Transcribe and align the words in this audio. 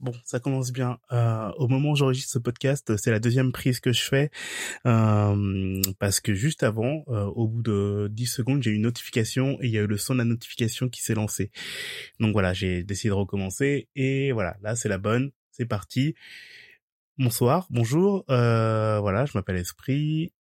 Bon, 0.00 0.12
ça 0.24 0.40
commence 0.40 0.72
bien. 0.72 0.98
Euh, 1.12 1.50
au 1.56 1.68
moment 1.68 1.92
où 1.92 1.96
j'enregistre 1.96 2.32
ce 2.32 2.38
podcast, 2.38 2.96
c'est 2.96 3.10
la 3.10 3.20
deuxième 3.20 3.52
prise 3.52 3.80
que 3.80 3.92
je 3.92 4.02
fais 4.02 4.30
euh, 4.86 5.80
parce 5.98 6.20
que 6.20 6.34
juste 6.34 6.62
avant, 6.62 7.04
euh, 7.08 7.24
au 7.26 7.46
bout 7.48 7.62
de 7.62 8.08
10 8.10 8.26
secondes, 8.26 8.62
j'ai 8.62 8.70
eu 8.70 8.74
une 8.74 8.82
notification 8.82 9.56
et 9.62 9.66
il 9.66 9.70
y 9.70 9.78
a 9.78 9.82
eu 9.82 9.86
le 9.86 9.96
son 9.96 10.14
de 10.14 10.18
la 10.18 10.24
notification 10.24 10.88
qui 10.88 11.00
s'est 11.00 11.14
lancé. 11.14 11.50
Donc 12.20 12.32
voilà, 12.32 12.52
j'ai 12.52 12.82
décidé 12.82 13.10
de 13.10 13.14
recommencer 13.14 13.88
et 13.94 14.32
voilà, 14.32 14.56
là 14.62 14.74
c'est 14.76 14.88
la 14.88 14.98
bonne, 14.98 15.30
c'est 15.52 15.66
parti. 15.66 16.14
Bonsoir, 17.16 17.66
bonjour. 17.70 18.24
Voilà, 18.28 19.24
je 19.26 19.38
m'appelle 19.38 19.56
Esprit. 19.56 20.32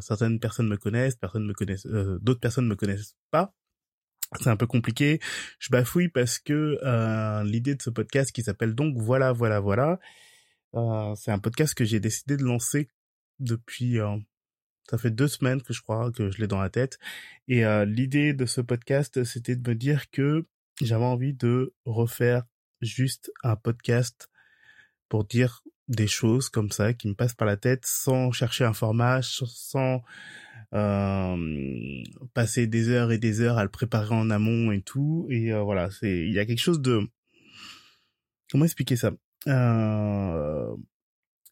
Certaines 0.00 0.38
personnes 0.38 0.68
me 0.68 0.76
connaissent, 0.76 1.16
personnes 1.16 1.46
me 1.46 1.54
connaissent, 1.54 1.86
d'autres 1.86 2.40
personnes 2.40 2.68
me 2.68 2.76
connaissent 2.76 3.16
pas 3.30 3.54
c'est 4.40 4.50
un 4.50 4.56
peu 4.56 4.66
compliqué. 4.66 5.20
Je 5.58 5.70
bafouille 5.70 6.08
parce 6.08 6.38
que 6.38 6.78
euh, 6.82 7.44
l'idée 7.44 7.74
de 7.74 7.82
ce 7.82 7.90
podcast 7.90 8.32
qui 8.32 8.42
s'appelle 8.42 8.74
donc 8.74 8.96
Voilà, 8.98 9.32
voilà, 9.32 9.60
voilà, 9.60 9.98
euh, 10.74 11.14
c'est 11.16 11.30
un 11.30 11.38
podcast 11.38 11.74
que 11.74 11.84
j'ai 11.84 12.00
décidé 12.00 12.36
de 12.36 12.44
lancer 12.44 12.88
depuis... 13.38 13.98
Euh, 13.98 14.16
ça 14.88 14.98
fait 14.98 15.10
deux 15.10 15.26
semaines 15.26 15.62
que 15.62 15.72
je 15.72 15.82
crois 15.82 16.12
que 16.12 16.30
je 16.30 16.38
l'ai 16.38 16.46
dans 16.46 16.60
la 16.60 16.70
tête. 16.70 16.98
Et 17.48 17.64
euh, 17.64 17.84
l'idée 17.84 18.34
de 18.34 18.46
ce 18.46 18.60
podcast, 18.60 19.24
c'était 19.24 19.56
de 19.56 19.68
me 19.68 19.74
dire 19.74 20.10
que 20.10 20.46
j'avais 20.80 21.04
envie 21.04 21.34
de 21.34 21.74
refaire 21.84 22.44
juste 22.80 23.32
un 23.42 23.56
podcast 23.56 24.30
pour 25.08 25.24
dire 25.24 25.64
des 25.88 26.06
choses 26.06 26.48
comme 26.48 26.70
ça 26.70 26.92
qui 26.92 27.08
me 27.08 27.14
passent 27.14 27.34
par 27.34 27.48
la 27.48 27.56
tête 27.56 27.84
sans 27.84 28.30
chercher 28.30 28.64
un 28.64 28.72
format, 28.72 29.22
sans 29.22 30.02
passer 32.34 32.66
des 32.66 32.88
heures 32.88 33.12
et 33.12 33.18
des 33.18 33.40
heures 33.40 33.58
à 33.58 33.64
le 33.64 33.70
préparer 33.70 34.14
en 34.14 34.30
amont 34.30 34.72
et 34.72 34.82
tout. 34.82 35.26
Et 35.30 35.52
euh, 35.52 35.62
voilà, 35.62 35.90
c'est 35.90 36.26
il 36.26 36.32
y 36.32 36.38
a 36.38 36.46
quelque 36.46 36.60
chose 36.60 36.80
de 36.80 37.00
comment 38.50 38.64
expliquer 38.64 38.96
ça? 38.96 39.12
Euh, 39.48 40.76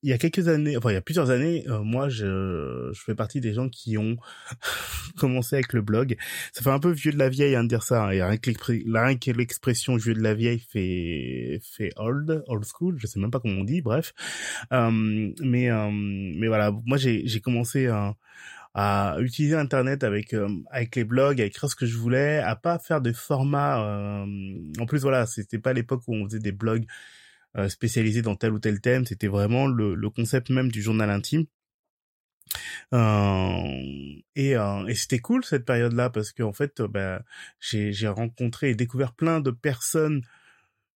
il 0.04 0.10
y 0.10 0.12
a 0.12 0.18
quelques 0.18 0.48
années, 0.48 0.76
enfin 0.76 0.90
il 0.90 0.94
y 0.94 0.98
a 0.98 1.00
plusieurs 1.00 1.30
années, 1.30 1.64
euh, 1.66 1.82
moi 1.82 2.10
je, 2.10 2.90
je 2.92 3.00
fais 3.00 3.14
partie 3.14 3.40
des 3.40 3.54
gens 3.54 3.70
qui 3.70 3.96
ont 3.96 4.18
commencé 5.16 5.56
avec 5.56 5.72
le 5.72 5.80
blog. 5.80 6.16
Ça 6.52 6.62
fait 6.62 6.70
un 6.70 6.78
peu 6.78 6.90
vieux 6.90 7.10
de 7.10 7.16
la 7.16 7.30
vieille 7.30 7.56
hein, 7.56 7.64
de 7.64 7.68
dire 7.68 7.82
ça. 7.82 8.04
Hein. 8.04 8.20
A 8.20 8.28
rien 8.28 9.16
que 9.16 9.30
l'expression 9.30 9.96
vieux 9.96 10.12
de 10.12 10.20
la 10.20 10.34
vieille 10.34 10.58
fait 10.58 11.58
fait 11.62 11.90
old, 11.96 12.44
old 12.48 12.64
school. 12.66 12.96
Je 12.98 13.06
sais 13.06 13.18
même 13.18 13.30
pas 13.30 13.40
comment 13.40 13.62
on 13.62 13.64
dit. 13.64 13.80
Bref, 13.80 14.12
euh, 14.74 14.90
mais 15.40 15.70
euh, 15.70 15.90
mais 15.90 16.48
voilà, 16.48 16.70
moi 16.84 16.98
j'ai 16.98 17.26
j'ai 17.26 17.40
commencé 17.40 17.86
à 17.86 18.14
à 18.74 19.16
utiliser 19.20 19.54
internet 19.56 20.02
avec 20.04 20.34
euh, 20.34 20.48
avec 20.70 20.96
les 20.96 21.04
blogs 21.04 21.40
à 21.40 21.44
écrire 21.44 21.70
ce 21.70 21.76
que 21.76 21.86
je 21.86 21.96
voulais 21.96 22.38
à 22.38 22.56
pas 22.56 22.78
faire 22.78 23.00
de 23.00 23.12
formats 23.12 23.80
euh, 23.84 24.26
en 24.80 24.86
plus 24.86 25.02
voilà 25.02 25.26
c'était 25.26 25.58
pas 25.60 25.72
l'époque 25.72 26.02
où 26.08 26.14
on 26.14 26.24
faisait 26.24 26.40
des 26.40 26.52
blogs 26.52 26.84
euh, 27.56 27.68
spécialisés 27.68 28.22
dans 28.22 28.34
tel 28.34 28.52
ou 28.52 28.58
tel 28.58 28.80
thème 28.80 29.06
c'était 29.06 29.28
vraiment 29.28 29.68
le, 29.68 29.94
le 29.94 30.10
concept 30.10 30.50
même 30.50 30.72
du 30.72 30.82
journal 30.82 31.08
intime. 31.10 31.46
Euh, 32.92 34.20
et, 34.36 34.56
euh, 34.56 34.86
et 34.86 34.94
c'était 34.94 35.18
cool 35.18 35.44
cette 35.44 35.64
période-là 35.64 36.10
parce 36.10 36.32
qu'en 36.32 36.52
fait, 36.52 36.82
bah, 36.82 37.22
j'ai, 37.60 37.92
j'ai 37.92 38.08
rencontré 38.08 38.70
et 38.70 38.74
découvert 38.74 39.12
plein 39.14 39.40
de 39.40 39.50
personnes 39.50 40.22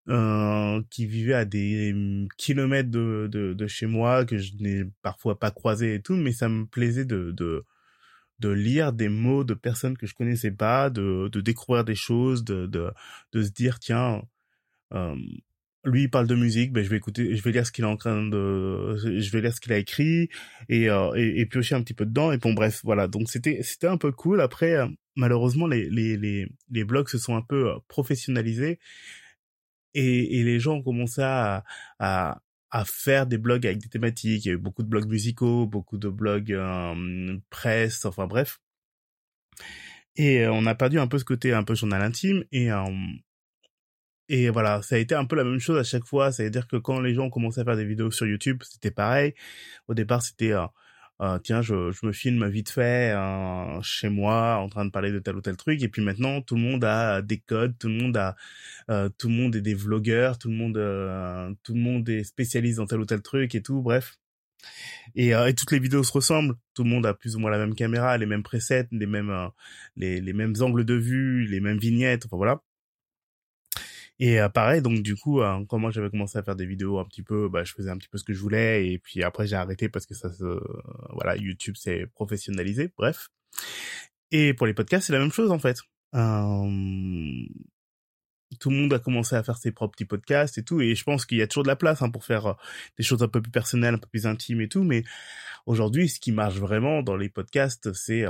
euh, 0.09 0.83
qui 0.91 1.07
vivaient 1.07 1.35
à 1.35 1.45
des 1.45 1.93
mm, 1.93 2.29
kilomètres 2.39 2.91
de, 2.91 3.29
de, 3.31 3.53
de 3.53 3.67
chez 3.67 3.87
moi, 3.87 4.25
que 4.25 4.39
je 4.39 4.53
n'ai 4.61 4.85
parfois 5.03 5.39
pas 5.39 5.51
croisé 5.51 5.95
et 5.95 6.03
tout, 6.03 6.17
mais 6.17 6.33
ça 6.33 6.49
me 6.49 6.67
plaisait 6.67 7.05
de, 7.05 7.31
de, 7.33 7.65
de 8.41 8.49
lire 8.51 8.93
des 8.93 9.09
mots 9.09 9.45
de 9.45 9.55
personnes 9.55 9.97
que 9.99 10.07
je 10.07 10.15
connaissais 10.15 10.51
pas, 10.53 10.91
de, 10.91 11.29
de 11.29 11.41
découvrir 11.41 11.85
des 11.85 11.95
choses, 11.95 12.45
de, 12.45 12.67
de, 12.67 12.91
de 13.33 13.43
se 13.43 13.51
dire, 13.51 13.79
tiens, 13.81 14.23
euh, 14.95 15.15
lui 15.85 16.03
il 16.05 16.11
parle 16.11 16.27
de 16.27 16.35
musique, 16.35 16.73
ben 16.73 16.83
je 16.85 16.89
vais 16.91 16.97
écouter, 16.97 17.37
je 17.37 17.43
vais 17.43 17.53
lire 17.53 17.67
ce 17.67 17.73
qu'il 17.73 17.85
est 17.85 17.89
en 17.89 17.97
train 17.97 18.27
de, 18.27 18.97
je 18.97 19.31
vais 19.31 19.41
lire 19.41 19.55
ce 19.55 19.61
qu'il 19.61 19.73
a 19.73 19.79
écrit 19.79 20.29
et, 20.69 20.91
euh, 20.91 21.13
et, 21.17 21.41
et 21.41 21.47
piocher 21.47 21.75
un 21.75 21.83
petit 21.83 21.95
peu 21.95 22.05
dedans 22.07 22.33
et 22.33 22.39
bon 22.39 22.53
bref 22.53 22.81
voilà 22.85 23.07
donc 23.09 23.31
c'était 23.31 23.63
c'était 23.63 23.87
un 23.87 23.97
peu 23.97 24.13
cool. 24.13 24.41
Après 24.41 24.75
euh, 24.75 24.87
malheureusement 25.17 25.67
les 25.67 25.89
les 25.91 26.17
les 26.17 26.47
les 26.71 26.85
blogs 26.85 27.09
se 27.09 27.19
sont 27.19 27.37
un 27.37 27.43
peu 27.43 27.73
professionnalisés 27.89 28.79
et, 29.95 30.39
et 30.39 30.45
les 30.45 30.61
gens 30.61 30.77
ont 30.77 30.83
commencé 30.83 31.23
à, 31.23 31.65
à, 31.99 32.41
à 32.71 32.85
faire 32.85 33.27
des 33.27 33.39
blogs 33.39 33.67
avec 33.67 33.79
des 33.79 33.89
thématiques. 33.89 34.45
Il 34.45 34.49
y 34.49 34.51
a 34.53 34.55
eu 34.55 34.59
beaucoup 34.59 34.83
de 34.83 34.89
blogs 34.89 35.09
musicaux, 35.09 35.67
beaucoup 35.67 35.99
de 35.99 36.09
blogs 36.09 36.53
euh, 36.53 37.39
presse, 37.51 38.05
enfin 38.05 38.27
bref. 38.27 38.61
Et 40.17 40.45
euh, 40.45 40.53
on 40.53 40.67
a 40.67 40.75
perdu 40.75 40.99
un 40.99 41.07
peu 41.07 41.19
ce 41.19 41.25
côté 41.25 41.53
un 41.53 41.65
peu 41.65 41.75
journal 41.75 42.03
intime 42.03 42.45
et 42.53 42.71
euh, 42.73 42.85
et 44.29 44.51
voilà, 44.51 44.83
ça 44.83 44.97
a 44.97 44.99
été 44.99 45.15
un 45.15 45.25
peu 45.25 45.37
la 45.37 45.45
même 45.45 45.59
chose 45.59 45.79
à 45.79 45.85
chaque 45.85 46.05
fois. 46.05 46.33
C'est-à-dire 46.33 46.67
que 46.69 46.77
quand 46.77 47.01
les 47.01 47.15
gens 47.15 47.25
ont 47.25 47.31
commencé 47.31 47.61
à 47.61 47.65
faire 47.65 47.77
des 47.77 47.87
vidéos 47.87 48.11
sur 48.11 48.27
YouTube, 48.27 48.63
c'était 48.63 48.91
pareil. 48.91 49.35
Au 49.89 49.95
départ, 49.95 50.23
c'était 50.23 50.53
euh, 50.53 50.67
tiens, 51.43 51.63
je, 51.63 51.91
je, 51.91 52.07
me 52.07 52.13
filme 52.13 52.49
vite 52.49 52.71
fait 52.71 53.13
euh, 53.13 53.83
chez 53.83 54.09
moi 54.09 54.57
en 54.57 54.69
train 54.69 54.85
de 54.85 54.91
parler 54.91 55.11
de 55.13 55.19
tel 55.19 55.37
ou 55.37 55.41
tel 55.41 55.57
truc. 55.57 55.83
Et 55.83 55.89
puis 55.89 56.03
maintenant, 56.03 56.41
tout 56.43 56.55
le 56.55 56.61
monde 56.63 56.85
a 56.85 57.23
des 57.23 57.39
codes, 57.39 57.77
tout 57.79 57.89
le 57.89 57.95
monde 57.95 58.17
a, 58.17 58.37
euh, 58.91 59.09
tout 59.19 59.29
le 59.29 59.35
monde 59.35 59.57
est 59.57 59.61
des 59.61 59.75
vlogueurs, 59.75 60.39
tout 60.39 60.49
le 60.49 60.55
monde, 60.55 60.77
euh, 60.77 61.53
tout 61.65 61.75
le 61.75 61.81
monde 61.81 62.09
est 62.09 62.25
spécialiste 62.25 62.79
dans 62.79 62.87
tel 62.87 63.01
ou 63.01 63.07
tel 63.07 63.23
truc 63.23 63.55
et 63.55 63.63
tout. 63.63 63.83
Bref. 63.83 64.19
Et, 65.15 65.29
et, 65.31 65.55
toutes 65.55 65.73
les 65.73 65.79
vidéos 65.81 66.05
se 66.05 66.13
ressemblent. 66.13 66.57
Tout 66.75 66.85
le 66.85 66.91
monde 66.91 67.07
a 67.07 67.15
plus 67.15 67.37
ou 67.37 67.41
moins 67.41 67.51
la 67.51 67.59
même 67.59 67.75
caméra, 67.75 68.19
les 68.19 68.27
mêmes 68.27 68.43
presets, 68.43 68.89
les 68.93 69.07
mêmes, 69.07 69.51
les, 69.97 70.21
les 70.21 70.33
mêmes 70.33 70.55
angles 70.61 70.85
de 70.85 70.95
vue, 70.95 71.47
les 71.47 71.61
mêmes 71.61 71.79
vignettes. 71.79 72.27
Enfin 72.27 72.37
voilà. 72.37 72.63
Et 74.21 74.41
euh, 74.41 74.49
pareil, 74.49 74.83
donc 74.83 75.03
du 75.03 75.15
coup, 75.15 75.41
euh, 75.41 75.65
moi 75.73 75.91
j'avais 75.91 76.11
commencé 76.11 76.39
à 76.39 76.43
faire 76.43 76.57
des 76.57 76.67
vidéos 76.67 76.99
un 76.99 77.05
petit 77.05 77.23
peu, 77.23 77.49
bah, 77.49 77.63
je 77.63 77.73
faisais 77.73 77.91
un 77.91 77.97
petit 77.97 78.09
peu 78.09 78.19
ce 78.19 78.25
que 78.25 78.33
je 78.33 78.41
voulais, 78.41 78.91
et 78.91 78.99
puis 78.99 79.23
après 79.23 79.47
j'ai 79.47 79.55
arrêté 79.55 79.89
parce 79.89 80.07
que 80.07 80.15
ça 80.15 80.33
se, 80.33 80.61
voilà, 81.11 81.37
YouTube 81.37 81.77
s'est 81.77 82.07
professionnalisé, 82.15 82.93
bref. 82.97 83.29
Et 84.33 84.55
pour 84.55 84.67
les 84.67 84.75
podcasts, 84.75 85.07
c'est 85.07 85.13
la 85.13 85.21
même 85.21 85.33
chose 85.33 85.53
en 85.53 85.59
fait. 85.59 85.79
Euh... 86.15 87.47
Tout 88.61 88.71
le 88.71 88.77
monde 88.77 88.93
a 88.95 88.99
commencé 88.99 89.37
à 89.37 89.43
faire 89.43 89.59
ses 89.59 89.73
propres 89.73 89.93
petits 89.93 90.05
podcasts 90.07 90.59
et 90.59 90.65
tout, 90.65 90.81
et 90.81 90.95
je 90.95 91.05
pense 91.05 91.27
qu'il 91.27 91.39
y 91.39 91.43
a 91.43 91.47
toujours 91.47 91.65
de 91.65 91.69
la 91.69 91.77
place 91.77 92.03
hein, 92.03 92.11
pour 92.11 92.25
faire 92.25 92.47
euh, 92.47 92.55
des 92.97 93.05
choses 93.05 93.23
un 93.23 93.29
peu 93.29 93.41
plus 93.43 93.53
personnelles, 93.53 93.95
un 93.95 93.99
peu 93.99 94.09
plus 94.09 94.27
intimes 94.27 94.63
et 94.63 94.69
tout, 94.69 94.83
mais 94.83 95.05
aujourd'hui, 95.67 96.09
ce 96.09 96.19
qui 96.19 96.33
marche 96.33 96.57
vraiment 96.57 97.03
dans 97.03 97.17
les 97.17 97.29
podcasts, 97.29 97.93
c'est 97.93 98.25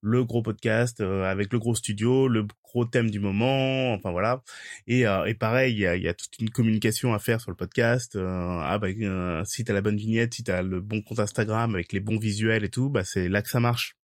le 0.00 0.24
gros 0.24 0.42
podcast 0.42 1.00
euh, 1.00 1.24
avec 1.24 1.52
le 1.52 1.58
gros 1.58 1.74
studio, 1.74 2.28
le 2.28 2.46
gros 2.64 2.84
thème 2.84 3.10
du 3.10 3.20
moment, 3.20 3.92
enfin 3.92 4.10
voilà. 4.10 4.42
Et, 4.86 5.06
euh, 5.06 5.24
et 5.24 5.34
pareil, 5.34 5.74
il 5.74 5.78
y 5.80 5.86
a, 5.86 5.96
y 5.96 6.08
a, 6.08 6.14
toute 6.14 6.38
une 6.38 6.50
communication 6.50 7.14
à 7.14 7.18
faire 7.18 7.40
sur 7.40 7.50
le 7.50 7.56
podcast. 7.56 8.16
Euh, 8.16 8.60
ah 8.62 8.78
bah 8.78 8.88
si 9.44 9.64
t'as 9.64 9.72
la 9.72 9.82
bonne 9.82 9.96
vignette, 9.96 10.34
si 10.34 10.44
t'as 10.44 10.62
le 10.62 10.80
bon 10.80 11.02
compte 11.02 11.20
Instagram 11.20 11.74
avec 11.74 11.92
les 11.92 12.00
bons 12.00 12.18
visuels 12.18 12.64
et 12.64 12.70
tout, 12.70 12.90
bah 12.90 13.04
c'est 13.04 13.28
là 13.28 13.42
que 13.42 13.48
ça 13.50 13.60
marche. 13.60 13.96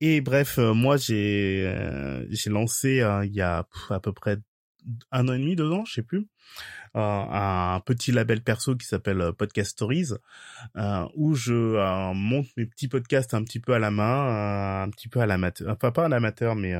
Et 0.00 0.20
bref, 0.20 0.58
moi 0.58 0.96
j'ai 0.96 1.72
j'ai 2.30 2.50
lancé 2.50 3.04
il 3.24 3.34
y 3.34 3.40
a 3.40 3.66
à 3.90 4.00
peu 4.00 4.12
près 4.12 4.38
un 5.10 5.28
an 5.28 5.32
et 5.34 5.38
demi, 5.38 5.56
deux 5.56 5.70
ans, 5.70 5.84
je 5.84 5.94
sais 5.94 6.02
plus, 6.02 6.26
euh, 6.96 7.00
un 7.00 7.80
petit 7.80 8.12
label 8.12 8.42
perso 8.42 8.76
qui 8.76 8.86
s'appelle 8.86 9.20
euh, 9.20 9.32
Podcast 9.32 9.72
Stories, 9.72 10.10
euh, 10.76 11.06
où 11.14 11.34
je 11.34 12.12
monte 12.12 12.48
mes 12.56 12.66
petits 12.66 12.88
podcasts 12.88 13.34
un 13.34 13.44
petit 13.44 13.60
peu 13.60 13.74
à 13.74 13.78
la 13.78 13.90
main, 13.90 14.82
un 14.82 14.90
petit 14.90 15.08
peu 15.08 15.20
à 15.20 15.26
l'amateur, 15.26 15.72
enfin 15.72 15.90
pas 15.90 16.06
à 16.06 16.08
l'amateur, 16.08 16.54
mais 16.54 16.74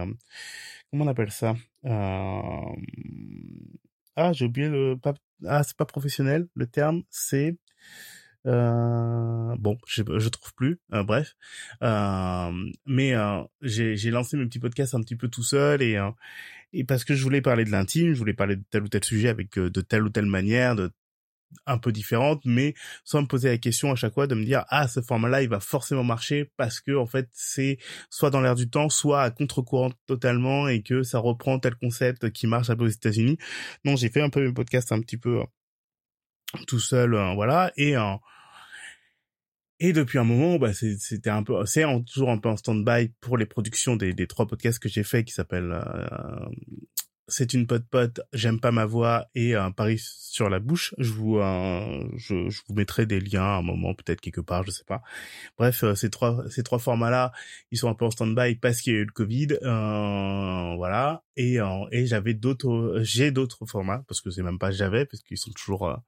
comment 0.91 1.05
on 1.05 1.09
appelle 1.09 1.31
ça 1.31 1.55
Ah, 4.17 4.33
j'ai 4.33 4.45
oublié 4.45 4.69
le... 4.69 4.99
Ah, 5.47 5.63
c'est 5.63 5.77
pas 5.77 5.87
professionnel, 5.87 6.47
le 6.55 6.67
terme, 6.67 7.03
c'est... 7.11 7.57
Bon, 8.45 9.79
je, 9.87 10.03
je 10.19 10.29
trouve 10.29 10.53
plus. 10.55 10.81
Bref, 10.91 11.37
mais 11.81 13.15
j'ai 13.63 14.11
lancé 14.11 14.37
mes 14.37 14.47
petits 14.47 14.59
podcasts 14.59 14.95
un 14.95 15.01
petit 15.01 15.17
peu 15.17 15.29
tout 15.29 15.45
seul 15.45 15.81
et 15.81 15.97
et 16.73 16.85
parce 16.85 17.05
que 17.05 17.15
je 17.15 17.23
voulais 17.23 17.43
parler 17.43 17.65
de 17.65 17.71
l'intime, 17.71 18.15
je 18.15 18.19
voulais 18.19 18.35
parler 18.35 18.57
de 18.57 18.65
tel 18.71 18.83
ou 18.83 18.89
tel 18.89 19.05
sujet 19.05 19.29
avec 19.29 19.59
de 19.59 19.81
telle 19.81 20.03
ou 20.05 20.11
telle 20.11 20.27
manière, 20.27 20.77
de 20.77 20.91
un 21.67 21.79
peu 21.79 21.93
différente, 21.93 22.43
mais 22.45 22.75
sans 23.05 23.23
me 23.23 23.27
poser 23.27 23.49
la 23.49 23.59
question 23.59 23.93
à 23.93 23.95
chaque 23.95 24.15
fois 24.15 24.27
de 24.27 24.35
me 24.35 24.45
dire 24.45 24.65
ah 24.69 24.89
ce 24.89 25.01
format-là 25.01 25.43
il 25.43 25.49
va 25.49 25.61
forcément 25.61 26.05
marcher 26.05 26.51
parce 26.57 26.81
que 26.81 26.97
en 26.97 27.07
fait 27.07 27.29
c'est 27.33 27.79
soit 28.11 28.31
dans 28.31 28.41
l'air 28.41 28.55
du 28.55 28.69
temps, 28.71 28.89
soit 28.89 29.23
à 29.23 29.31
contre-courant 29.31 29.93
totalement 30.07 30.69
et 30.69 30.83
que 30.83 31.03
ça 31.03 31.19
reprend 31.19 31.59
tel 31.59 31.75
concept 31.75 32.31
qui 32.31 32.47
marche 32.47 32.71
un 32.71 32.77
peu 32.77 32.85
aux 32.85 32.89
États-Unis. 32.89 33.39
Non, 33.85 33.97
j'ai 33.97 34.09
fait 34.09 34.23
un 34.23 34.31
peu 34.31 34.45
mes 34.47 34.53
podcasts 34.53 34.93
un 34.93 35.01
petit 35.01 35.19
peu 35.19 35.41
tout 36.67 36.81
seul, 36.81 37.11
voilà 37.35 37.73
et 37.77 37.95
et 39.85 39.93
depuis 39.93 40.19
un 40.21 40.25
moment, 40.25 40.59
bah, 40.59 40.73
c'était 40.73 41.29
un 41.29 41.43
peu, 41.43 41.67
c'est 41.67 41.85
toujours 42.07 42.31
un 42.31 42.39
peu 42.39 42.49
en 42.49 42.57
stand-by 42.57 43.09
pour 43.21 43.37
les 43.37 43.47
productions 43.47 43.97
des, 43.97 44.15
trois 44.29 44.47
podcasts 44.47 44.79
que 44.79 44.89
j'ai 44.89 45.03
fait 45.03 45.25
qui 45.25 45.33
s'appellent 45.33 45.73
euh, 45.73 46.47
c'est 47.29 47.55
une 47.55 47.67
pote 47.67 47.87
pote, 47.91 48.21
j'aime 48.33 48.61
pas 48.61 48.73
ma 48.73 48.85
voix 48.85 49.27
et 49.35 49.55
un 49.55 49.71
pari 49.71 49.99
sur 49.99 50.49
la 50.51 50.59
bouche. 50.59 50.95
Je 50.99 51.13
vous, 51.13 51.39
euh, 51.39 52.09
je, 52.17 52.49
je, 52.51 52.61
vous 52.69 52.75
mettrai 52.75 53.07
des 53.07 53.21
liens 53.21 53.43
à 53.43 53.57
un 53.59 53.63
moment, 53.63 53.95
peut-être 53.95 54.21
quelque 54.21 54.41
part, 54.41 54.65
je 54.65 54.71
sais 54.71 54.85
pas. 54.85 55.03
Bref, 55.59 55.85
euh, 55.85 55.95
ces 55.95 56.11
trois, 56.11 56.45
ces 56.51 56.63
trois 56.63 56.79
formats-là, 56.79 57.33
ils 57.71 57.79
sont 57.79 57.89
un 57.89 57.95
peu 57.95 58.05
en 58.05 58.11
stand-by 58.11 58.57
parce 58.57 58.81
qu'il 58.81 58.93
y 58.93 58.97
a 58.97 59.01
eu 59.01 59.05
le 59.05 59.13
Covid, 59.13 59.49
euh, 59.63 60.75
voilà. 60.77 61.23
Et, 61.37 61.59
et 61.93 62.07
j'avais 62.07 62.35
d'autres, 62.35 62.99
j'ai 63.01 63.31
d'autres 63.31 63.65
formats 63.67 64.05
parce 64.07 64.21
que 64.21 64.31
c'est 64.31 64.43
même 64.43 64.59
pas 64.59 64.71
j'avais 64.71 65.07
parce 65.07 65.23
qu'ils 65.23 65.39
sont 65.39 65.51
toujours 65.53 65.99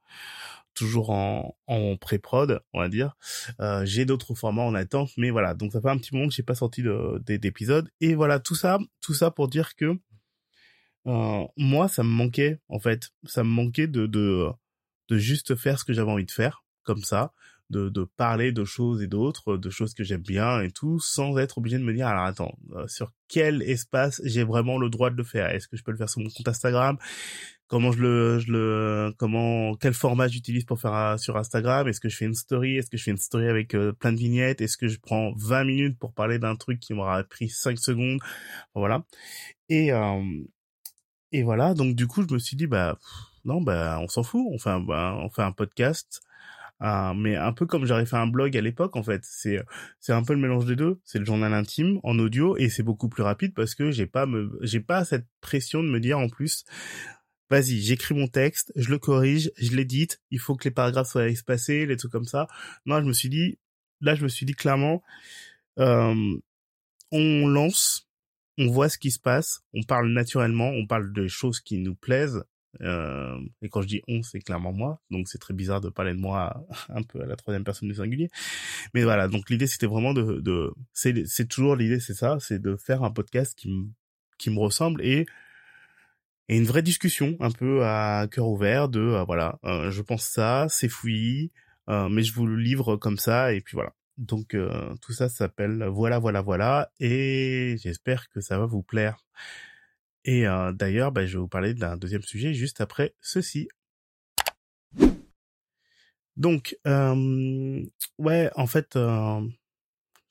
toujours 0.75 1.09
en, 1.09 1.57
en 1.65 1.97
pré-prod, 1.97 2.61
on 2.73 2.79
va 2.79 2.89
dire. 2.89 3.15
Euh, 3.59 3.83
j'ai 3.85 4.05
d'autres 4.05 4.35
formats 4.35 4.61
en 4.61 4.75
attente, 4.75 5.09
mais 5.17 5.31
voilà. 5.31 5.55
Donc 5.55 5.71
ça 5.71 5.81
fait 5.81 5.89
un 5.89 5.97
petit 5.97 6.13
moment 6.13 6.27
que 6.27 6.33
j'ai 6.35 6.43
pas 6.43 6.53
sorti 6.53 6.83
d'épisode. 7.25 7.89
Et 8.01 8.13
voilà, 8.13 8.39
tout 8.39 8.55
ça, 8.55 8.77
tout 9.01 9.13
ça 9.15 9.31
pour 9.31 9.47
dire 9.47 9.75
que 9.75 9.97
euh, 11.07 11.45
moi, 11.57 11.87
ça 11.87 12.03
me 12.03 12.09
manquait 12.09 12.59
en 12.69 12.79
fait. 12.79 13.09
Ça 13.25 13.43
me 13.43 13.49
manquait 13.49 13.87
de 13.87 14.07
de 14.07 14.47
de 15.09 15.17
juste 15.17 15.55
faire 15.55 15.79
ce 15.79 15.85
que 15.85 15.93
j'avais 15.93 16.11
envie 16.11 16.25
de 16.25 16.31
faire, 16.31 16.63
comme 16.83 17.03
ça, 17.03 17.31
de 17.69 17.89
de 17.89 18.03
parler 18.17 18.51
de 18.51 18.65
choses 18.65 19.01
et 19.03 19.07
d'autres, 19.07 19.57
de 19.57 19.69
choses 19.69 19.93
que 19.93 20.03
j'aime 20.03 20.21
bien 20.21 20.61
et 20.61 20.71
tout, 20.71 20.99
sans 20.99 21.37
être 21.37 21.59
obligé 21.59 21.77
de 21.77 21.83
me 21.83 21.93
dire 21.93 22.07
alors 22.07 22.25
attends, 22.25 22.57
euh, 22.75 22.87
sur 22.87 23.11
quel 23.27 23.61
espace 23.63 24.21
j'ai 24.25 24.43
vraiment 24.43 24.77
le 24.79 24.89
droit 24.89 25.11
de 25.11 25.15
le 25.15 25.23
faire? 25.23 25.49
Est-ce 25.49 25.67
que 25.67 25.77
je 25.77 25.83
peux 25.83 25.91
le 25.91 25.97
faire 25.97 26.09
sur 26.09 26.21
mon 26.21 26.29
compte 26.29 26.47
Instagram? 26.47 26.97
Comment 27.67 27.91
je 27.91 27.99
le 28.01 28.39
je 28.39 28.51
le 28.51 29.13
comment 29.17 29.75
quel 29.75 29.93
format 29.93 30.27
j'utilise 30.27 30.65
pour 30.65 30.79
faire 30.79 30.93
euh, 30.93 31.17
sur 31.17 31.37
Instagram? 31.37 31.87
Est-ce 31.87 31.99
que 31.99 32.09
je 32.09 32.17
fais 32.17 32.25
une 32.25 32.35
story? 32.35 32.77
Est-ce 32.77 32.89
que 32.89 32.97
je 32.97 33.03
fais 33.03 33.11
une 33.11 33.17
story 33.17 33.47
avec 33.47 33.75
plein 33.99 34.11
de 34.13 34.17
vignettes? 34.17 34.61
Est-ce 34.61 34.77
que 34.77 34.87
je 34.87 34.99
prends 34.99 35.33
20 35.37 35.63
minutes 35.65 35.99
pour 35.99 36.13
parler 36.13 36.39
d'un 36.39 36.55
truc 36.55 36.79
qui 36.79 36.93
m'aura 36.93 37.23
pris 37.23 37.49
5 37.49 37.77
secondes? 37.79 38.19
Voilà. 38.75 39.05
Et 39.69 39.91
et 41.31 41.43
voilà, 41.43 41.73
donc 41.73 41.95
du 41.95 42.07
coup, 42.07 42.23
je 42.27 42.33
me 42.33 42.39
suis 42.39 42.55
dit, 42.57 42.67
bah 42.67 42.97
non, 43.45 43.61
bah 43.61 43.99
on 44.01 44.07
s'en 44.07 44.23
fout, 44.23 44.45
on 44.51 44.57
fait 44.57 44.69
un, 44.69 44.79
bah, 44.79 45.17
on 45.19 45.29
fait 45.29 45.43
un 45.43 45.51
podcast, 45.51 46.21
euh, 46.81 47.13
mais 47.13 47.35
un 47.35 47.53
peu 47.53 47.65
comme 47.65 47.85
j'aurais 47.85 48.05
fait 48.05 48.17
un 48.17 48.27
blog 48.27 48.57
à 48.57 48.61
l'époque, 48.61 48.95
en 48.95 49.03
fait. 49.03 49.21
C'est 49.23 49.63
c'est 49.99 50.13
un 50.13 50.23
peu 50.23 50.33
le 50.33 50.39
mélange 50.39 50.65
des 50.65 50.75
deux. 50.75 50.99
C'est 51.05 51.19
le 51.19 51.25
journal 51.25 51.53
intime 51.53 51.99
en 52.03 52.19
audio 52.19 52.57
et 52.57 52.69
c'est 52.69 52.83
beaucoup 52.83 53.09
plus 53.09 53.23
rapide 53.23 53.53
parce 53.53 53.75
que 53.75 53.91
j'ai 53.91 54.07
pas 54.07 54.25
me 54.25 54.57
j'ai 54.61 54.79
pas 54.81 55.05
cette 55.05 55.27
pression 55.41 55.83
de 55.83 55.89
me 55.89 55.99
dire 55.99 56.19
en 56.19 56.29
plus, 56.29 56.65
vas-y, 57.49 57.81
j'écris 57.81 58.15
mon 58.15 58.27
texte, 58.27 58.71
je 58.75 58.89
le 58.89 58.99
corrige, 58.99 59.51
je 59.57 59.71
l'édite, 59.75 60.21
il 60.31 60.39
faut 60.39 60.55
que 60.55 60.65
les 60.65 60.71
paragraphes 60.71 61.09
soient 61.09 61.27
espacés, 61.27 61.85
les 61.85 61.97
trucs 61.97 62.11
comme 62.11 62.25
ça. 62.25 62.47
Non, 62.85 62.99
je 63.01 63.05
me 63.05 63.13
suis 63.13 63.29
dit, 63.29 63.57
là, 64.01 64.15
je 64.15 64.23
me 64.23 64.29
suis 64.29 64.45
dit 64.45 64.53
clairement, 64.53 65.03
euh, 65.79 66.35
on 67.11 67.47
lance 67.47 68.07
on 68.57 68.67
voit 68.67 68.89
ce 68.89 68.97
qui 68.97 69.11
se 69.11 69.19
passe, 69.19 69.61
on 69.73 69.83
parle 69.83 70.09
naturellement, 70.11 70.69
on 70.69 70.87
parle 70.87 71.11
de 71.11 71.27
choses 71.27 71.59
qui 71.59 71.77
nous 71.77 71.95
plaisent. 71.95 72.43
Euh, 72.81 73.39
et 73.61 73.69
quand 73.69 73.81
je 73.81 73.87
dis 73.87 74.01
on, 74.07 74.21
c'est 74.21 74.39
clairement 74.39 74.73
moi. 74.73 75.01
Donc 75.09 75.27
c'est 75.27 75.37
très 75.37 75.53
bizarre 75.53 75.81
de 75.81 75.89
parler 75.89 76.13
de 76.13 76.19
moi 76.19 76.65
un 76.89 77.03
peu 77.03 77.21
à 77.21 77.25
la 77.25 77.35
troisième 77.35 77.63
personne 77.63 77.89
du 77.89 77.95
singulier. 77.95 78.29
Mais 78.93 79.03
voilà, 79.03 79.27
donc 79.27 79.49
l'idée 79.49 79.67
c'était 79.67 79.87
vraiment 79.87 80.13
de, 80.13 80.39
de 80.41 80.73
c'est, 80.93 81.47
toujours 81.47 81.75
l'idée, 81.75 81.99
c'est 81.99 82.13
ça, 82.13 82.37
c'est 82.39 82.59
de 82.61 82.75
faire 82.75 83.03
un 83.03 83.11
podcast 83.11 83.57
qui 83.57 83.69
me 83.69 83.87
qui 84.37 84.49
me 84.49 84.59
ressemble 84.59 85.01
et 85.01 85.25
et 86.47 86.57
une 86.57 86.65
vraie 86.65 86.83
discussion 86.83 87.35
un 87.39 87.51
peu 87.51 87.85
à 87.85 88.27
cœur 88.29 88.47
ouvert 88.47 88.89
de 88.89 88.99
euh, 88.99 89.23
voilà, 89.23 89.59
euh, 89.65 89.91
je 89.91 90.01
pense 90.01 90.25
ça, 90.25 90.67
c'est 90.69 90.89
fouillis, 90.89 91.51
mais 91.87 92.23
je 92.23 92.33
vous 92.33 92.45
le 92.47 92.57
livre 92.57 92.97
comme 92.97 93.17
ça 93.17 93.53
et 93.53 93.61
puis 93.61 93.75
voilà. 93.75 93.93
Donc 94.17 94.53
euh, 94.53 94.95
tout 95.01 95.11
ça 95.13 95.29
s'appelle 95.29 95.83
Voilà, 95.85 96.19
voilà, 96.19 96.41
voilà, 96.41 96.91
et 96.99 97.75
j'espère 97.79 98.29
que 98.29 98.41
ça 98.41 98.57
va 98.57 98.65
vous 98.65 98.83
plaire. 98.83 99.17
Et 100.23 100.47
euh, 100.47 100.71
d'ailleurs, 100.71 101.11
bah, 101.11 101.25
je 101.25 101.33
vais 101.33 101.41
vous 101.41 101.47
parler 101.47 101.73
d'un 101.73 101.97
deuxième 101.97 102.23
sujet 102.23 102.53
juste 102.53 102.81
après 102.81 103.15
ceci. 103.21 103.67
Donc, 106.37 106.77
euh, 106.87 107.85
ouais, 108.17 108.51
en 108.55 108.67
fait, 108.67 108.91
je 108.95 109.47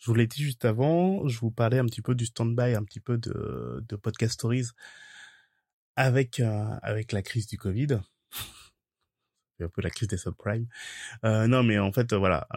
vous 0.07 0.15
l'ai 0.15 0.27
dit 0.27 0.43
juste 0.43 0.65
avant, 0.65 1.27
je 1.29 1.39
vous 1.39 1.51
parlais 1.51 1.79
un 1.79 1.87
petit 1.87 2.03
peu 2.03 2.15
du 2.15 2.27
stand-by, 2.27 2.75
un 2.75 2.85
petit 2.85 3.01
peu 3.01 3.19
de, 3.19 3.85
de 3.89 3.97
podcast 3.97 4.35
stories 4.35 4.69
avec 5.97 6.41
avec 6.83 7.13
la 7.13 7.23
crise 7.23 7.47
du 7.47 7.59
Covid. 7.59 8.01
Un 9.61 9.69
peu 9.69 9.83
la 9.83 9.91
crise 9.91 10.09
des 10.09 10.17
subprimes. 10.19 10.67
non, 11.23 11.63
mais 11.63 11.79
en 11.79 11.93
fait, 11.93 12.13
voilà 12.13 12.49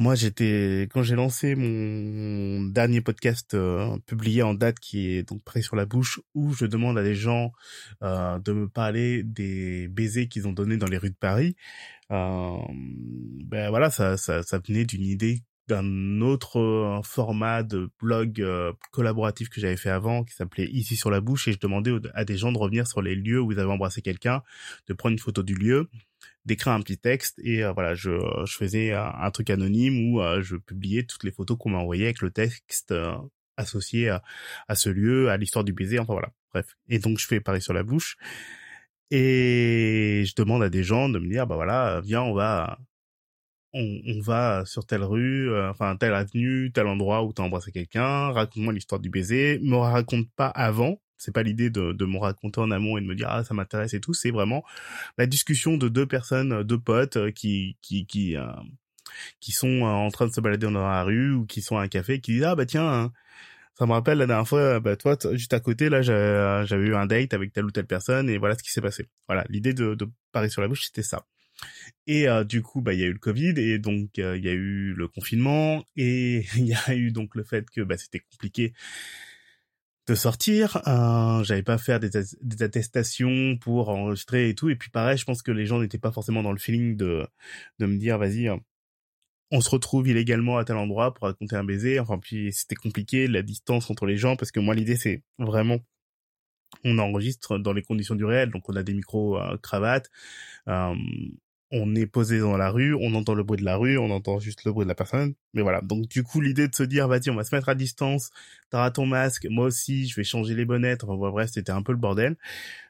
moi, 0.00 0.14
j'étais 0.14 0.88
quand 0.90 1.02
j'ai 1.02 1.14
lancé 1.14 1.54
mon 1.54 2.62
dernier 2.62 3.02
podcast 3.02 3.52
euh, 3.52 3.98
publié 4.06 4.42
en 4.42 4.54
date, 4.54 4.80
qui 4.80 5.10
est 5.10 5.28
donc 5.28 5.44
prêt 5.44 5.60
sur 5.60 5.76
la 5.76 5.84
bouche, 5.84 6.20
où 6.34 6.54
je 6.54 6.64
demande 6.64 6.96
à 6.96 7.02
des 7.02 7.14
gens 7.14 7.52
euh, 8.02 8.38
de 8.38 8.52
me 8.52 8.66
parler 8.66 9.22
des 9.22 9.88
baisers 9.88 10.26
qu'ils 10.26 10.48
ont 10.48 10.52
donnés 10.52 10.78
dans 10.78 10.86
les 10.86 10.96
rues 10.96 11.10
de 11.10 11.16
Paris. 11.16 11.54
Euh, 12.10 12.56
ben 13.44 13.68
voilà, 13.68 13.90
ça, 13.90 14.16
ça, 14.16 14.42
ça 14.42 14.58
venait 14.66 14.86
d'une 14.86 15.04
idée 15.04 15.42
d'un 15.70 16.20
autre 16.20 16.58
euh, 16.58 17.02
format 17.02 17.62
de 17.62 17.90
blog 18.00 18.44
collaboratif 18.90 19.48
que 19.48 19.60
j'avais 19.60 19.76
fait 19.76 19.90
avant 19.90 20.24
qui 20.24 20.34
s'appelait 20.34 20.68
Ici 20.70 20.96
sur 20.96 21.10
la 21.10 21.20
bouche 21.20 21.48
et 21.48 21.52
je 21.52 21.58
demandais 21.58 21.92
à 22.14 22.24
des 22.24 22.36
gens 22.36 22.52
de 22.52 22.58
revenir 22.58 22.86
sur 22.86 23.02
les 23.02 23.14
lieux 23.14 23.40
où 23.40 23.52
ils 23.52 23.58
avaient 23.58 23.70
embrassé 23.70 24.02
quelqu'un, 24.02 24.42
de 24.86 24.94
prendre 24.94 25.12
une 25.12 25.18
photo 25.18 25.42
du 25.42 25.54
lieu 25.54 25.88
d'écrire 26.44 26.72
un 26.72 26.80
petit 26.80 26.98
texte 26.98 27.38
et 27.42 27.64
euh, 27.64 27.72
voilà 27.72 27.94
je, 27.94 28.10
faisais 28.46 28.92
un, 28.92 29.30
truc 29.30 29.50
anonyme 29.50 30.12
où 30.12 30.20
euh, 30.20 30.42
je 30.42 30.56
publiais 30.56 31.04
toutes 31.04 31.24
les 31.24 31.32
photos 31.32 31.56
qu'on 31.58 31.70
m'a 31.70 31.78
envoyées 31.78 32.04
avec 32.04 32.22
le 32.22 32.30
texte 32.30 32.92
euh, 32.92 33.14
associé 33.56 34.08
à, 34.08 34.74
ce 34.74 34.88
lieu 34.88 35.28
à 35.28 35.36
l'histoire 35.36 35.64
du 35.64 35.72
baiser 35.72 35.98
enfin 35.98 36.14
voilà 36.14 36.32
bref. 36.52 36.76
Et 36.88 36.98
donc 36.98 37.18
je 37.18 37.26
fais 37.26 37.40
pareil 37.40 37.60
sur 37.60 37.74
la 37.74 37.82
bouche 37.82 38.16
et 39.10 40.24
je 40.26 40.34
demande 40.34 40.62
à 40.62 40.70
des 40.70 40.82
gens 40.82 41.08
de 41.08 41.18
me 41.18 41.28
dire 41.28 41.46
bah 41.46 41.56
voilà 41.56 42.00
viens 42.02 42.22
on 42.22 42.32
va 42.32 42.78
on, 43.72 44.00
on 44.06 44.20
va 44.20 44.64
sur 44.66 44.84
telle 44.86 45.04
rue, 45.04 45.50
enfin 45.68 45.96
telle 45.96 46.14
avenue, 46.14 46.70
tel 46.72 46.86
endroit 46.86 47.24
où 47.24 47.32
t'as 47.32 47.42
embrassé 47.42 47.72
quelqu'un, 47.72 48.32
raconte-moi 48.32 48.72
l'histoire 48.72 49.00
du 49.00 49.10
baiser, 49.10 49.58
me 49.62 49.76
raconte 49.76 50.28
pas 50.36 50.48
avant, 50.48 51.00
c'est 51.20 51.32
pas 51.32 51.42
l'idée 51.42 51.70
de, 51.70 51.92
de 51.92 52.04
me 52.06 52.18
raconter 52.18 52.60
en 52.60 52.70
amont 52.70 52.96
et 52.98 53.00
de 53.02 53.06
me 53.06 53.14
dire 53.14 53.28
ah 53.30 53.44
ça 53.44 53.54
m'intéresse 53.54 53.94
et 53.94 54.00
tout. 54.00 54.14
C'est 54.14 54.30
vraiment 54.30 54.64
la 55.18 55.26
discussion 55.26 55.76
de 55.76 55.88
deux 55.88 56.06
personnes, 56.06 56.62
deux 56.64 56.80
potes 56.80 57.16
euh, 57.16 57.30
qui 57.30 57.76
qui 57.82 58.06
qui 58.06 58.36
euh, 58.36 58.46
qui 59.40 59.52
sont 59.52 59.68
euh, 59.68 59.86
en 59.86 60.10
train 60.10 60.26
de 60.26 60.32
se 60.32 60.40
balader 60.40 60.66
dans 60.66 60.72
la 60.72 61.04
rue 61.04 61.32
ou 61.34 61.46
qui 61.46 61.62
sont 61.62 61.76
à 61.78 61.82
un 61.82 61.88
café 61.88 62.20
qui 62.20 62.32
disent 62.32 62.44
ah 62.44 62.54
bah 62.54 62.66
tiens 62.66 62.88
hein, 62.88 63.12
ça 63.78 63.86
me 63.86 63.92
rappelle 63.92 64.18
la 64.18 64.26
dernière 64.26 64.48
fois 64.48 64.80
bah 64.80 64.96
toi 64.96 65.16
juste 65.32 65.54
à 65.54 65.60
côté 65.60 65.88
là 65.90 66.02
j'avais 66.02 66.86
eu 66.86 66.94
un 66.94 67.06
date 67.06 67.34
avec 67.34 67.52
telle 67.52 67.64
ou 67.66 67.70
telle 67.70 67.86
personne 67.86 68.30
et 68.30 68.38
voilà 68.38 68.56
ce 68.56 68.62
qui 68.62 68.70
s'est 68.72 68.82
passé. 68.82 69.08
Voilà 69.28 69.44
l'idée 69.50 69.74
de, 69.74 69.94
de 69.94 70.08
Paris 70.32 70.50
sur 70.50 70.62
la 70.62 70.68
bouche 70.68 70.84
c'était 70.86 71.02
ça. 71.02 71.26
Et 72.06 72.26
du 72.44 72.62
coup, 72.62 72.80
bah 72.80 72.92
il 72.94 73.00
y 73.00 73.04
a 73.04 73.06
eu 73.06 73.12
le 73.12 73.18
Covid 73.18 73.54
et 73.56 73.78
donc 73.78 74.10
il 74.16 74.44
y 74.44 74.48
a 74.48 74.52
eu 74.52 74.94
le 74.94 75.08
confinement 75.08 75.84
et 75.96 76.44
il 76.56 76.66
y 76.66 76.74
a 76.74 76.94
eu 76.94 77.12
donc 77.12 77.34
le 77.34 77.44
fait 77.44 77.68
que 77.70 77.82
bah 77.82 77.96
c'était 77.96 78.20
compliqué 78.20 78.72
de 80.10 80.14
sortir. 80.14 80.76
Euh, 80.88 81.44
j'avais 81.44 81.62
pas 81.62 81.78
faire 81.78 82.00
des, 82.00 82.16
attestations 82.62 83.56
pour 83.58 83.88
enregistrer 83.90 84.48
et 84.48 84.54
tout. 84.54 84.68
Et 84.68 84.76
puis 84.76 84.90
pareil, 84.90 85.16
je 85.16 85.24
pense 85.24 85.42
que 85.42 85.52
les 85.52 85.66
gens 85.66 85.80
n'étaient 85.80 85.98
pas 85.98 86.12
forcément 86.12 86.42
dans 86.42 86.52
le 86.52 86.58
feeling 86.58 86.96
de 86.96 87.26
de 87.78 87.86
me 87.86 87.96
dire 87.96 88.18
vas-y, 88.18 88.48
euh, 88.48 88.56
on 89.52 89.60
se 89.60 89.70
retrouve 89.70 90.08
illégalement 90.08 90.58
à 90.58 90.64
tel 90.64 90.76
endroit 90.76 91.14
pour 91.14 91.24
raconter 91.26 91.56
un 91.56 91.64
baiser. 91.64 92.00
Enfin 92.00 92.18
puis 92.18 92.52
c'était 92.52 92.74
compliqué 92.76 93.26
la 93.28 93.42
distance 93.42 93.90
entre 93.90 94.06
les 94.06 94.16
gens 94.16 94.36
parce 94.36 94.52
que 94.52 94.60
moi 94.60 94.74
l'idée 94.74 94.96
c'est 94.96 95.22
vraiment 95.38 95.80
on 96.84 96.98
enregistre 96.98 97.58
dans 97.58 97.72
les 97.72 97.82
conditions 97.82 98.14
du 98.14 98.24
réel, 98.24 98.50
donc 98.50 98.68
on 98.68 98.76
a 98.76 98.82
des 98.82 98.94
micros 98.94 99.38
euh, 99.38 99.56
cravates, 99.58 100.10
euh, 100.68 100.94
on 101.72 101.94
est 101.94 102.06
posé 102.06 102.40
dans 102.40 102.56
la 102.56 102.70
rue, 102.70 102.94
on 102.94 103.14
entend 103.14 103.34
le 103.34 103.44
bruit 103.44 103.58
de 103.58 103.64
la 103.64 103.76
rue, 103.76 103.96
on 103.98 104.10
entend 104.10 104.38
juste 104.40 104.64
le 104.64 104.72
bruit 104.72 104.84
de 104.84 104.88
la 104.88 104.94
personne. 104.94 105.34
Mais 105.54 105.62
voilà. 105.62 105.80
Donc, 105.82 106.08
du 106.08 106.22
coup, 106.22 106.40
l'idée 106.40 106.68
de 106.68 106.74
se 106.74 106.82
dire, 106.82 107.08
vas-y, 107.08 107.30
on 107.30 107.36
va 107.36 107.44
se 107.44 107.54
mettre 107.54 107.68
à 107.68 107.74
distance, 107.74 108.30
t'auras 108.70 108.90
ton 108.90 109.06
masque, 109.06 109.46
moi 109.50 109.66
aussi, 109.66 110.08
je 110.08 110.16
vais 110.16 110.24
changer 110.24 110.54
les 110.54 110.64
bonnettes. 110.64 111.04
Enfin, 111.04 111.16
bref, 111.16 111.50
c'était 111.52 111.72
un 111.72 111.82
peu 111.82 111.92
le 111.92 111.98
bordel. 111.98 112.36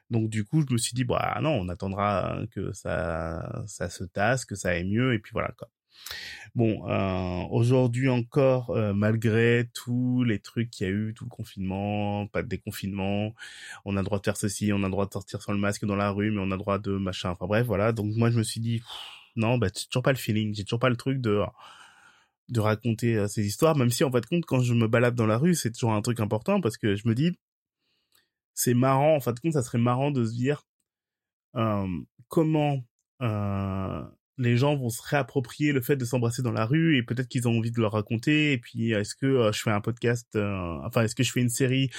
Donc, 0.09 0.29
du 0.29 0.45
coup, 0.45 0.65
je 0.67 0.73
me 0.73 0.77
suis 0.77 0.93
dit, 0.93 1.05
bah, 1.05 1.39
non, 1.41 1.51
on 1.51 1.69
attendra 1.69 2.39
que 2.51 2.73
ça, 2.73 3.63
ça 3.67 3.89
se 3.89 4.03
tasse, 4.03 4.45
que 4.45 4.55
ça 4.55 4.69
aille 4.69 4.85
mieux, 4.85 5.13
et 5.13 5.19
puis 5.19 5.31
voilà, 5.33 5.51
quoi. 5.57 5.69
Bon, 6.55 6.87
euh, 6.89 7.43
aujourd'hui 7.49 8.09
encore, 8.09 8.71
euh, 8.71 8.93
malgré 8.93 9.69
tous 9.73 10.23
les 10.23 10.39
trucs 10.39 10.69
qu'il 10.69 10.87
y 10.87 10.89
a 10.89 10.93
eu, 10.93 11.13
tout 11.13 11.23
le 11.23 11.29
confinement, 11.29 12.27
pas 12.27 12.43
de 12.43 12.47
déconfinement, 12.49 13.33
on 13.85 13.95
a 13.95 14.01
le 14.01 14.05
droit 14.05 14.19
de 14.19 14.23
faire 14.25 14.35
ceci, 14.37 14.73
on 14.73 14.83
a 14.83 14.87
le 14.87 14.91
droit 14.91 15.05
de 15.05 15.13
sortir 15.13 15.41
sans 15.41 15.53
le 15.53 15.59
masque 15.59 15.85
dans 15.85 15.95
la 15.95 16.11
rue, 16.11 16.31
mais 16.31 16.39
on 16.41 16.51
a 16.51 16.55
le 16.55 16.57
droit 16.57 16.77
de 16.79 16.91
machin. 16.97 17.29
Enfin 17.31 17.47
bref, 17.47 17.65
voilà. 17.65 17.93
Donc 17.93 18.13
moi 18.17 18.29
je 18.31 18.37
me 18.37 18.43
suis 18.43 18.59
dit, 18.59 18.81
non, 19.37 19.57
bah 19.57 19.67
j'ai 19.75 19.85
toujours 19.87 20.03
pas 20.03 20.11
le 20.11 20.17
feeling, 20.17 20.53
j'ai 20.53 20.63
toujours 20.65 20.79
pas 20.79 20.89
le 20.89 20.97
truc 20.97 21.21
de 21.21 21.41
de 22.49 22.59
raconter 22.59 23.15
euh, 23.17 23.27
ces 23.27 23.45
histoires, 23.45 23.77
même 23.77 23.89
si 23.91 24.03
en 24.03 24.11
fait 24.11 24.25
compte 24.25 24.45
quand 24.45 24.61
je 24.61 24.73
me 24.73 24.87
balade 24.87 25.15
dans 25.15 25.27
la 25.27 25.37
rue, 25.37 25.55
c'est 25.55 25.71
toujours 25.71 25.93
un 25.93 26.01
truc 26.01 26.19
important 26.19 26.59
parce 26.61 26.77
que 26.77 26.95
je 26.95 27.07
me 27.07 27.15
dis, 27.15 27.31
c'est 28.53 28.73
marrant, 28.73 29.15
en 29.15 29.19
fait 29.19 29.39
compte, 29.39 29.53
ça 29.53 29.61
serait 29.63 29.77
marrant 29.77 30.11
de 30.11 30.25
se 30.25 30.33
dire 30.33 30.63
comment 32.29 32.83
les 34.37 34.57
gens 34.57 34.75
vont 34.75 34.89
se 34.89 35.01
réapproprier 35.03 35.71
le 35.71 35.81
fait 35.81 35.95
de 35.95 36.05
s'embrasser 36.05 36.41
dans 36.41 36.51
la 36.51 36.65
rue 36.65 36.97
et 36.97 37.03
peut-être 37.03 37.27
qu'ils 37.27 37.47
ont 37.47 37.57
envie 37.57 37.71
de 37.71 37.79
leur 37.79 37.93
raconter. 37.93 38.53
Et 38.53 38.57
puis, 38.57 38.91
est-ce 38.91 39.15
que 39.15 39.25
euh, 39.25 39.51
je 39.51 39.61
fais 39.61 39.71
un 39.71 39.81
podcast, 39.81 40.27
euh, 40.35 40.77
enfin, 40.83 41.03
est-ce 41.03 41.15
que 41.15 41.23
je 41.23 41.31
fais 41.31 41.41
une 41.41 41.49
série 41.49 41.89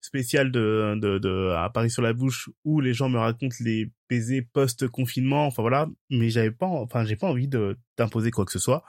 spécial 0.00 0.52
de, 0.52 0.94
de, 1.00 1.18
de 1.18 1.50
à 1.56 1.68
Paris 1.70 1.90
sur 1.90 2.02
la 2.02 2.12
bouche 2.12 2.48
où 2.64 2.80
les 2.80 2.94
gens 2.94 3.08
me 3.08 3.18
racontent 3.18 3.56
les 3.60 3.90
baisers 4.08 4.46
post-confinement, 4.52 5.46
enfin 5.46 5.62
voilà, 5.62 5.88
mais 6.10 6.30
j'avais 6.30 6.52
pas, 6.52 6.66
enfin 6.66 7.04
j'ai 7.04 7.16
pas 7.16 7.28
envie 7.28 7.48
d'imposer 7.98 8.30
quoi 8.30 8.44
que 8.44 8.52
ce 8.52 8.58
soit. 8.58 8.84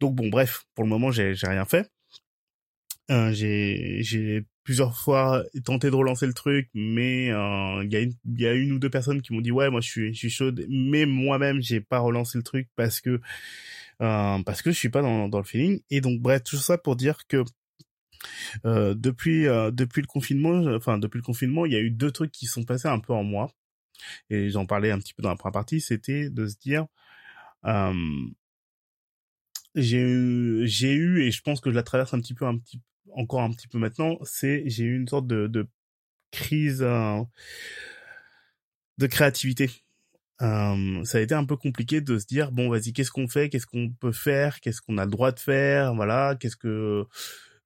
Donc 0.00 0.14
bon, 0.14 0.28
bref, 0.28 0.64
pour 0.74 0.84
le 0.84 0.90
moment 0.90 1.10
j'ai 1.10 1.34
rien 1.42 1.64
fait. 1.64 1.90
Euh, 3.10 3.32
j'ai 3.32 4.02
j'ai 4.02 4.44
plusieurs 4.64 4.96
fois 4.98 5.44
tenté 5.64 5.90
de 5.90 5.94
relancer 5.94 6.26
le 6.26 6.34
truc, 6.34 6.68
mais 6.74 7.30
euh, 7.30 7.84
il 7.84 7.92
y 7.92 7.96
a 7.96 8.00
une 8.00 8.14
y 8.36 8.46
a 8.46 8.52
une 8.52 8.72
ou 8.72 8.78
deux 8.80 8.90
personnes 8.90 9.22
qui 9.22 9.32
m'ont 9.32 9.40
dit 9.40 9.52
ouais 9.52 9.70
moi 9.70 9.80
je 9.80 9.88
suis 9.88 10.12
je 10.12 10.18
suis 10.18 10.30
chaude, 10.30 10.66
mais 10.68 11.06
moi-même 11.06 11.60
j'ai 11.62 11.80
pas 11.80 12.00
relancé 12.00 12.36
le 12.38 12.42
truc 12.42 12.68
parce 12.74 13.00
que 13.00 13.20
euh, 14.02 14.42
parce 14.42 14.62
que 14.62 14.72
je 14.72 14.76
suis 14.78 14.88
pas 14.90 15.02
dans 15.02 15.28
dans 15.28 15.38
le 15.38 15.44
feeling. 15.44 15.80
Et 15.90 16.00
donc 16.00 16.20
bref 16.20 16.42
tout 16.44 16.56
ça 16.56 16.78
pour 16.78 16.96
dire 16.96 17.26
que 17.28 17.44
euh, 18.64 18.94
depuis 18.94 19.44
depuis 19.72 20.02
le 20.02 20.06
confinement, 20.08 20.74
enfin 20.74 20.98
depuis 20.98 21.18
le 21.18 21.22
confinement, 21.24 21.66
il 21.66 21.72
y 21.72 21.76
a 21.76 21.80
eu 21.80 21.90
deux 21.90 22.10
trucs 22.10 22.32
qui 22.32 22.46
sont 22.46 22.64
passés 22.64 22.88
un 22.88 22.98
peu 22.98 23.12
en 23.12 23.22
moi 23.24 23.52
et 24.30 24.50
j'en 24.50 24.66
parlais 24.66 24.90
un 24.92 24.98
petit 24.98 25.14
peu 25.14 25.22
dans 25.22 25.30
la 25.30 25.36
première 25.36 25.54
partie, 25.54 25.80
c'était 25.80 26.30
de 26.30 26.46
se 26.48 26.56
dire 26.58 26.86
j'ai 29.74 29.98
eu 30.00 30.66
j'ai 30.66 30.92
eu 30.94 31.22
et 31.22 31.30
je 31.30 31.42
pense 31.42 31.60
que 31.60 31.70
je 31.70 31.76
la 31.76 31.82
traverse 31.82 32.14
un 32.14 32.20
petit 32.20 32.34
peu 32.34 32.46
un 32.46 32.58
petit 32.58 32.80
encore 33.14 33.42
un 33.42 33.52
petit 33.52 33.68
peu 33.68 33.78
maintenant, 33.78 34.18
c'est 34.22 34.62
j'ai 34.66 34.84
eu 34.84 34.96
une 34.96 35.08
sorte 35.08 35.26
de, 35.26 35.68
crise 36.32 36.82
euh, 36.82 37.22
de 38.98 39.06
créativité. 39.06 39.70
Euh, 40.42 41.02
ça 41.04 41.18
a 41.18 41.20
été 41.22 41.34
un 41.34 41.44
peu 41.44 41.56
compliqué 41.56 42.02
de 42.02 42.18
se 42.18 42.26
dire 42.26 42.52
bon 42.52 42.68
vas-y 42.68 42.92
qu'est-ce 42.92 43.10
qu'on 43.10 43.28
fait, 43.28 43.48
qu'est-ce 43.48 43.66
qu'on 43.66 43.90
peut 43.90 44.12
faire, 44.12 44.60
qu'est-ce 44.60 44.82
qu'on 44.82 44.98
a 44.98 45.04
le 45.04 45.10
droit 45.10 45.32
de 45.32 45.40
faire, 45.40 45.94
voilà, 45.94 46.36
qu'est-ce 46.38 46.56
que 46.56 47.06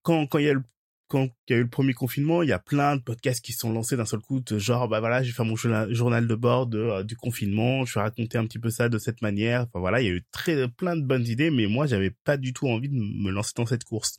quand 0.03 0.27
quand 0.27 0.39
il 0.39 0.45
y 0.47 0.51
a 0.51 0.55
le 0.55 0.63
quand 1.11 1.29
il 1.49 1.53
y 1.53 1.57
a 1.57 1.59
eu 1.59 1.65
le 1.65 1.69
premier 1.69 1.93
confinement, 1.93 2.45
il 2.45 2.49
y 2.49 2.53
a 2.53 2.61
plein 2.61 2.95
de 2.95 3.03
podcasts 3.03 3.45
qui 3.45 3.53
sont 3.53 3.73
lancés 3.73 3.97
d'un 3.97 4.05
seul 4.05 4.21
coup, 4.21 4.41
genre 4.49 4.89
bah 4.89 5.01
voilà, 5.01 5.25
je 5.25 5.29
vais 5.29 5.35
faire 5.35 5.45
mon 5.45 5.57
journal 5.57 6.29
de 6.29 6.35
bord 6.37 6.69
de, 6.69 6.79
euh, 6.79 7.03
du 7.03 7.17
confinement, 7.17 7.85
je 7.85 7.95
vais 7.95 8.03
raconter 8.03 8.39
un 8.39 8.47
petit 8.47 8.61
peu 8.61 8.71
ça 8.71 8.89
de 8.89 8.97
cette 8.97 9.21
manière. 9.21 9.63
Enfin 9.63 9.81
voilà, 9.81 10.01
il 10.01 10.07
y 10.07 10.09
a 10.09 10.13
eu 10.13 10.23
très 10.31 10.69
plein 10.69 10.97
de 10.97 11.03
bonnes 11.03 11.27
idées, 11.27 11.51
mais 11.51 11.67
moi 11.67 11.87
j'avais 11.89 12.11
pas 12.11 12.37
du 12.37 12.53
tout 12.53 12.69
envie 12.69 12.89
de 12.89 12.95
me 12.95 13.33
lancer 13.33 13.53
dans 13.57 13.67
cette 13.67 13.83
course. 13.83 14.19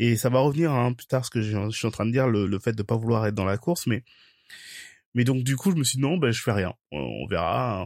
Et 0.00 0.16
ça 0.16 0.28
va 0.28 0.40
revenir 0.40 0.72
hein, 0.72 0.92
plus 0.92 1.06
tard, 1.06 1.24
ce 1.24 1.30
que 1.30 1.40
je, 1.40 1.70
suis 1.70 1.86
en 1.86 1.92
train 1.92 2.04
de 2.04 2.10
dire, 2.10 2.26
le, 2.26 2.46
le 2.46 2.58
fait 2.58 2.72
de 2.72 2.82
pas 2.82 2.96
vouloir 2.96 3.24
être 3.24 3.36
dans 3.36 3.44
la 3.44 3.56
course, 3.56 3.86
mais 3.86 4.02
mais 5.18 5.24
donc 5.24 5.42
du 5.42 5.56
coup, 5.56 5.72
je 5.72 5.76
me 5.76 5.82
suis 5.82 5.96
dit 5.96 6.02
non, 6.02 6.16
ben 6.16 6.30
je 6.30 6.40
fais 6.40 6.52
rien. 6.52 6.74
On 6.92 7.26
verra. 7.26 7.84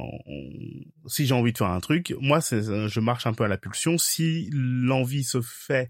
Si 1.06 1.24
j'ai 1.24 1.32
envie 1.32 1.54
de 1.54 1.56
faire 1.56 1.70
un 1.70 1.80
truc, 1.80 2.14
moi, 2.20 2.40
je 2.40 3.00
marche 3.00 3.26
un 3.26 3.32
peu 3.32 3.44
à 3.44 3.48
la 3.48 3.56
pulsion. 3.56 3.96
Si 3.96 4.50
l'envie 4.52 5.24
se 5.24 5.40
fait 5.40 5.88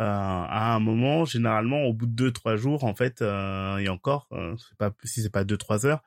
euh, 0.00 0.02
à 0.02 0.74
un 0.74 0.80
moment, 0.80 1.24
généralement, 1.24 1.84
au 1.84 1.92
bout 1.92 2.06
de 2.06 2.12
deux 2.12 2.32
trois 2.32 2.56
jours, 2.56 2.82
en 2.82 2.96
fait, 2.96 3.22
euh, 3.22 3.76
et 3.76 3.88
encore, 3.88 4.26
euh, 4.32 4.56
pas 4.78 4.90
si 5.04 5.22
c'est 5.22 5.30
pas 5.30 5.44
deux 5.44 5.56
trois 5.56 5.86
heures, 5.86 6.02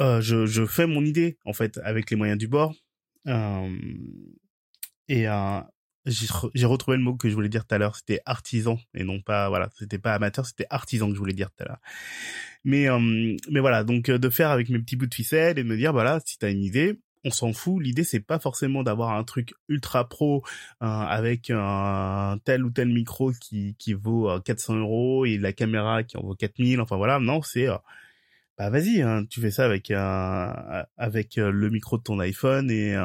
euh, 0.00 0.20
je, 0.20 0.44
je 0.44 0.66
fais 0.66 0.86
mon 0.86 1.02
idée 1.02 1.38
en 1.46 1.54
fait 1.54 1.80
avec 1.82 2.10
les 2.10 2.16
moyens 2.18 2.38
du 2.38 2.48
bord. 2.48 2.74
Euh, 3.26 3.70
et 5.08 5.26
euh, 5.30 5.60
j'ai 6.06 6.66
retrouvé 6.66 6.96
le 6.96 7.02
mot 7.02 7.14
que 7.14 7.28
je 7.28 7.34
voulais 7.34 7.48
dire 7.48 7.64
tout 7.64 7.74
à 7.74 7.78
l'heure, 7.78 7.94
c'était 7.94 8.20
artisan 8.26 8.78
et 8.94 9.04
non 9.04 9.20
pas 9.20 9.48
voilà, 9.48 9.70
c'était 9.78 9.98
pas 9.98 10.14
amateur, 10.14 10.46
c'était 10.46 10.66
artisan 10.68 11.08
que 11.08 11.14
je 11.14 11.18
voulais 11.18 11.32
dire 11.32 11.50
tout 11.50 11.62
à 11.62 11.66
l'heure. 11.66 11.80
Mais 12.64 12.88
euh, 12.88 13.36
mais 13.50 13.60
voilà, 13.60 13.84
donc 13.84 14.08
euh, 14.08 14.18
de 14.18 14.28
faire 14.28 14.50
avec 14.50 14.68
mes 14.68 14.78
petits 14.80 14.96
bouts 14.96 15.06
de 15.06 15.14
ficelle 15.14 15.58
et 15.58 15.62
de 15.62 15.68
me 15.68 15.76
dire 15.76 15.92
voilà, 15.92 16.20
si 16.24 16.38
t'as 16.38 16.50
une 16.50 16.62
idée, 16.62 16.98
on 17.24 17.30
s'en 17.30 17.52
fout. 17.52 17.82
L'idée 17.82 18.02
c'est 18.04 18.20
pas 18.20 18.40
forcément 18.40 18.82
d'avoir 18.82 19.10
un 19.12 19.22
truc 19.24 19.54
ultra 19.68 20.08
pro 20.08 20.42
euh, 20.82 20.86
avec 20.86 21.50
un 21.50 22.38
tel 22.44 22.64
ou 22.64 22.70
tel 22.70 22.88
micro 22.88 23.32
qui 23.32 23.76
qui 23.78 23.92
vaut 23.92 24.28
400 24.40 24.76
euros 24.76 25.24
et 25.24 25.38
la 25.38 25.52
caméra 25.52 26.02
qui 26.02 26.16
en 26.16 26.22
vaut 26.22 26.34
4000. 26.34 26.80
Enfin 26.80 26.96
voilà, 26.96 27.20
non, 27.20 27.42
c'est 27.42 27.68
bah 28.58 28.70
vas-y, 28.70 29.02
hein, 29.02 29.24
tu 29.30 29.40
fais 29.40 29.50
ça 29.50 29.64
avec 29.64 29.90
avec 29.90 31.36
le 31.36 31.70
micro 31.70 31.98
de 31.98 32.02
ton 32.02 32.18
iPhone 32.18 32.70
et 32.70 32.96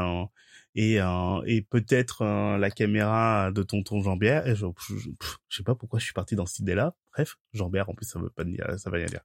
et, 0.77 1.01
euh, 1.01 1.41
et 1.47 1.63
peut-être 1.63 2.21
euh, 2.21 2.57
la 2.59 2.69
caméra 2.69 3.51
de 3.51 3.63
tonton 3.63 3.99
Jean-Pierre. 3.99 4.55
Je, 4.55 4.67
je, 4.77 4.95
je, 4.95 5.09
sais 5.49 5.63
pas 5.63 5.73
pourquoi 5.73 5.97
je 5.97 6.05
suis 6.05 6.13
parti 6.13 6.35
dans 6.35 6.45
cette 6.45 6.59
idée-là. 6.59 6.93
Bref, 7.13 7.35
Jean-Pierre, 7.51 7.89
en 7.89 7.95
plus, 7.95 8.05
ça 8.05 8.19
veut 8.19 8.29
pas 8.29 8.43
dire, 8.43 8.63
ça 8.77 8.91
va 8.91 8.97
rien 8.97 9.07
dire. 9.07 9.21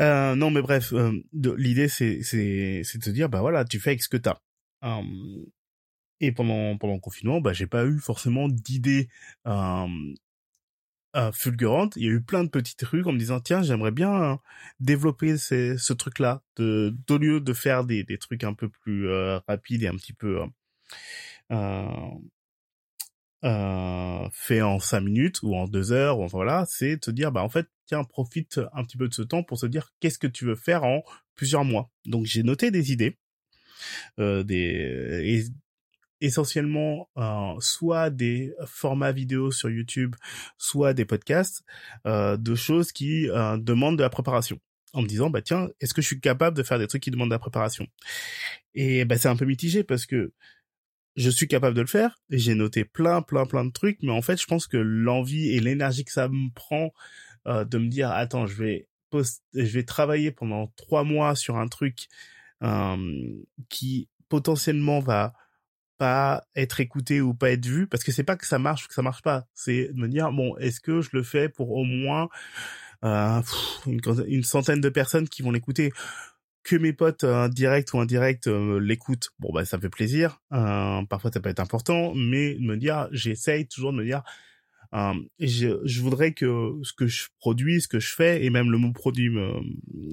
Euh, 0.00 0.34
non, 0.34 0.50
mais 0.50 0.60
bref, 0.60 0.92
euh, 0.94 1.12
l'idée 1.32 1.86
c'est 1.86 2.22
c'est 2.24 2.82
c'est 2.82 2.98
de 2.98 3.04
se 3.04 3.10
dire, 3.10 3.28
bah 3.28 3.40
voilà, 3.40 3.64
tu 3.64 3.78
fais 3.78 3.90
avec 3.90 4.02
ce 4.02 4.08
que 4.08 4.16
t'as. 4.16 4.40
Um, 4.82 5.46
et 6.18 6.32
pendant 6.32 6.76
pendant 6.76 6.94
le 6.94 7.00
confinement, 7.00 7.40
bah 7.40 7.52
j'ai 7.52 7.68
pas 7.68 7.86
eu 7.86 8.00
forcément 8.00 8.48
d'idées 8.48 9.08
euh, 11.16 11.32
fulgurante. 11.32 11.94
Il 11.96 12.04
y 12.04 12.08
a 12.08 12.12
eu 12.12 12.22
plein 12.22 12.44
de 12.44 12.48
petits 12.48 12.76
trucs 12.76 13.06
en 13.06 13.12
me 13.12 13.18
disant 13.18 13.40
tiens 13.40 13.62
j'aimerais 13.62 13.90
bien 13.90 14.40
développer 14.80 15.36
ces, 15.36 15.76
ce 15.78 15.92
truc 15.92 16.18
là 16.18 16.42
de 16.56 16.94
au 17.10 17.18
lieu 17.18 17.40
de 17.40 17.52
faire 17.52 17.84
des, 17.84 18.04
des 18.04 18.18
trucs 18.18 18.44
un 18.44 18.54
peu 18.54 18.68
plus 18.68 19.08
euh, 19.08 19.38
rapides 19.46 19.82
et 19.82 19.88
un 19.88 19.96
petit 19.96 20.12
peu 20.14 20.42
euh, 21.50 21.86
euh, 23.44 24.28
fait 24.32 24.62
en 24.62 24.78
cinq 24.78 25.00
minutes 25.00 25.42
ou 25.42 25.54
en 25.56 25.66
deux 25.66 25.92
heures 25.92 26.20
ou 26.20 26.28
voilà 26.28 26.64
c'est 26.66 26.98
te 26.98 27.10
dire 27.10 27.32
bah 27.32 27.42
en 27.42 27.48
fait 27.48 27.66
tiens 27.86 28.04
profite 28.04 28.60
un 28.72 28.84
petit 28.84 28.96
peu 28.96 29.08
de 29.08 29.14
ce 29.14 29.22
temps 29.22 29.42
pour 29.42 29.58
se 29.58 29.66
dire 29.66 29.92
qu'est-ce 30.00 30.18
que 30.18 30.28
tu 30.28 30.44
veux 30.44 30.54
faire 30.54 30.84
en 30.84 31.02
plusieurs 31.34 31.64
mois 31.64 31.90
donc 32.06 32.24
j'ai 32.24 32.44
noté 32.44 32.70
des 32.70 32.92
idées 32.92 33.18
euh, 34.20 34.44
des 34.44 35.50
essentiellement 36.22 37.10
euh, 37.16 37.54
soit 37.58 38.10
des 38.10 38.54
formats 38.66 39.12
vidéo 39.12 39.50
sur 39.50 39.68
YouTube, 39.70 40.14
soit 40.58 40.94
des 40.94 41.04
podcasts, 41.04 41.64
euh, 42.06 42.36
de 42.36 42.54
choses 42.54 42.92
qui 42.92 43.28
euh, 43.28 43.56
demandent 43.58 43.98
de 43.98 44.02
la 44.02 44.10
préparation. 44.10 44.58
En 44.94 45.02
me 45.02 45.06
disant, 45.06 45.30
bah 45.30 45.40
tiens, 45.40 45.68
est-ce 45.80 45.94
que 45.94 46.02
je 46.02 46.06
suis 46.06 46.20
capable 46.20 46.56
de 46.56 46.62
faire 46.62 46.78
des 46.78 46.86
trucs 46.86 47.02
qui 47.02 47.10
demandent 47.10 47.30
de 47.30 47.34
la 47.34 47.38
préparation? 47.38 47.86
Et 48.74 49.04
bah 49.04 49.16
c'est 49.16 49.28
un 49.28 49.36
peu 49.36 49.46
mitigé 49.46 49.84
parce 49.84 50.06
que 50.06 50.32
je 51.16 51.30
suis 51.30 51.48
capable 51.48 51.76
de 51.76 51.80
le 51.80 51.86
faire. 51.86 52.18
et 52.30 52.38
J'ai 52.38 52.54
noté 52.54 52.84
plein, 52.84 53.22
plein, 53.22 53.46
plein 53.46 53.64
de 53.64 53.72
trucs, 53.72 53.98
mais 54.02 54.12
en 54.12 54.22
fait, 54.22 54.40
je 54.40 54.46
pense 54.46 54.66
que 54.66 54.76
l'envie 54.76 55.50
et 55.50 55.60
l'énergie 55.60 56.04
que 56.04 56.12
ça 56.12 56.28
me 56.28 56.52
prend 56.54 56.92
euh, 57.46 57.64
de 57.64 57.78
me 57.78 57.88
dire, 57.88 58.10
attends, 58.10 58.46
je 58.46 58.62
vais 58.62 58.88
post 59.10 59.42
je 59.54 59.62
vais 59.62 59.84
travailler 59.84 60.30
pendant 60.30 60.68
trois 60.76 61.04
mois 61.04 61.34
sur 61.34 61.58
un 61.58 61.68
truc 61.68 62.08
euh, 62.62 62.96
qui 63.68 64.08
potentiellement 64.28 65.00
va 65.00 65.34
pas 66.02 66.42
être 66.56 66.80
écouté 66.80 67.20
ou 67.20 67.32
pas 67.32 67.52
être 67.52 67.64
vu 67.64 67.86
parce 67.86 68.02
que 68.02 68.10
c'est 68.10 68.24
pas 68.24 68.34
que 68.34 68.44
ça 68.44 68.58
marche 68.58 68.86
ou 68.86 68.88
que 68.88 68.94
ça 68.94 69.02
marche 69.02 69.22
pas. 69.22 69.46
C'est 69.54 69.92
de 69.92 70.00
me 70.00 70.08
dire 70.08 70.32
bon 70.32 70.56
est-ce 70.56 70.80
que 70.80 71.00
je 71.00 71.10
le 71.12 71.22
fais 71.22 71.48
pour 71.48 71.70
au 71.70 71.84
moins 71.84 72.28
euh, 73.04 73.40
une, 74.26 74.42
centaine 74.42 74.80
de 74.80 74.88
personnes 74.88 75.28
qui 75.28 75.42
vont 75.42 75.52
l'écouter? 75.52 75.92
Que 76.64 76.74
mes 76.74 76.92
potes 76.92 77.22
euh, 77.22 77.48
direct 77.48 77.92
ou 77.92 78.00
indirect 78.00 78.48
euh, 78.48 78.80
l'écoutent 78.80 79.30
bon 79.38 79.52
bah 79.52 79.64
ça 79.64 79.78
fait 79.78 79.90
plaisir. 79.90 80.40
Euh, 80.52 81.04
parfois 81.08 81.30
ça 81.32 81.38
peut 81.38 81.50
être 81.50 81.60
important 81.60 82.14
mais 82.16 82.54
de 82.54 82.62
me 82.62 82.76
dire 82.76 83.06
j'essaye 83.12 83.68
toujours 83.68 83.92
de 83.92 83.98
me 83.98 84.04
dire 84.04 84.24
je, 85.38 85.80
je, 85.84 86.00
voudrais 86.00 86.32
que 86.32 86.72
ce 86.82 86.92
que 86.94 87.06
je 87.06 87.28
produis, 87.38 87.80
ce 87.80 87.86
que 87.86 88.00
je 88.00 88.12
fais, 88.12 88.44
et 88.44 88.50
même 88.50 88.72
le 88.72 88.76
mot 88.76 88.92
produit, 88.92 89.30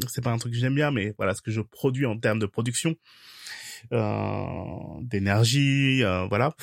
c'est 0.07 0.23
pas 0.23 0.31
un 0.31 0.37
truc 0.37 0.53
que 0.53 0.59
j'aime 0.59 0.75
bien, 0.75 0.89
mais 0.89 1.13
voilà, 1.17 1.33
ce 1.33 1.41
que 1.41 1.51
je 1.51 1.59
produis 1.59 2.05
en 2.05 2.17
termes 2.17 2.39
de 2.39 2.45
production, 2.45 2.95
d'énergie, 5.01 6.03
euh, 6.03 6.25
voilà, 6.27 6.55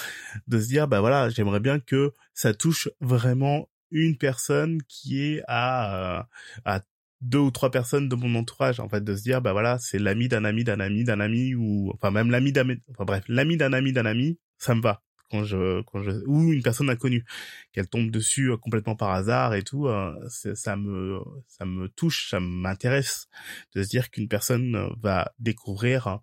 de 0.47 0.61
se 0.61 0.69
dire 0.69 0.89
bah 0.89 1.01
voilà, 1.01 1.29
j'aimerais 1.31 1.61
bien 1.61 1.81
que 1.81 2.13
ça 2.35 2.55
touche 2.55 2.89
vraiment 3.01 3.69
une 3.91 4.17
personne 4.17 4.83
qui 4.89 5.23
est 5.23 5.43
à 5.49 6.19
euh, 6.21 6.23
à 6.65 6.81
deux 7.23 7.39
ou 7.39 7.51
trois 7.51 7.71
personnes 7.71 8.09
de 8.09 8.17
mon 8.17 8.35
entourage 8.35 8.81
en 8.81 8.89
fait. 8.89 9.03
De 9.03 9.17
se 9.17 9.23
dire 9.23 9.41
bah 9.41 9.53
voilà 9.53 9.79
c'est 9.79 9.99
l'ami 9.99 10.29
d'un 10.29 10.45
ami 10.45 10.65
d'un 10.65 10.81
ami 10.81 11.05
d'un 11.05 11.21
ami 11.21 11.55
ou 11.55 11.91
enfin 11.95 12.11
même 12.11 12.31
l'ami 12.31 12.53
d'un 12.53 12.69
enfin 12.91 13.05
bref 13.05 13.25
l'ami 13.29 13.57
d'un 13.57 13.73
ami 13.73 13.93
d'un 13.93 14.07
ami 14.07 14.39
ça 14.59 14.75
me 14.75 14.83
va 14.83 15.03
quand 15.31 15.45
je 15.45 15.83
quand 15.83 16.03
je 16.03 16.11
ou 16.27 16.53
une 16.53 16.63
personne 16.63 16.91
inconnue 16.91 17.25
qu'elle 17.73 17.89
tombe 17.89 18.11
dessus 18.11 18.57
complètement 18.59 18.97
par 18.97 19.11
hasard 19.11 19.55
et 19.55 19.63
tout 19.63 19.89
ça 20.29 20.77
me 20.77 21.21
ça 21.49 21.65
me 21.65 21.89
touche 21.89 22.31
ça 22.31 22.39
m'intéresse 22.41 23.29
de 23.75 23.83
se 23.83 23.89
dire 23.89 24.11
qu'une 24.11 24.29
personne 24.29 24.89
va 25.01 25.33
découvrir 25.39 26.21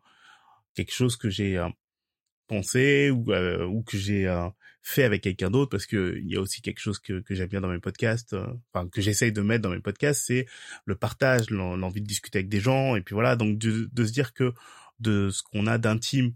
quelque 0.74 0.94
chose 0.94 1.16
que 1.16 1.30
j'ai 1.30 1.58
euh, 1.58 1.70
pensé 2.48 3.10
ou 3.10 3.32
euh, 3.32 3.66
ou 3.66 3.84
que 3.84 3.98
j'ai 3.98 4.28
euh, 4.28 4.50
fait 4.82 5.04
avec 5.04 5.24
quelqu'un 5.24 5.50
d'autre 5.50 5.70
parce 5.70 5.86
que 5.86 6.20
il 6.22 6.30
y 6.30 6.36
a 6.36 6.42
aussi 6.42 6.62
quelque 6.62 6.80
chose 6.80 7.00
que, 7.00 7.22
que 7.22 7.36
j'aime 7.36 7.48
bien 7.48 7.62
dans 7.62 7.70
mes 7.70 7.80
podcasts 7.80 8.36
enfin 8.74 8.90
que 8.90 9.02
j'essaye 9.02 9.32
de 9.32 9.42
mettre 9.42 9.62
dans 9.62 9.70
mes 9.70 9.80
podcasts 9.80 10.26
c'est 10.28 10.46
le 10.86 10.96
partage 10.96 11.50
l'envie 11.50 12.02
de 12.02 12.08
discuter 12.08 12.40
avec 12.40 12.50
des 12.50 12.60
gens 12.60 12.96
et 12.96 13.02
puis 13.02 13.14
voilà 13.14 13.36
donc 13.36 13.58
de, 13.58 13.90
de 13.92 14.06
se 14.06 14.12
dire 14.12 14.34
que 14.34 14.54
de 15.00 15.30
ce 15.30 15.42
qu'on 15.42 15.68
a 15.68 15.78
d'intime 15.78 16.34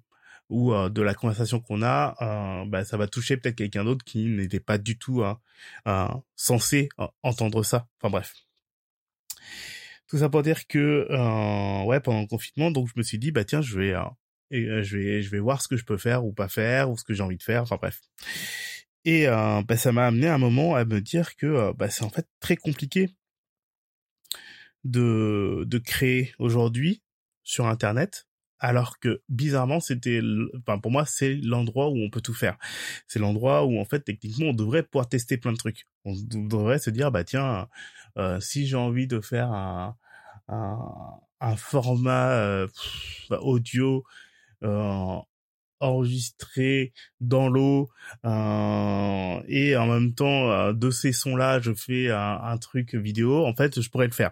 ou 0.49 0.71
de 0.73 1.01
la 1.01 1.13
conversation 1.13 1.59
qu'on 1.59 1.83
a, 1.83 2.63
bah, 2.67 2.85
ça 2.85 2.95
va 2.95 3.07
toucher 3.07 3.35
peut-être 3.35 3.57
quelqu'un 3.57 3.83
d'autre 3.83 4.05
qui 4.05 4.23
n'était 4.23 4.61
pas 4.61 4.77
du 4.77 4.97
tout 4.97 5.21
hein, 5.25 6.23
censé 6.37 6.87
entendre 7.21 7.63
ça. 7.63 7.89
Enfin 7.99 8.09
bref. 8.09 8.33
Tout 10.07 10.19
ça 10.19 10.29
pour 10.29 10.43
dire 10.43 10.67
que 10.67 11.05
ouais 11.85 11.99
pendant 11.99 12.21
le 12.21 12.27
confinement, 12.27 12.71
donc 12.71 12.87
je 12.87 12.93
me 12.95 13.03
suis 13.03 13.19
dit 13.19 13.31
bah 13.31 13.43
tiens 13.43 13.61
je 13.61 13.77
vais 13.77 13.93
et 14.51 14.65
euh, 14.65 14.83
je 14.83 14.97
vais 14.97 15.21
je 15.21 15.29
vais 15.29 15.39
voir 15.39 15.61
ce 15.61 15.67
que 15.67 15.77
je 15.77 15.85
peux 15.85 15.97
faire 15.97 16.25
ou 16.25 16.33
pas 16.33 16.47
faire 16.47 16.89
ou 16.89 16.97
ce 16.97 17.03
que 17.03 17.13
j'ai 17.13 17.23
envie 17.23 17.37
de 17.37 17.43
faire 17.43 17.63
enfin 17.63 17.77
bref. 17.77 18.01
Et 19.05 19.27
euh, 19.27 19.61
bah, 19.63 19.77
ça 19.77 19.91
m'a 19.91 20.07
amené 20.07 20.27
à 20.27 20.35
un 20.35 20.37
moment 20.37 20.75
à 20.75 20.85
me 20.85 21.01
dire 21.01 21.35
que 21.35 21.45
euh, 21.45 21.73
bah, 21.73 21.89
c'est 21.89 22.03
en 22.03 22.09
fait 22.09 22.27
très 22.39 22.57
compliqué 22.57 23.09
de 24.83 25.63
de 25.67 25.77
créer 25.77 26.33
aujourd'hui 26.39 27.01
sur 27.43 27.67
internet 27.67 28.27
alors 28.59 28.99
que 28.99 29.21
bizarrement 29.29 29.79
c'était 29.79 30.21
enfin 30.59 30.79
pour 30.79 30.91
moi 30.91 31.05
c'est 31.05 31.35
l'endroit 31.35 31.89
où 31.89 31.97
on 31.97 32.09
peut 32.09 32.21
tout 32.21 32.33
faire. 32.33 32.57
C'est 33.07 33.19
l'endroit 33.19 33.65
où 33.65 33.79
en 33.79 33.85
fait 33.85 34.01
techniquement 34.01 34.47
on 34.47 34.53
devrait 34.53 34.83
pouvoir 34.83 35.09
tester 35.09 35.37
plein 35.37 35.51
de 35.51 35.57
trucs. 35.57 35.87
On 36.05 36.13
devrait 36.15 36.79
se 36.79 36.89
dire 36.89 37.11
bah 37.11 37.23
tiens 37.23 37.67
euh, 38.17 38.39
si 38.39 38.67
j'ai 38.67 38.77
envie 38.77 39.07
de 39.07 39.21
faire 39.21 39.51
un 39.51 39.97
un, 40.49 41.55
format 41.57 42.31
euh, 42.31 42.67
audio 43.29 44.03
enregistré 45.79 46.93
dans 47.19 47.49
l'eau 47.49 47.89
euh, 48.25 49.41
et 49.47 49.75
en 49.75 49.85
même 49.87 50.13
temps 50.13 50.73
de 50.73 50.89
ces 50.89 51.11
sons 51.11 51.35
là 51.35 51.59
je 51.59 51.73
fais 51.73 52.09
un, 52.09 52.57
truc 52.57 52.95
vidéo. 52.95 53.45
En 53.45 53.55
fait 53.55 53.81
je 53.81 53.89
pourrais 53.89 54.07
le 54.07 54.13
faire. 54.13 54.31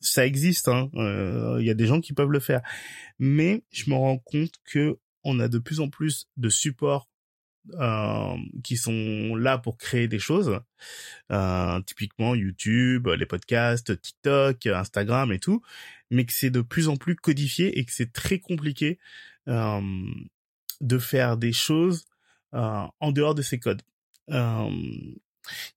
Ça 0.00 0.26
existe, 0.26 0.66
hein. 0.66 0.90
Euh, 0.94 1.58
il 1.60 1.66
y 1.66 1.70
a 1.70 1.74
des 1.74 1.86
gens 1.86 2.00
qui 2.00 2.12
peuvent 2.12 2.32
le 2.32 2.40
faire, 2.40 2.60
mais 3.20 3.62
je 3.70 3.88
me 3.88 3.94
rends 3.94 4.18
compte 4.18 4.52
que 4.64 4.98
on 5.22 5.38
a 5.38 5.46
de 5.46 5.58
plus 5.58 5.78
en 5.78 5.88
plus 5.88 6.26
de 6.36 6.48
supports 6.48 7.08
euh, 7.74 8.36
qui 8.64 8.76
sont 8.76 9.36
là 9.36 9.56
pour 9.58 9.78
créer 9.78 10.08
des 10.08 10.18
choses, 10.18 10.58
euh, 11.30 11.80
typiquement 11.82 12.34
YouTube, 12.34 13.06
les 13.06 13.26
podcasts, 13.26 14.00
TikTok, 14.00 14.66
Instagram 14.66 15.30
et 15.30 15.38
tout, 15.38 15.62
mais 16.10 16.26
que 16.26 16.32
c'est 16.32 16.50
de 16.50 16.62
plus 16.62 16.88
en 16.88 16.96
plus 16.96 17.14
codifié 17.14 17.78
et 17.78 17.84
que 17.84 17.92
c'est 17.92 18.12
très 18.12 18.40
compliqué 18.40 18.98
de 19.46 20.98
faire 20.98 21.36
des 21.36 21.52
choses 21.52 22.04
en 22.52 23.12
dehors 23.12 23.34
de 23.34 23.42
ces 23.42 23.58
codes 23.58 23.82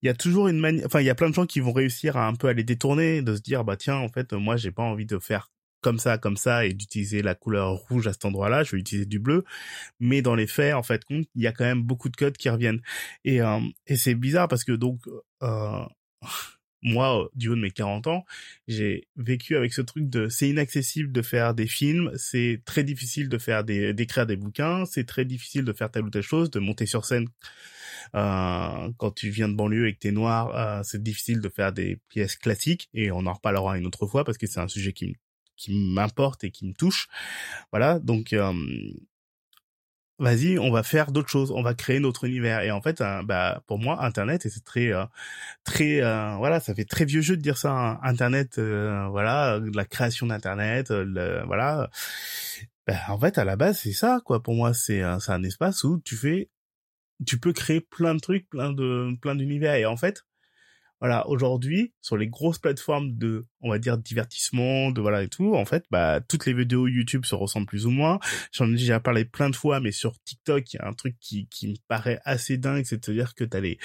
il 0.01 0.05
y 0.07 0.09
a 0.09 0.13
toujours 0.13 0.47
une 0.47 0.59
manière, 0.59 0.85
enfin, 0.85 1.01
il 1.01 1.05
y 1.05 1.09
a 1.09 1.15
plein 1.15 1.29
de 1.29 1.33
gens 1.33 1.45
qui 1.45 1.59
vont 1.59 1.73
réussir 1.73 2.17
à 2.17 2.27
un 2.27 2.35
peu 2.35 2.47
à 2.47 2.53
les 2.53 2.63
détourner, 2.63 3.21
de 3.21 3.35
se 3.35 3.41
dire, 3.41 3.63
bah, 3.63 3.77
tiens, 3.77 3.95
en 3.97 4.09
fait, 4.09 4.33
moi, 4.33 4.57
j'ai 4.57 4.71
pas 4.71 4.83
envie 4.83 5.05
de 5.05 5.19
faire 5.19 5.51
comme 5.81 5.99
ça, 5.99 6.17
comme 6.17 6.37
ça, 6.37 6.65
et 6.65 6.73
d'utiliser 6.73 7.21
la 7.21 7.35
couleur 7.35 7.73
rouge 7.73 8.07
à 8.07 8.13
cet 8.13 8.25
endroit-là, 8.25 8.63
je 8.63 8.71
vais 8.71 8.79
utiliser 8.79 9.05
du 9.05 9.19
bleu. 9.19 9.43
Mais 9.99 10.21
dans 10.21 10.35
les 10.35 10.47
faits, 10.47 10.73
en 10.73 10.83
fait, 10.83 11.03
il 11.09 11.27
y 11.35 11.47
a 11.47 11.51
quand 11.51 11.65
même 11.65 11.83
beaucoup 11.83 12.09
de 12.09 12.15
codes 12.15 12.37
qui 12.37 12.49
reviennent. 12.49 12.81
Et, 13.23 13.41
euh, 13.41 13.59
et 13.85 13.95
c'est 13.95 14.15
bizarre 14.15 14.47
parce 14.47 14.63
que 14.63 14.71
donc, 14.71 15.01
euh, 15.43 15.85
moi, 16.85 17.29
du 17.35 17.49
haut 17.49 17.55
de 17.55 17.61
mes 17.61 17.71
40 17.71 18.07
ans, 18.07 18.25
j'ai 18.67 19.07
vécu 19.17 19.57
avec 19.57 19.73
ce 19.73 19.81
truc 19.81 20.09
de 20.09 20.29
c'est 20.29 20.47
inaccessible 20.47 21.11
de 21.11 21.21
faire 21.21 21.53
des 21.53 21.67
films, 21.67 22.11
c'est 22.15 22.61
très 22.63 22.83
difficile 22.83 23.27
de 23.27 23.37
faire 23.37 23.63
des 23.63 23.93
d'écrire 23.93 24.25
des 24.25 24.37
bouquins, 24.37 24.85
c'est 24.85 25.05
très 25.05 25.25
difficile 25.25 25.65
de 25.65 25.73
faire 25.73 25.91
telle 25.91 26.03
ou 26.03 26.09
telle 26.09 26.21
chose, 26.21 26.51
de 26.51 26.59
monter 26.59 26.85
sur 26.85 27.03
scène 27.03 27.27
euh, 28.15 28.91
quand 28.97 29.11
tu 29.11 29.29
viens 29.29 29.49
de 29.49 29.55
banlieue 29.55 29.87
et 29.87 29.93
que 29.93 29.99
t'es 29.99 30.11
noir, 30.11 30.55
euh, 30.55 30.81
c'est 30.83 31.01
difficile 31.01 31.41
de 31.41 31.49
faire 31.49 31.73
des 31.73 31.99
pièces 32.09 32.35
classiques 32.35 32.89
et 32.93 33.11
on 33.11 33.25
en 33.25 33.33
reparlera 33.33 33.77
une 33.77 33.87
autre 33.87 34.05
fois 34.07 34.23
parce 34.23 34.37
que 34.37 34.47
c'est 34.47 34.59
un 34.59 34.67
sujet 34.67 34.93
qui 34.93 35.17
qui 35.57 35.73
m'importe 35.73 36.43
et 36.43 36.51
qui 36.51 36.65
me 36.67 36.73
touche. 36.73 37.07
Voilà, 37.71 37.99
donc 37.99 38.33
euh, 38.33 38.53
vas-y, 40.19 40.59
on 40.59 40.71
va 40.71 40.83
faire 40.83 41.11
d'autres 41.11 41.29
choses, 41.29 41.51
on 41.51 41.61
va 41.61 41.73
créer 41.73 41.99
notre 41.99 42.25
univers. 42.25 42.61
Et 42.61 42.71
en 42.71 42.81
fait, 42.81 43.03
bah 43.25 43.63
pour 43.67 43.79
moi, 43.79 44.03
Internet, 44.03 44.45
et 44.45 44.49
c'est 44.49 44.63
très, 44.63 44.91
très, 45.63 45.99
voilà, 46.37 46.59
ça 46.59 46.73
fait 46.75 46.85
très 46.85 47.05
vieux 47.05 47.21
jeu 47.21 47.37
de 47.37 47.41
dire 47.41 47.57
ça. 47.57 47.71
Hein. 47.71 47.99
Internet, 48.03 48.59
voilà, 48.59 49.59
de 49.59 49.75
la 49.75 49.85
création 49.85 50.27
d'Internet, 50.27 50.91
voilà. 50.91 51.89
Bah, 52.87 52.95
en 53.09 53.19
fait, 53.19 53.37
à 53.37 53.45
la 53.45 53.55
base, 53.55 53.79
c'est 53.79 53.93
ça, 53.93 54.21
quoi. 54.23 54.43
Pour 54.43 54.53
moi, 54.53 54.73
c'est 54.73 55.01
c'est 55.19 55.31
un 55.31 55.43
espace 55.43 55.83
où 55.83 55.99
tu 56.03 56.15
fais 56.15 56.49
tu 57.25 57.39
peux 57.39 57.53
créer 57.53 57.81
plein 57.81 58.15
de 58.15 58.19
trucs, 58.19 58.49
plein 58.49 58.73
de 58.73 59.15
plein 59.21 59.35
d'univers. 59.35 59.75
Et 59.75 59.85
en 59.85 59.97
fait, 59.97 60.25
voilà, 61.05 61.27
aujourd'hui, 61.29 61.93
sur 62.01 62.17
les 62.17 62.25
grosses 62.25 62.57
plateformes 62.57 63.15
de, 63.15 63.45
on 63.61 63.69
va 63.69 63.77
dire, 63.77 63.95
divertissement, 63.95 64.89
de 64.89 65.01
voilà 65.01 65.21
et 65.21 65.27
tout, 65.27 65.53
en 65.53 65.63
fait, 65.63 65.85
bah, 65.91 66.19
toutes 66.19 66.47
les 66.47 66.53
vidéos 66.53 66.87
YouTube 66.87 67.25
se 67.25 67.35
ressemblent 67.35 67.67
plus 67.67 67.85
ou 67.85 67.91
moins. 67.91 68.17
J'en 68.51 68.67
ai 68.69 68.71
déjà 68.71 68.99
parlé 68.99 69.23
plein 69.23 69.51
de 69.51 69.55
fois, 69.55 69.79
mais 69.79 69.91
sur 69.91 70.19
TikTok, 70.23 70.73
il 70.73 70.77
y 70.77 70.79
a 70.79 70.87
un 70.87 70.93
truc 70.93 71.15
qui, 71.19 71.47
qui 71.49 71.67
me 71.67 71.75
paraît 71.87 72.19
assez 72.25 72.57
dingue, 72.57 72.85
c'est-à-dire 72.85 73.35
que 73.35 73.43
t'as 73.43 73.59
les 73.59 73.77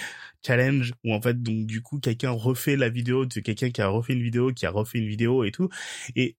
challenges 0.42 0.94
où, 1.04 1.12
en 1.12 1.20
fait, 1.20 1.42
donc, 1.42 1.66
du 1.66 1.82
coup, 1.82 2.00
quelqu'un 2.00 2.30
refait 2.30 2.76
la 2.76 2.88
vidéo 2.88 3.26
de 3.26 3.40
quelqu'un 3.40 3.68
qui 3.68 3.82
a 3.82 3.88
refait 3.88 4.14
une 4.14 4.22
vidéo, 4.22 4.54
qui 4.54 4.64
a 4.64 4.70
refait 4.70 4.96
une 4.96 5.08
vidéo 5.08 5.44
et 5.44 5.50
tout. 5.50 5.68
Et 6.16 6.38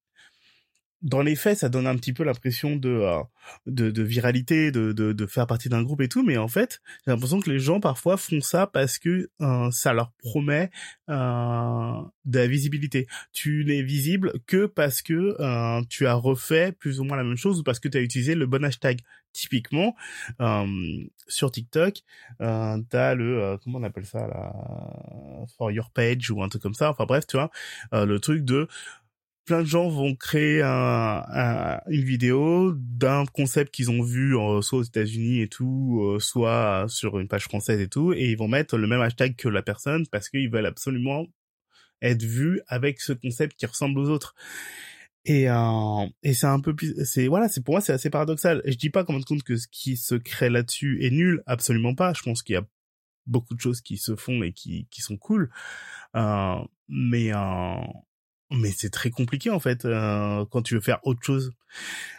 dans 1.01 1.21
les 1.21 1.35
faits, 1.35 1.59
ça 1.59 1.69
donne 1.69 1.87
un 1.87 1.95
petit 1.95 2.13
peu 2.13 2.23
l'impression 2.23 2.75
de, 2.75 2.89
euh, 2.89 3.21
de, 3.65 3.89
de 3.89 4.03
viralité, 4.03 4.71
de, 4.71 4.91
de, 4.91 5.13
de, 5.13 5.25
faire 5.25 5.47
partie 5.47 5.69
d'un 5.69 5.81
groupe 5.81 6.01
et 6.01 6.09
tout, 6.09 6.23
mais 6.23 6.37
en 6.37 6.47
fait, 6.47 6.81
j'ai 7.05 7.11
l'impression 7.11 7.39
que 7.39 7.49
les 7.49 7.59
gens 7.59 7.79
parfois 7.79 8.17
font 8.17 8.41
ça 8.41 8.67
parce 8.67 8.99
que 8.99 9.29
euh, 9.41 9.71
ça 9.71 9.93
leur 9.93 10.11
promet 10.19 10.69
euh, 11.09 12.01
de 12.25 12.39
la 12.39 12.47
visibilité. 12.47 13.07
Tu 13.33 13.65
n'es 13.65 13.81
visible 13.81 14.33
que 14.47 14.65
parce 14.65 15.01
que 15.01 15.35
euh, 15.39 15.81
tu 15.89 16.07
as 16.07 16.13
refait 16.13 16.71
plus 16.71 16.99
ou 16.99 17.03
moins 17.03 17.17
la 17.17 17.23
même 17.23 17.37
chose 17.37 17.59
ou 17.59 17.63
parce 17.63 17.79
que 17.79 17.87
tu 17.87 17.97
as 17.97 18.01
utilisé 18.01 18.35
le 18.35 18.45
bon 18.45 18.63
hashtag. 18.63 18.99
Typiquement, 19.33 19.95
sur 21.27 21.51
TikTok, 21.51 22.01
euh, 22.41 22.77
t'as 22.89 23.15
le 23.15 23.57
comment 23.63 23.79
on 23.79 23.83
appelle 23.83 24.05
ça 24.05 24.27
là, 24.27 24.51
for 25.57 25.71
your 25.71 25.89
page 25.91 26.29
ou 26.31 26.43
un 26.43 26.49
truc 26.49 26.61
comme 26.61 26.73
ça. 26.73 26.89
Enfin 26.89 27.05
bref, 27.05 27.25
tu 27.27 27.37
vois, 27.37 27.49
le 27.93 28.19
truc 28.19 28.43
de 28.43 28.67
plein 29.45 29.61
de 29.61 29.67
gens 29.67 29.89
vont 29.89 30.15
créer 30.15 30.61
un, 30.63 31.79
une 31.87 32.03
vidéo 32.03 32.73
d'un 32.75 33.25
concept 33.25 33.73
qu'ils 33.73 33.91
ont 33.91 34.01
vu 34.03 34.37
euh, 34.37 34.61
soit 34.61 34.79
aux 34.79 34.83
États-Unis 34.83 35.41
et 35.41 35.47
tout, 35.47 36.01
euh, 36.03 36.19
soit 36.19 36.85
sur 36.87 37.19
une 37.19 37.27
page 37.27 37.43
française 37.45 37.79
et 37.79 37.87
tout, 37.87 38.13
et 38.13 38.31
ils 38.31 38.37
vont 38.37 38.47
mettre 38.47 38.77
le 38.77 38.87
même 38.87 39.01
hashtag 39.01 39.35
que 39.35 39.49
la 39.49 39.61
personne 39.61 40.05
parce 40.07 40.29
qu'ils 40.29 40.49
veulent 40.49 40.65
absolument 40.65 41.25
être 42.01 42.23
vus 42.23 42.61
avec 42.67 42.99
ce 43.01 43.13
concept 43.13 43.57
qui 43.57 43.65
ressemble 43.65 43.99
aux 43.99 44.09
autres. 44.09 44.35
Et, 45.25 45.49
euh, 45.49 46.07
et 46.23 46.33
c'est 46.33 46.47
un 46.47 46.59
peu 46.59 46.75
c'est 47.05 47.27
voilà, 47.27 47.47
c'est 47.47 47.63
pour 47.63 47.75
moi 47.75 47.81
c'est 47.81 47.93
assez 47.93 48.09
paradoxal. 48.09 48.61
Je 48.65 48.75
dis 48.75 48.89
pas 48.89 49.03
comme 49.03 49.23
compte 49.23 49.43
que 49.43 49.55
ce 49.55 49.67
qui 49.67 49.97
se 49.97 50.15
crée 50.15 50.49
là-dessus 50.49 51.03
est 51.05 51.11
nul, 51.11 51.43
absolument 51.45 51.93
pas. 51.93 52.13
Je 52.13 52.23
pense 52.23 52.41
qu'il 52.41 52.55
y 52.55 52.57
a 52.57 52.65
beaucoup 53.27 53.53
de 53.53 53.59
choses 53.59 53.81
qui 53.81 53.97
se 53.97 54.15
font 54.15 54.41
et 54.41 54.51
qui 54.51 54.87
qui 54.89 55.01
sont 55.01 55.17
cool, 55.17 55.51
euh, 56.15 56.55
mais 56.89 57.31
mais 58.51 58.71
c'est 58.71 58.89
très 58.89 59.09
compliqué 59.09 59.49
en 59.49 59.59
fait 59.59 59.85
euh, 59.85 60.45
quand 60.51 60.61
tu 60.61 60.75
veux 60.75 60.81
faire 60.81 60.99
autre 61.03 61.21
chose. 61.23 61.53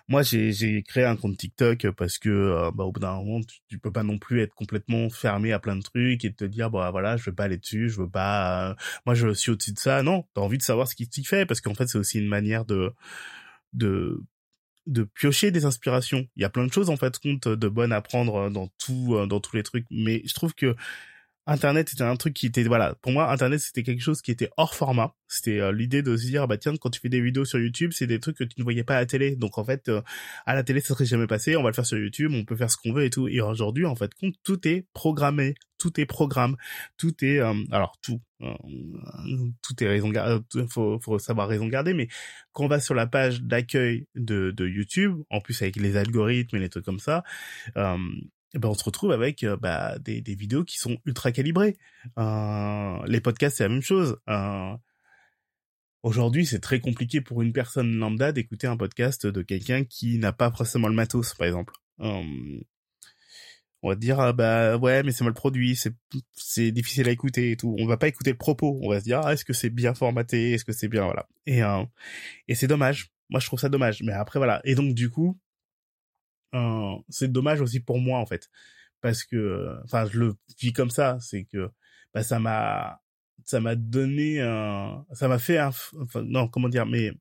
Moi, 0.09 0.23
j'ai 0.23 0.83
créé 0.83 1.05
un 1.05 1.17
compte 1.17 1.37
TikTok 1.37 1.91
parce 1.91 2.19
que 2.19 2.31
euh, 2.31 2.71
bah, 2.75 2.85
au 2.85 2.93
bout 2.93 3.01
d'un 3.01 3.17
moment, 3.17 3.41
tu, 3.69 3.79
peux 3.79 3.93
pas 3.93 4.03
non 4.03 4.19
plus 4.19 4.41
être 4.41 4.55
complètement 4.55 5.11
fermé 5.11 5.53
à 5.53 5.59
plein 5.59 5.77
de 5.77 5.83
trucs 5.83 6.25
et 6.25 6.33
te 6.33 6.45
dire 6.45 6.71
bah 6.71 6.91
voilà, 6.91 7.17
je 7.17 7.25
veux 7.31 7.35
pas 7.35 7.45
aller 7.45 7.59
dessus, 7.59 7.91
je 7.91 8.01
veux 8.01 8.09
pas. 8.09 8.71
Euh, 8.71 8.75
moi, 9.07 9.15
je 9.15 9.33
suis 9.35 9.51
au-dessus 9.51 9.73
de 9.73 9.79
ça. 9.79 10.03
Non, 10.03 10.27
t'as 10.35 10.41
envie 10.41 10.59
de 10.59 10.63
savoir 10.63 10.89
ce 10.89 10.97
qui 10.97 11.25
fait 11.25 11.47
parce 11.47 11.61
qu'en 11.61 11.75
fait, 11.75 11.87
c'est 11.87 11.99
aussi 11.99 12.19
une 12.19 12.29
manière 12.29 12.65
de 12.65 12.93
de 13.75 14.21
de 14.87 15.05
piocher 15.05 15.51
des 15.51 15.65
inspirations. 15.67 16.27
Il 16.37 16.43
y 16.43 16.45
a 16.45 16.51
plein 16.51 16.67
de 16.67 16.73
choses 16.73 16.91
en 16.91 16.97
fait 16.97 17.19
compte 17.19 17.47
de 17.49 17.69
bonnes 17.69 17.93
à 17.93 18.01
prendre 18.03 18.51
dans 18.51 18.69
tout 18.79 19.27
dans 19.27 19.41
tous 19.41 19.57
les 19.57 19.63
trucs, 19.63 19.87
mais 19.91 20.23
je 20.27 20.35
trouve 20.35 20.55
que 20.55 20.75
Internet 21.47 21.89
c'était 21.89 22.05
un 22.05 22.15
truc 22.15 22.35
qui 22.35 22.47
était 22.47 22.63
voilà 22.63 22.95
pour 23.03 23.11
moi 23.11 23.31
Internet 23.33 23.61
c'était 23.61 23.83
quelque 23.83 24.01
chose 24.01 24.23
qui 24.23 24.31
était 24.31 24.49
hors 24.57 24.75
format. 24.75 25.15
C'était 25.27 25.59
euh, 25.61 25.73
l'idée 25.73 26.03
de 26.03 26.17
se 26.17 26.27
dire 26.27 26.47
bah 26.47 26.57
tiens 26.57 26.77
quand 26.77 26.91
tu 26.91 27.01
fais 27.01 27.09
des 27.09 27.21
vidéos 27.21 27.45
sur 27.45 27.59
YouTube 27.59 27.91
c'est 27.93 28.07
des 28.07 28.21
trucs 28.21 28.37
que 28.37 28.45
tu 28.45 28.55
ne 28.59 28.63
voyais 28.63 28.85
pas 28.85 28.97
à 28.97 29.01
la 29.01 29.07
télé. 29.07 29.35
Donc 29.35 29.59
en 29.59 29.65
fait 29.65 29.89
euh, 29.89 30.03
à 30.47 30.55
la 30.55 30.63
télé 30.63 30.81
ça 30.81 30.89
serait 30.89 31.05
jamais 31.05 31.27
passé. 31.27 31.57
On 31.57 31.63
va 31.63 31.71
le 31.71 31.75
faire 31.75 31.87
sur 31.87 31.99
YouTube 31.99 32.31
on 32.33 32.45
peut 32.45 32.57
faire 32.57 32.71
ce 32.71 32.77
qu'on 32.77 32.93
veut 32.93 33.05
et 33.05 33.11
tout. 33.11 33.27
Et 33.27 33.41
aujourd'hui 33.41 33.87
en 33.87 33.97
fait 33.97 34.13
tout 34.45 34.69
est 34.69 34.87
programmé. 34.93 35.55
Tout 35.79 35.99
est 36.01 36.07
programme. 36.07 36.57
Tout 36.97 37.25
est 37.25 37.41
euh, 37.41 37.55
alors 37.73 37.99
tout 38.03 38.21
tout 38.41 39.85
est 39.85 39.89
raison 39.89 40.13
faut 40.69 41.01
faut 41.01 41.19
savoir 41.19 41.49
raison 41.49 41.67
garder. 41.67 41.93
Mais 41.93 42.09
quand 42.53 42.65
on 42.65 42.69
va 42.69 42.79
sur 42.79 42.95
la 42.95 43.09
page 43.09 43.43
d'accueil 43.43 44.07
de, 44.15 44.53
de 44.53 44.69
YouTube 44.69 45.23
en 45.31 45.41
plus 45.41 45.61
avec 45.63 45.75
les 45.77 45.97
algorithmes 45.97 46.57
et 46.57 46.61
les 46.61 46.69
trucs 46.69 46.85
comme 46.85 47.01
ça 47.01 47.25
ben 48.59 48.69
on 48.69 48.75
se 48.75 48.85
retrouve 48.85 49.13
avec 49.13 49.45
euh, 49.45 49.57
bah, 49.57 49.99
des, 49.99 50.21
des, 50.21 50.35
vidéos 50.35 50.65
qui 50.65 50.77
sont 50.79 50.99
ultra 51.07 51.33
calibrées. 51.33 51.79
Euh, 52.19 52.99
les 53.07 53.21
podcasts, 53.21 53.59
c'est 53.59 53.65
la 53.65 53.71
même 53.71 53.83
chose. 53.83 54.19
Euh, 54.29 54.75
Aujourd'hui, 56.03 56.47
c'est 56.47 56.59
très 56.59 56.81
compliqué 56.81 57.21
pour 57.21 57.43
une 57.43 57.53
personne 57.53 57.97
lambda 57.97 58.33
d'écouter 58.33 58.67
un 58.67 58.77
podcast 58.77 59.25
de 59.25 59.41
quelqu'un 59.41 59.85
qui 59.85 60.19
n'a 60.19 60.33
pas 60.33 60.51
forcément 60.51 60.89
le 60.89 60.95
matos, 60.95 61.35
par 61.35 61.47
exemple. 61.47 61.75
Euh, 62.01 62.61
on 63.83 63.89
va 63.89 63.95
dire 63.95 64.19
ah, 64.19 64.33
bah 64.33 64.77
ouais, 64.79 65.05
mais 65.05 65.13
c'est 65.13 65.23
mal 65.23 65.33
produit, 65.33 65.77
c'est 65.77 65.95
c'est 66.33 66.73
difficile 66.73 67.09
à 67.09 67.13
écouter 67.13 67.53
et 67.53 67.57
tout. 67.57 67.77
On 67.79 67.87
va 67.87 67.97
pas 67.99 68.09
écouter 68.09 68.31
le 68.31 68.37
propos. 68.37 68.81
On 68.83 68.91
va 68.91 68.99
se 68.99 69.05
dire 69.05 69.21
ah, 69.25 69.33
est-ce 69.33 69.45
que 69.45 69.53
c'est 69.53 69.71
bien 69.71 69.95
formaté, 69.95 70.53
est-ce 70.53 70.65
que 70.65 70.73
c'est 70.73 70.89
bien 70.89 71.05
voilà. 71.05 71.29
Et 71.47 71.63
euh, 71.63 71.85
et 72.49 72.57
c'est 72.57 72.67
dommage. 72.67 73.13
Moi, 73.31 73.41
je 73.41 73.47
trouve 73.47 73.61
ça 73.61 73.69
dommage. 73.69 74.03
Mais 74.03 74.13
après 74.13 74.41
voilà. 74.41 74.61
Et 74.65 74.75
donc 74.75 74.95
du 74.95 75.09
coup, 75.09 75.39
c'est 77.09 77.33
dommage 77.33 77.61
aussi 77.61 77.81
pour 77.81 77.99
moi 77.99 78.19
en 78.19 78.27
fait. 78.27 78.51
Parce 79.01 79.25
que 79.25 79.77
enfin 79.85 80.07
je 80.07 80.19
le 80.19 80.35
vis 80.61 80.73
comme 80.73 80.91
ça 80.91 81.19
c'est 81.21 81.45
que 81.45 81.71
bah 82.15 82.23
ça 82.23 82.39
m'a 82.39 83.01
ça 83.45 83.61
m'a 83.61 83.75
donné 83.75 84.41
un 84.41 85.05
ça 85.13 85.29
m'a 85.29 85.39
fait 85.39 85.59
un 85.59 85.71
enfin 86.01 86.23
non 86.25 86.49
comment 86.49 86.69
dire 86.69 86.87
mais 86.87 87.13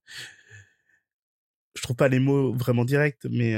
je 1.75 1.81
trouve 1.81 1.95
pas 1.95 2.07
les 2.09 2.19
mots 2.19 2.53
vraiment 2.53 2.85
directs 2.85 3.25
mais 3.29 3.55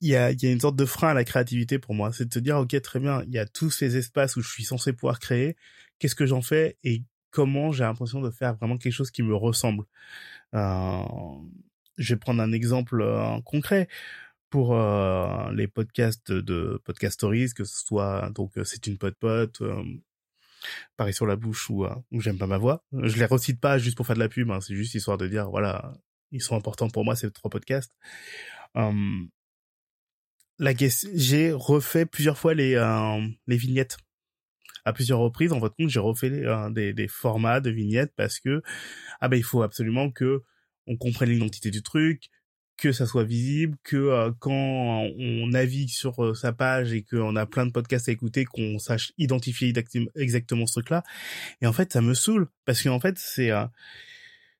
il 0.00 0.08
y 0.10 0.16
a 0.16 0.32
y 0.32 0.46
a 0.46 0.52
une 0.52 0.60
sorte 0.60 0.76
de 0.76 0.84
frein 0.84 1.08
à 1.10 1.14
la 1.14 1.24
créativité 1.24 1.78
pour 1.78 1.94
moi. 1.94 2.12
C'est 2.12 2.26
de 2.26 2.34
se 2.34 2.38
dire 2.38 2.56
ok 2.58 2.80
très 2.82 3.00
bien 3.00 3.22
il 3.26 3.34
y 3.34 3.38
a 3.38 3.46
tous 3.46 3.70
ces 3.70 3.96
espaces 3.96 4.36
où 4.36 4.42
je 4.42 4.50
suis 4.50 4.64
censé 4.64 4.92
pouvoir 4.92 5.18
créer. 5.20 5.56
Qu'est-ce 5.98 6.14
que 6.14 6.26
j'en 6.26 6.42
fais 6.42 6.76
et 6.84 7.02
comment 7.30 7.72
j'ai 7.72 7.84
l'impression 7.84 8.20
de 8.20 8.30
faire 8.30 8.56
vraiment 8.56 8.78
quelque 8.78 8.92
chose 8.92 9.10
qui 9.10 9.22
me 9.22 9.34
ressemble? 9.34 9.84
Euh, 10.54 11.02
je 11.96 12.14
vais 12.14 12.18
prendre 12.18 12.42
un 12.42 12.52
exemple 12.52 13.00
euh, 13.00 13.40
concret 13.44 13.88
pour 14.50 14.74
euh, 14.74 15.52
les 15.52 15.68
podcasts 15.68 16.32
de 16.32 16.80
Podcast 16.84 17.14
Stories, 17.14 17.50
que 17.54 17.64
ce 17.64 17.84
soit 17.84 18.30
donc 18.30 18.52
c'est 18.64 18.86
une 18.86 18.98
pote 18.98 19.16
pote, 19.18 19.62
Paris 20.96 21.14
sur 21.14 21.26
la 21.26 21.36
bouche 21.36 21.68
ou, 21.70 21.84
ou 22.12 22.20
j'aime 22.20 22.38
pas 22.38 22.46
ma 22.46 22.58
voix. 22.58 22.84
Je 22.92 23.16
les 23.16 23.24
recite 23.26 23.60
pas 23.60 23.78
juste 23.78 23.96
pour 23.96 24.06
faire 24.06 24.16
de 24.16 24.20
la 24.20 24.28
pub, 24.28 24.50
hein, 24.50 24.60
c'est 24.60 24.74
juste 24.74 24.94
histoire 24.94 25.18
de 25.18 25.26
dire 25.26 25.50
voilà 25.50 25.92
ils 26.32 26.42
sont 26.42 26.56
importants 26.56 26.88
pour 26.90 27.04
moi 27.04 27.16
ces 27.16 27.30
trois 27.30 27.50
podcasts. 27.50 27.92
la 30.58 30.72
j'ai 31.14 31.52
refait 31.52 32.06
plusieurs 32.06 32.38
fois 32.38 32.54
les 32.54 32.74
les 33.46 33.56
vignettes 33.56 33.98
à 34.86 34.92
plusieurs 34.92 35.18
reprises, 35.18 35.52
en 35.52 35.58
votre 35.58 35.74
compte, 35.74 35.90
j'ai 35.90 36.00
refait 36.00 36.30
euh, 36.30 36.70
des, 36.70 36.94
des, 36.94 37.08
formats 37.08 37.60
de 37.60 37.70
vignettes 37.70 38.12
parce 38.16 38.38
que 38.38 38.62
ah 39.20 39.28
ben 39.28 39.36
il 39.36 39.42
faut 39.42 39.62
absolument 39.62 40.12
que 40.12 40.44
on 40.86 40.96
comprenne 40.96 41.30
l'identité 41.30 41.70
du 41.70 41.82
truc, 41.82 42.28
que 42.76 42.92
ça 42.92 43.06
soit 43.06 43.24
visible, 43.24 43.76
que 43.82 43.96
euh, 43.96 44.32
quand 44.38 44.52
on 44.52 45.46
navigue 45.46 45.88
sur 45.88 46.22
euh, 46.22 46.34
sa 46.34 46.52
page 46.52 46.92
et 46.92 47.02
qu'on 47.02 47.36
a 47.36 47.46
plein 47.46 47.66
de 47.66 47.72
podcasts 47.72 48.08
à 48.08 48.12
écouter, 48.12 48.44
qu'on 48.44 48.78
sache 48.78 49.12
identifier 49.18 49.72
exactement 50.14 50.66
ce 50.66 50.72
truc-là. 50.74 51.02
Et 51.62 51.66
en 51.66 51.72
fait, 51.72 51.92
ça 51.92 52.00
me 52.00 52.14
saoule 52.14 52.48
parce 52.64 52.82
qu'en 52.82 53.00
fait, 53.00 53.18
c'est 53.18 53.50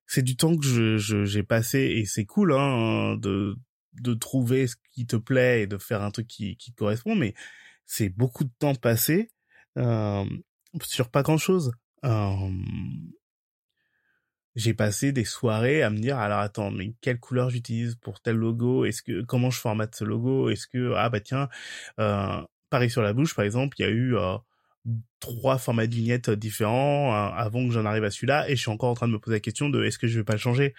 c'est 0.07 0.23
du 0.23 0.37
temps 0.37 0.57
que 0.57 0.65
je 0.65 1.25
j'ai 1.25 1.43
passé 1.43 1.81
et 1.81 2.07
c'est 2.07 2.25
cool 2.25 2.53
hein, 2.53 3.17
de 3.17 3.57
de 3.95 4.15
trouver 4.15 4.67
ce 4.67 4.77
qui 4.93 5.07
te 5.07 5.17
plaît 5.17 5.63
et 5.63 5.67
de 5.67 5.79
faire 5.79 6.03
un 6.03 6.11
truc 6.11 6.27
qui 6.27 6.57
qui 6.57 6.73
correspond, 6.73 7.15
mais 7.17 7.35
c'est 7.87 8.09
beaucoup 8.11 8.45
de 8.45 8.51
temps 8.59 8.75
passé 8.75 9.31
euh, 9.79 10.25
sur 10.83 11.11
pas 11.11 11.23
grand 11.23 11.39
chose. 11.39 11.73
Euh, 14.57 14.61
j'ai 14.61 14.75
passé 14.75 15.13
des 15.13 15.25
soirées 15.25 15.83
à 15.83 15.91
me 15.91 15.99
dire 15.99 16.19
alors 16.19 16.39
attends 16.41 16.71
mais 16.71 16.95
quelle 17.01 17.21
couleur 17.21 17.51
j'utilise 17.51 17.97
pour 17.97 18.21
tel 18.21 18.37
logo? 18.37 18.85
Est-ce 18.85 19.03
que 19.03 19.23
comment 19.23 19.51
je 19.51 19.61
formate 19.61 19.95
ce 19.95 20.05
logo? 20.05 20.51
Est-ce 20.51 20.67
que 20.67 20.95
ah 20.97 21.09
bah 21.11 21.21
tiens 21.21 21.49
euh, 22.01 22.43
pareil 22.71 22.91
sur 22.91 23.03
la 23.03 23.13
bouche 23.13 23.35
par 23.35 23.45
exemple 23.45 23.77
il 23.79 23.83
y 23.83 23.87
a 23.87 23.91
eu 23.91 24.17
euh, 24.17 24.37
trois 25.21 25.59
formats 25.59 25.87
de 25.87 25.95
vignettes 25.95 26.31
différents 26.31 27.15
avant 27.15 27.67
que 27.67 27.73
j'en 27.73 27.85
arrive 27.87 28.05
à 28.05 28.11
celui-là 28.11 28.49
et 28.51 28.57
je 28.57 28.61
suis 28.63 28.71
encore 28.71 28.91
en 28.91 28.95
train 28.95 29.09
de 29.09 29.13
me 29.13 29.19
poser 29.21 29.37
la 29.37 29.41
question 29.41 29.69
de 29.71 29.85
est-ce 29.85 29.99
que 29.99 30.07
je 30.09 30.19
vais 30.19 30.25
pas 30.25 30.35
le 30.35 30.39
changer? 30.39 30.75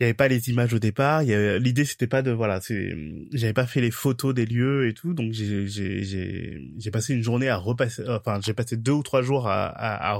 Il 0.00 0.04
y 0.04 0.06
avait 0.06 0.14
pas 0.14 0.28
les 0.28 0.48
images 0.50 0.74
au 0.74 0.78
départ. 0.78 1.22
L'idée 1.22 1.84
c'était 1.84 2.06
pas 2.06 2.22
de 2.22 2.30
voilà, 2.30 2.60
c'est 2.60 2.94
j'avais 3.32 3.52
pas 3.52 3.66
fait 3.66 3.80
les 3.80 3.90
photos 3.90 4.34
des 4.34 4.46
lieux 4.46 4.88
et 4.88 4.94
tout, 4.94 5.14
donc 5.14 5.32
j'ai 5.32 5.66
j'ai 5.66 6.90
passé 6.90 7.14
une 7.14 7.22
journée 7.22 7.48
à 7.48 7.56
repasser, 7.56 8.02
enfin 8.08 8.40
j'ai 8.44 8.54
passé 8.54 8.76
deux 8.76 8.92
ou 8.92 9.02
trois 9.02 9.22
jours 9.22 9.48
à 9.48 9.66
à, 9.66 10.18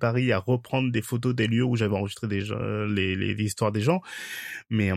Paris, 0.00 0.32
à 0.32 0.38
reprendre 0.38 0.90
des 0.90 1.02
photos 1.02 1.34
des 1.34 1.46
lieux 1.46 1.64
où 1.64 1.76
j'avais 1.76 1.96
enregistré 1.96 2.28
des 2.28 2.40
les, 2.40 3.16
les, 3.16 3.34
les 3.34 3.44
histoires 3.44 3.72
des 3.72 3.80
gens, 3.80 4.00
mais 4.70 4.92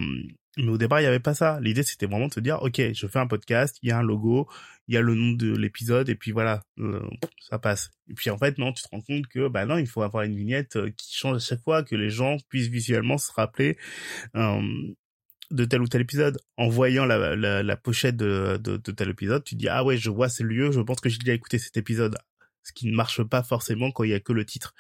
mais 0.58 0.70
au 0.70 0.78
départ, 0.78 1.00
il 1.00 1.04
n'y 1.04 1.08
avait 1.08 1.20
pas 1.20 1.34
ça. 1.34 1.60
L'idée, 1.62 1.84
c'était 1.84 2.06
vraiment 2.06 2.28
de 2.28 2.34
se 2.34 2.40
dire, 2.40 2.62
OK, 2.62 2.82
je 2.94 3.08
fais 3.08 3.20
un 3.20 3.28
podcast, 3.28 3.78
il 3.82 3.90
y 3.90 3.92
a 3.92 3.98
un 3.98 4.04
logo, 4.04 4.50
il 4.88 4.96
y 4.96 4.98
a 4.98 5.02
le 5.02 5.16
nom 5.16 5.32
de 5.32 5.56
l'épisode, 5.56 6.10
et 6.10 6.16
puis 6.16 6.32
voilà, 6.32 6.64
euh, 6.80 7.02
ça 7.40 7.58
passe. 7.60 7.92
Et 8.10 8.14
puis 8.14 8.30
en 8.30 8.38
fait, 8.38 8.58
non, 8.58 8.74
tu 8.74 8.84
te 8.84 8.90
rends 8.92 9.02
compte 9.02 9.28
que, 9.28 9.48
bah 9.48 9.66
non, 9.66 9.78
il 9.78 9.88
faut 9.88 10.02
avoir 10.02 10.24
une 10.24 10.36
vignette 10.36 10.76
euh, 10.76 10.92
qui 10.98 11.16
change 11.16 11.38
à 11.38 11.40
chaque 11.40 11.64
fois, 11.64 11.84
que 11.84 11.96
les 11.96 12.10
gens 12.10 12.38
puissent 12.50 12.68
visuellement 12.68 13.18
se 13.18 13.32
rappeler 13.32 13.78
euh, 14.36 14.62
de 15.52 15.66
tel 15.66 15.82
ou 15.82 15.88
tel 15.88 16.02
épisode. 16.02 16.38
En 16.58 16.68
voyant 16.68 17.06
la, 17.06 17.36
la, 17.64 17.78
pochette 17.78 18.18
de, 18.18 18.60
de, 18.62 18.76
de, 18.78 18.92
tel 18.92 19.10
épisode, 19.10 19.44
tu 19.46 19.56
dis, 19.56 19.70
ah 19.70 19.86
ouais, 19.86 19.98
je 19.98 20.10
vois 20.10 20.28
ce 20.28 20.44
lieu, 20.44 20.72
je 20.72 20.82
pense 20.82 21.00
que 21.00 21.10
j'ai 21.10 21.20
déjà 21.20 21.34
écouté 21.34 21.60
cet 21.60 21.78
épisode. 21.78 22.18
Ce 22.64 22.74
qui 22.74 22.88
ne 22.88 22.96
marche 22.96 23.24
pas 23.24 23.42
forcément 23.42 23.92
quand 23.92 24.04
il 24.04 24.12
y 24.12 24.14
a 24.14 24.20
que 24.20 24.34
le 24.34 24.46
titre. 24.46 24.76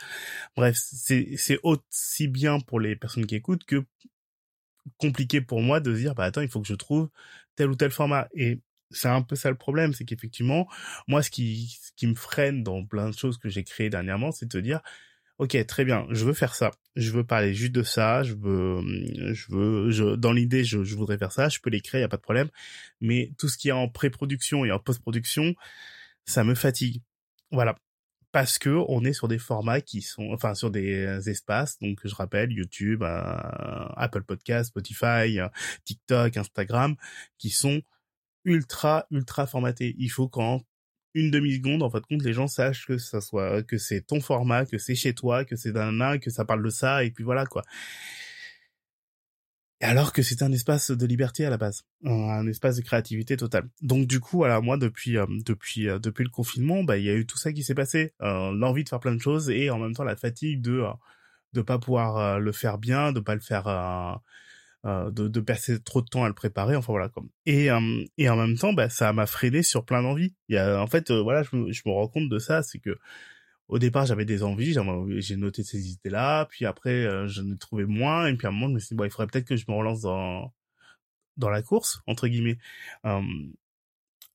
Bref, 0.56 0.78
c'est 0.78 1.60
aussi 1.64 2.28
bien 2.28 2.60
pour 2.60 2.80
les 2.80 2.96
personnes 2.96 3.26
qui 3.26 3.36
écoutent 3.36 3.64
que 3.64 3.84
compliqué 4.98 5.42
pour 5.42 5.62
moi 5.62 5.80
de 5.80 5.94
dire 5.94 6.16
bah 6.16 6.26
attends 6.26 6.42
il 6.42 6.50
faut 6.50 6.62
que 6.62 6.68
je 6.68 6.76
trouve 6.76 7.10
tel 7.56 7.70
ou 7.70 7.76
tel 7.76 7.92
format. 7.92 8.28
Et 8.34 8.60
c'est 8.92 9.08
un 9.08 9.22
peu 9.22 9.36
ça 9.36 9.50
le 9.50 9.56
problème 9.58 9.94
c'est 9.94 10.06
qu'effectivement 10.06 10.68
moi 11.08 11.24
ce 11.24 11.30
qui 11.32 11.78
ce 11.82 11.92
qui 11.96 12.08
me 12.08 12.16
freine 12.16 12.64
dans 12.64 12.86
plein 12.86 13.10
de 13.10 13.16
choses 13.16 13.38
que 13.38 13.50
j'ai 13.50 13.64
créées 13.64 13.90
dernièrement 13.90 14.32
c'est 14.32 14.46
de 14.46 14.52
te 14.52 14.58
dire 14.58 14.82
ok 15.38 15.66
très 15.66 15.86
bien 15.86 16.08
je 16.12 16.26
veux 16.26 16.34
faire 16.34 16.56
ça. 16.56 16.72
Je 16.98 17.12
veux 17.12 17.24
parler 17.24 17.54
juste 17.54 17.72
de 17.72 17.84
ça 17.84 18.24
je 18.24 18.34
veux 18.34 18.82
je 19.34 19.46
veux 19.50 19.92
je 19.92 20.16
dans 20.16 20.34
l'idée 20.34 20.64
je, 20.66 20.84
je 20.84 20.96
voudrais 20.96 21.18
faire 21.18 21.32
ça 21.32 21.50
je 21.50 21.60
peux 21.60 21.70
les 21.70 21.82
créer 21.82 22.02
y 22.02 22.04
a 22.04 22.10
pas 22.10 22.18
de 22.18 22.22
problème. 22.22 22.50
Mais 23.02 23.32
tout 23.38 23.48
ce 23.50 23.58
qui 23.58 23.70
est 23.70 23.74
en 23.74 23.88
pré-production 23.88 24.66
et 24.66 24.72
en 24.72 24.80
post-production 24.80 25.56
ça 26.26 26.44
me 26.44 26.56
fatigue. 26.56 27.02
Voilà 27.52 27.76
parce 28.32 28.58
que 28.58 28.70
on 28.88 29.04
est 29.04 29.14
sur 29.14 29.28
des 29.28 29.40
formats 29.40 29.82
qui 29.82 30.02
sont, 30.02 30.32
enfin, 30.32 30.56
sur 30.56 30.72
des 30.72 31.06
euh, 31.06 31.22
espaces. 31.22 31.78
Donc, 31.80 32.00
je 32.04 32.16
rappelle, 32.16 32.52
YouTube, 32.52 33.04
euh, 33.04 33.88
Apple 33.98 34.24
Podcast, 34.24 34.70
Spotify, 34.70 35.40
euh, 35.40 35.48
TikTok, 35.86 36.38
Instagram, 36.38 36.96
qui 37.38 37.50
sont 37.50 37.82
ultra, 38.46 39.06
ultra 39.12 39.48
formatés. 39.48 39.96
Il 39.98 40.10
faut 40.10 40.28
qu'en 40.30 40.62
une 41.14 41.30
demi 41.32 41.56
seconde, 41.56 41.84
en 41.84 41.90
fait, 41.90 42.02
compte, 42.06 42.24
les 42.24 42.34
gens 42.34 42.48
sachent 42.48 42.86
que 42.86 42.98
ça 42.98 43.20
soit, 43.22 43.64
que 43.64 43.78
c'est 43.78 44.02
ton 44.02 44.22
format, 44.22 44.66
que 44.66 44.78
c'est 44.78 44.96
chez 44.96 45.14
toi, 45.14 45.44
que 45.44 45.56
c'est 45.58 45.74
d'un 45.74 46.18
que 46.20 46.30
ça 46.30 46.46
parle 46.46 46.64
de 46.64 46.70
ça, 46.70 47.04
et 47.04 47.12
puis 47.12 47.24
voilà, 47.24 47.46
quoi 47.46 47.64
alors 49.82 50.14
que 50.14 50.22
c'est 50.22 50.44
un 50.44 50.52
espace 50.52 50.92
de 50.92 51.06
liberté 51.06 51.46
à 51.46 51.50
la 51.50 51.58
base, 51.58 51.84
un 52.06 52.48
espace 52.48 52.78
de 52.78 52.82
créativité 52.82 53.38
totale. 53.38 53.70
Donc 53.82 54.08
du 54.08 54.20
coup, 54.20 54.38
voilà, 54.38 54.62
moi 54.62 54.78
depuis 54.78 55.18
euh, 55.18 55.26
depuis 55.46 55.90
euh, 55.90 56.00
depuis 56.00 56.24
le 56.24 56.30
confinement, 56.30 56.84
bah 56.84 56.98
il 56.98 57.04
y 57.04 57.10
a 57.10 57.14
eu 57.14 57.26
tout 57.26 57.38
ça 57.38 57.52
qui 57.52 57.64
s'est 57.64 57.76
passé, 57.76 58.14
euh, 58.22 58.52
l'envie 58.52 58.84
de 58.84 58.90
faire 58.90 59.00
plein 59.00 59.16
de 59.16 59.22
choses 59.22 59.50
et 59.50 59.70
en 59.70 59.80
même 59.80 59.94
temps 59.94 60.04
la 60.04 60.16
fatigue 60.16 60.62
de 60.62 60.84
de 61.54 61.62
pas 61.62 61.80
pouvoir 61.80 62.40
le 62.40 62.52
faire 62.52 62.78
bien, 62.78 63.12
de 63.12 63.20
pas 63.20 63.36
le 63.36 63.42
faire 63.42 64.22
de, 64.86 65.28
de 65.28 65.40
passer 65.42 65.82
trop 65.82 66.02
de 66.02 66.08
temps 66.08 66.24
à 66.24 66.28
le 66.28 66.34
préparer, 66.34 66.76
enfin 66.76 66.94
voilà 66.94 67.10
comme. 67.10 67.30
Et 67.46 67.68
et 68.18 68.30
en 68.30 68.36
même 68.38 68.58
temps, 68.58 68.74
bah 68.74 68.90
ça 68.90 69.12
m'a 69.14 69.26
freiné 69.26 69.64
sur 69.64 69.86
plein 69.86 70.02
d'envies. 70.02 70.34
Il 70.48 70.56
y 70.56 70.58
a 70.58 70.82
en 70.82 70.88
fait 70.88 71.12
voilà, 71.12 71.44
je 71.44 71.56
me, 71.56 71.72
je 71.72 71.82
me 71.86 71.92
rends 71.92 72.08
compte 72.08 72.30
de 72.30 72.40
ça, 72.40 72.64
c'est 72.64 72.80
que 72.80 72.98
au 73.72 73.80
départ, 73.80 74.06
j'avais 74.06 74.26
des 74.26 74.44
envies, 74.44 74.76
j'ai 75.22 75.38
noté 75.38 75.64
ces 75.64 75.92
idées-là, 75.92 76.46
puis 76.46 76.66
après, 76.66 77.06
euh, 77.06 77.26
je 77.28 77.42
ne 77.42 77.56
trouvais 77.56 77.86
moins, 77.86 78.28
et 78.28 78.36
puis 78.36 78.46
à 78.46 78.50
un 78.50 78.54
moment, 78.54 78.68
je 78.68 78.74
me 78.74 78.80
suis 78.80 78.90
dit, 78.90 78.96
bon, 78.96 79.06
il 79.06 79.10
faudrait 79.10 79.28
peut-être 79.28 79.48
que 79.48 79.56
je 79.56 79.64
me 79.70 79.74
relance 79.74 80.02
dans, 80.02 80.54
dans 81.38 81.50
la 81.50 81.62
course, 81.62 82.02
entre 82.06 82.28
guillemets. 82.28 82.58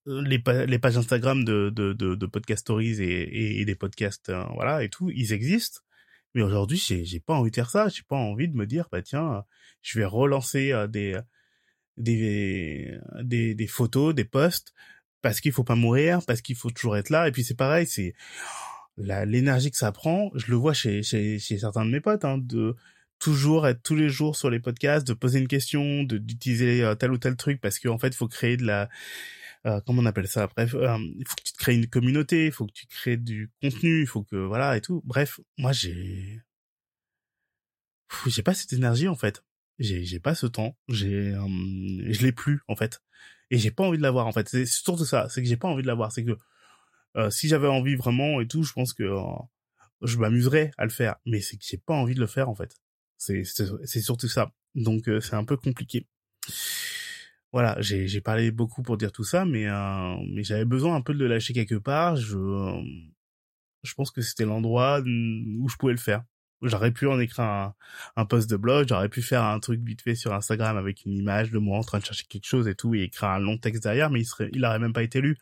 les, 0.07 0.42
les 0.66 0.79
pages 0.79 0.96
Instagram 0.96 1.44
de, 1.44 1.68
de, 1.68 1.92
de, 1.92 2.14
de 2.14 2.27
podcast 2.27 2.62
stories 2.62 3.03
et, 3.03 3.61
et, 3.61 3.64
des 3.66 3.75
podcasts, 3.75 4.31
euh, 4.31 4.42
voilà, 4.55 4.83
et 4.83 4.88
tout, 4.88 5.11
ils 5.11 5.35
existent. 5.35 5.81
Mais 6.35 6.42
aujourd'hui, 6.42 6.79
j'ai 6.79 7.20
pas 7.20 7.35
envie 7.35 7.51
de 7.51 7.57
faire 7.57 7.70
ça. 7.70 7.88
J'ai 7.88 8.03
pas 8.03 8.16
envie 8.16 8.49
de 8.49 8.57
me 8.57 8.66
dire, 8.66 8.88
bah 8.90 9.03
tiens, 9.03 9.44
je 9.83 9.99
vais 9.99 10.05
relancer 10.07 10.72
euh, 10.72 10.87
des, 10.87 11.18
des, 11.99 12.99
des, 13.22 13.55
des 13.55 13.66
photos, 13.66 14.14
des 14.14 14.25
posts, 14.25 14.72
parce 15.20 15.40
qu'il 15.40 15.53
faut 15.53 15.64
pas 15.64 15.75
mourir, 15.75 16.20
parce 16.27 16.40
qu'il 16.40 16.57
faut 16.57 16.70
toujours 16.70 16.96
être 16.96 17.11
là. 17.11 17.29
Et 17.29 17.33
puis 17.33 17.44
c'est 17.44 17.55
pareil, 17.55 17.87
c'est, 17.87 18.14
l'énergie 18.98 19.70
que 19.70 19.76
ça 19.76 19.92
prend, 19.92 20.30
je 20.35 20.50
le 20.50 20.56
vois 20.56 20.72
chez, 20.72 21.02
chez, 21.02 21.38
chez 21.38 21.59
certains 21.59 21.85
de 21.85 21.90
mes 21.90 22.00
potes, 22.00 22.24
hein, 22.24 22.38
de 22.38 22.74
toujours 23.18 23.66
être 23.66 23.82
tous 23.82 23.94
les 23.94 24.09
jours 24.09 24.37
sur 24.37 24.50
les 24.50 24.61
podcasts, 24.61 25.06
de 25.06 25.14
poser 25.14 25.38
une 25.38 25.48
question, 25.48 26.02
de 26.02 26.18
d'utiliser 26.18 26.82
euh, 26.82 26.94
tel 26.94 27.12
ou 27.12 27.18
tel 27.18 27.37
truc 27.37 27.61
parce 27.61 27.78
qu'en 27.78 27.98
fait, 27.98 28.09
il 28.09 28.14
faut 28.14 28.28
créer 28.28 28.56
de 28.56 28.64
la 28.64 28.88
euh, 29.66 29.80
comment 29.87 30.02
on 30.02 30.06
appelle 30.06 30.28
ça? 30.28 30.48
Bref, 30.48 30.74
euh, 30.74 30.98
il 31.18 31.26
faut 31.26 31.35
que 31.37 31.42
tu 31.42 31.52
te 31.52 31.59
crées 31.59 31.74
une 31.74 31.88
communauté, 31.88 32.46
il 32.46 32.52
faut 32.52 32.66
que 32.66 32.72
tu 32.72 32.87
crées 32.87 33.16
du 33.16 33.50
contenu, 33.62 34.02
il 34.02 34.06
faut 34.06 34.22
que 34.22 34.37
voilà 34.37 34.76
et 34.76 34.80
tout. 34.80 35.02
Bref, 35.04 35.40
moi 35.59 35.72
j'ai 35.72 36.40
j'ai 38.26 38.42
pas 38.42 38.54
cette 38.54 38.72
énergie 38.72 39.09
en 39.09 39.16
fait. 39.16 39.42
J'ai 39.78 40.04
j'ai 40.04 40.20
pas 40.20 40.35
ce 40.35 40.46
temps, 40.46 40.76
j'ai 40.88 41.32
je 41.32 42.22
l'ai 42.22 42.32
plus 42.32 42.61
en 42.68 42.76
fait. 42.76 43.02
Et 43.50 43.59
j'ai 43.59 43.70
pas 43.70 43.85
envie 43.85 43.98
de 43.98 44.02
l'avoir 44.02 44.26
en 44.26 44.32
fait. 44.32 44.48
C'est 44.48 44.66
surtout 44.66 45.04
ça, 45.04 45.28
c'est 45.28 45.42
que 45.42 45.48
j'ai 45.48 45.56
pas 45.56 45.68
envie 45.68 45.82
de 45.82 45.87
l'avoir, 45.87 46.12
c'est 46.12 46.24
que 46.24 46.37
euh, 47.16 47.31
si 47.31 47.48
j'avais 47.48 47.68
envie 47.68 47.96
vraiment 47.96 48.40
et 48.40 48.46
tout, 48.46 48.62
je 48.62 48.72
pense 48.72 48.92
que 48.92 49.02
euh, 49.02 49.22
je 50.02 50.18
m'amuserais 50.18 50.70
à 50.76 50.85
le 50.85 50.90
faire. 50.90 51.16
Mais 51.24 51.40
c'est 51.40 51.57
que 51.57 51.64
j'ai 51.66 51.79
pas 51.79 51.94
envie 51.94 52.14
de 52.14 52.20
le 52.20 52.26
faire 52.26 52.48
en 52.48 52.55
fait. 52.55 52.76
C'est 53.16 53.44
surtout 54.02 54.29
ça. 54.29 54.52
Donc 54.74 55.09
euh, 55.09 55.20
c'est 55.20 55.37
un 55.37 55.44
peu 55.44 55.57
compliqué. 55.57 56.07
Voilà, 57.52 57.76
j'ai 57.81 58.20
parlé 58.20 58.50
beaucoup 58.50 58.83
pour 58.83 58.98
dire 58.98 59.12
tout 59.12 59.24
ça, 59.24 59.46
mais 59.46 59.66
mais 60.29 60.44
j'avais 60.44 60.66
besoin 60.66 60.96
un 60.96 61.00
peu 61.00 61.14
de 61.14 61.18
le 61.18 61.26
lâcher 61.26 61.55
quelque 61.55 61.76
part. 61.76 62.16
Je 62.16 62.37
je 63.83 63.94
pense 63.94 64.11
que 64.11 64.20
c'était 64.20 64.44
l'endroit 64.44 65.00
où 65.00 65.68
je 65.68 65.76
pouvais 65.76 65.92
le 65.92 65.98
faire. 65.98 66.24
J'aurais 66.62 66.90
pu 66.90 67.07
en 67.07 67.20
écrire 67.20 67.44
un, 67.44 67.74
un 68.16 68.24
post 68.24 68.50
de 68.50 68.57
blog, 68.57 68.88
j'aurais 68.88 69.09
pu 69.09 69.22
faire 69.22 69.44
un 69.44 69.61
truc 69.61 69.81
vite 69.83 70.02
fait 70.02 70.14
sur 70.14 70.33
Instagram 70.35 70.76
avec 70.76 71.05
une 71.05 71.12
image 71.12 71.50
de 71.50 71.59
moi 71.59 71.79
en 71.79 71.83
train 71.83 71.98
de 71.98 72.05
chercher 72.05 72.24
quelque 72.24 72.46
chose 72.46 72.66
et 72.66 72.74
tout 72.74 72.94
et 72.94 73.02
écrire 73.02 73.29
un 73.29 73.38
long 73.38 73.59
texte 73.59 73.83
derrière, 73.83 74.11
mais 74.11 74.20
il 74.20 74.24
serait, 74.24 74.48
il 74.52 74.64
aurait 74.64 74.79
même 74.79 74.94
pas 74.94 75.02
été 75.02 75.20
lu 75.20 75.37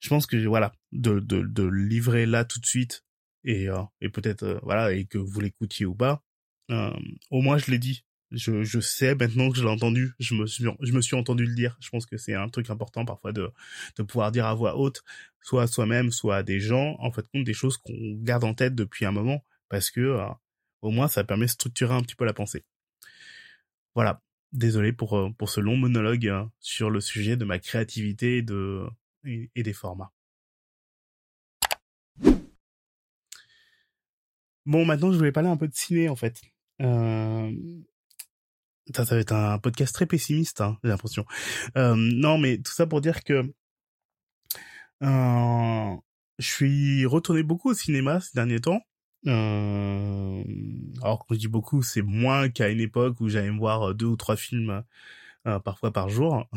je 0.00 0.08
pense 0.08 0.26
que 0.26 0.36
voilà 0.46 0.72
de 0.92 1.20
de 1.20 1.42
de 1.42 1.64
livrer 1.64 2.26
là 2.26 2.44
tout 2.44 2.60
de 2.60 2.66
suite 2.66 3.04
et 3.44 3.68
euh, 3.68 3.82
et 4.00 4.08
peut-être 4.08 4.42
euh, 4.44 4.60
voilà 4.62 4.92
et 4.92 5.06
que 5.06 5.18
vous 5.18 5.40
l'écoutiez 5.40 5.86
ou 5.86 5.94
pas 5.94 6.22
euh, 6.70 6.92
au 7.30 7.40
moins 7.40 7.58
je 7.58 7.70
l'ai 7.70 7.78
dit 7.78 8.04
Je, 8.30 8.62
je 8.62 8.80
sais 8.80 9.14
maintenant 9.14 9.50
que 9.50 9.56
je 9.56 9.62
l'ai 9.62 9.70
entendu, 9.70 10.12
je 10.18 10.34
me 10.34 10.46
suis 10.46 10.64
je 10.80 10.92
me 10.92 11.00
suis 11.00 11.16
entendu 11.16 11.46
le 11.46 11.54
dire. 11.54 11.76
Je 11.80 11.88
pense 11.88 12.04
que 12.06 12.18
c'est 12.18 12.34
un 12.34 12.48
truc 12.50 12.68
important 12.70 13.04
parfois 13.06 13.32
de 13.32 13.50
de 13.96 14.02
pouvoir 14.02 14.32
dire 14.32 14.46
à 14.46 14.54
voix 14.54 14.76
haute, 14.76 15.02
soit 15.40 15.62
à 15.62 15.66
soi-même, 15.66 16.10
soit 16.10 16.36
à 16.36 16.42
des 16.42 16.60
gens, 16.60 16.96
en 17.00 17.10
fait 17.10 17.24
des 17.34 17.54
choses 17.54 17.78
qu'on 17.78 17.94
garde 18.22 18.44
en 18.44 18.54
tête 18.54 18.74
depuis 18.74 19.06
un 19.06 19.12
moment, 19.12 19.42
parce 19.70 19.90
que 19.90 20.00
euh, 20.00 20.26
au 20.82 20.90
moins 20.90 21.08
ça 21.08 21.24
permet 21.24 21.46
de 21.46 21.50
structurer 21.50 21.94
un 21.94 22.02
petit 22.02 22.16
peu 22.16 22.24
la 22.26 22.34
pensée. 22.34 22.64
Voilà. 23.94 24.22
Désolé 24.52 24.92
pour 24.92 25.34
pour 25.36 25.50
ce 25.50 25.60
long 25.60 25.76
monologue 25.76 26.32
sur 26.60 26.90
le 26.90 27.00
sujet 27.00 27.36
de 27.36 27.44
ma 27.44 27.58
créativité 27.58 28.38
et 28.38 28.42
de 28.42 28.86
et 29.54 29.62
des 29.62 29.72
formats. 29.72 30.12
Bon, 34.66 34.84
maintenant, 34.84 35.12
je 35.12 35.18
voulais 35.18 35.32
parler 35.32 35.48
un 35.48 35.56
peu 35.56 35.68
de 35.68 35.74
ciné, 35.74 36.08
en 36.08 36.16
fait. 36.16 36.40
Euh... 36.82 37.52
Ça, 38.94 39.04
ça 39.04 39.16
va 39.16 39.20
être 39.20 39.32
un 39.32 39.58
podcast 39.58 39.94
très 39.94 40.06
pessimiste, 40.06 40.62
hein, 40.62 40.78
j'ai 40.82 40.88
l'impression. 40.88 41.26
Euh, 41.76 41.94
non, 41.94 42.38
mais 42.38 42.56
tout 42.56 42.72
ça 42.72 42.86
pour 42.86 43.02
dire 43.02 43.22
que 43.22 43.52
euh, 45.02 45.96
je 46.38 46.46
suis 46.46 47.04
retourné 47.04 47.42
beaucoup 47.42 47.68
au 47.68 47.74
cinéma 47.74 48.20
ces 48.20 48.30
derniers 48.34 48.60
temps. 48.60 48.80
Alors 49.26 51.26
quand 51.26 51.34
je 51.34 51.38
dis 51.38 51.48
beaucoup, 51.48 51.82
c'est 51.82 52.00
moins 52.00 52.48
qu'à 52.48 52.70
une 52.70 52.80
époque 52.80 53.20
où 53.20 53.28
j'allais 53.28 53.50
me 53.50 53.58
voir 53.58 53.94
deux 53.94 54.06
ou 54.06 54.16
trois 54.16 54.36
films 54.36 54.82
parfois 55.44 55.92
par 55.92 56.08
jour. 56.08 56.48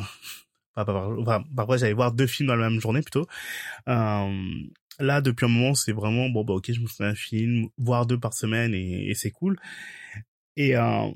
Enfin, 0.76 1.16
par, 1.26 1.44
parfois 1.56 1.78
j'allais 1.78 1.94
voir 1.94 2.12
deux 2.12 2.28
films 2.28 2.48
dans 2.48 2.56
la 2.56 2.70
même 2.70 2.80
journée 2.80 3.02
plutôt. 3.02 3.28
Euh, 3.90 4.46
là, 5.00 5.22
depuis 5.22 5.46
un 5.46 5.50
moment, 5.50 5.74
c'est 5.76 5.92
vraiment 5.94 6.30
bon 6.30 6.44
bah 6.44 6.54
ok, 6.54 6.72
je 6.72 6.80
me 6.82 6.88
fais 6.88 7.06
un 7.06 7.16
film, 7.16 7.68
voir 7.78 8.06
deux 8.06 8.20
par 8.20 8.34
semaine 8.34 8.74
et, 8.74 9.10
et 9.10 9.16
c'est 9.16 9.32
cool. 9.32 9.58
Et 10.58 10.76
euh, 10.76 11.10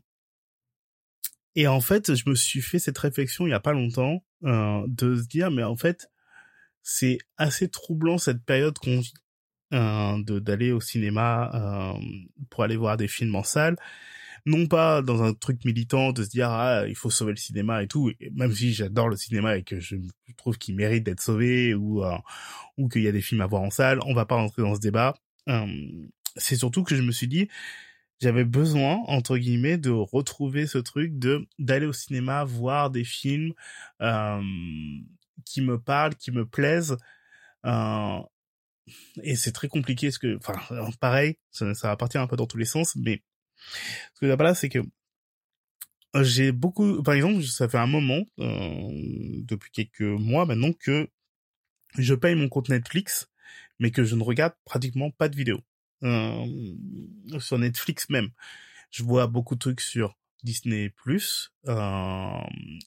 et 1.55 1.67
en 1.67 1.79
fait, 1.81 2.15
je 2.15 2.29
me 2.29 2.35
suis 2.35 2.61
fait 2.61 2.79
cette 2.79 2.97
réflexion 2.97 3.47
il 3.47 3.51
y 3.51 3.53
a 3.53 3.59
pas 3.59 3.73
longtemps 3.73 4.23
euh, 4.43 4.83
de 4.87 5.15
se 5.15 5.27
dire 5.27 5.51
mais 5.51 5.63
en 5.63 5.75
fait 5.75 6.09
c'est 6.83 7.17
assez 7.37 7.69
troublant 7.69 8.17
cette 8.17 8.43
période 8.43 8.77
qu'on 8.77 8.99
vit 8.99 9.13
euh, 9.73 10.23
de 10.23 10.39
d'aller 10.39 10.71
au 10.71 10.81
cinéma 10.81 11.51
euh, 11.55 11.99
pour 12.51 12.63
aller 12.63 12.77
voir 12.77 12.97
des 12.97 13.07
films 13.07 13.35
en 13.35 13.43
salle 13.43 13.77
non 14.45 14.67
pas 14.67 15.01
dans 15.01 15.23
un 15.23 15.33
truc 15.33 15.65
militant 15.65 16.11
de 16.11 16.23
se 16.23 16.29
dire 16.29 16.49
ah 16.49 16.87
il 16.87 16.95
faut 16.95 17.09
sauver 17.09 17.31
le 17.31 17.37
cinéma 17.37 17.81
et 17.83 17.87
tout 17.87 18.11
même 18.33 18.53
si 18.53 18.73
j'adore 18.73 19.09
le 19.09 19.15
cinéma 19.15 19.57
et 19.57 19.63
que 19.63 19.79
je 19.79 19.95
trouve 20.37 20.57
qu'il 20.57 20.75
mérite 20.75 21.03
d'être 21.03 21.21
sauvé 21.21 21.73
ou 21.73 22.03
euh, 22.03 22.17
ou 22.77 22.87
qu'il 22.87 23.01
y 23.01 23.07
a 23.07 23.11
des 23.11 23.21
films 23.21 23.41
à 23.41 23.47
voir 23.47 23.63
en 23.63 23.71
salle 23.71 23.99
on 24.05 24.13
va 24.13 24.25
pas 24.25 24.35
rentrer 24.35 24.61
dans 24.61 24.75
ce 24.75 24.79
débat. 24.79 25.15
Euh, 25.49 25.65
c'est 26.35 26.55
surtout 26.55 26.83
que 26.83 26.95
je 26.95 27.01
me 27.01 27.11
suis 27.11 27.27
dit 27.27 27.49
j'avais 28.21 28.45
besoin 28.45 28.99
entre 29.07 29.37
guillemets 29.37 29.77
de 29.77 29.89
retrouver 29.89 30.67
ce 30.67 30.77
truc 30.77 31.17
de 31.17 31.47
d'aller 31.59 31.85
au 31.85 31.93
cinéma 31.93 32.43
voir 32.43 32.89
des 32.89 33.03
films 33.03 33.53
euh, 34.01 34.41
qui 35.45 35.61
me 35.61 35.79
parlent 35.79 36.15
qui 36.15 36.31
me 36.31 36.45
plaisent 36.45 36.97
euh, 37.65 38.19
et 39.23 39.35
c'est 39.35 39.51
très 39.51 39.67
compliqué 39.67 40.11
ce 40.11 40.19
que 40.19 40.37
enfin 40.37 40.53
pareil 40.99 41.37
ça, 41.51 41.73
ça 41.73 41.89
va 41.89 41.97
partir 41.97 42.21
un 42.21 42.27
peu 42.27 42.35
dans 42.35 42.47
tous 42.47 42.57
les 42.57 42.65
sens 42.65 42.95
mais 42.95 43.23
ce 44.13 44.19
que 44.21 44.27
je 44.27 44.31
là, 44.31 44.55
c'est 44.55 44.69
que 44.69 44.79
euh, 46.15 46.23
j'ai 46.23 46.51
beaucoup, 46.51 47.03
par 47.03 47.13
exemple, 47.13 47.43
ça 47.43 47.67
fait 47.67 47.77
un 47.77 47.87
moment, 47.87 48.23
euh, 48.39 48.89
depuis 49.43 49.71
quelques 49.71 50.01
mois 50.01 50.45
maintenant, 50.45 50.71
que 50.73 51.09
je 51.97 52.13
paye 52.13 52.35
mon 52.35 52.49
compte 52.49 52.69
Netflix, 52.69 53.29
mais 53.79 53.91
que 53.91 54.03
je 54.03 54.15
ne 54.15 54.23
regarde 54.23 54.53
pratiquement 54.65 55.11
pas 55.11 55.29
de 55.29 55.35
vidéos. 55.35 55.61
Euh, 56.03 56.45
sur 57.39 57.57
Netflix 57.57 58.09
même. 58.09 58.29
Je 58.91 59.03
vois 59.03 59.27
beaucoup 59.27 59.55
de 59.55 59.59
trucs 59.59 59.81
sur 59.81 60.17
Disney+, 60.43 60.93
euh, 61.67 62.39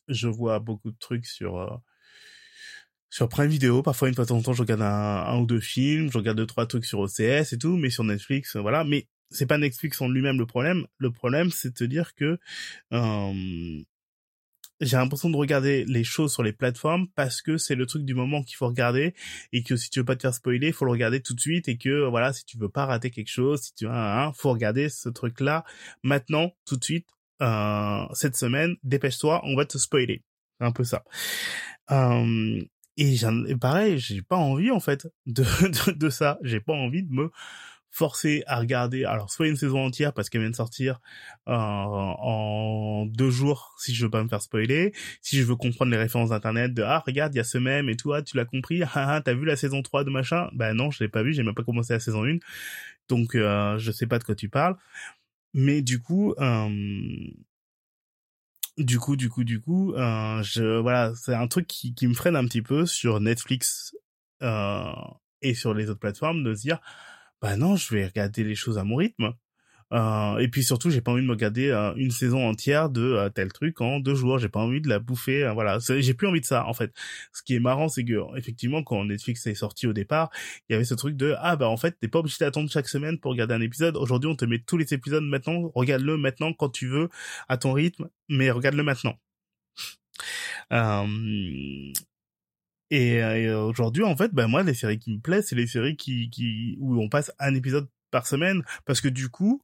je 0.09 0.29
vois 0.29 0.59
beaucoup 0.61 0.91
de 0.91 0.99
trucs 0.99 1.27
sur... 1.27 1.81
Sur 3.11 3.31
Prime 3.31 3.49
Video, 3.49 3.83
parfois 3.83 4.09
une 4.09 4.15
fois 4.15 4.25
de 4.25 4.29
temps 4.29 4.37
en 4.37 4.43
temps, 4.43 4.53
je 4.53 4.61
regarde 4.61 4.83
un, 4.83 4.87
un, 4.87 5.39
ou 5.39 5.47
deux 5.47 5.61
films, 5.61 6.13
je 6.13 6.19
regarde 6.19 6.37
deux 6.37 6.47
trois 6.47 6.67
trucs 6.67 6.85
sur 6.85 6.99
OCS 6.99 7.55
et 7.55 7.59
tout, 7.59 7.79
mais 7.79 7.89
sur 7.89 8.05
Netflix, 8.05 8.57
voilà. 8.57 8.85
Mais 8.85 9.09
c'est 9.31 9.47
pas 9.47 9.59
Netflix 9.59 10.01
en 10.01 10.09
lui-même 10.09 10.39
le 10.39 10.47
problème. 10.47 10.87
Le 10.99 11.11
problème, 11.11 11.51
c'est 11.51 11.71
de 11.71 11.75
te 11.75 11.85
dire 11.85 12.15
que 12.15 12.39
euh, 12.93 13.83
j'ai 14.81 14.97
l'impression 14.97 15.31
de 15.31 15.37
regarder 15.37 15.85
les 15.87 16.05
choses 16.05 16.33
sur 16.33 16.43
les 16.43 16.53
plateformes 16.53 17.09
parce 17.15 17.43
que 17.43 17.57
c'est 17.57 17.75
le 17.75 17.87
truc 17.87 18.05
du 18.05 18.15
moment 18.15 18.43
qu'il 18.43 18.57
faut 18.57 18.69
regarder 18.69 19.15
et 19.53 19.63
que 19.63 19.77
si 19.77 19.91
tu 19.91 20.01
veux 20.01 20.05
pas 20.05 20.17
te 20.17 20.23
faire 20.23 20.35
spoiler, 20.35 20.69
il 20.69 20.73
faut 20.73 20.85
le 20.85 20.93
regarder 20.93 21.21
tout 21.21 21.35
de 21.35 21.41
suite 21.41 21.69
et 21.69 21.77
que 21.77 22.09
voilà, 22.09 22.33
si 22.33 22.45
tu 22.45 22.59
veux 22.59 22.69
pas 22.69 22.87
rater 22.87 23.11
quelque 23.11 23.31
chose, 23.31 23.61
si 23.63 23.75
tu 23.75 23.87
veux, 23.87 23.93
hein, 23.93 24.33
faut 24.37 24.53
regarder 24.53 24.89
ce 24.89 25.09
truc-là 25.09 25.65
maintenant, 26.03 26.53
tout 26.65 26.77
de 26.77 26.85
suite, 26.85 27.09
euh, 27.43 28.07
cette 28.13 28.37
semaine, 28.37 28.77
dépêche-toi, 28.83 29.41
on 29.45 29.57
va 29.57 29.65
te 29.65 29.79
spoiler. 29.79 30.23
C'est 30.59 30.67
un 30.67 30.73
peu 30.73 30.85
ça. 30.85 31.05
Euh, 31.91 32.61
et, 32.97 33.15
et 33.15 33.57
pareil, 33.57 33.99
j'ai 33.99 34.23
pas 34.23 34.37
envie 34.37 34.71
en 34.71 34.81
fait 34.81 35.09
de, 35.27 35.43
de, 35.63 35.93
de 35.93 36.11
ça. 36.11 36.39
J'ai 36.43 36.61
pas 36.61 36.75
envie 36.75 37.03
de 37.03 37.13
me 37.13 37.31
forcé 37.91 38.43
à 38.47 38.59
regarder 38.59 39.05
alors 39.05 39.31
soit 39.31 39.49
une 39.49 39.57
saison 39.57 39.85
entière 39.85 40.13
parce 40.13 40.29
qu'elle 40.29 40.43
vient 40.43 40.51
de 40.51 40.57
sortir 40.57 41.01
euh, 41.49 41.53
en 41.53 43.07
deux 43.07 43.31
jours 43.31 43.75
si 43.79 43.95
je 43.95 44.05
veux 44.05 44.11
pas 44.11 44.23
me 44.23 44.29
faire 44.29 44.43
spoiler. 44.43 44.93
Si 45.23 45.39
je 45.39 45.45
veux 45.45 45.57
comprendre 45.57 45.91
les 45.91 45.97
références 45.97 46.31
d'internet 46.31 46.75
de 46.75 46.83
ah 46.83 47.03
regarde 47.07 47.35
il 47.35 47.39
y 47.39 47.41
a 47.41 47.45
ce 47.45 47.59
même 47.59 47.89
et 47.89 47.97
toi 47.97 48.23
tu 48.23 48.37
l'as 48.37 48.45
compris 48.45 48.83
ah, 48.83 49.17
ah 49.17 49.21
t'as 49.21 49.35
vu 49.35 49.45
la 49.45 49.57
saison 49.57 49.83
3 49.83 50.05
de 50.05 50.11
machin? 50.11 50.49
Bah 50.53 50.75
non 50.75 50.91
je 50.91 51.03
l'ai 51.03 51.09
pas 51.09 51.23
vu 51.23 51.33
j'ai 51.33 51.43
même 51.43 51.55
pas 51.55 51.65
commencé 51.65 51.93
la 51.93 52.01
saison 52.01 52.25
1 52.25 52.39
donc 53.09 53.35
euh, 53.35 53.79
je 53.79 53.91
sais 53.91 54.07
pas 54.07 54.19
de 54.19 54.25
quoi 54.25 54.35
tu 54.35 54.49
parles. 54.49 54.77
Mais 55.55 55.83
du 55.83 56.01
coup 56.01 56.35
euh, 56.39 56.69
du 58.77 58.99
coup 58.99 59.17
du 59.17 59.29
coup 59.29 59.45
du 59.45 59.61
coup 59.61 59.93
euh, 59.95 60.43
je 60.43 60.79
voilà 60.79 61.13
c'est 61.17 61.35
un 61.35 61.49
truc 61.49 61.67
qui, 61.67 61.95
qui 61.95 62.07
me 62.07 62.15
freine 62.15 62.37
un 62.37 62.45
petit 62.45 62.63
peu 62.63 62.87
sur 62.87 63.21
Netflix 63.21 63.95
euh, 64.43 64.93
et 65.43 65.55
sur 65.55 65.75
les 65.75 65.91
autres 65.91 66.01
plateformes 66.01 66.45
de 66.45 66.55
se 66.55 66.63
dire 66.63 66.81
bah 67.43 67.57
non, 67.57 67.77
je 67.77 67.95
vais 67.95 68.07
regarder 68.07 68.45
les 68.45 68.55
choses 68.55 68.79
à 68.79 68.85
mon 68.85 68.97
rythme. 68.97 69.35
Euh, 69.93 70.37
et 70.39 70.49
puis 70.49 70.63
surtout, 70.63 70.91
j'ai 70.91 71.01
pas 71.01 71.13
envie 71.13 71.23
de 71.23 71.27
me 71.27 71.33
regarder 71.33 71.71
euh, 71.71 71.95
une 71.97 72.11
saison 72.11 72.47
entière 72.47 72.91
de 72.91 73.01
euh, 73.01 73.31
tel 73.31 73.53
truc 73.53 73.81
en 73.81 74.01
deux 74.01 74.15
jours. 74.15 74.39
J'ai 74.39 74.51
pas 74.51 74.61
envie 74.61 74.81
de 74.83 74.89
la 74.89 74.99
bouffer. 74.99 75.45
Euh, 75.45 75.53
voilà, 75.53 75.79
j'ai 75.79 76.15
plus 76.15 76.27
envie 76.27 76.41
de 76.41 76.47
ça 76.47 76.67
en 76.67 76.75
fait. 76.75 76.93
Ce 77.33 77.43
qui 77.43 77.55
est 77.55 77.61
marrant, 77.61 77.89
c'est 77.89 78.05
que 78.05 78.37
effectivement, 78.37 78.83
quand 78.83 79.05
Netflix 79.05 79.47
est 79.47 79.55
sorti 79.55 79.87
au 79.87 79.93
départ, 79.95 80.31
il 80.69 80.75
y 80.75 80.77
avait 80.77 80.85
ce 80.85 80.95
truc 80.95 81.17
de 81.17 81.35
ah 81.39 81.57
bah 81.57 81.69
en 81.69 81.77
fait, 81.79 81.97
t'es 82.01 82.09
pas 82.09 82.19
obligé 82.19 82.37
d'attendre 82.41 82.71
chaque 82.71 82.89
semaine 82.89 83.19
pour 83.19 83.33
regarder 83.33 83.55
un 83.55 83.61
épisode. 83.63 83.97
Aujourd'hui, 83.97 84.29
on 84.31 84.37
te 84.37 84.45
met 84.45 84.59
tous 84.59 84.77
les 84.77 84.93
épisodes 84.93 85.25
maintenant. 85.25 85.71
Regarde-le 85.75 86.17
maintenant 86.19 86.53
quand 86.53 86.69
tu 86.69 86.87
veux, 86.89 87.09
à 87.49 87.57
ton 87.57 87.73
rythme, 87.73 88.09
mais 88.29 88.51
regarde-le 88.51 88.83
maintenant. 88.83 89.19
Euh, 90.73 91.93
et, 92.91 93.23
euh, 93.23 93.61
aujourd'hui, 93.63 94.05
en 94.05 94.17
fait, 94.17 94.33
ben 94.33 94.47
moi, 94.49 94.63
les 94.63 94.75
séries 94.75 94.99
qui 94.99 95.13
me 95.13 95.21
plaisent, 95.21 95.49
c'est 95.49 95.57
les 95.57 95.67
séries 95.67 95.97
qui, 95.97 96.31
qui 96.31 96.77
où 96.81 97.01
on 97.03 97.09
passe 97.09 97.33
un 97.39 97.55
épisode 97.55 97.89
par 98.11 98.27
semaine, 98.27 98.63
parce 98.87 99.01
que 99.01 99.09
du 99.09 99.29
coup, 99.29 99.63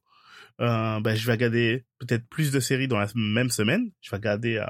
euh, 0.61 0.99
ben, 0.99 1.15
je 1.15 1.25
vais 1.25 1.33
regarder 1.33 1.85
peut-être 1.99 2.27
plus 2.27 2.51
de 2.51 2.59
séries 2.59 2.87
dans 2.87 2.99
la 2.99 3.07
même 3.15 3.49
semaine. 3.49 3.91
Je 4.01 4.11
vais 4.11 4.17
regarder 4.17 4.57
euh, 4.57 4.65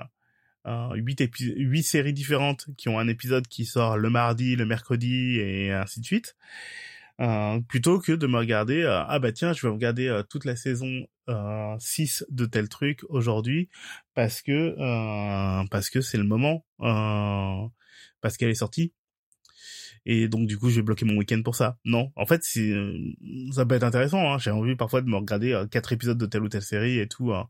euh, 0.67 0.95
8, 0.95 1.29
huit 1.57 1.83
séries 1.83 2.13
différentes 2.13 2.67
qui 2.77 2.89
ont 2.89 2.99
un 2.99 3.07
épisode 3.07 3.47
qui 3.47 3.65
sort 3.65 3.97
le 3.97 4.09
mardi, 4.09 4.55
le 4.55 4.65
mercredi 4.65 5.39
et 5.39 5.71
ainsi 5.71 5.99
de 5.99 6.05
suite. 6.05 6.35
Euh, 7.21 7.61
plutôt 7.61 7.99
que 7.99 8.11
de 8.11 8.27
me 8.27 8.37
regarder 8.37 8.81
euh, 8.83 9.01
ah 9.07 9.19
bah 9.19 9.31
tiens 9.31 9.53
je 9.53 9.65
vais 9.65 9.71
regarder 9.71 10.09
euh, 10.09 10.21
toute 10.21 10.43
la 10.43 10.57
saison 10.57 11.07
6 11.79 12.25
de 12.29 12.45
tel 12.45 12.67
truc 12.67 13.05
aujourd'hui 13.07 13.69
parce 14.15 14.41
que 14.41 14.75
parce 15.69 15.89
que 15.89 16.01
c'est 16.01 16.17
le 16.17 16.25
moment 16.25 16.65
parce 18.25 18.37
qu'elle 18.37 18.49
est 18.49 18.55
sortie. 18.55 18.91
Et 20.07 20.27
donc 20.27 20.47
du 20.47 20.57
coup, 20.57 20.71
je 20.71 20.77
vais 20.77 20.81
bloquer 20.81 21.05
mon 21.05 21.15
week-end 21.15 21.43
pour 21.43 21.53
ça. 21.53 21.77
Non, 21.85 22.11
en 22.15 22.25
fait, 22.25 22.41
c'est 22.43 22.73
ça 23.51 23.67
peut 23.67 23.75
être 23.75 23.83
intéressant. 23.83 24.33
Hein. 24.33 24.39
J'ai 24.39 24.49
envie 24.49 24.75
parfois 24.75 25.01
de 25.01 25.07
me 25.07 25.15
regarder 25.15 25.53
euh, 25.53 25.67
quatre 25.67 25.93
épisodes 25.93 26.17
de 26.17 26.25
telle 26.25 26.41
ou 26.41 26.49
telle 26.49 26.63
série 26.63 26.97
et 26.97 27.07
tout 27.07 27.33
euh, 27.33 27.43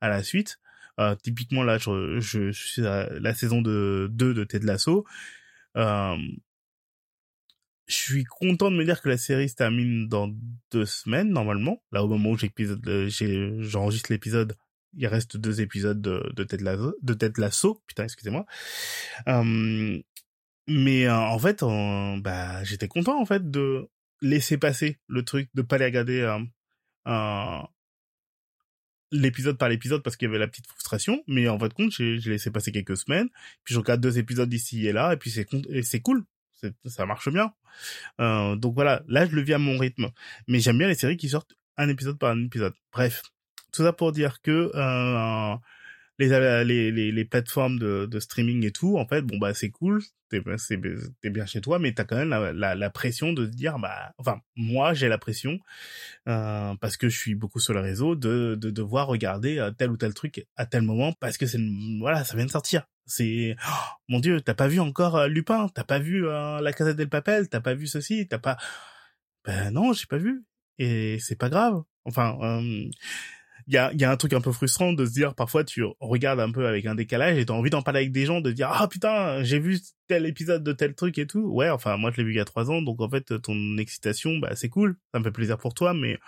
à 0.00 0.08
la 0.08 0.22
suite. 0.22 0.58
Euh, 1.00 1.14
typiquement 1.16 1.64
là, 1.64 1.76
je, 1.76 2.50
suis 2.50 2.86
à 2.86 3.10
la 3.10 3.34
saison 3.34 3.60
de 3.60 4.08
2 4.10 4.32
de 4.32 4.44
Ted 4.44 4.64
Lasso. 4.64 5.04
Euh, 5.76 6.16
je 7.86 7.94
suis 7.94 8.24
content 8.24 8.70
de 8.70 8.76
me 8.76 8.86
dire 8.86 9.02
que 9.02 9.10
la 9.10 9.18
série 9.18 9.50
se 9.50 9.56
termine 9.56 10.08
dans 10.08 10.34
deux 10.70 10.86
semaines 10.86 11.28
normalement. 11.28 11.82
Là, 11.92 12.02
au 12.04 12.08
moment 12.08 12.30
où 12.30 12.38
j'enregistre 12.38 14.10
l'épisode, 14.10 14.56
il 14.94 15.06
reste 15.06 15.36
deux 15.36 15.60
épisodes 15.60 16.00
de, 16.00 16.32
de 16.34 16.44
Ted 16.44 16.62
Lasso, 16.62 16.94
de 17.02 17.14
Ted 17.14 17.40
Lasso, 17.40 17.82
putain, 17.86 18.04
excusez-moi. 18.04 18.44
Euh, 19.28 19.98
mais 20.66 21.06
euh, 21.06 21.16
en 21.16 21.38
fait, 21.38 21.64
bah, 22.22 22.62
j'étais 22.64 22.88
content 22.88 23.20
en 23.20 23.26
fait 23.26 23.50
de 23.50 23.88
laisser 24.20 24.58
passer 24.58 24.98
le 25.08 25.24
truc, 25.24 25.48
de 25.54 25.62
pas 25.62 25.78
les 25.78 25.86
regarder 25.86 26.20
euh, 26.20 26.38
euh, 27.08 27.62
l'épisode 29.10 29.58
par 29.58 29.68
l'épisode 29.68 30.02
parce 30.02 30.16
qu'il 30.16 30.26
y 30.26 30.30
avait 30.30 30.38
la 30.38 30.48
petite 30.48 30.68
frustration. 30.68 31.22
Mais 31.26 31.48
en 31.48 31.58
fait, 31.58 31.72
compte, 31.74 31.92
j'ai 31.92 32.18
laissé 32.18 32.50
passer 32.50 32.72
quelques 32.72 32.96
semaines, 32.96 33.28
puis 33.64 33.74
je 33.74 33.80
regarde 33.80 34.00
deux 34.00 34.18
épisodes 34.18 34.48
d'ici 34.48 34.86
et 34.86 34.92
là, 34.92 35.12
et 35.12 35.16
puis 35.16 35.30
c'est 35.30 35.48
c'est 35.82 36.00
cool, 36.00 36.24
ça 36.86 37.06
marche 37.06 37.28
bien. 37.28 37.52
donc 38.18 38.74
voilà, 38.74 39.02
là 39.08 39.26
je 39.26 39.34
le 39.34 39.42
vis 39.42 39.54
à 39.54 39.58
mon 39.58 39.78
rythme. 39.78 40.10
Mais 40.46 40.60
j'aime 40.60 40.78
bien 40.78 40.88
les 40.88 40.94
séries 40.94 41.16
qui 41.16 41.28
sortent 41.28 41.54
un 41.76 41.88
épisode 41.88 42.18
par 42.18 42.30
un 42.30 42.44
épisode. 42.44 42.74
Bref, 42.92 43.22
tout 43.72 43.82
ça 43.82 43.92
pour 43.92 44.12
dire 44.12 44.40
que 44.42 44.70
euh, 46.30 46.64
les, 46.64 46.90
les, 46.90 47.10
les, 47.10 47.24
plateformes 47.24 47.78
de, 47.78 48.06
de 48.06 48.20
streaming 48.20 48.64
et 48.66 48.70
tout, 48.70 48.98
en 48.98 49.06
fait, 49.06 49.22
bon 49.22 49.38
bah 49.38 49.54
c'est 49.54 49.70
cool, 49.70 50.02
t'es 50.28 50.42
es 51.24 51.30
bien 51.30 51.46
chez 51.46 51.60
toi, 51.60 51.78
mais 51.78 51.92
t'as 51.92 52.04
quand 52.04 52.16
même 52.16 52.28
la, 52.28 52.52
la, 52.52 52.74
la, 52.74 52.90
pression 52.90 53.32
de 53.32 53.46
se 53.46 53.50
dire, 53.50 53.78
bah, 53.78 54.12
enfin 54.18 54.40
moi 54.56 54.94
j'ai 54.94 55.08
la 55.08 55.18
pression 55.18 55.58
euh, 56.28 56.74
parce 56.80 56.96
que 56.96 57.08
je 57.08 57.18
suis 57.18 57.34
beaucoup 57.34 57.60
sur 57.60 57.74
le 57.74 57.80
réseau 57.80 58.14
de, 58.14 58.56
de 58.60 58.70
devoir 58.70 59.06
regarder 59.06 59.58
euh, 59.58 59.70
tel 59.70 59.90
ou 59.90 59.96
tel 59.96 60.14
truc 60.14 60.46
à 60.56 60.66
tel 60.66 60.82
moment 60.82 61.12
parce 61.14 61.38
que 61.38 61.46
c'est 61.46 61.60
voilà 62.00 62.24
ça 62.24 62.36
vient 62.36 62.46
de 62.46 62.50
sortir. 62.50 62.86
C'est 63.06 63.56
oh, 63.66 63.88
mon 64.08 64.20
dieu, 64.20 64.40
t'as 64.40 64.54
pas 64.54 64.68
vu 64.68 64.80
encore 64.80 65.26
Lupin, 65.26 65.68
t'as 65.74 65.84
pas 65.84 65.98
vu 65.98 66.22
la 66.22 66.72
Casa 66.72 66.94
del 66.94 67.08
Papel, 67.08 67.48
t'as 67.48 67.60
pas 67.60 67.74
vu 67.74 67.86
ceci, 67.86 68.28
t'as 68.28 68.38
pas. 68.38 68.56
Ben 69.44 69.70
non, 69.72 69.92
j'ai 69.92 70.06
pas 70.06 70.18
vu 70.18 70.44
et 70.78 71.18
c'est 71.20 71.36
pas 71.36 71.48
grave. 71.48 71.82
Enfin, 72.04 72.38
il 73.66 73.74
y 73.74 73.78
a, 73.78 73.92
y 73.92 74.04
a 74.04 74.10
un 74.10 74.16
truc 74.16 74.32
un 74.32 74.40
peu 74.40 74.52
frustrant 74.52 74.92
de 74.92 75.04
se 75.04 75.12
dire 75.12 75.34
parfois 75.34 75.64
tu 75.64 75.84
regardes 76.00 76.40
un 76.40 76.50
peu 76.50 76.66
avec 76.66 76.86
un 76.86 76.94
décalage 76.94 77.38
et 77.38 77.46
t'as 77.46 77.54
envie 77.54 77.70
d'en 77.70 77.82
parler 77.82 78.00
avec 78.00 78.12
des 78.12 78.26
gens 78.26 78.40
de 78.40 78.50
dire 78.50 78.68
ah 78.72 78.88
putain 78.88 79.42
j'ai 79.44 79.58
vu 79.58 79.78
tel 80.08 80.26
épisode 80.26 80.64
de 80.64 80.72
tel 80.72 80.94
truc 80.94 81.18
et 81.18 81.26
tout. 81.26 81.40
Ouais 81.40 81.68
enfin 81.70 81.96
moi 81.96 82.10
je 82.10 82.16
l'ai 82.18 82.24
vu 82.24 82.32
il 82.32 82.36
y 82.36 82.40
a 82.40 82.44
trois 82.44 82.70
ans 82.70 82.82
donc 82.82 83.00
en 83.00 83.08
fait 83.10 83.40
ton 83.42 83.78
excitation 83.78 84.38
bah 84.38 84.54
c'est 84.56 84.68
cool. 84.68 84.96
Ça 85.12 85.18
me 85.20 85.24
fait 85.24 85.30
plaisir 85.32 85.58
pour 85.58 85.74
toi 85.74 85.94
mais 85.94 86.18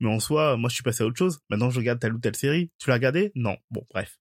mais 0.00 0.08
en 0.08 0.20
soi 0.20 0.56
moi 0.56 0.68
je 0.68 0.74
suis 0.74 0.82
passé 0.82 1.02
à 1.02 1.06
autre 1.06 1.18
chose. 1.18 1.40
Maintenant 1.50 1.70
je 1.70 1.78
regarde 1.78 2.00
telle 2.00 2.14
ou 2.14 2.18
telle 2.18 2.36
série. 2.36 2.70
Tu 2.78 2.88
l'as 2.88 2.94
regardé? 2.96 3.32
Non. 3.34 3.56
Bon 3.70 3.84
bref. 3.90 4.18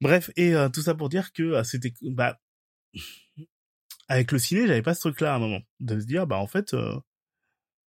Bref 0.00 0.30
et 0.36 0.54
euh, 0.54 0.68
tout 0.68 0.82
ça 0.82 0.94
pour 0.94 1.08
dire 1.08 1.32
que 1.32 1.42
euh, 1.42 1.64
c'était 1.64 1.92
bah 2.02 2.38
avec 4.08 4.32
le 4.32 4.38
ciné 4.38 4.66
j'avais 4.66 4.82
pas 4.82 4.94
ce 4.94 5.00
truc 5.00 5.20
là 5.20 5.32
à 5.32 5.36
un 5.36 5.40
moment. 5.40 5.60
De 5.80 5.98
se 6.00 6.06
dire 6.06 6.26
bah 6.26 6.38
en 6.38 6.46
fait 6.46 6.74
euh, 6.74 6.94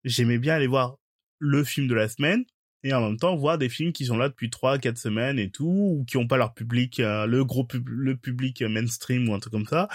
j'aimais 0.03 0.37
bien 0.37 0.55
aller 0.55 0.67
voir 0.67 0.97
le 1.39 1.63
film 1.63 1.87
de 1.87 1.93
la 1.95 2.09
semaine 2.09 2.43
et 2.83 2.93
en 2.93 3.01
même 3.01 3.17
temps 3.17 3.35
voir 3.35 3.57
des 3.57 3.69
films 3.69 3.91
qui 3.91 4.05
sont 4.05 4.17
là 4.17 4.29
depuis 4.29 4.49
3 4.49 4.77
4 4.77 4.97
semaines 4.97 5.39
et 5.39 5.49
tout 5.49 5.65
ou 5.65 6.05
qui 6.05 6.17
ont 6.17 6.27
pas 6.27 6.37
leur 6.37 6.53
public 6.53 6.99
euh, 6.99 7.25
le 7.25 7.43
gros 7.43 7.63
pub 7.63 7.87
le 7.89 8.15
public 8.15 8.61
mainstream 8.61 9.27
ou 9.29 9.33
un 9.33 9.39
truc 9.39 9.53
comme 9.53 9.65
ça 9.65 9.87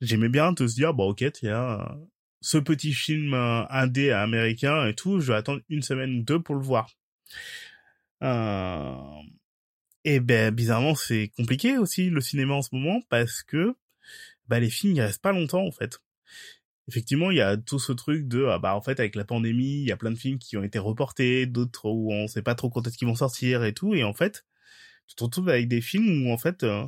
j'aimais 0.00 0.28
bien 0.28 0.54
te 0.54 0.66
se 0.66 0.74
dire 0.74 0.94
bon 0.94 1.10
ok 1.10 1.24
tiens 1.32 1.86
ce 2.40 2.58
petit 2.58 2.92
film 2.92 3.34
euh, 3.34 3.64
indé 3.70 4.10
américain 4.10 4.86
et 4.86 4.94
tout 4.94 5.20
je 5.20 5.32
vais 5.32 5.38
attendre 5.38 5.62
une 5.68 5.82
semaine 5.82 6.18
ou 6.18 6.22
deux 6.22 6.40
pour 6.40 6.54
le 6.54 6.62
voir. 6.62 6.90
Euh... 8.22 8.94
et 10.04 10.20
ben 10.20 10.54
bizarrement 10.54 10.94
c'est 10.94 11.30
compliqué 11.36 11.78
aussi 11.78 12.10
le 12.10 12.20
cinéma 12.20 12.54
en 12.54 12.62
ce 12.62 12.74
moment 12.74 13.00
parce 13.10 13.42
que 13.42 13.74
bah 14.48 14.60
les 14.60 14.70
films 14.70 14.94
ils 14.94 15.00
restent 15.02 15.22
pas 15.22 15.32
longtemps 15.32 15.66
en 15.66 15.72
fait 15.72 16.00
effectivement, 16.88 17.30
il 17.30 17.38
y 17.38 17.40
a 17.40 17.56
tout 17.56 17.78
ce 17.78 17.92
truc 17.92 18.28
de 18.28 18.46
ah 18.46 18.58
bah 18.58 18.74
en 18.76 18.82
fait 18.82 19.00
avec 19.00 19.16
la 19.16 19.24
pandémie, 19.24 19.82
il 19.82 19.88
y 19.88 19.92
a 19.92 19.96
plein 19.96 20.10
de 20.10 20.18
films 20.18 20.38
qui 20.38 20.56
ont 20.56 20.62
été 20.64 20.78
reportés, 20.78 21.46
d'autres 21.46 21.86
où 21.90 22.12
on 22.12 22.26
sait 22.28 22.42
pas 22.42 22.54
trop 22.54 22.70
quand 22.70 22.86
est-ce 22.86 22.98
qu'ils 22.98 23.08
vont 23.08 23.14
sortir 23.14 23.64
et 23.64 23.72
tout 23.74 23.94
et 23.94 24.04
en 24.04 24.14
fait, 24.14 24.44
tu 25.06 25.16
te 25.16 25.24
retrouves 25.24 25.48
avec 25.48 25.68
des 25.68 25.80
films 25.80 26.26
où 26.26 26.32
en 26.32 26.38
fait 26.38 26.62
euh, 26.64 26.82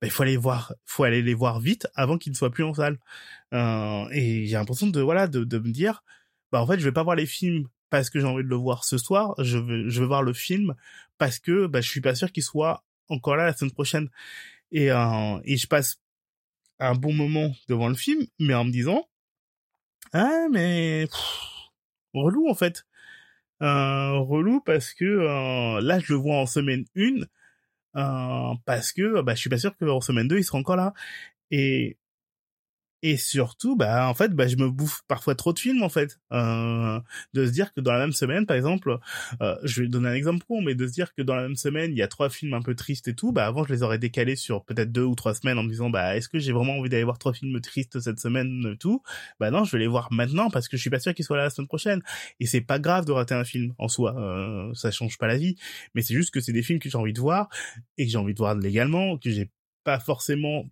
bah, 0.00 0.06
il 0.06 0.10
faut 0.10 0.22
aller 0.22 0.36
voir, 0.36 0.74
faut 0.86 1.04
aller 1.04 1.22
les 1.22 1.34
voir 1.34 1.60
vite 1.60 1.88
avant 1.94 2.18
qu'ils 2.18 2.32
ne 2.32 2.36
soient 2.36 2.50
plus 2.50 2.64
en 2.64 2.74
salle. 2.74 2.98
Euh, 3.54 4.08
et 4.12 4.46
j'ai 4.46 4.56
l'impression 4.56 4.86
de 4.88 5.00
voilà 5.00 5.26
de, 5.28 5.44
de 5.44 5.58
me 5.58 5.70
dire 5.70 6.02
bah 6.52 6.62
en 6.62 6.66
fait, 6.66 6.78
je 6.80 6.84
vais 6.84 6.92
pas 6.92 7.02
voir 7.04 7.16
les 7.16 7.26
films 7.26 7.68
parce 7.90 8.10
que 8.10 8.20
j'ai 8.20 8.26
envie 8.26 8.44
de 8.44 8.48
le 8.48 8.56
voir 8.56 8.84
ce 8.84 8.98
soir, 8.98 9.34
je 9.38 9.58
veux 9.58 9.88
je 9.88 10.00
veux 10.00 10.06
voir 10.06 10.22
le 10.22 10.32
film 10.32 10.74
parce 11.18 11.38
que 11.38 11.66
bah 11.66 11.80
je 11.80 11.88
suis 11.88 12.00
pas 12.00 12.14
sûr 12.14 12.32
qu'il 12.32 12.42
soit 12.42 12.84
encore 13.08 13.36
là 13.36 13.46
la 13.46 13.54
semaine 13.56 13.72
prochaine. 13.72 14.08
Et 14.72 14.90
euh, 14.92 15.40
et 15.44 15.56
je 15.56 15.66
passe 15.66 16.00
un 16.78 16.94
bon 16.94 17.12
moment 17.12 17.52
devant 17.68 17.88
le 17.88 17.94
film 17.94 18.26
mais 18.38 18.54
en 18.54 18.64
me 18.64 18.70
disant 18.72 19.09
ah, 20.12 20.46
mais 20.50 21.06
relou 22.14 22.48
en 22.48 22.54
fait. 22.54 22.84
Euh, 23.62 24.18
relou 24.20 24.60
parce 24.62 24.94
que 24.94 25.04
euh, 25.04 25.80
là 25.82 25.98
je 25.98 26.14
le 26.14 26.18
vois 26.18 26.36
en 26.36 26.46
semaine 26.46 26.86
1 26.96 27.26
euh, 27.96 28.54
parce 28.64 28.92
que 28.92 29.20
bah 29.22 29.34
je 29.34 29.40
suis 29.40 29.50
pas 29.50 29.58
sûr 29.58 29.76
qu'en 29.76 30.00
semaine 30.00 30.28
2 30.28 30.38
il 30.38 30.44
sera 30.44 30.58
encore 30.58 30.76
là 30.76 30.94
et 31.50 31.98
et 33.02 33.16
surtout 33.16 33.76
bah 33.76 34.08
en 34.08 34.14
fait 34.14 34.32
bah 34.32 34.46
je 34.46 34.56
me 34.56 34.70
bouffe 34.70 35.02
parfois 35.08 35.34
trop 35.34 35.52
de 35.52 35.58
films 35.58 35.82
en 35.82 35.88
fait. 35.88 36.18
Euh, 36.32 37.00
de 37.34 37.46
se 37.46 37.50
dire 37.50 37.72
que 37.72 37.80
dans 37.80 37.92
la 37.92 37.98
même 37.98 38.12
semaine 38.12 38.46
par 38.46 38.56
exemple 38.56 38.98
euh, 39.40 39.56
je 39.64 39.82
vais 39.82 39.88
donner 39.88 40.08
un 40.08 40.14
exemple 40.14 40.44
con 40.46 40.60
mais 40.60 40.74
de 40.74 40.86
se 40.86 40.92
dire 40.92 41.14
que 41.14 41.22
dans 41.22 41.34
la 41.34 41.42
même 41.42 41.56
semaine 41.56 41.92
il 41.92 41.98
y 41.98 42.02
a 42.02 42.08
trois 42.08 42.28
films 42.28 42.54
un 42.54 42.62
peu 42.62 42.74
tristes 42.74 43.08
et 43.08 43.14
tout 43.14 43.32
bah 43.32 43.46
avant 43.46 43.64
je 43.64 43.72
les 43.72 43.82
aurais 43.82 43.98
décalés 43.98 44.36
sur 44.36 44.64
peut-être 44.64 44.92
deux 44.92 45.04
ou 45.04 45.14
trois 45.14 45.34
semaines 45.34 45.58
en 45.58 45.62
me 45.62 45.70
disant 45.70 45.90
bah 45.90 46.16
est-ce 46.16 46.28
que 46.28 46.38
j'ai 46.38 46.52
vraiment 46.52 46.76
envie 46.78 46.88
d'aller 46.88 47.04
voir 47.04 47.18
trois 47.18 47.32
films 47.32 47.60
tristes 47.60 48.00
cette 48.00 48.20
semaine 48.20 48.70
et 48.74 48.76
tout? 48.76 49.02
Bah 49.38 49.50
non 49.50 49.64
je 49.64 49.72
vais 49.72 49.78
les 49.78 49.86
voir 49.86 50.12
maintenant 50.12 50.50
parce 50.50 50.68
que 50.68 50.76
je 50.76 50.82
suis 50.82 50.90
pas 50.90 51.00
sûr 51.00 51.14
qu'ils 51.14 51.24
soient 51.24 51.36
là 51.36 51.44
la 51.44 51.50
semaine 51.50 51.68
prochaine. 51.68 52.02
Et 52.38 52.46
c'est 52.46 52.60
pas 52.60 52.78
grave 52.78 53.04
de 53.04 53.12
rater 53.12 53.34
un 53.34 53.44
film 53.44 53.74
en 53.78 53.88
soi 53.88 54.16
euh, 54.18 54.72
ça 54.74 54.90
change 54.90 55.18
pas 55.18 55.26
la 55.26 55.36
vie. 55.36 55.56
Mais 55.94 56.02
c'est 56.02 56.14
juste 56.14 56.32
que 56.32 56.40
c'est 56.40 56.52
des 56.52 56.62
films 56.62 56.78
que 56.78 56.88
j'ai 56.90 56.98
envie 56.98 57.12
de 57.12 57.20
voir 57.20 57.48
et 57.98 58.06
que 58.06 58.10
j'ai 58.10 58.18
envie 58.18 58.34
de 58.34 58.38
voir 58.38 58.54
légalement 58.54 59.18
que 59.18 59.30
j'ai 59.30 59.50
pas 59.84 59.98
forcément 59.98 60.64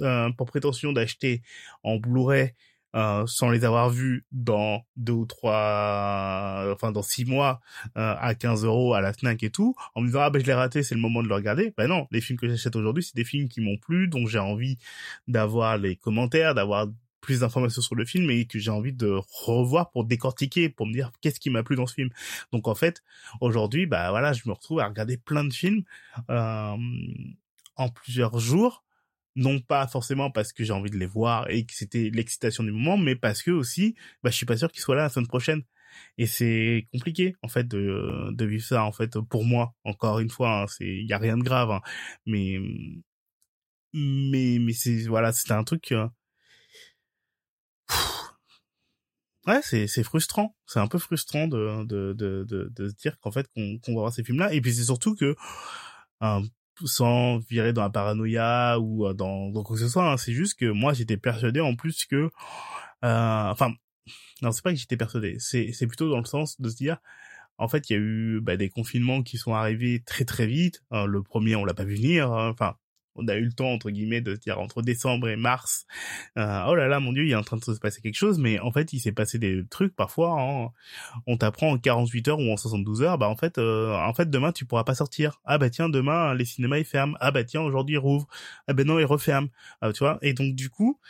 euh, 0.00 0.30
pour 0.32 0.46
prétention 0.46 0.92
d'acheter 0.92 1.42
en 1.82 1.96
Blu-ray 1.96 2.52
euh, 2.94 3.26
sans 3.26 3.50
les 3.50 3.64
avoir 3.64 3.90
vus 3.90 4.24
dans 4.32 4.86
deux 4.96 5.12
ou 5.12 5.26
trois, 5.26 6.64
enfin 6.72 6.92
dans 6.92 7.02
six 7.02 7.26
mois 7.26 7.60
euh, 7.98 8.14
à 8.18 8.34
15 8.34 8.64
euros 8.64 8.94
à 8.94 9.02
la 9.02 9.12
Fnac 9.12 9.42
et 9.42 9.50
tout, 9.50 9.74
en 9.94 10.00
me 10.00 10.06
disant 10.06 10.20
ah 10.22 10.30
ben 10.30 10.40
je 10.40 10.46
l'ai 10.46 10.54
raté, 10.54 10.82
c'est 10.82 10.94
le 10.94 11.00
moment 11.00 11.22
de 11.22 11.28
le 11.28 11.34
regarder. 11.34 11.74
Ben 11.76 11.88
non, 11.88 12.06
les 12.10 12.22
films 12.22 12.38
que 12.38 12.48
j'achète 12.48 12.74
aujourd'hui, 12.74 13.02
c'est 13.02 13.16
des 13.16 13.24
films 13.24 13.48
qui 13.48 13.60
m'ont 13.60 13.76
plu, 13.76 14.08
dont 14.08 14.26
j'ai 14.26 14.38
envie 14.38 14.78
d'avoir 15.28 15.76
les 15.76 15.96
commentaires, 15.96 16.54
d'avoir 16.54 16.86
plus 17.20 17.40
d'informations 17.40 17.82
sur 17.82 17.96
le 17.96 18.04
film 18.06 18.30
et 18.30 18.46
que 18.46 18.58
j'ai 18.58 18.70
envie 18.70 18.92
de 18.92 19.20
revoir 19.44 19.90
pour 19.90 20.04
décortiquer, 20.04 20.68
pour 20.68 20.86
me 20.86 20.92
dire 20.92 21.10
qu'est-ce 21.20 21.40
qui 21.40 21.50
m'a 21.50 21.62
plu 21.64 21.76
dans 21.76 21.86
ce 21.86 21.94
film. 21.94 22.08
Donc 22.52 22.68
en 22.68 22.74
fait, 22.74 23.02
aujourd'hui, 23.40 23.84
bah 23.84 24.10
voilà, 24.10 24.32
je 24.32 24.42
me 24.46 24.52
retrouve 24.52 24.80
à 24.80 24.86
regarder 24.86 25.18
plein 25.18 25.44
de 25.44 25.52
films 25.52 25.82
euh, 26.30 26.76
en 27.76 27.88
plusieurs 27.88 28.38
jours, 28.38 28.84
non 29.36 29.60
pas 29.60 29.86
forcément 29.86 30.30
parce 30.30 30.52
que 30.52 30.64
j'ai 30.64 30.72
envie 30.72 30.90
de 30.90 30.96
les 30.98 31.06
voir 31.06 31.48
et 31.50 31.66
que 31.66 31.74
c'était 31.74 32.10
l'excitation 32.12 32.64
du 32.64 32.72
moment, 32.72 32.96
mais 32.96 33.16
parce 33.16 33.42
que 33.42 33.50
aussi, 33.50 33.94
bah, 34.22 34.30
je 34.30 34.36
suis 34.36 34.46
pas 34.46 34.56
sûr 34.56 34.70
qu'ils 34.72 34.80
soient 34.82 34.96
là 34.96 35.02
la 35.04 35.08
semaine 35.10 35.26
prochaine. 35.28 35.62
Et 36.18 36.26
c'est 36.26 36.86
compliqué, 36.92 37.36
en 37.42 37.48
fait, 37.48 37.66
de, 37.66 38.30
de 38.32 38.44
vivre 38.44 38.64
ça, 38.64 38.84
en 38.84 38.92
fait, 38.92 39.18
pour 39.20 39.44
moi. 39.44 39.74
Encore 39.84 40.18
une 40.20 40.30
fois, 40.30 40.62
hein, 40.62 40.66
c'est, 40.68 40.84
y 41.04 41.12
a 41.12 41.18
rien 41.18 41.38
de 41.38 41.42
grave, 41.42 41.70
hein. 41.70 41.80
mais, 42.26 42.58
mais, 43.92 44.58
mais 44.60 44.72
c'est, 44.72 45.06
voilà, 45.06 45.32
c'était 45.32 45.52
un 45.52 45.64
truc, 45.64 45.92
euh, 45.92 46.08
ouais, 49.46 49.60
c'est, 49.62 49.86
c'est 49.86 50.02
frustrant. 50.02 50.54
C'est 50.66 50.80
un 50.80 50.88
peu 50.88 50.98
frustrant 50.98 51.46
de, 51.48 51.84
de, 51.84 52.12
de, 52.12 52.44
de, 52.44 52.68
de 52.74 52.88
se 52.88 52.94
dire 52.94 53.18
qu'en 53.20 53.30
fait, 53.30 53.48
qu'on, 53.54 53.78
qu'on 53.78 53.94
va 53.94 54.00
voir 54.00 54.12
ces 54.12 54.24
films-là. 54.24 54.52
Et 54.52 54.60
puis 54.60 54.74
c'est 54.74 54.84
surtout 54.84 55.14
que, 55.14 55.34
euh, 56.22 56.40
sans 56.84 57.38
virer 57.38 57.72
dans 57.72 57.82
la 57.82 57.90
paranoïa 57.90 58.78
ou 58.78 59.06
euh, 59.06 59.14
dans, 59.14 59.50
dans 59.50 59.62
quoi 59.62 59.76
que 59.76 59.82
ce 59.82 59.88
soit. 59.88 60.10
Hein. 60.10 60.16
C'est 60.16 60.32
juste 60.32 60.58
que 60.58 60.66
moi, 60.66 60.92
j'étais 60.92 61.16
persuadé 61.16 61.60
en 61.60 61.74
plus 61.74 62.04
que... 62.04 62.30
Euh, 63.04 63.50
enfin, 63.50 63.72
non, 64.42 64.52
c'est 64.52 64.62
pas 64.62 64.72
que 64.72 64.78
j'étais 64.78 64.96
persuadé. 64.96 65.36
C'est, 65.38 65.72
plutôt 65.86 66.10
dans 66.10 66.18
le 66.18 66.24
sens 66.24 66.60
de 66.60 66.68
se 66.68 66.76
dire... 66.76 66.98
En 67.58 67.68
fait, 67.68 67.88
il 67.88 67.92
y 67.94 67.96
a 67.96 67.98
eu 67.98 68.40
bah, 68.42 68.58
des 68.58 68.68
confinements 68.68 69.22
qui 69.22 69.38
sont 69.38 69.54
arrivés 69.54 70.02
très 70.04 70.26
très 70.26 70.46
vite. 70.46 70.82
Hein, 70.90 71.06
le 71.06 71.22
premier, 71.22 71.56
on 71.56 71.64
l'a 71.64 71.72
pas 71.72 71.84
vu 71.84 71.94
venir. 71.94 72.30
Hein. 72.30 72.50
Enfin, 72.50 72.76
on 73.16 73.28
a 73.28 73.36
eu 73.36 73.44
le 73.44 73.52
temps 73.52 73.70
entre 73.70 73.90
guillemets 73.90 74.20
de 74.20 74.34
se 74.34 74.40
dire 74.40 74.60
entre 74.60 74.82
décembre 74.82 75.28
et 75.28 75.36
mars 75.36 75.86
euh, 76.38 76.64
oh 76.68 76.74
là 76.74 76.88
là 76.88 77.00
mon 77.00 77.12
dieu 77.12 77.24
il 77.24 77.30
est 77.30 77.36
en 77.36 77.42
train 77.42 77.56
de 77.56 77.64
se 77.64 77.72
passer 77.72 78.00
quelque 78.00 78.14
chose 78.14 78.38
mais 78.38 78.58
en 78.60 78.72
fait 78.72 78.92
il 78.92 79.00
s'est 79.00 79.12
passé 79.12 79.38
des 79.38 79.64
trucs 79.68 79.94
parfois 79.94 80.40
hein. 80.40 80.70
on 81.26 81.36
t'apprend 81.36 81.70
en 81.72 81.78
48 81.78 82.28
heures 82.28 82.38
ou 82.38 82.52
en 82.52 82.56
72 82.56 83.02
heures 83.02 83.18
bah 83.18 83.28
en 83.28 83.36
fait 83.36 83.58
euh, 83.58 83.94
en 83.94 84.14
fait 84.14 84.30
demain 84.30 84.52
tu 84.52 84.64
pourras 84.64 84.84
pas 84.84 84.94
sortir. 84.94 85.40
Ah 85.44 85.58
bah 85.58 85.70
tiens 85.70 85.88
demain 85.88 86.34
les 86.34 86.44
cinémas 86.44 86.78
ils 86.78 86.84
ferment. 86.84 87.16
Ah 87.20 87.30
bah 87.30 87.44
tiens 87.44 87.62
aujourd'hui 87.62 87.94
ils 87.96 87.98
rouvrent. 87.98 88.26
Ah 88.66 88.72
bah 88.72 88.84
non 88.84 88.98
ils 88.98 89.04
referment. 89.04 89.48
Ah, 89.80 89.92
tu 89.92 90.00
vois 90.00 90.18
et 90.22 90.32
donc 90.32 90.54
du 90.54 90.70
coup 90.70 91.00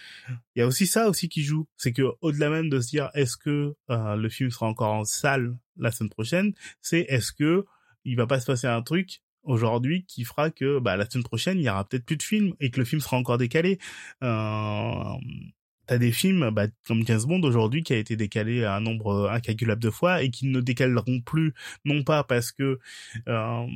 il 0.55 0.61
y 0.61 0.63
a 0.63 0.67
aussi 0.67 0.87
ça 0.87 1.09
aussi 1.09 1.29
qui 1.29 1.43
joue. 1.43 1.67
C'est 1.77 1.93
que 1.93 2.03
au-delà 2.21 2.51
même 2.51 2.69
de 2.69 2.81
se 2.81 2.89
dire 2.89 3.11
est-ce 3.15 3.37
que 3.37 3.75
euh, 3.91 4.17
le 4.17 4.29
film 4.29 4.51
sera 4.51 4.67
encore 4.67 4.93
en 4.93 5.05
salle 5.05 5.57
la 5.79 5.93
semaine 5.93 6.11
prochaine 6.11 6.55
c'est 6.81 7.01
est-ce 7.09 7.33
que 7.33 7.65
il 8.05 8.17
va 8.17 8.27
pas 8.27 8.41
se 8.41 8.47
passer 8.47 8.67
un 8.67 8.83
truc 8.83 9.21
aujourd'hui 9.47 10.05
qui 10.07 10.25
fera 10.25 10.51
que 10.51 10.79
bah, 10.79 10.97
la 10.97 11.09
semaine 11.09 11.25
prochaine 11.25 11.59
il 11.59 11.65
y 11.65 11.71
aura 11.71 11.85
peut-être 11.85 12.05
plus 12.05 12.17
de 12.17 12.23
films 12.23 12.55
et 12.61 12.71
que 12.71 12.79
le 12.79 12.85
film 12.85 13.01
sera 13.01 13.17
encore 13.17 13.39
décalé. 13.39 13.79
Euh, 14.23 15.15
T'as 15.87 15.99
des 15.99 16.11
films 16.11 16.51
bah, 16.51 16.67
comme 16.87 17.05
15 17.05 17.27
Bond 17.27 17.43
aujourd'hui 17.43 17.85
qui 17.85 17.93
a 17.93 17.97
été 17.97 18.17
décalé 18.17 18.65
à 18.65 18.75
un 18.75 18.81
nombre 18.81 19.31
incalculable 19.31 19.81
de 19.81 19.91
fois 19.91 20.23
et 20.23 20.31
qui 20.31 20.47
ne 20.47 20.61
décaleront 20.61 21.21
plus 21.21 21.55
non 21.85 22.03
pas 22.03 22.25
parce 22.25 22.51
que 22.51 22.81
euh, 23.29 23.67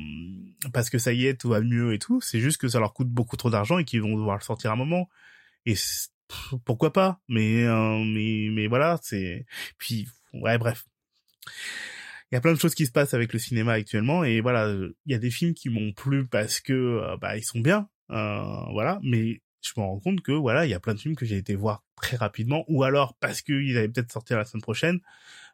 parce 0.73 0.89
que 0.89 0.97
ça 0.97 1.13
y 1.13 1.25
est 1.25 1.39
tout 1.39 1.49
va 1.49 1.61
mieux 1.61 1.93
et 1.93 1.99
tout, 1.99 2.19
c'est 2.19 2.41
juste 2.41 2.59
que 2.59 2.67
ça 2.67 2.79
leur 2.79 2.93
coûte 2.93 3.07
beaucoup 3.07 3.37
trop 3.37 3.49
d'argent 3.49 3.77
et 3.77 3.85
qu'ils 3.85 4.01
vont 4.01 4.17
devoir 4.17 4.35
le 4.37 4.43
sortir 4.43 4.71
à 4.71 4.73
un 4.73 4.77
moment. 4.77 5.09
Et 5.65 5.75
pourquoi 6.65 6.91
pas? 6.91 7.21
Mais 7.29 7.63
euh, 7.63 8.03
mais 8.03 8.49
mais 8.51 8.67
voilà, 8.67 8.99
c'est 9.01 9.45
puis 9.77 10.07
ouais 10.33 10.57
bref 10.57 10.85
il 12.31 12.35
y 12.35 12.37
a 12.37 12.41
plein 12.41 12.53
de 12.53 12.59
choses 12.59 12.75
qui 12.75 12.85
se 12.85 12.91
passent 12.91 13.13
avec 13.13 13.33
le 13.33 13.39
cinéma 13.39 13.73
actuellement 13.73 14.23
et 14.23 14.41
voilà 14.41 14.71
il 15.05 15.11
y 15.11 15.15
a 15.15 15.19
des 15.19 15.31
films 15.31 15.53
qui 15.53 15.69
m'ont 15.69 15.91
plu 15.93 16.27
parce 16.27 16.59
que 16.59 16.73
euh, 16.73 17.17
bah 17.17 17.37
ils 17.37 17.43
sont 17.43 17.59
bien 17.59 17.89
euh, 18.11 18.71
voilà 18.71 18.99
mais 19.03 19.41
je 19.61 19.73
me 19.77 19.83
rends 19.83 19.99
compte 19.99 20.21
que 20.21 20.31
voilà 20.31 20.65
il 20.65 20.69
y 20.69 20.73
a 20.73 20.79
plein 20.79 20.93
de 20.93 20.99
films 20.99 21.15
que 21.15 21.25
j'ai 21.25 21.37
été 21.37 21.55
voir 21.55 21.83
très 21.95 22.17
rapidement 22.17 22.65
ou 22.67 22.83
alors 22.83 23.15
parce 23.19 23.41
qu'ils 23.41 23.77
allaient 23.77 23.89
peut-être 23.89 24.11
sortir 24.11 24.37
la 24.37 24.45
semaine 24.45 24.61
prochaine 24.61 24.99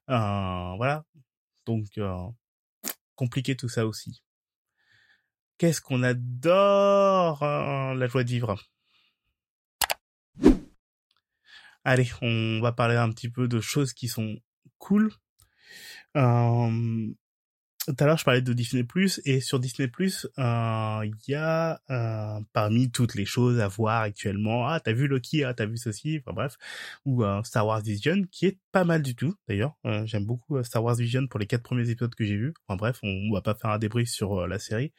euh, 0.10 0.74
voilà 0.78 1.04
donc 1.66 1.88
compliquer 3.18 3.58
tout 3.58 3.68
ça 3.68 3.86
aussi. 3.86 4.24
Qu'est-ce 5.58 5.82
qu'on 5.82 6.04
adore 6.04 7.44
hein, 7.44 7.96
la 7.96 8.08
joie 8.08 8.24
de 8.24 8.30
vivre? 8.30 8.56
Allez, 11.84 12.10
on 12.22 12.62
va 12.62 12.72
parler 12.72 12.96
un 12.96 13.10
petit 13.12 13.30
peu 13.30 13.48
de 13.48 13.60
choses 13.60 13.92
qui 13.94 14.08
sont 14.08 14.40
cool. 14.78 15.12
Tout 17.88 17.96
à 18.00 18.06
l'heure, 18.06 18.18
je 18.18 18.26
parlais 18.26 18.42
de 18.42 18.52
Disney 18.52 18.84
Plus 18.84 19.22
et 19.24 19.40
sur 19.40 19.62
Disney 19.62 19.88
Plus, 19.88 20.28
euh, 20.38 21.06
il 21.06 21.32
y 21.32 21.36
a 21.36 21.80
euh, 21.90 22.42
parmi 22.52 22.92
toutes 22.92 23.16
les 23.16 23.24
choses 23.24 23.62
à 23.62 23.70
voir 23.70 24.02
actuellement. 24.02 24.68
Ah, 24.68 24.82
t'as 24.82 24.92
vu 24.92 25.08
Loki 25.08 25.46
Ah, 25.46 25.54
t'as 25.54 25.66
vu 25.66 25.78
ceci 25.78 26.20
Enfin 26.20 26.34
bref, 26.34 26.58
ou 27.06 27.24
euh, 27.24 27.42
Star 27.44 27.66
Wars 27.66 27.80
Vision, 27.80 28.24
qui 28.30 28.46
est 28.46 28.60
pas 28.74 28.84
mal 28.84 29.04
du 29.04 29.16
tout 29.16 29.36
d'ailleurs. 29.48 29.78
J'aime 30.04 30.26
beaucoup 30.26 30.62
Star 30.64 30.84
Wars 30.84 30.96
Vision 30.96 31.28
pour 31.28 31.40
les 31.40 31.48
quatre 31.48 31.64
premiers 31.64 31.90
épisodes 31.90 32.14
que 32.14 32.26
j'ai 32.26 32.36
vus. 32.36 32.54
Enfin 32.68 32.76
bref, 32.76 33.00
on, 33.04 33.32
va 33.34 33.42
pas 33.42 33.56
faire 33.56 33.72
un 33.72 33.80
débrief 33.80 34.10
sur 34.10 34.46
la 34.48 34.60
série. 34.60 34.92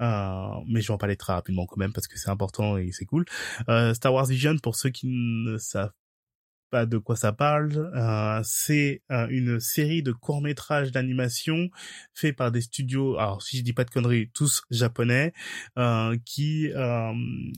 mais 0.00 0.80
je 0.80 0.88
vais 0.88 0.94
en 0.94 0.98
parler 0.98 1.16
très 1.16 1.34
rapidement 1.34 1.66
quand 1.66 1.76
même 1.76 1.92
parce 1.92 2.08
que 2.08 2.18
c'est 2.18 2.30
important 2.30 2.78
et 2.78 2.90
c'est 2.90 3.06
cool. 3.06 3.26
Star 3.94 4.12
Wars 4.12 4.26
Vision, 4.26 4.58
pour 4.58 4.74
ceux 4.74 4.90
qui 4.90 5.06
ne 5.06 5.56
savent 5.56 5.92
pas 6.72 6.86
de 6.86 6.96
quoi 6.96 7.16
ça 7.16 7.32
parle. 7.32 7.92
Euh, 7.94 8.40
c'est 8.44 9.02
euh, 9.12 9.26
une 9.28 9.60
série 9.60 10.02
de 10.02 10.10
courts 10.10 10.40
métrages 10.40 10.90
d'animation 10.90 11.68
fait 12.14 12.32
par 12.32 12.50
des 12.50 12.62
studios, 12.62 13.18
alors 13.18 13.42
si 13.42 13.58
je 13.58 13.62
dis 13.62 13.74
pas 13.74 13.84
de 13.84 13.90
conneries, 13.90 14.30
tous 14.32 14.62
japonais, 14.70 15.34
euh, 15.78 16.16
qui 16.24 16.70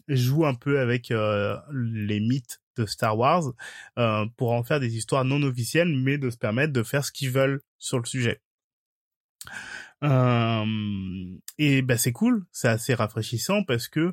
jouent 0.08 0.46
un 0.46 0.54
peu 0.54 0.80
avec 0.80 1.10
les 1.10 2.20
mythes 2.20 2.60
de 2.76 2.86
Star 2.86 3.16
Wars 3.16 3.52
pour 4.36 4.52
en 4.52 4.64
faire 4.64 4.80
des 4.80 4.96
histoires 4.96 5.24
non 5.24 5.42
officielles, 5.42 5.94
mais 5.96 6.18
de 6.18 6.30
se 6.30 6.36
permettre 6.36 6.72
de 6.72 6.82
faire 6.82 7.04
ce 7.04 7.12
qu'ils 7.12 7.30
veulent 7.30 7.60
sur 7.78 7.98
le 8.00 8.06
sujet. 8.06 8.40
et 10.02 11.82
ben 11.82 11.96
c'est 11.96 12.12
cool, 12.12 12.44
c'est 12.50 12.68
assez 12.68 12.94
rafraîchissant 12.94 13.62
parce 13.62 13.86
que 13.88 14.12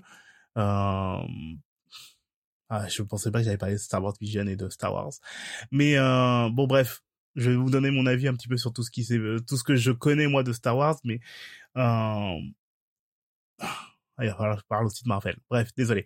ah, 2.72 2.88
je 2.88 3.04
pensais 3.04 3.32
pas 3.32 3.40
que 3.40 3.46
j'allais 3.46 3.58
parler 3.58 3.76
de 3.76 3.80
Star 3.82 4.02
Wars 4.02 4.14
Vision 4.22 4.48
et 4.48 4.56
de 4.56 4.70
Star 4.70 4.94
Wars. 4.94 5.12
Mais 5.72 5.98
euh, 5.98 6.50
bon, 6.50 6.68
bref, 6.68 7.02
je 7.36 7.50
vais 7.50 7.58
vous 7.58 7.70
donner 7.70 7.92
mon 7.92 8.06
avis 8.06 8.30
un 8.30 8.34
petit 8.34 8.48
peu 8.48 8.56
sur 8.56 8.72
tout 8.72 8.82
ce 8.82 8.90
qui 8.90 9.06
euh, 9.12 9.40
tout 9.40 9.58
ce 9.58 9.64
que 9.66 9.76
je 9.76 9.92
connais 9.92 10.28
moi 10.28 10.42
de 10.44 10.54
Star 10.54 10.78
Wars, 10.78 10.98
mais 11.04 11.20
euh... 11.78 12.40
il 14.20 14.30
va 14.30 14.56
je 14.58 14.64
parle 14.70 14.86
aussi 14.86 15.04
de 15.04 15.10
Marvel. 15.10 15.36
Bref, 15.50 15.70
désolé. 15.76 16.06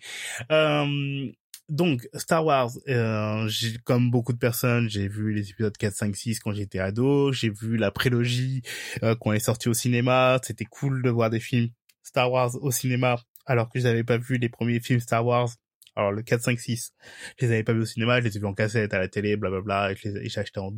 Euh, 0.52 1.32
donc 1.70 2.08
Star 2.16 2.44
Wars, 2.44 2.72
euh, 2.88 3.48
comme 3.84 4.10
beaucoup 4.10 4.34
de 4.34 4.40
personnes, 4.40 4.90
j'ai 4.90 5.08
vu 5.08 5.34
les 5.34 5.52
épisodes 5.52 5.78
4, 5.78 5.94
5, 5.94 6.16
6 6.16 6.40
quand 6.40 6.52
j'étais 6.52 6.80
ado. 6.80 7.32
J'ai 7.32 7.52
vu 7.52 7.78
la 7.78 7.92
prélogie 7.92 8.64
euh, 9.04 9.16
quand 9.20 9.32
elle 9.32 9.38
est 9.38 9.40
sortie 9.40 9.70
au 9.70 9.76
cinéma. 9.76 10.40
C'était 10.44 10.66
cool 10.66 11.04
de 11.04 11.12
voir 11.12 11.30
des 11.30 11.40
films 11.40 11.70
Star 12.02 12.32
Wars 12.32 12.56
au 12.62 12.72
cinéma 12.72 13.18
alors 13.46 13.70
que 13.70 13.80
je 13.80 13.84
n'avais 13.84 14.04
pas 14.04 14.18
vu 14.18 14.38
les 14.38 14.50
premiers 14.50 14.80
films 14.80 15.00
Star 15.00 15.24
Wars 15.24 15.50
alors 15.96 16.12
le 16.12 16.22
4, 16.24 16.42
5, 16.42 16.60
6, 16.60 16.94
je 17.40 17.46
les 17.46 17.52
avais 17.54 17.64
pas 17.64 17.74
vus 17.74 17.82
au 17.82 17.86
cinéma, 17.86 18.20
je 18.20 18.26
les 18.26 18.38
ai 18.38 18.40
vus 18.40 18.46
en 18.46 18.54
cassette, 18.54 18.94
à 18.94 19.00
la 19.00 19.08
télé, 19.08 19.38
blablabla, 19.38 19.94
et 19.94 20.30
j'ai 20.30 20.40
acheté 20.40 20.60
en, 20.60 20.72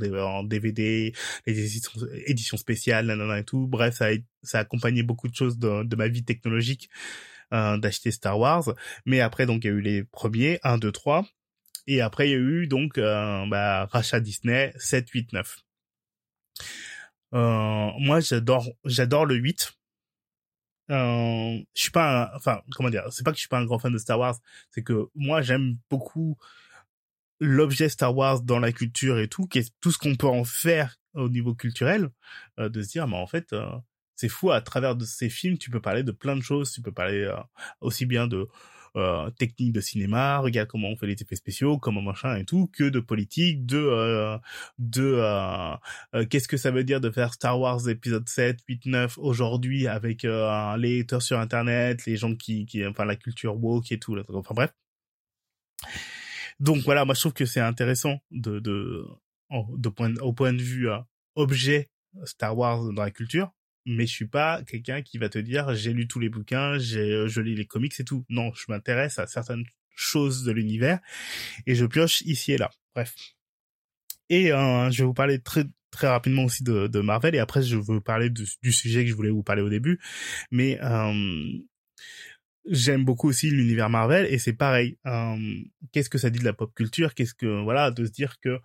DVD, 0.43 1.13
les 1.45 1.59
éditions, 1.59 1.91
éditions 2.26 2.57
spéciales, 2.57 3.07
nanana 3.07 3.39
et 3.39 3.43
tout. 3.43 3.68
Bref, 3.68 3.95
ça 3.95 4.07
a, 4.07 4.11
ça 4.43 4.59
a 4.59 4.61
accompagné 4.61 5.03
beaucoup 5.03 5.28
de 5.28 5.36
choses 5.36 5.57
de, 5.57 5.84
de 5.84 5.95
ma 5.95 6.07
vie 6.07 6.24
technologique 6.24 6.89
euh, 7.53 7.78
d'acheter 7.78 8.11
Star 8.11 8.38
Wars. 8.38 8.74
Mais 9.05 9.22
après, 9.22 9.45
donc, 9.45 9.63
il 9.63 9.68
y 9.68 9.70
a 9.72 9.74
eu 9.74 9.82
les 9.82 10.03
premiers, 10.03 10.59
1, 10.63 10.78
2, 10.78 10.91
3. 10.91 11.26
Et 11.88 12.01
après, 12.01 12.28
il 12.28 12.32
y 12.32 12.36
a 12.36 12.38
eu 12.38 12.68
donc 12.68 12.97
euh, 12.97 13.45
bah, 13.47 13.86
rachat 13.86 14.20
Disney 14.20 14.74
7, 14.78 15.09
8, 15.09 15.34
9. 15.34 15.57
Euh, 17.34 17.89
moi, 17.99 18.20
j'adore, 18.20 18.68
j'adore 18.86 19.26
le 19.26 19.36
8 19.36 19.74
euh, 20.89 21.57
je 21.73 21.81
suis 21.81 21.91
pas, 21.91 22.31
enfin, 22.35 22.61
comment 22.75 22.89
dire, 22.89 23.03
c'est 23.11 23.23
pas 23.23 23.31
que 23.31 23.38
je 23.38 23.41
suis 23.41 23.49
pas 23.49 23.59
un 23.59 23.65
grand 23.65 23.79
fan 23.79 23.91
de 23.91 23.97
Star 23.97 24.19
Wars, 24.19 24.35
c'est 24.71 24.83
que 24.83 25.07
moi 25.15 25.41
j'aime 25.41 25.77
beaucoup 25.89 26.38
l'objet 27.39 27.89
Star 27.89 28.15
Wars 28.15 28.41
dans 28.41 28.59
la 28.59 28.71
culture 28.71 29.19
et 29.19 29.27
tout, 29.27 29.45
qu'est 29.47 29.71
tout 29.81 29.91
ce 29.91 29.97
qu'on 29.97 30.15
peut 30.15 30.27
en 30.27 30.43
faire 30.43 30.97
au 31.13 31.29
niveau 31.29 31.55
culturel, 31.55 32.09
euh, 32.59 32.69
de 32.69 32.81
se 32.81 32.89
dire, 32.89 33.07
mais 33.07 33.17
en 33.17 33.27
fait, 33.27 33.53
euh, 33.53 33.65
c'est 34.15 34.29
fou, 34.29 34.51
à 34.51 34.61
travers 34.61 34.95
de 34.95 35.05
ces 35.05 35.29
films, 35.29 35.57
tu 35.57 35.69
peux 35.69 35.81
parler 35.81 36.03
de 36.03 36.11
plein 36.11 36.35
de 36.35 36.41
choses, 36.41 36.71
tu 36.71 36.81
peux 36.81 36.91
parler 36.91 37.23
euh, 37.23 37.35
aussi 37.81 38.05
bien 38.05 38.27
de 38.27 38.47
euh, 38.98 39.30
technique 39.32 39.72
de 39.74 39.82
cinéma, 39.82 40.39
regarde 40.39 40.68
comment 40.68 40.89
on 40.89 40.98
fait 40.98 41.08
les 41.08 41.22
effets 41.22 41.36
spéciaux, 41.36 41.78
comment 41.78 42.02
machin 42.02 42.36
et 42.36 42.45
tout, 42.45 42.68
que 42.74 42.84
de 42.84 43.00
politique, 43.00 43.66
de 43.66 43.78
euh, 43.78 44.38
de 44.80 45.04
euh, 45.04 45.76
euh, 46.16 46.26
qu'est-ce 46.26 46.48
que 46.48 46.58
ça 46.58 46.72
veut 46.72 46.84
dire 46.84 47.00
de 47.00 47.10
faire 47.12 47.34
Star 47.34 47.60
Wars 47.60 47.88
épisode 47.88 48.28
7, 48.28 48.60
8, 48.68 48.86
9 48.88 49.18
aujourd'hui 49.20 49.88
avec 49.88 50.24
les 50.24 51.02
haters 51.02 51.22
sur 51.22 51.39
internet, 51.39 52.06
les 52.06 52.18
gens 52.18 52.36
qui, 52.36 52.66
qui 52.66 52.86
enfin 52.86 53.06
la 53.06 53.16
culture 53.16 53.56
woke 53.64 53.91
et 53.91 54.00
tout, 54.00 54.18
enfin 54.34 54.56
bref. 54.56 54.74
Donc 56.60 56.80
voilà, 56.84 57.06
moi 57.06 57.14
je 57.14 57.20
trouve 57.20 57.34
que 57.34 57.45
c'est 57.45 57.62
intéressant 57.62 58.18
de 58.32 58.60
de, 58.60 59.06
de 59.52 59.89
point, 59.89 60.16
au 60.18 60.34
point 60.34 60.54
de 60.54 60.62
vue 60.62 60.89
objet 61.36 61.89
Star 62.26 62.58
Wars 62.58 62.91
dans 62.93 63.04
la 63.04 63.12
culture 63.12 63.52
mais 63.88 64.05
je 64.05 64.11
suis 64.11 64.27
pas 64.27 64.61
quelqu'un 64.63 65.01
qui 65.01 65.17
va 65.17 65.29
te 65.29 65.39
dire 65.39 65.73
j'ai 65.73 65.93
lu 65.93 66.07
tous 66.07 66.19
les 66.19 66.29
bouquins, 66.29 66.77
j'ai 66.77 67.13
euh, 67.13 67.27
je 67.27 67.41
lis 67.41 67.55
les 67.55 67.65
comics 67.65 67.99
et 67.99 68.03
tout. 68.03 68.25
Non, 68.29 68.51
je 68.53 68.65
m'intéresse 68.69 69.17
à 69.17 69.27
certaines 69.27 69.65
choses 69.95 70.43
de 70.43 70.51
l'univers 70.51 70.99
et 71.65 71.73
je 71.73 71.85
pioche 71.85 72.21
ici 72.21 72.51
et 72.51 72.57
là. 72.57 72.69
Bref. 72.93 73.15
Et 74.29 74.51
euh, 74.51 74.91
je 74.91 74.99
vais 74.99 75.05
vous 75.05 75.13
parler 75.13 75.39
très 75.39 75.63
très 75.89 76.07
rapidement 76.07 76.43
aussi 76.43 76.63
de, 76.63 76.88
de 76.88 76.99
Marvel 76.99 77.33
et 77.33 77.39
après 77.39 77.63
je 77.63 77.77
veux 77.77 77.81
vous 77.81 78.01
parler 78.01 78.29
du, 78.29 78.71
sujet 78.71 79.03
que 79.03 79.09
je 79.09 79.15
voulais 79.15 79.29
vous 79.29 79.43
parler 79.43 79.61
au 79.61 79.69
début. 79.69 79.99
Mais 80.51 80.79
euh, 80.83 81.13
j'aime 82.69 83.05
beaucoup 83.05 83.29
aussi 83.29 83.49
l'univers 83.49 83.89
Marvel 83.89 84.25
et 84.31 84.38
c'est 84.38 84.53
pareil. 84.53 84.97
Euh, 85.05 85.38
Qu'est-ce 85.91 86.09
que 86.09 86.17
ça 86.17 86.29
dit 86.29 86.39
de 86.39 86.45
la 86.45 86.53
pop 86.53 86.73
culture? 86.75 87.13
Qu'est-ce 87.13 87.33
que 87.33 87.63
voilà 87.63 87.91
de 87.91 88.05
se 88.05 88.11
dire 88.11 88.39
que 88.39 88.59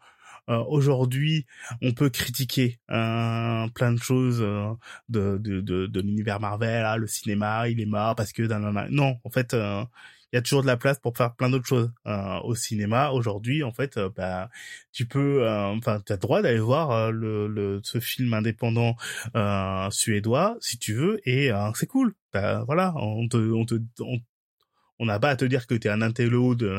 aujourd'hui, 0.49 1.47
on 1.80 1.93
peut 1.93 2.11
critiquer 2.11 2.80
euh, 2.90 3.68
plein 3.74 3.93
de 3.93 3.99
choses 3.99 4.40
euh, 4.40 4.72
de, 5.09 5.38
de, 5.38 5.61
de, 5.61 5.86
de 5.86 6.01
l'univers 6.01 6.40
Marvel, 6.40 6.84
ah, 6.84 6.97
le 6.97 7.07
cinéma, 7.07 7.68
il 7.68 7.80
est 7.80 7.86
mort 7.86 8.14
parce 8.16 8.32
que... 8.32 8.43
Non, 8.90 9.18
en 9.24 9.30
fait, 9.30 9.55
il 9.55 10.36
y 10.36 10.38
a 10.38 10.43
toujours 10.43 10.62
de 10.62 10.66
la 10.66 10.76
place 10.76 10.99
pour 10.99 11.16
faire 11.16 11.34
plein 11.34 11.51
d'autres 11.51 11.66
choses 11.66 11.93
euh, 12.07 12.38
au 12.40 12.55
cinéma. 12.55 13.11
Aujourd'hui 13.11 13.62
en 13.62 13.72
fait 13.72 13.99
bah 14.16 14.49
tu 14.90 15.07
peux 15.07 15.47
enfin 15.47 16.01
tu 16.07 16.12
as 16.12 16.16
le 16.16 16.20
droit 16.20 16.40
d'aller 16.43 16.59
voir 16.59 17.12
le, 17.12 17.49
le 17.49 17.80
ce 17.82 18.01
film 18.01 18.32
indépendant 18.32 18.97
suédois 19.90 20.57
si 20.61 20.78
tu 20.78 20.95
veux 20.95 21.20
et 21.28 21.51
c'est 21.74 21.86
cool. 21.86 22.14
Bah, 22.32 22.64
voilà 22.66 22.95
on 22.97 23.28
te 23.28 23.36
on 23.36 23.66
te 23.66 23.74
on, 24.01 24.20
on 25.03 25.07
n'a 25.07 25.18
pas 25.18 25.30
à 25.30 25.36
te 25.36 25.44
dire 25.44 25.66
que 25.66 25.74
t'es 25.74 25.88
un 25.88 26.00
intello 26.00 26.55
de 26.55 26.70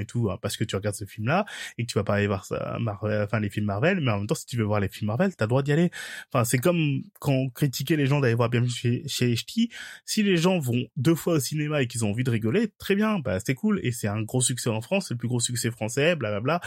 et 0.00 0.04
tout 0.04 0.30
hein, 0.30 0.38
parce 0.42 0.56
que 0.56 0.64
tu 0.64 0.74
regardes 0.74 0.96
ce 0.96 1.04
film 1.04 1.28
là 1.28 1.44
et 1.78 1.86
que 1.86 1.92
tu 1.92 1.96
vas 1.96 2.02
pas 2.02 2.14
aller 2.14 2.26
voir 2.26 2.44
ça, 2.44 2.76
Marvel, 2.80 3.22
enfin 3.22 3.38
les 3.38 3.50
films 3.50 3.66
Marvel 3.66 4.00
mais 4.00 4.10
en 4.10 4.18
même 4.18 4.26
temps 4.26 4.34
si 4.34 4.46
tu 4.46 4.56
veux 4.56 4.64
voir 4.64 4.80
les 4.80 4.88
films 4.88 5.06
Marvel 5.06 5.34
t'as 5.36 5.44
le 5.44 5.48
droit 5.48 5.62
d'y 5.62 5.72
aller. 5.72 5.90
Enfin 6.32 6.44
c'est 6.44 6.58
comme 6.58 7.02
quand 7.20 7.32
on 7.32 7.48
critiquait 7.50 7.96
les 7.96 8.06
gens 8.06 8.18
d'aller 8.20 8.34
voir 8.34 8.50
bien 8.50 8.66
chez 8.66 9.04
chez 9.06 9.32
HT 9.32 9.70
si 10.04 10.22
les 10.24 10.36
gens 10.36 10.58
vont 10.58 10.84
deux 10.96 11.14
fois 11.14 11.34
au 11.34 11.40
cinéma 11.40 11.80
et 11.80 11.86
qu'ils 11.86 12.04
ont 12.04 12.10
envie 12.10 12.24
de 12.24 12.30
rigoler 12.30 12.72
très 12.78 12.96
bien 12.96 13.20
bah 13.20 13.38
c'est 13.44 13.54
cool 13.54 13.78
et 13.84 13.92
c'est 13.92 14.08
un 14.08 14.22
gros 14.22 14.40
succès 14.40 14.70
en 14.70 14.80
France 14.80 15.06
c'est 15.08 15.14
le 15.14 15.18
plus 15.18 15.28
gros 15.28 15.40
succès 15.40 15.70
français 15.70 16.16
blablabla 16.16 16.60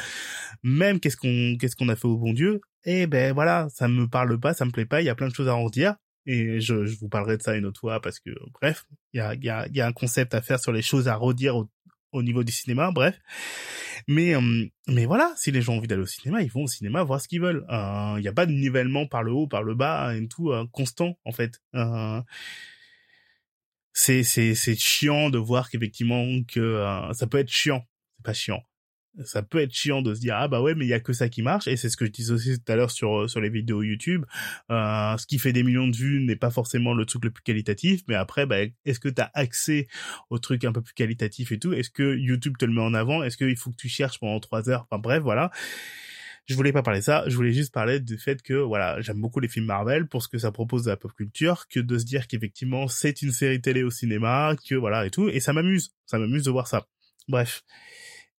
même 0.63 1.01
qu'est-ce 1.01 1.17
qu'on 1.17 1.57
qu'est-ce 1.59 1.75
qu'on 1.75 1.89
a 1.89 1.97
fait 1.97 2.07
au 2.07 2.17
bon 2.17 2.31
Dieu? 2.31 2.61
Eh 2.85 3.05
ben 3.05 3.33
voilà 3.33 3.67
ça 3.69 3.89
me 3.89 4.07
parle 4.07 4.39
pas 4.39 4.53
ça 4.53 4.63
me 4.63 4.71
plaît 4.71 4.85
pas 4.85 5.01
il 5.01 5.05
y 5.05 5.09
a 5.09 5.15
plein 5.15 5.27
de 5.27 5.35
choses 5.35 5.49
à 5.49 5.55
en 5.55 5.69
dire 5.69 5.95
et 6.25 6.59
je, 6.59 6.85
je, 6.85 6.97
vous 6.99 7.09
parlerai 7.09 7.37
de 7.37 7.41
ça 7.41 7.55
une 7.55 7.65
autre 7.65 7.79
fois 7.79 8.01
parce 8.01 8.19
que 8.19 8.29
bref, 8.61 8.85
il 9.13 9.17
y 9.17 9.21
a, 9.21 9.33
y, 9.35 9.49
a, 9.49 9.67
y 9.69 9.81
a 9.81 9.87
un 9.87 9.93
concept 9.93 10.33
à 10.33 10.41
faire 10.41 10.59
sur 10.59 10.71
les 10.71 10.81
choses 10.81 11.07
à 11.07 11.15
redire 11.15 11.55
au, 11.55 11.69
au 12.11 12.23
niveau 12.23 12.43
du 12.43 12.51
cinéma, 12.51 12.91
bref. 12.91 13.19
Mais 14.07 14.35
euh, 14.35 14.65
mais 14.87 15.05
voilà, 15.05 15.33
si 15.37 15.51
les 15.51 15.61
gens 15.61 15.73
ont 15.73 15.77
envie 15.77 15.87
d'aller 15.87 16.01
au 16.01 16.07
cinéma, 16.07 16.41
ils 16.41 16.51
vont 16.51 16.63
au 16.63 16.67
cinéma 16.67 17.03
voir 17.03 17.21
ce 17.21 17.27
qu'ils 17.27 17.41
veulent. 17.41 17.65
Euh, 17.69 18.15
il 18.17 18.21
n'y 18.21 18.27
a 18.27 18.33
pas 18.33 18.45
de 18.45 18.51
nivellement 18.51 19.07
par 19.07 19.23
le 19.23 19.31
haut, 19.31 19.47
par 19.47 19.63
le 19.63 19.75
bas 19.75 20.15
et 20.15 20.27
tout 20.27 20.51
euh, 20.51 20.65
constant 20.71 21.17
en 21.25 21.31
fait. 21.31 21.61
c'est 23.93 24.23
c'est 24.23 24.55
c'est 24.55 24.75
chiant 24.75 25.29
de 25.29 25.37
voir 25.37 25.69
qu'effectivement 25.69 26.25
que 26.47 26.83
ça 27.13 27.27
peut 27.27 27.37
être 27.39 27.49
chiant, 27.51 27.85
c'est 28.17 28.25
pas 28.25 28.33
chiant 28.33 28.63
ça 29.23 29.43
peut 29.43 29.59
être 29.59 29.73
chiant 29.73 30.01
de 30.01 30.13
se 30.13 30.19
dire 30.19 30.35
ah 30.37 30.47
bah 30.47 30.61
ouais 30.61 30.73
mais 30.75 30.85
il 30.85 30.89
y 30.89 30.93
a 30.93 30.99
que 30.99 31.13
ça 31.13 31.29
qui 31.29 31.41
marche. 31.41 31.67
Et 31.67 31.77
c'est 31.77 31.89
ce 31.89 31.97
que 31.97 32.05
je 32.05 32.11
disais 32.11 32.33
aussi 32.33 32.59
tout 32.59 32.71
à 32.71 32.75
l'heure 32.75 32.91
sur 32.91 33.29
sur 33.29 33.41
les 33.41 33.49
vidéos 33.49 33.83
YouTube. 33.83 34.25
Euh, 34.71 35.17
ce 35.17 35.25
qui 35.25 35.39
fait 35.39 35.53
des 35.53 35.63
millions 35.63 35.87
de 35.87 35.95
vues 35.95 36.23
n'est 36.23 36.35
pas 36.35 36.51
forcément 36.51 36.93
le 36.93 37.05
truc 37.05 37.25
le 37.25 37.31
plus 37.31 37.43
qualitatif. 37.43 38.01
Mais 38.07 38.15
après 38.15 38.45
bah 38.45 38.57
est-ce 38.85 38.99
que 38.99 39.09
tu 39.09 39.21
as 39.21 39.31
accès 39.33 39.87
au 40.29 40.39
truc 40.39 40.63
un 40.63 40.71
peu 40.71 40.81
plus 40.81 40.93
qualitatif 40.93 41.51
et 41.51 41.59
tout? 41.59 41.73
Est-ce 41.73 41.89
que 41.89 42.15
YouTube 42.17 42.55
te 42.57 42.65
le 42.65 42.73
met 42.73 42.81
en 42.81 42.93
avant? 42.93 43.23
Est-ce 43.23 43.37
qu'il 43.37 43.57
faut 43.57 43.71
que 43.71 43.77
tu 43.77 43.89
cherches 43.89 44.19
pendant 44.19 44.39
trois 44.39 44.69
heures? 44.69 44.87
Enfin 44.89 44.99
bref 44.99 45.21
voilà. 45.21 45.51
Je 46.47 46.55
voulais 46.55 46.73
pas 46.73 46.81
parler 46.81 46.99
de 46.99 47.05
ça, 47.05 47.23
je 47.27 47.35
voulais 47.35 47.53
juste 47.53 47.71
parler 47.71 47.99
du 47.99 48.17
fait 48.17 48.41
que 48.41 48.55
voilà, 48.55 48.99
j'aime 48.99 49.21
beaucoup 49.21 49.39
les 49.39 49.47
films 49.47 49.67
Marvel 49.67 50.07
pour 50.07 50.23
ce 50.23 50.27
que 50.27 50.39
ça 50.39 50.51
propose 50.51 50.83
de 50.83 50.89
la 50.89 50.97
pop 50.97 51.13
culture, 51.13 51.67
que 51.69 51.79
de 51.79 51.97
se 51.99 52.03
dire 52.03 52.27
qu'effectivement 52.27 52.87
c'est 52.87 53.21
une 53.21 53.31
série 53.31 53.61
télé 53.61 53.83
au 53.83 53.91
cinéma, 53.91 54.55
que 54.67 54.75
voilà 54.75 55.05
et 55.05 55.11
tout, 55.11 55.29
et 55.29 55.39
ça 55.39 55.53
m'amuse, 55.53 55.93
ça 56.07 56.17
m'amuse 56.17 56.43
de 56.43 56.51
voir 56.51 56.67
ça. 56.67 56.87
Bref. 57.27 57.63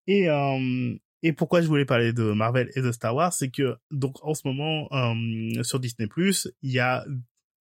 Et 0.07 0.29
euh, 0.29 0.95
et 1.23 1.33
pourquoi 1.33 1.61
je 1.61 1.67
voulais 1.67 1.85
parler 1.85 2.13
de 2.13 2.33
Marvel 2.33 2.71
et 2.75 2.81
de 2.81 2.91
Star 2.91 3.15
Wars, 3.15 3.31
c'est 3.31 3.51
que 3.51 3.75
donc 3.91 4.23
en 4.23 4.33
ce 4.33 4.41
moment 4.47 4.87
euh, 4.91 5.63
sur 5.63 5.79
Disney 5.79 6.07
Plus, 6.07 6.51
il 6.61 6.71
y 6.71 6.79
a 6.79 7.05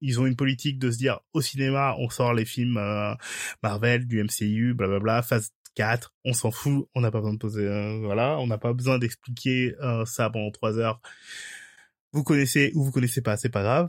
ils 0.01 0.18
ont 0.18 0.26
une 0.26 0.36
politique 0.36 0.78
de 0.78 0.91
se 0.91 0.97
dire 0.97 1.20
au 1.34 1.43
cinéma, 1.43 1.95
on 1.99 2.09
sort 2.09 2.32
les 2.32 2.47
films 2.47 2.78
euh, 2.78 3.14
Marvel, 3.62 4.07
du 4.07 4.22
MCU, 4.24 4.72
blablabla, 4.72 5.20
phase 5.20 5.51
4, 5.74 6.14
on 6.24 6.32
s'en 6.32 6.51
fout, 6.51 6.88
on 6.95 7.03
n'a 7.03 7.11
pas 7.11 7.18
besoin 7.18 7.34
de 7.34 7.38
poser, 7.38 7.66
euh, 7.66 7.99
voilà, 7.99 8.38
on 8.38 8.47
n'a 8.47 8.57
pas 8.57 8.72
besoin 8.72 8.99
d'expliquer 8.99 9.74
ça 10.07 10.30
pendant 10.30 10.51
trois 10.51 10.78
heures. 10.78 11.01
Vous 12.12 12.24
connaissez 12.24 12.72
ou 12.74 12.84
vous 12.84 12.93
connaissez 12.93 13.20
pas, 13.20 13.36
c'est 13.36 13.51
pas 13.51 13.62
grave. 13.62 13.88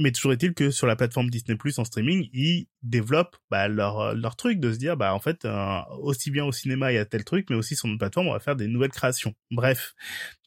Mais 0.00 0.10
toujours 0.10 0.32
est-il 0.32 0.54
que 0.54 0.70
sur 0.70 0.86
la 0.86 0.96
plateforme 0.96 1.30
Disney 1.30 1.56
en 1.76 1.84
streaming, 1.84 2.28
ils 2.32 2.66
développent 2.82 3.36
bah, 3.50 3.68
leur 3.68 4.14
leur 4.14 4.34
truc 4.34 4.58
de 4.58 4.72
se 4.72 4.78
dire 4.78 4.96
bah 4.96 5.14
en 5.14 5.20
fait 5.20 5.46
aussi 6.00 6.30
bien 6.30 6.44
au 6.44 6.52
cinéma 6.52 6.90
il 6.92 6.96
y 6.96 6.98
a 6.98 7.04
tel 7.04 7.24
truc, 7.24 7.46
mais 7.50 7.56
aussi 7.56 7.76
sur 7.76 7.86
notre 7.86 7.98
plateforme 7.98 8.28
on 8.28 8.32
va 8.32 8.40
faire 8.40 8.56
des 8.56 8.66
nouvelles 8.66 8.90
créations. 8.90 9.34
Bref, 9.50 9.94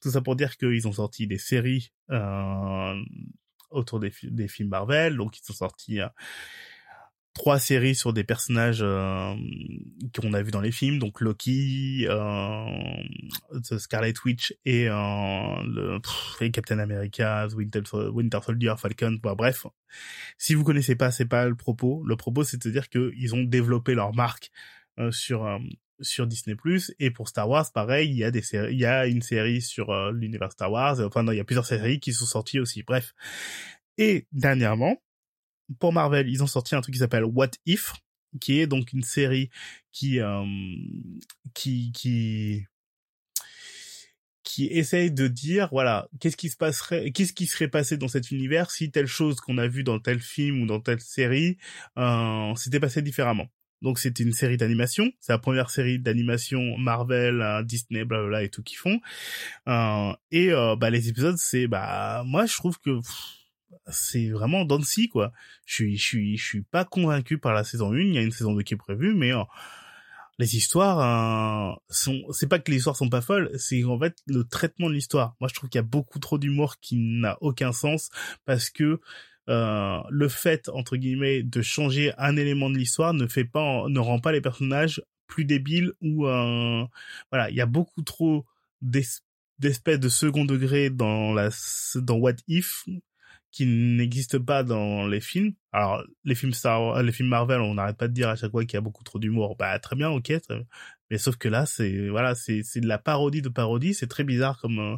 tout 0.01 0.12
ça 0.12 0.22
pour 0.22 0.36
dire 0.36 0.58
qu'ils 0.58 0.88
ont 0.88 0.93
sorti 0.93 1.28
des 1.28 1.38
séries 1.38 1.91
autour 3.74 3.99
des, 3.99 4.14
des 4.24 4.47
films 4.47 4.70
Marvel. 4.70 5.18
Donc, 5.18 5.38
ils 5.38 5.43
sont 5.43 5.54
sortis 5.54 5.99
euh, 5.99 6.08
trois 7.34 7.60
séries 7.60 7.96
sur 7.96 8.14
des 8.14 8.24
personnages 8.24 8.82
euh, 8.82 9.34
qu'on 10.16 10.34
a 10.34 10.42
vus 10.42 10.52
dans 10.52 10.62
les 10.62 10.72
films, 10.72 11.00
donc 11.00 11.22
Loki, 11.22 12.06
euh, 12.08 12.66
Scarlet 13.78 14.14
Witch 14.26 14.56
et, 14.66 14.88
euh, 14.90 14.94
le, 15.64 16.00
et 16.42 16.52
Captain 16.52 16.80
America, 16.80 17.48
Winter, 17.56 17.82
Winter 18.12 18.40
Soldier, 18.44 18.76
Falcon. 18.78 19.18
bref, 19.22 19.66
si 20.38 20.54
vous 20.54 20.64
connaissez 20.64 20.96
pas, 20.96 21.12
c'est 21.12 21.26
pas 21.26 21.48
le 21.48 21.56
propos. 21.56 22.04
Le 22.06 22.16
propos, 22.16 22.44
c'est 22.44 22.62
de 22.64 22.70
dire 22.70 22.90
qu'ils 22.90 23.36
ont 23.36 23.44
développé 23.44 23.96
leur 23.96 24.14
marque 24.14 24.52
euh, 25.00 25.12
sur 25.12 25.60
sur 26.02 26.28
Disney 26.28 26.56
et 27.00 27.12
pour 27.12 27.30
Star 27.30 27.50
Wars 27.50 27.72
pareil 27.72 28.10
il 28.10 28.18
y 28.18 28.24
a 28.24 28.32
des 28.32 28.42
séries 28.42 28.74
il 28.74 28.80
y 28.80 28.86
a 28.86 29.08
une 29.08 29.22
série 29.22 29.62
sur 29.62 29.90
euh, 29.90 30.12
l'univers 30.12 30.52
Star 30.52 30.72
Wars. 30.72 31.00
Enfin 31.00 31.24
non, 31.24 31.32
il 31.32 31.38
y 31.38 31.42
a 31.42 31.44
plusieurs 31.44 31.66
séries 31.66 32.00
qui 32.00 32.14
sont 32.14 32.26
sorties 32.26 32.60
aussi. 32.60 32.84
Bref. 32.84 33.14
Et 33.98 34.28
dernièrement 34.32 35.02
pour 35.80 35.93
Marvel 35.93 36.30
ils 36.30 36.43
ont 36.43 36.47
sorti 36.47 36.76
un 36.76 36.82
truc 36.82 36.93
qui 36.93 36.99
s'appelle 36.99 37.26
What 37.26 37.51
If 37.66 37.93
qui 38.39 38.59
est 38.59 38.68
donc 38.68 38.93
une 38.93 39.03
série 39.03 39.49
qui 39.91 40.20
euh, 40.20 40.45
qui 41.53 41.91
qui 41.93 42.66
qui 44.43 44.68
essaye 44.68 45.11
de 45.11 45.28
dire 45.28 45.70
voilà 45.72 46.07
qu'est-ce 46.20 46.38
qui 46.38 46.49
se 46.49 46.57
passerait 46.57 47.11
qu'est-ce 47.11 47.34
qui 47.34 47.47
serait 47.47 47.70
passé 47.70 47.97
dans 47.97 48.07
cet 48.07 48.32
univers 48.32 48.72
si 48.72 48.91
telle 48.91 49.07
chose 49.07 49.39
qu'on 49.39 49.57
a 49.57 49.68
vu 49.68 49.84
dans 49.84 49.99
tel 49.99 50.20
film 50.20 50.64
ou 50.64 50.66
dans 50.66 50.80
telle 50.80 50.99
série 50.99 51.57
euh, 51.97 52.55
s'était 52.55 52.80
passé 52.80 53.01
différemment 53.01 53.47
donc 53.84 53.99
c'était 53.99 54.24
une 54.24 54.32
série 54.32 54.57
d'animation. 54.57 55.11
C'est 55.20 55.34
la 55.34 55.38
première 55.38 55.70
série 55.70 55.99
d'animation 55.99 56.78
Marvel, 56.78 57.41
euh, 57.41 57.64
Disney, 57.64 58.05
blablabla 58.05 58.43
et 58.43 58.49
tout 58.49 58.64
qu'ils 58.64 58.78
font. 58.78 58.99
Euh, 59.68 60.14
et 60.32 60.51
euh, 60.51 60.76
bah 60.78 60.89
les 60.89 61.09
épisodes, 61.09 61.36
c'est 61.38 61.68
bah 61.68 62.24
moi 62.26 62.45
je 62.45 62.55
trouve 62.55 62.80
que 62.80 62.97
c'est 63.88 64.30
vraiment 64.30 64.65
Dancy 64.65 65.09
quoi. 65.09 65.32
Je 65.65 65.74
suis 65.74 65.97
je 65.97 66.03
suis 66.03 66.38
je 66.38 66.45
suis 66.45 66.61
pas 66.61 66.86
convaincu 66.86 67.38
par 67.38 67.53
la 67.53 67.63
saison 67.63 67.93
1. 67.93 67.99
Il 67.99 68.13
y 68.13 68.17
a 68.17 68.21
une 68.21 68.32
saison 68.32 68.53
2 68.53 68.63
qui 68.63 68.74
est 68.74 68.78
prévue, 68.78 69.13
mais 69.13 69.32
les 70.39 70.55
histoires 70.55 71.80
sont 71.89 72.21
c'est 72.32 72.47
pas 72.47 72.59
que 72.59 72.71
les 72.71 72.78
histoires 72.78 72.95
sont 72.95 73.09
pas 73.09 73.21
folles 73.21 73.51
c'est 73.57 73.84
en 73.84 73.99
fait 73.99 74.17
le 74.26 74.43
traitement 74.43 74.89
de 74.89 74.93
l'histoire 74.93 75.36
moi 75.39 75.47
je 75.47 75.53
trouve 75.53 75.69
qu'il 75.69 75.78
y 75.78 75.84
a 75.84 75.84
beaucoup 75.84 76.19
trop 76.19 76.38
d'humour 76.38 76.80
qui 76.80 76.97
n'a 76.97 77.38
aucun 77.41 77.71
sens 77.71 78.09
parce 78.45 78.69
que 78.69 78.99
euh, 79.49 79.99
le 80.09 80.28
fait 80.30 80.69
entre 80.69 80.95
guillemets 80.95 81.43
de 81.43 81.61
changer 81.61 82.13
un 82.17 82.38
élément 82.38 82.69
de 82.69 82.78
l'histoire 82.78 83.13
ne 83.13 83.28
fait 83.28 83.45
pas 83.45 83.84
ne 83.88 83.99
rend 83.99 84.19
pas 84.19 84.32
les 84.32 84.41
personnages 84.41 85.03
plus 85.28 85.45
débiles 85.45 85.93
ou 86.01 86.28
euh, 86.28 86.84
voilà 87.32 87.49
il 87.49 87.55
y 87.55 87.61
a 87.61 87.65
beaucoup 87.65 88.01
trop 88.01 88.45
d'espèces 88.82 89.99
de 89.99 90.09
second 90.09 90.45
degré 90.45 90.89
dans 90.89 91.34
la 91.34 91.49
dans 91.95 92.15
What 92.15 92.38
If 92.47 92.86
qui 93.54 93.66
n'existe 93.68 94.39
pas 94.39 94.64
dans 94.64 95.08
les 95.08 95.22
films. 95.22 95.54
Alors 95.72 96.04
les 96.26 96.36
films 96.36 96.54
Star 96.54 97.01
les 97.01 97.12
films 97.12 97.30
Marvel, 97.30 97.62
on 97.62 97.76
n'arrête 97.76 97.97
pas 97.97 98.10
de 98.10 98.14
dire 98.14 98.28
à 98.30 98.36
chaque 98.36 98.51
fois 98.51 98.66
qu'il 98.66 98.74
y 98.74 98.78
a 98.78 98.82
beaucoup 98.82 99.04
trop 99.04 99.20
d'humour. 99.20 99.56
Bah 99.58 99.80
très 99.80 99.95
bien, 99.95 100.10
ok, 100.10 100.34
mais 101.10 101.18
sauf 101.18 101.38
que 101.38 101.47
là 101.47 101.66
c'est 101.66 102.10
voilà 102.10 102.36
c'est 102.36 102.64
c'est 102.64 102.82
de 102.82 102.88
la 102.88 102.97
parodie 102.97 103.41
de 103.41 103.49
parodie. 103.49 103.93
C'est 103.93 104.08
très 104.08 104.24
bizarre 104.24 104.60
comme 104.60 104.80
euh, 104.80 104.97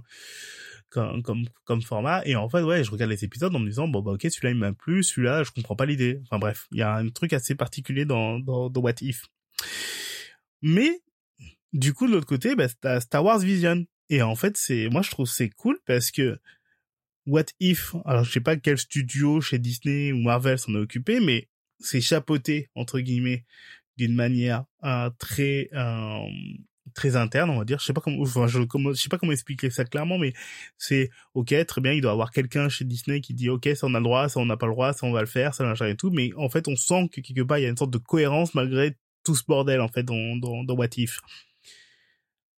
comme, 0.89 1.24
comme, 1.24 1.45
comme 1.66 1.82
format. 1.82 2.22
Et 2.26 2.38
en 2.38 2.47
fait, 2.47 2.62
ouais, 2.62 2.84
je 2.86 2.91
regarde 2.91 3.12
les 3.12 3.26
épisodes 3.26 3.53
en 3.53 3.60
me 3.60 3.68
disant, 3.68 3.89
bon, 3.89 4.01
bah, 4.01 4.12
ok, 4.12 4.22
celui-là, 4.22 4.51
il 4.51 4.58
m'a 4.58 4.72
plu, 4.72 5.03
celui-là, 5.03 5.43
je 5.43 5.51
comprends 5.51 5.76
pas 5.76 5.86
l'idée. 5.86 6.22
Enfin, 6.24 6.39
bref, 6.39 6.68
il 6.72 6.78
y 6.78 6.84
a 6.84 6.95
un 6.95 7.10
truc 7.10 7.34
assez 7.34 7.53
particulier 7.53 8.06
dans, 8.06 8.39
dans, 8.39 8.70
dans 8.70 8.82
What 8.82 9.01
If. 9.01 9.26
Mais, 10.62 11.01
du 11.74 11.93
coup, 11.93 12.08
de 12.08 12.14
l'autre 12.14 12.28
côté, 12.28 12.56
bah, 12.56 12.70
Star 13.01 13.26
Wars 13.26 13.39
Vision. 13.39 13.84
Et 14.10 14.22
en 14.22 14.36
fait, 14.36 14.56
c'est, 14.56 14.88
moi, 14.89 15.01
je 15.01 15.12
trouve 15.12 15.28
c'est 15.28 15.49
cool 15.49 15.78
parce 15.86 16.12
que 16.12 16.39
What 17.26 17.45
If, 17.59 17.95
alors 18.05 18.23
je 18.23 18.32
sais 18.32 18.41
pas 18.41 18.55
quel 18.55 18.78
studio 18.78 19.41
chez 19.41 19.59
Disney 19.59 20.11
ou 20.11 20.17
Marvel 20.17 20.59
s'en 20.59 20.76
est 20.76 20.80
occupé, 20.80 21.19
mais 21.19 21.49
c'est 21.80 22.01
chapeauté, 22.01 22.69
entre 22.76 22.99
guillemets, 22.99 23.45
d'une 23.97 24.13
manière 24.13 24.65
euh, 24.84 25.09
très 25.17 25.69
euh, 25.73 26.19
très 26.93 27.15
interne, 27.15 27.49
on 27.49 27.57
va 27.57 27.65
dire. 27.65 27.80
Je 27.80 27.86
sais 27.86 27.93
pas 27.93 28.01
comment, 28.01 28.21
enfin, 28.21 28.47
je, 28.47 28.59
sais 28.95 29.09
pas 29.09 29.17
comment 29.17 29.32
expliquer 29.32 29.69
ça 29.69 29.86
clairement, 29.86 30.17
mais 30.17 30.34
c'est 30.78 31.09
ok, 31.34 31.53
très 31.65 31.82
bien. 31.82 31.93
Il 31.93 32.01
doit 32.01 32.11
y 32.11 32.13
avoir 32.13 32.32
quelqu'un 32.32 32.69
chez 32.69 32.86
Disney 32.86 33.21
qui 33.21 33.34
dit 33.34 33.49
ok, 33.49 33.69
ça 33.76 33.88
on 33.88 33.93
a 33.93 33.99
le 33.99 34.03
droit, 34.03 34.30
ça 34.30 34.39
on 34.39 34.45
n'a 34.45 34.57
pas 34.57 34.67
le 34.67 34.73
droit, 34.73 34.93
ça 34.93 35.05
on 35.05 35.11
va 35.11 35.21
le 35.21 35.28
faire, 35.28 35.53
ça 35.53 35.63
machin 35.63 35.88
et 35.88 35.95
tout. 35.95 36.11
Mais 36.11 36.32
en 36.38 36.49
fait, 36.49 36.67
on 36.67 36.76
sent 36.76 37.09
que 37.11 37.21
quelque 37.21 37.41
part 37.41 37.57
il 37.59 37.63
y 37.63 37.65
a 37.65 37.69
une 37.69 37.78
sorte 37.78 37.91
de 37.91 37.97
cohérence 37.97 38.53
malgré 38.55 38.97
tout 39.23 39.36
ce 39.36 39.43
bordel 39.47 39.82
en 39.82 39.88
fait 39.88 40.03
dans 40.03 40.36
dans, 40.38 40.63
dans 40.63 40.76
What 40.76 40.97
If. 40.97 41.19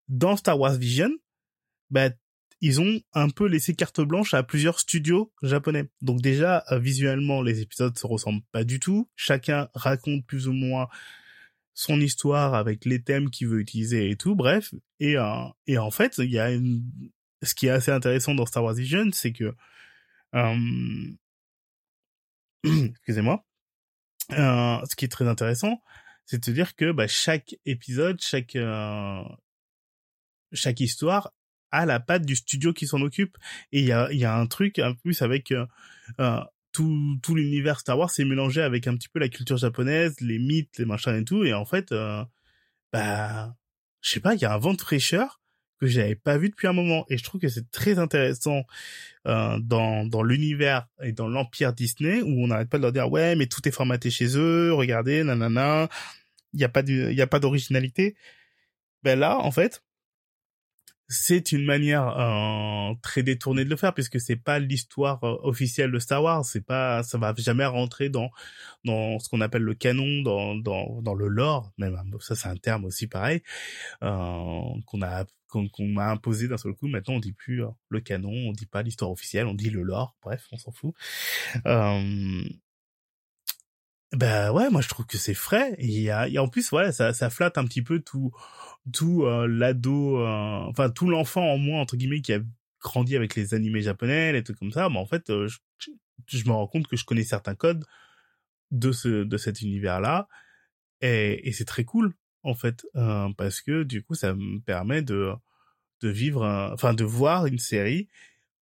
Dans 0.10 0.38
Star 0.38 0.58
Wars 0.60 0.78
Vision, 0.78 1.12
bah 1.90 2.10
ils 2.62 2.82
ont 2.82 3.02
un 3.14 3.30
peu 3.30 3.48
laissé 3.48 3.76
carte 3.76 4.02
blanche 4.02 4.34
à 4.34 4.44
plusieurs 4.44 4.80
studios 4.80 5.32
japonais. 5.44 5.90
Donc 6.02 6.22
déjà, 6.22 6.64
euh, 6.72 6.80
visuellement, 6.80 7.42
les 7.42 7.62
épisodes 7.62 7.98
se 7.98 8.08
ressemblent 8.08 8.44
pas 8.52 8.64
du 8.64 8.80
tout. 8.80 9.10
Chacun 9.16 9.70
raconte 9.76 10.26
plus 10.26 10.48
ou 10.48 10.54
moins 10.54 10.88
son 11.74 12.02
histoire 12.02 12.56
avec 12.56 12.86
les 12.86 13.04
thèmes 13.04 13.30
qu'il 13.30 13.48
veut 13.48 13.60
utiliser 13.60 14.10
et 14.10 14.16
tout, 14.16 14.36
bref. 14.36 14.74
Et, 15.00 15.18
euh, 15.18 15.78
en 15.78 15.92
fait, 15.92 16.18
il 16.18 16.32
y 16.32 16.40
a 16.40 16.50
ce 17.44 17.54
qui 17.54 17.68
est 17.68 17.72
assez 17.72 17.92
intéressant 17.92 18.34
dans 18.34 18.48
Star 18.48 18.64
Wars 18.64 18.74
Vision, 18.74 19.10
c'est 19.12 19.34
que... 19.34 19.54
Euh... 20.36 20.56
Excusez-moi. 22.90 23.46
Ce 24.30 24.96
qui 24.96 25.06
est 25.06 25.10
très 25.10 25.28
intéressant, 25.28 25.82
c'est 26.26 26.48
de 26.48 26.52
dire 26.52 26.76
que 26.76 26.92
bah, 26.92 27.08
chaque 27.08 27.56
épisode, 27.66 28.20
chaque 28.20 28.58
chaque 30.54 30.80
histoire 30.80 31.34
a 31.72 31.86
la 31.86 32.00
patte 32.00 32.26
du 32.26 32.36
studio 32.36 32.74
qui 32.74 32.88
s'en 32.88 33.02
occupe. 33.02 33.38
Et 33.72 33.80
il 33.80 33.86
y 33.86 33.92
a, 33.92 34.12
y 34.12 34.26
a 34.26 34.36
un 34.36 34.48
truc 34.48 34.80
un 34.80 34.94
plus 34.94 35.22
avec 35.22 35.52
euh, 35.52 35.66
euh 36.20 36.42
tout, 36.74 37.18
tout 37.24 37.34
l'univers 37.34 37.80
Star 37.80 37.98
Wars 37.98 38.12
s'est 38.12 38.24
mélangé 38.24 38.62
avec 38.62 38.86
un 38.86 38.96
petit 38.96 39.10
peu 39.10 39.18
la 39.18 39.30
culture 39.30 39.58
japonaise, 39.58 40.22
les 40.22 40.38
mythes, 40.38 40.78
les 40.78 40.86
machins 40.86 41.16
et 41.16 41.26
tout. 41.26 41.44
Et 41.44 41.52
en 41.52 41.66
fait, 41.66 41.92
euh, 41.92 42.24
bah, 42.94 43.56
je 44.02 44.12
sais 44.12 44.20
pas, 44.20 44.36
il 44.36 44.42
y 44.42 44.46
a 44.46 44.54
un 44.54 44.60
vent 44.60 44.76
de 44.76 44.82
fraîcheur 44.82 45.42
que 45.80 45.88
j'avais 45.88 46.16
pas 46.16 46.38
vu 46.38 46.50
depuis 46.50 46.68
un 46.68 46.74
moment. 46.74 47.06
Et 47.10 47.18
je 47.18 47.24
trouve 47.24 47.42
que 47.42 47.48
c'est 47.48 47.72
très 47.72 47.98
intéressant 47.98 48.64
euh, 49.28 49.58
dans, 49.60 50.06
dans 50.06 50.22
l'univers 50.22 50.88
et 51.02 51.14
dans 51.14 51.28
l'empire 51.28 51.74
Disney 51.74 52.22
où 52.22 52.44
on 52.44 52.48
n'arrête 52.48 52.70
pas 52.70 52.78
de 52.78 52.84
leur 52.84 52.92
dire 52.92 53.12
ouais, 53.12 53.36
mais 53.36 53.48
tout 53.48 53.68
est 53.68 53.72
formaté 53.72 54.10
chez 54.10 54.38
eux, 54.38 54.72
regardez, 54.74 55.24
nanana, 55.24 55.90
il 56.54 56.62
y 56.62 56.64
a 56.64 56.70
pas 56.70 56.82
il 56.88 57.14
y 57.14 57.22
a 57.22 57.28
pas 57.28 57.40
d'originalité. 57.40 58.16
Ben 59.04 59.20
là, 59.20 59.38
en 59.40 59.52
fait, 59.52 59.84
c'est 61.10 61.52
une 61.52 61.66
manière 61.66 62.08
euh, 62.18 62.94
très 63.02 63.24
détournée 63.24 63.64
de 63.64 63.70
le 63.70 63.78
faire 63.78 63.94
puisque 63.94 64.20
c'est 64.20 64.36
pas 64.36 64.60
l'histoire 64.60 65.24
euh, 65.24 65.38
officielle 65.44 65.92
de 65.92 66.00
Star 66.00 66.24
Wars, 66.24 66.46
c'est 66.46 66.66
pas 66.66 67.04
ça 67.04 67.18
va 67.18 67.34
jamais 67.38 67.66
rentrer 67.66 68.10
dans 68.10 68.30
dans 68.84 69.20
ce 69.20 69.30
qu'on 69.30 69.42
appelle 69.42 69.64
le 69.64 69.74
canon, 69.74 70.22
dans 70.22 70.56
dans 70.56 71.02
dans 71.02 71.14
le 71.14 71.28
lore, 71.28 71.72
même 71.78 71.98
ça 72.20 72.36
c'est 72.36 72.50
un 72.50 72.58
terme 72.58 72.86
aussi 72.86 73.08
pareil 73.08 73.42
euh, 74.04 74.62
qu'on 74.86 75.02
a 75.02 75.26
qu'on 75.50 75.70
m'a 75.88 76.10
imposé 76.10 76.48
d'un 76.48 76.58
seul 76.58 76.74
coup. 76.74 76.88
Maintenant 76.88 77.16
on 77.16 77.20
dit 77.20 77.34
plus 77.34 77.64
euh, 77.64 77.70
le 77.90 78.02
canon, 78.02 78.32
on 78.32 78.52
dit 78.52 78.66
pas 78.66 78.82
l'histoire 78.82 79.12
officielle, 79.12 79.48
on 79.48 79.54
dit 79.54 79.70
le 79.70 79.82
lore. 79.82 80.16
Bref, 80.22 80.46
on 80.52 80.58
s'en 80.58 80.72
fout. 80.72 80.94
Euh, 81.66 82.44
ben 84.14 84.52
ouais, 84.52 84.70
moi 84.70 84.82
je 84.82 84.88
trouve 84.88 85.06
que 85.06 85.18
c'est 85.18 85.34
frais. 85.34 85.76
Et, 85.80 85.88
y 85.88 86.10
a, 86.10 86.28
et 86.28 86.38
en 86.38 86.48
plus, 86.48 86.70
voilà, 86.70 86.92
ça, 86.92 87.14
ça 87.14 87.30
flatte 87.30 87.58
un 87.58 87.66
petit 87.66 87.82
peu 87.82 88.00
tout, 88.00 88.32
tout 88.94 89.24
euh, 89.24 89.48
l'ado, 89.48 90.20
euh, 90.20 90.60
enfin 90.68 90.90
tout 90.90 91.10
l'enfant 91.10 91.44
en 91.44 91.58
moi 91.58 91.80
entre 91.80 91.98
guillemets 91.98 92.22
qui 92.22 92.34
a 92.34 92.40
grandi 92.82 93.16
avec 93.16 93.36
les 93.36 93.54
animés 93.54 93.82
japonais, 93.82 94.38
et 94.38 94.44
tout 94.44 94.54
comme 94.54 94.72
ça. 94.72 94.90
Mais 94.90 95.00
en 95.00 95.06
fait, 95.06 95.30
euh, 95.30 95.48
je, 96.28 96.46
me 96.46 96.52
rends 96.52 96.68
compte 96.68 96.88
que 96.88 96.96
je 96.96 97.06
connais 97.06 97.24
certains 97.24 97.56
codes 97.56 97.86
de 98.72 98.92
ce, 98.92 99.24
de 99.24 99.38
cet 99.38 99.62
univers-là, 99.62 100.28
et, 101.02 101.48
et 101.48 101.52
c'est 101.54 101.66
très 101.66 101.84
cool 101.86 102.14
en 102.44 102.54
fait, 102.54 102.86
parce 103.38 103.62
que 103.62 103.84
du 103.84 104.04
coup, 104.04 104.16
ça 104.16 104.34
me 104.34 104.60
permet 104.60 105.02
de, 105.02 105.34
de 106.02 106.10
vivre, 106.10 106.46
enfin 106.74 106.94
de 106.94 107.04
voir 107.04 107.46
une 107.46 107.60
série 107.60 108.08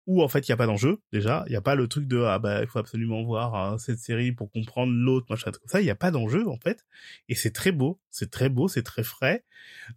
où 0.06 0.22
en 0.22 0.28
fait 0.28 0.48
il 0.48 0.50
y 0.50 0.54
a 0.54 0.58
pas 0.58 0.66
d'enjeu 0.66 1.02
déjà, 1.12 1.44
il 1.48 1.54
y 1.54 1.56
a 1.56 1.62
pas 1.62 1.76
le 1.76 1.88
truc 1.88 2.08
de 2.08 2.22
ah 2.24 2.40
bah 2.40 2.62
il 2.62 2.68
faut 2.68 2.80
absolument 2.80 3.24
voir 3.24 3.56
hein, 3.56 3.78
cette 3.78 4.00
série 4.00 4.32
pour 4.32 4.52
comprendre 4.52 4.92
l'autre 4.94 5.28
machin 5.30 5.52
comme 5.52 5.68
ça, 5.68 5.82
il 5.82 5.86
y 5.86 5.90
a 5.92 5.96
pas 5.96 6.12
d'enjeu 6.12 6.48
en 6.48 6.58
fait 6.58 6.86
et 7.30 7.36
c'est 7.36 7.52
très 7.52 7.72
beau, 7.72 8.02
c'est 8.10 8.30
très 8.30 8.50
beau, 8.50 8.68
c'est 8.68 8.84
très 8.84 9.04
frais. 9.04 9.46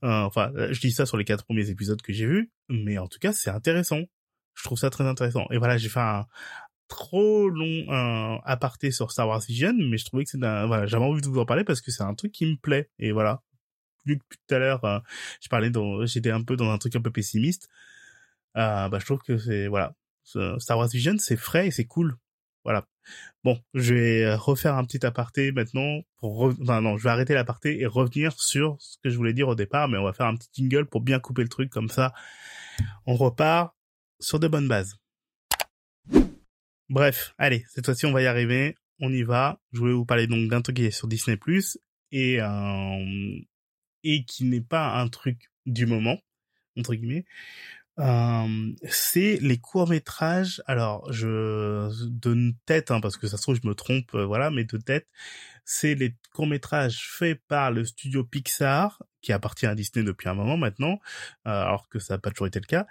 Euh, 0.04 0.22
enfin, 0.22 0.52
je 0.70 0.80
dis 0.80 0.92
ça 0.92 1.07
sur 1.07 1.16
les 1.16 1.24
quatre 1.24 1.44
premiers 1.44 1.70
épisodes 1.70 2.00
que 2.00 2.12
j'ai 2.12 2.26
vus, 2.26 2.52
mais 2.68 2.98
en 2.98 3.09
tout 3.09 3.18
cas 3.18 3.32
c'est 3.32 3.50
intéressant. 3.50 4.00
Je 4.54 4.64
trouve 4.64 4.78
ça 4.78 4.88
très 4.88 5.04
intéressant. 5.04 5.46
Et 5.50 5.59
voilà, 5.59 5.76
j'ai 5.76 5.90
fait 5.90 6.00
un, 6.00 6.26
trop 6.88 7.48
long 7.48 7.84
euh, 7.88 8.38
aparté 8.44 8.90
sur 8.90 9.11
Star 9.11 9.28
Wars 9.28 9.42
Vision, 9.46 9.74
mais 9.76 9.98
je 9.98 10.04
trouvais 10.04 10.24
que 10.24 10.30
c'est 10.30 10.42
un, 10.42 10.66
voilà, 10.66 10.86
j'avais 10.86 11.04
envie 11.04 11.20
de 11.20 11.26
vous 11.26 11.38
en 11.38 11.46
parler 11.46 11.64
parce 11.64 11.80
que 11.80 11.90
c'est 11.90 12.02
un 12.02 12.14
truc 12.14 12.32
qui 12.32 12.46
me 12.46 12.57
plaît. 12.57 12.90
Et 12.98 13.12
voilà. 13.12 13.42
Vu 14.04 14.18
que 14.18 14.24
tout 14.30 14.54
à 14.54 14.59
l'heure, 14.59 14.84
euh, 14.84 15.00
je 15.42 15.48
parlais 15.48 15.70
dans, 15.70 16.07
j'étais 16.07 16.30
un 16.30 16.42
peu 16.42 16.57
dans 16.57 16.70
un 16.70 16.78
truc 16.78 16.94
un 16.94 17.00
peu 17.00 17.11
pessimiste, 17.11 17.68
euh, 17.68 17.95
bah, 18.57 18.98
je 18.98 19.04
trouve 19.04 19.20
que 19.20 19.38
c'est, 19.38 19.68
voilà. 19.68 19.94
Star 20.24 20.78
Wars 20.78 20.88
Vision, 20.88 21.16
c'est 21.18 21.36
frais 21.36 21.68
et 21.68 21.70
c'est 21.70 21.84
cool. 21.84 22.16
Voilà. 22.64 22.86
Bon, 23.44 23.61
je 23.74 23.94
vais 23.94 24.34
refaire 24.34 24.74
un 24.74 24.84
petit 24.84 25.07
aparté 25.07 25.52
maintenant 25.52 26.02
enfin 26.22 26.80
non, 26.80 26.96
je 26.96 27.04
vais 27.04 27.11
arrêter 27.11 27.34
l'aparté 27.34 27.80
et 27.80 27.86
revenir 27.86 28.40
sur 28.40 28.76
ce 28.80 28.96
que 29.02 29.11
je 29.11 29.16
voulais 29.16 29.32
dire 29.32 29.48
au 29.48 29.54
départ, 29.54 29.88
mais 29.88 29.98
on 29.98 30.04
va 30.04 30.12
faire 30.12 30.26
un 30.26 30.36
petit 30.36 30.48
jingle 30.52 30.86
pour 30.86 31.00
bien 31.00 31.20
couper 31.20 31.42
le 31.42 31.48
truc 31.48 31.70
comme 31.70 31.88
ça. 31.88 32.12
On 33.07 33.14
repart 33.14 33.74
sur 34.20 34.40
de 34.40 34.48
bonnes 34.48 34.68
bases. 34.68 34.96
Bref, 36.88 37.34
allez, 37.38 37.64
cette 37.68 37.84
fois-ci 37.84 38.07
on 38.07 38.12
va 38.12 38.22
y 38.22 38.26
arriver, 38.26 38.76
on 39.00 39.12
y 39.12 39.22
va. 39.22 39.61
Je 39.72 39.78
voulais 39.78 39.92
vous 39.92 40.07
parler 40.07 40.26
donc 40.26 40.48
d'un 40.48 40.62
truc 40.62 40.76
qui 40.76 40.84
est 40.84 40.90
sur 40.90 41.09
Disney 41.09 41.36
Plus 41.36 41.78
et 42.12 42.40
euh, 42.40 43.40
et 44.04 44.24
qui 44.24 44.44
n'est 44.44 44.61
pas 44.61 45.00
un 45.00 45.09
truc 45.09 45.50
du 45.66 45.86
moment 45.86 46.18
entre 46.78 46.94
guillemets. 46.94 47.24
Euh, 47.99 48.72
c'est 48.88 49.38
les 49.40 49.59
courts 49.59 49.88
métrages. 49.88 50.62
Alors, 50.66 51.11
je 51.12 51.88
de 52.09 52.55
tête, 52.66 52.90
hein, 52.90 53.01
parce 53.01 53.16
que 53.16 53.26
ça 53.26 53.36
se 53.36 53.42
trouve 53.42 53.59
je 53.62 53.66
me 53.66 53.74
trompe, 53.74 54.14
euh, 54.14 54.24
voilà, 54.24 54.51
mais 54.51 54.64
de 54.64 54.76
tête, 54.76 55.09
c'est 55.64 55.94
les 55.94 56.14
courts 56.32 56.47
métrages 56.47 57.09
faits 57.11 57.40
par 57.49 57.70
le 57.70 57.84
studio 57.84 58.24
Pixar, 58.24 59.03
qui 59.22 59.32
appartient 59.32 59.66
à 59.66 59.74
Disney 59.74 60.05
depuis 60.05 60.28
un 60.28 60.34
moment 60.34 60.57
maintenant, 60.57 61.01
euh, 61.47 61.51
alors 61.51 61.88
que 61.88 61.99
ça 61.99 62.14
n'a 62.14 62.18
pas 62.18 62.30
toujours 62.30 62.47
été 62.47 62.61
le 62.61 62.66
cas. 62.66 62.86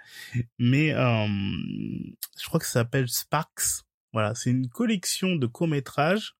Mais 0.58 0.90
je 0.90 2.46
crois 2.46 2.60
que 2.60 2.66
ça 2.66 2.72
s'appelle 2.72 3.08
Sparks. 3.08 3.84
Voilà, 4.12 4.34
c'est 4.34 4.50
une 4.50 4.68
collection 4.68 5.36
de 5.36 5.46
courts 5.46 5.68
métrages 5.68 6.34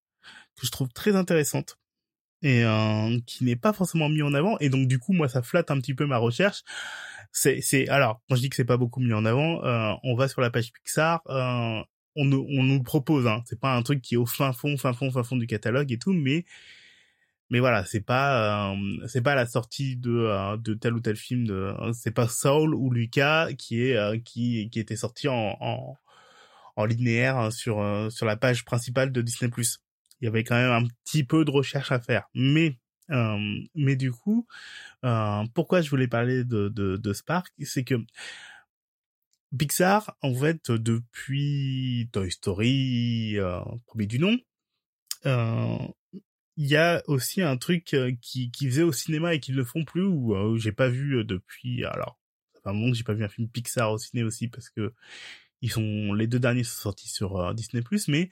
que 0.56 0.66
je 0.66 0.70
trouve 0.70 0.88
très 0.88 1.14
intéressante 1.14 1.78
et 2.42 2.64
qui 3.26 3.44
n'est 3.44 3.56
pas 3.56 3.72
forcément 3.72 4.08
mis 4.08 4.22
en 4.22 4.34
avant. 4.34 4.58
Et 4.58 4.68
donc 4.68 4.88
du 4.88 4.98
coup, 4.98 5.12
moi, 5.12 5.28
ça 5.28 5.42
flatte 5.42 5.70
un 5.70 5.80
petit 5.80 5.94
peu 5.94 6.06
ma 6.06 6.18
recherche 6.18 6.62
c'est 7.32 7.60
c'est 7.60 7.88
alors 7.88 8.20
quand 8.28 8.36
je 8.36 8.40
dis 8.42 8.48
que 8.48 8.56
c'est 8.56 8.64
pas 8.64 8.76
beaucoup 8.76 9.00
mis 9.00 9.12
en 9.12 9.24
avant, 9.24 9.64
euh, 9.64 9.92
on 10.04 10.14
va 10.16 10.28
sur 10.28 10.40
la 10.40 10.50
page 10.50 10.72
Pixar, 10.72 11.22
euh, 11.28 11.82
on 12.16 12.24
nous 12.24 12.46
on 12.50 12.62
nous 12.62 12.82
propose 12.82 13.26
hein, 13.26 13.42
c'est 13.46 13.60
pas 13.60 13.74
un 13.74 13.82
truc 13.82 14.02
qui 14.02 14.14
est 14.14 14.18
au 14.18 14.26
fin 14.26 14.52
fond 14.52 14.76
fin 14.76 14.92
fond 14.92 15.10
fin 15.10 15.22
fond 15.22 15.36
du 15.36 15.46
catalogue 15.46 15.92
et 15.92 15.98
tout, 15.98 16.12
mais 16.12 16.44
mais 17.50 17.60
voilà, 17.60 17.84
c'est 17.84 18.00
pas 18.00 18.72
euh, 18.72 19.06
c'est 19.06 19.22
pas 19.22 19.34
la 19.36 19.46
sortie 19.46 19.96
de 19.96 20.10
euh, 20.10 20.56
de 20.56 20.74
tel 20.74 20.94
ou 20.94 21.00
tel 21.00 21.16
film 21.16 21.46
de 21.46 21.72
c'est 21.92 22.10
pas 22.10 22.28
Saul 22.28 22.74
ou 22.74 22.90
Lucas 22.90 23.52
qui 23.54 23.82
est 23.82 23.96
euh, 23.96 24.18
qui 24.18 24.68
qui 24.70 24.80
était 24.80 24.96
sorti 24.96 25.28
en 25.28 25.56
en, 25.60 25.96
en 26.76 26.84
linéaire 26.84 27.38
hein, 27.38 27.50
sur 27.50 27.76
sur 28.10 28.26
la 28.26 28.36
page 28.36 28.64
principale 28.64 29.12
de 29.12 29.22
Disney+. 29.22 29.50
Il 30.20 30.24
y 30.24 30.28
avait 30.28 30.44
quand 30.44 30.56
même 30.56 30.72
un 30.72 30.88
petit 31.04 31.24
peu 31.24 31.44
de 31.44 31.50
recherche 31.50 31.92
à 31.92 32.00
faire, 32.00 32.24
mais 32.34 32.78
mais 33.08 33.96
du 33.96 34.10
coup, 34.12 34.46
euh, 35.04 35.44
pourquoi 35.54 35.80
je 35.80 35.90
voulais 35.90 36.08
parler 36.08 36.44
de, 36.44 36.68
de, 36.68 36.96
de 36.96 37.12
Spark, 37.12 37.52
c'est 37.62 37.84
que 37.84 37.94
Pixar, 39.56 40.16
en 40.22 40.34
fait, 40.34 40.70
depuis 40.70 42.08
Toy 42.12 42.30
Story, 42.30 43.38
euh, 43.38 43.60
premier 43.86 44.06
du 44.06 44.18
nom, 44.18 44.36
il 45.24 46.66
y 46.66 46.76
a 46.76 47.02
aussi 47.06 47.42
un 47.42 47.56
truc 47.56 47.96
qui, 48.20 48.50
qui 48.50 48.66
faisait 48.66 48.82
au 48.82 48.92
cinéma 48.92 49.34
et 49.34 49.40
qui 49.40 49.52
le 49.52 49.64
font 49.64 49.84
plus, 49.84 50.04
ou 50.04 50.56
j'ai 50.58 50.72
pas 50.72 50.88
vu 50.88 51.24
depuis, 51.24 51.84
alors, 51.84 52.18
ça 52.54 52.60
fait 52.62 52.68
un 52.70 52.72
moment 52.72 52.90
que 52.90 52.96
j'ai 52.96 53.04
pas 53.04 53.14
vu 53.14 53.24
un 53.24 53.28
film 53.28 53.48
Pixar 53.48 53.92
au 53.92 53.98
ciné 53.98 54.22
aussi, 54.22 54.48
parce 54.48 54.70
que 54.70 54.92
ils 55.62 55.70
sont, 55.70 56.12
les 56.12 56.26
deux 56.26 56.38
derniers 56.38 56.64
sont 56.64 56.80
sortis 56.80 57.08
sur 57.08 57.54
Disney+, 57.54 57.82
mais 58.08 58.30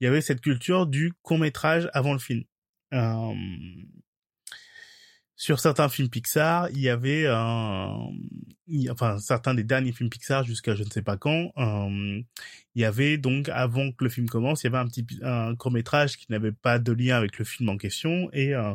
il 0.00 0.04
y 0.04 0.06
avait 0.06 0.20
cette 0.20 0.40
culture 0.40 0.86
du 0.86 1.12
court-métrage 1.22 1.88
avant 1.92 2.12
le 2.12 2.18
film. 2.18 2.44
Euh, 2.92 3.34
sur 5.36 5.58
certains 5.58 5.88
films 5.88 6.10
Pixar, 6.10 6.68
il 6.70 6.80
y 6.80 6.90
avait 6.90 7.26
un, 7.26 7.96
enfin 8.90 9.18
certains 9.18 9.54
des 9.54 9.64
derniers 9.64 9.92
films 9.92 10.10
Pixar 10.10 10.44
jusqu'à 10.44 10.74
je 10.74 10.84
ne 10.84 10.90
sais 10.90 11.00
pas 11.00 11.16
quand, 11.16 11.50
euh, 11.56 12.20
il 12.74 12.82
y 12.82 12.84
avait 12.84 13.16
donc 13.16 13.48
avant 13.48 13.90
que 13.90 14.04
le 14.04 14.10
film 14.10 14.28
commence, 14.28 14.62
il 14.62 14.66
y 14.66 14.68
avait 14.68 14.78
un 14.78 14.86
petit 14.86 15.06
un 15.22 15.56
court 15.56 15.72
métrage 15.72 16.18
qui 16.18 16.26
n'avait 16.30 16.52
pas 16.52 16.78
de 16.78 16.92
lien 16.92 17.16
avec 17.16 17.38
le 17.38 17.46
film 17.46 17.70
en 17.70 17.78
question 17.78 18.28
et 18.34 18.54
euh, 18.54 18.74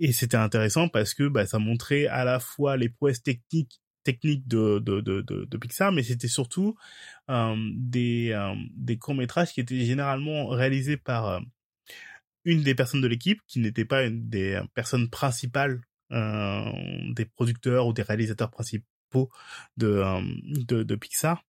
et 0.00 0.12
c'était 0.12 0.36
intéressant 0.36 0.88
parce 0.88 1.14
que 1.14 1.28
bah, 1.28 1.46
ça 1.46 1.58
montrait 1.58 2.06
à 2.06 2.24
la 2.24 2.40
fois 2.40 2.76
les 2.76 2.88
prouesses 2.88 3.22
techniques 3.22 3.80
techniques 4.02 4.48
de 4.48 4.78
de 4.78 5.00
de, 5.00 5.20
de, 5.22 5.56
Pixar, 5.58 5.92
mais 5.92 6.02
c'était 6.02 6.28
surtout 6.28 6.74
euh, 7.28 7.54
des 7.76 8.32
euh, 8.32 8.54
des 8.74 8.98
courts 8.98 9.14
métrages 9.14 9.52
qui 9.52 9.60
étaient 9.60 9.84
généralement 9.84 10.48
réalisés 10.48 10.96
par 10.96 11.26
euh, 11.26 11.40
une 12.44 12.62
des 12.62 12.74
personnes 12.74 13.00
de 13.00 13.08
l'équipe 13.08 13.40
qui 13.46 13.60
n'était 13.60 13.84
pas 13.84 14.04
une 14.04 14.28
des 14.28 14.60
personnes 14.74 15.10
principales 15.10 15.80
euh, 16.12 16.72
des 17.12 17.24
producteurs 17.24 17.86
ou 17.86 17.92
des 17.92 18.02
réalisateurs 18.02 18.50
principaux 18.50 19.30
de 19.76 19.86
euh, 19.86 20.20
de, 20.44 20.82
de, 20.82 20.94
Pixar. 20.96 21.44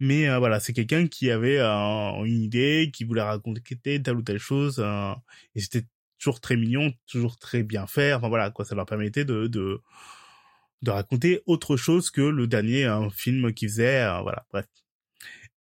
Mais 0.00 0.28
euh, 0.28 0.38
voilà, 0.38 0.60
c'est 0.60 0.72
quelqu'un 0.72 1.08
qui 1.08 1.30
avait 1.30 1.58
euh, 1.58 2.24
une 2.24 2.42
idée, 2.42 2.90
qui 2.92 3.04
voulait 3.04 3.22
raconter 3.22 3.62
telle 4.02 4.16
ou 4.16 4.22
telle 4.22 4.38
chose, 4.38 4.76
euh, 4.78 5.12
et 5.54 5.60
c'était 5.60 5.86
toujours 6.18 6.40
très 6.40 6.56
mignon, 6.56 6.92
toujours 7.06 7.36
très 7.38 7.62
bien 7.62 7.86
fait. 7.86 8.12
Enfin 8.12 8.28
voilà, 8.28 8.50
quoi, 8.50 8.64
ça 8.64 8.74
leur 8.74 8.86
permettait 8.86 9.24
de 9.24 9.46
de, 9.48 9.80
de 10.82 10.90
raconter 10.90 11.42
autre 11.46 11.76
chose 11.76 12.10
que 12.10 12.22
le 12.22 12.46
dernier 12.46 12.88
film 13.12 13.52
qu'ils 13.54 13.68
faisaient. 13.70 14.04
voilà, 14.22 14.46
bref. 14.52 14.66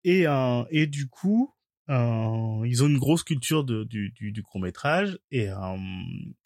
Et 0.05 0.27
et 0.71 0.87
du 0.87 1.09
coup, 1.09 1.56
euh, 1.89 2.67
ils 2.67 2.83
ont 2.83 2.89
une 2.89 2.99
grosse 2.99 3.23
culture 3.23 3.63
de, 3.63 3.85
du, 3.85 4.11
du, 4.11 4.33
du 4.33 4.43
court 4.43 4.61
métrage 4.61 5.19
et 5.31 5.49
euh, 5.51 5.77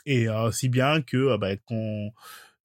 et 0.04 0.28
euh, 0.28 0.50
si 0.50 0.68
bien 0.68 1.00
que 1.00 1.16
euh, 1.16 1.38
bah, 1.38 1.56
qu'on 1.56 2.10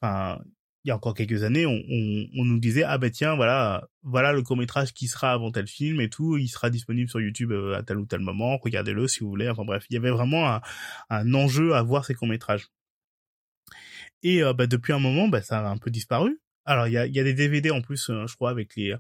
enfin 0.01 0.41
il 0.83 0.89
y 0.89 0.91
a 0.91 0.95
encore 0.95 1.13
quelques 1.13 1.43
années 1.43 1.65
on, 1.65 1.71
on, 1.71 2.27
on, 2.37 2.43
nous 2.43 2.59
disait 2.59 2.83
ah 2.83 2.97
bah 2.97 3.09
tiens 3.09 3.35
voilà 3.35 3.87
voilà 4.03 4.33
le 4.33 4.43
court 4.43 4.57
métrage 4.57 4.93
qui 4.93 5.07
sera 5.07 5.31
avant 5.31 5.51
tel 5.51 5.67
film 5.67 6.01
et 6.01 6.09
tout 6.09 6.37
il 6.37 6.49
sera 6.49 6.69
disponible 6.69 7.09
sur 7.09 7.21
YouTube 7.21 7.53
à 7.73 7.81
tel 7.81 7.97
ou 7.97 8.05
tel 8.05 8.19
moment 8.19 8.57
regardez-le 8.57 9.07
si 9.07 9.21
vous 9.21 9.29
voulez 9.29 9.49
enfin 9.49 9.63
bref 9.63 9.85
il 9.89 9.93
y 9.93 9.97
avait 9.97 10.11
vraiment 10.11 10.49
un, 10.49 10.61
un 11.09 11.33
enjeu 11.33 11.75
à 11.75 11.81
voir 11.81 12.05
ces 12.05 12.13
courts 12.13 12.27
métrages. 12.27 12.67
Et 14.21 14.41
bah, 14.57 14.67
depuis 14.67 14.91
un 14.91 14.99
moment 14.99 15.27
bah, 15.27 15.41
ça 15.41 15.59
a 15.59 15.69
un 15.69 15.77
peu 15.77 15.91
disparu. 15.91 16.39
Alors 16.65 16.87
il 16.87 16.93
y 16.93 16.97
a, 16.97 17.05
y 17.05 17.19
a 17.19 17.23
des 17.23 17.33
DVD 17.33 17.71
en 17.71 17.81
plus 17.81 18.07
je 18.07 18.35
crois 18.35 18.49
avec 18.49 18.75
les 18.75 18.95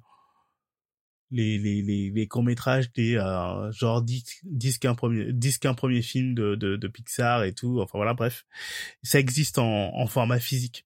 les 1.31 1.57
les 1.57 1.81
les, 1.81 2.11
les 2.11 2.27
courts 2.27 2.43
métrages 2.43 2.91
des 2.93 3.15
euh, 3.17 3.71
genre 3.71 4.01
10 4.01 4.41
10 4.43 4.77
15 4.79 4.95
premiers 4.95 5.33
10 5.33 5.57
15 5.59 5.75
premiers 5.75 6.01
films 6.01 6.35
de, 6.35 6.55
de 6.55 6.75
de 6.75 6.87
Pixar 6.87 7.43
et 7.43 7.53
tout 7.53 7.79
enfin 7.81 7.97
voilà 7.97 8.13
bref. 8.13 8.45
Ça 9.03 9.19
existe 9.19 9.59
en 9.59 9.95
en 9.95 10.07
format 10.07 10.39
physique. 10.39 10.85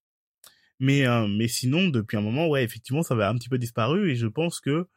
Mais 0.80 1.06
euh, 1.06 1.28
mais 1.28 1.48
sinon 1.48 1.88
depuis 1.90 2.18
un 2.18 2.22
moment 2.22 2.48
ouais 2.48 2.64
effectivement 2.64 3.04
ça 3.04 3.16
va 3.16 3.30
un 3.30 3.36
petit 3.36 3.50
peu 3.50 3.58
disparu 3.58 4.12
et 4.12 4.16
je 4.16 4.28
pense 4.28 4.60
que 4.60 4.88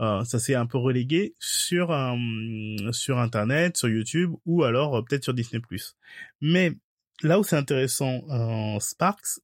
euh, 0.00 0.24
ça 0.24 0.38
s'est 0.38 0.54
un 0.54 0.66
peu 0.66 0.78
relégué 0.78 1.34
sur 1.40 1.90
euh, 1.90 2.16
sur 2.92 3.18
internet 3.18 3.76
sur 3.76 3.88
YouTube 3.88 4.32
ou 4.46 4.62
alors 4.62 4.96
euh, 4.96 5.02
peut-être 5.02 5.24
sur 5.24 5.34
Disney 5.34 5.60
mais 6.40 6.72
là 7.22 7.40
où 7.40 7.42
c'est 7.42 7.56
intéressant 7.56 8.22
Sparks 8.78 9.40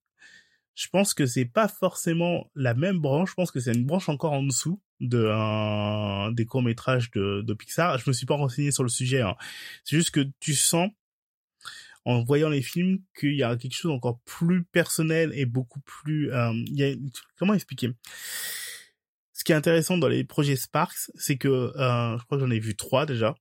je 0.76 0.88
pense 0.88 1.12
que 1.14 1.26
c'est 1.26 1.44
pas 1.44 1.68
forcément 1.68 2.50
la 2.54 2.74
même 2.74 2.98
branche. 2.98 3.30
Je 3.30 3.34
pense 3.34 3.50
que 3.52 3.60
c'est 3.60 3.72
une 3.72 3.84
branche 3.84 4.08
encore 4.08 4.32
en 4.32 4.42
dessous 4.42 4.80
de 5.00 5.28
un, 5.28 6.32
des 6.32 6.46
courts 6.46 6.62
métrages 6.62 7.10
de, 7.10 7.42
de 7.42 7.54
Pixar. 7.54 7.98
Je 7.98 8.08
me 8.08 8.12
suis 8.12 8.26
pas 8.26 8.36
renseigné 8.36 8.70
sur 8.70 8.82
le 8.82 8.88
sujet. 8.88 9.20
Hein. 9.20 9.36
C'est 9.84 9.96
juste 9.96 10.10
que 10.10 10.26
tu 10.40 10.54
sens 10.54 10.90
en 12.04 12.22
voyant 12.22 12.48
les 12.48 12.62
films 12.62 12.98
qu'il 13.18 13.34
y 13.34 13.42
a 13.42 13.56
quelque 13.56 13.74
chose 13.74 13.92
encore 13.92 14.20
plus 14.24 14.64
personnel 14.64 15.32
et 15.34 15.46
beaucoup 15.46 15.80
plus. 15.80 16.32
Euh, 16.32 16.52
y 16.66 16.84
a, 16.84 16.94
comment 17.38 17.54
expliquer? 17.54 17.90
Ce 19.32 19.42
qui 19.42 19.52
est 19.52 19.56
intéressant 19.56 19.98
dans 19.98 20.08
les 20.08 20.24
projets 20.24 20.56
Sparks, 20.56 21.10
c'est 21.14 21.36
que 21.36 21.48
euh, 21.48 22.18
je 22.18 22.24
crois 22.24 22.38
que 22.38 22.44
j'en 22.44 22.50
ai 22.50 22.60
vu 22.60 22.76
trois 22.76 23.06
déjà. 23.06 23.34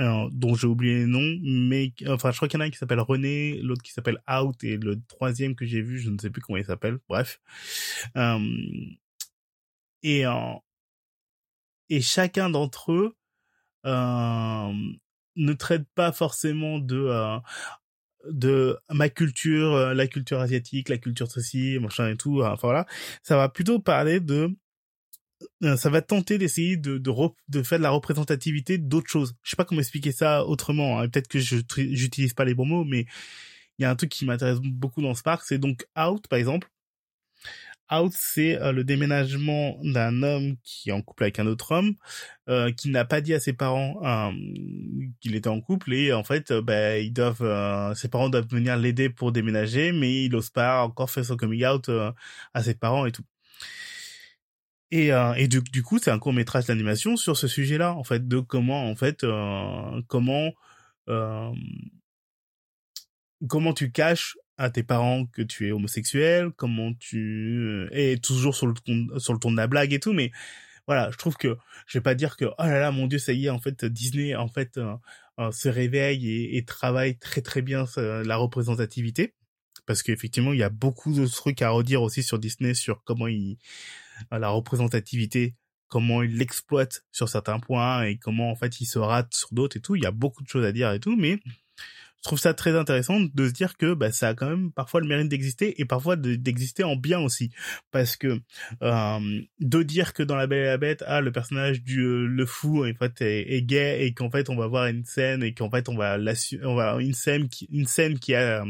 Euh, 0.00 0.28
dont 0.32 0.56
j'ai 0.56 0.66
oublié 0.66 0.96
les 0.96 1.06
noms, 1.06 1.38
mais 1.40 1.92
enfin 2.08 2.32
je 2.32 2.36
crois 2.36 2.48
qu'il 2.48 2.58
y 2.58 2.60
en 2.60 2.64
a 2.64 2.66
un 2.66 2.70
qui 2.70 2.78
s'appelle 2.78 2.98
René, 2.98 3.60
l'autre 3.62 3.82
qui 3.82 3.92
s'appelle 3.92 4.18
Out 4.28 4.64
et 4.64 4.76
le 4.76 5.00
troisième 5.06 5.54
que 5.54 5.64
j'ai 5.64 5.82
vu, 5.82 6.00
je 6.00 6.10
ne 6.10 6.18
sais 6.18 6.30
plus 6.30 6.42
comment 6.42 6.56
il 6.56 6.64
s'appelle. 6.64 6.98
Bref, 7.08 7.40
euh, 8.16 8.40
et 10.02 10.26
en 10.26 10.64
et 11.90 12.00
chacun 12.00 12.50
d'entre 12.50 12.92
eux 12.92 13.16
euh, 13.86 14.72
ne 15.36 15.52
traite 15.52 15.84
pas 15.94 16.12
forcément 16.12 16.78
de 16.78 16.96
euh, 16.96 17.38
de 18.30 18.78
ma 18.90 19.08
culture, 19.10 19.74
euh, 19.74 19.94
la 19.94 20.06
culture 20.06 20.40
asiatique, 20.40 20.88
la 20.88 20.98
culture 20.98 21.30
ceci, 21.30 21.78
machin 21.80 22.08
et 22.08 22.16
tout. 22.16 22.42
Enfin 22.42 22.68
voilà, 22.68 22.86
ça 23.22 23.36
va 23.36 23.48
plutôt 23.48 23.78
parler 23.78 24.20
de 24.20 24.56
euh, 25.62 25.76
ça 25.76 25.90
va 25.90 26.00
tenter 26.02 26.38
d'essayer 26.38 26.76
de, 26.76 26.98
de, 26.98 27.12
de, 27.48 27.62
faire 27.62 27.78
de 27.78 27.82
la 27.82 27.90
représentativité 27.90 28.78
d'autres 28.78 29.10
choses. 29.10 29.34
Je 29.42 29.50
sais 29.50 29.56
pas 29.56 29.64
comment 29.64 29.80
expliquer 29.80 30.12
ça 30.12 30.44
autrement. 30.46 31.00
Hein. 31.00 31.08
Peut-être 31.08 31.28
que 31.28 31.38
je 31.38 31.56
j'utilise 31.76 32.34
pas 32.34 32.44
les 32.44 32.54
bons 32.54 32.66
mots, 32.66 32.84
mais 32.84 33.06
il 33.78 33.82
y 33.82 33.84
a 33.84 33.90
un 33.90 33.96
truc 33.96 34.10
qui 34.10 34.24
m'intéresse 34.24 34.60
beaucoup 34.60 35.02
dans 35.02 35.14
Spark, 35.14 35.42
c'est 35.44 35.58
donc 35.58 35.86
Out, 35.98 36.28
par 36.28 36.38
exemple. 36.38 36.70
Out, 37.92 38.12
c'est 38.16 38.60
euh, 38.60 38.72
le 38.72 38.82
déménagement 38.82 39.78
d'un 39.82 40.22
homme 40.22 40.56
qui 40.62 40.88
est 40.88 40.92
en 40.92 41.02
couple 41.02 41.24
avec 41.24 41.38
un 41.38 41.46
autre 41.46 41.72
homme, 41.72 41.94
euh, 42.48 42.72
qui 42.72 42.88
n'a 42.88 43.04
pas 43.04 43.20
dit 43.20 43.34
à 43.34 43.40
ses 43.40 43.52
parents 43.52 44.00
euh, 44.04 44.32
qu'il 45.20 45.34
était 45.34 45.48
en 45.48 45.60
couple 45.60 45.92
et 45.92 46.12
en 46.12 46.24
fait, 46.24 46.52
bah, 46.52 46.98
ils 46.98 47.12
doivent, 47.12 47.94
ses 47.94 48.08
parents 48.08 48.28
doivent 48.30 48.48
venir 48.48 48.76
l'aider 48.76 49.10
pour 49.10 49.32
déménager, 49.32 49.92
mais 49.92 50.24
il 50.24 50.30
n'ose 50.30 50.50
pas 50.50 50.82
encore 50.82 51.10
faire 51.10 51.24
son 51.24 51.36
coming 51.36 51.64
out 51.66 51.90
à 52.54 52.62
ses 52.62 52.74
parents 52.74 53.06
et 53.06 53.12
tout. 53.12 53.24
Et, 54.90 55.08
et 55.36 55.48
du, 55.48 55.60
du 55.60 55.82
coup, 55.82 55.98
c'est 55.98 56.10
un 56.10 56.18
court 56.18 56.32
métrage 56.32 56.66
d'animation 56.66 57.16
sur 57.16 57.36
ce 57.36 57.48
sujet-là, 57.48 57.94
en 57.94 58.04
fait, 58.04 58.28
de 58.28 58.38
comment, 58.40 58.88
en 58.88 58.94
fait, 58.96 59.26
comment 60.06 60.52
comment 63.48 63.74
tu 63.74 63.90
caches 63.92 64.36
à 64.56 64.70
tes 64.70 64.82
parents 64.82 65.26
que 65.26 65.42
tu 65.42 65.68
es 65.68 65.72
homosexuel, 65.72 66.50
comment 66.56 66.92
tu 66.94 67.58
euh, 67.58 67.88
es 67.92 68.18
toujours 68.18 68.54
sur 68.54 68.66
le 68.66 68.74
sur 69.18 69.32
le 69.32 69.38
ton 69.38 69.50
de 69.50 69.56
la 69.56 69.66
blague 69.66 69.92
et 69.92 70.00
tout, 70.00 70.12
mais 70.12 70.30
voilà, 70.86 71.10
je 71.10 71.16
trouve 71.16 71.36
que 71.36 71.56
je 71.86 71.98
vais 71.98 72.02
pas 72.02 72.14
dire 72.14 72.36
que 72.36 72.44
oh 72.44 72.54
là 72.58 72.78
là 72.78 72.90
mon 72.92 73.06
dieu 73.06 73.18
ça 73.18 73.32
y 73.32 73.46
est 73.46 73.50
en 73.50 73.58
fait 73.58 73.84
Disney 73.84 74.34
en 74.34 74.48
fait 74.48 74.76
euh, 74.78 74.94
euh, 75.40 75.50
se 75.50 75.68
réveille 75.68 76.30
et, 76.30 76.56
et, 76.56 76.64
travaille 76.64 77.18
très 77.18 77.40
très 77.40 77.62
bien 77.62 77.86
la 77.96 78.36
représentativité. 78.36 79.34
Parce 79.86 80.02
qu'effectivement 80.02 80.52
il 80.52 80.60
y 80.60 80.62
a 80.62 80.70
beaucoup 80.70 81.12
de 81.12 81.26
trucs 81.26 81.60
à 81.62 81.70
redire 81.70 82.02
aussi 82.02 82.22
sur 82.22 82.38
Disney 82.38 82.74
sur 82.74 83.02
comment 83.04 83.26
il 83.28 83.58
la 84.30 84.48
représentativité 84.48 85.56
comment 85.88 86.22
il 86.22 86.38
l'exploite 86.38 87.04
sur 87.12 87.28
certains 87.28 87.60
points 87.60 88.04
et 88.04 88.16
comment 88.16 88.50
en 88.50 88.56
fait 88.56 88.80
il 88.80 88.86
se 88.86 88.98
rate 88.98 89.34
sur 89.34 89.48
d'autres 89.52 89.76
et 89.76 89.80
tout. 89.80 89.96
Il 89.96 90.02
y 90.02 90.06
a 90.06 90.10
beaucoup 90.10 90.42
de 90.42 90.48
choses 90.48 90.64
à 90.64 90.72
dire 90.72 90.92
et 90.92 91.00
tout 91.00 91.16
mais 91.16 91.38
je 92.24 92.28
trouve 92.30 92.38
ça 92.38 92.54
très 92.54 92.74
intéressant 92.74 93.20
de 93.20 93.48
se 93.48 93.52
dire 93.52 93.76
que 93.76 93.92
bah, 93.92 94.10
ça 94.10 94.28
a 94.28 94.34
quand 94.34 94.48
même 94.48 94.72
parfois 94.72 95.02
le 95.02 95.06
mérite 95.06 95.28
d'exister 95.28 95.78
et 95.78 95.84
parfois 95.84 96.16
d'exister 96.16 96.82
en 96.82 96.96
bien 96.96 97.20
aussi. 97.20 97.50
Parce 97.90 98.16
que 98.16 98.40
euh, 98.82 99.42
de 99.60 99.82
dire 99.82 100.14
que 100.14 100.22
dans 100.22 100.34
la 100.34 100.46
Belle 100.46 100.62
et 100.62 100.68
la 100.68 100.78
Bête 100.78 101.04
ah 101.06 101.20
le 101.20 101.32
personnage 101.32 101.82
du 101.82 102.00
euh, 102.00 102.26
le 102.26 102.46
fou 102.46 102.86
en 102.86 102.94
fait 102.94 103.20
est, 103.20 103.60
gay 103.60 104.06
et 104.06 104.14
qu'en 104.14 104.30
fait 104.30 104.48
on 104.48 104.56
va 104.56 104.66
voir 104.66 104.86
une 104.86 105.04
scène 105.04 105.42
et 105.42 105.52
qu'en 105.52 105.68
fait 105.68 105.90
on 105.90 105.96
va 105.96 106.16
on 106.62 106.74
va 106.74 106.96
une 106.98 107.12
scène 107.12 107.50
qui 107.50 107.66
une 107.70 107.86
scène 107.86 108.18
qui 108.18 108.34
a 108.34 108.64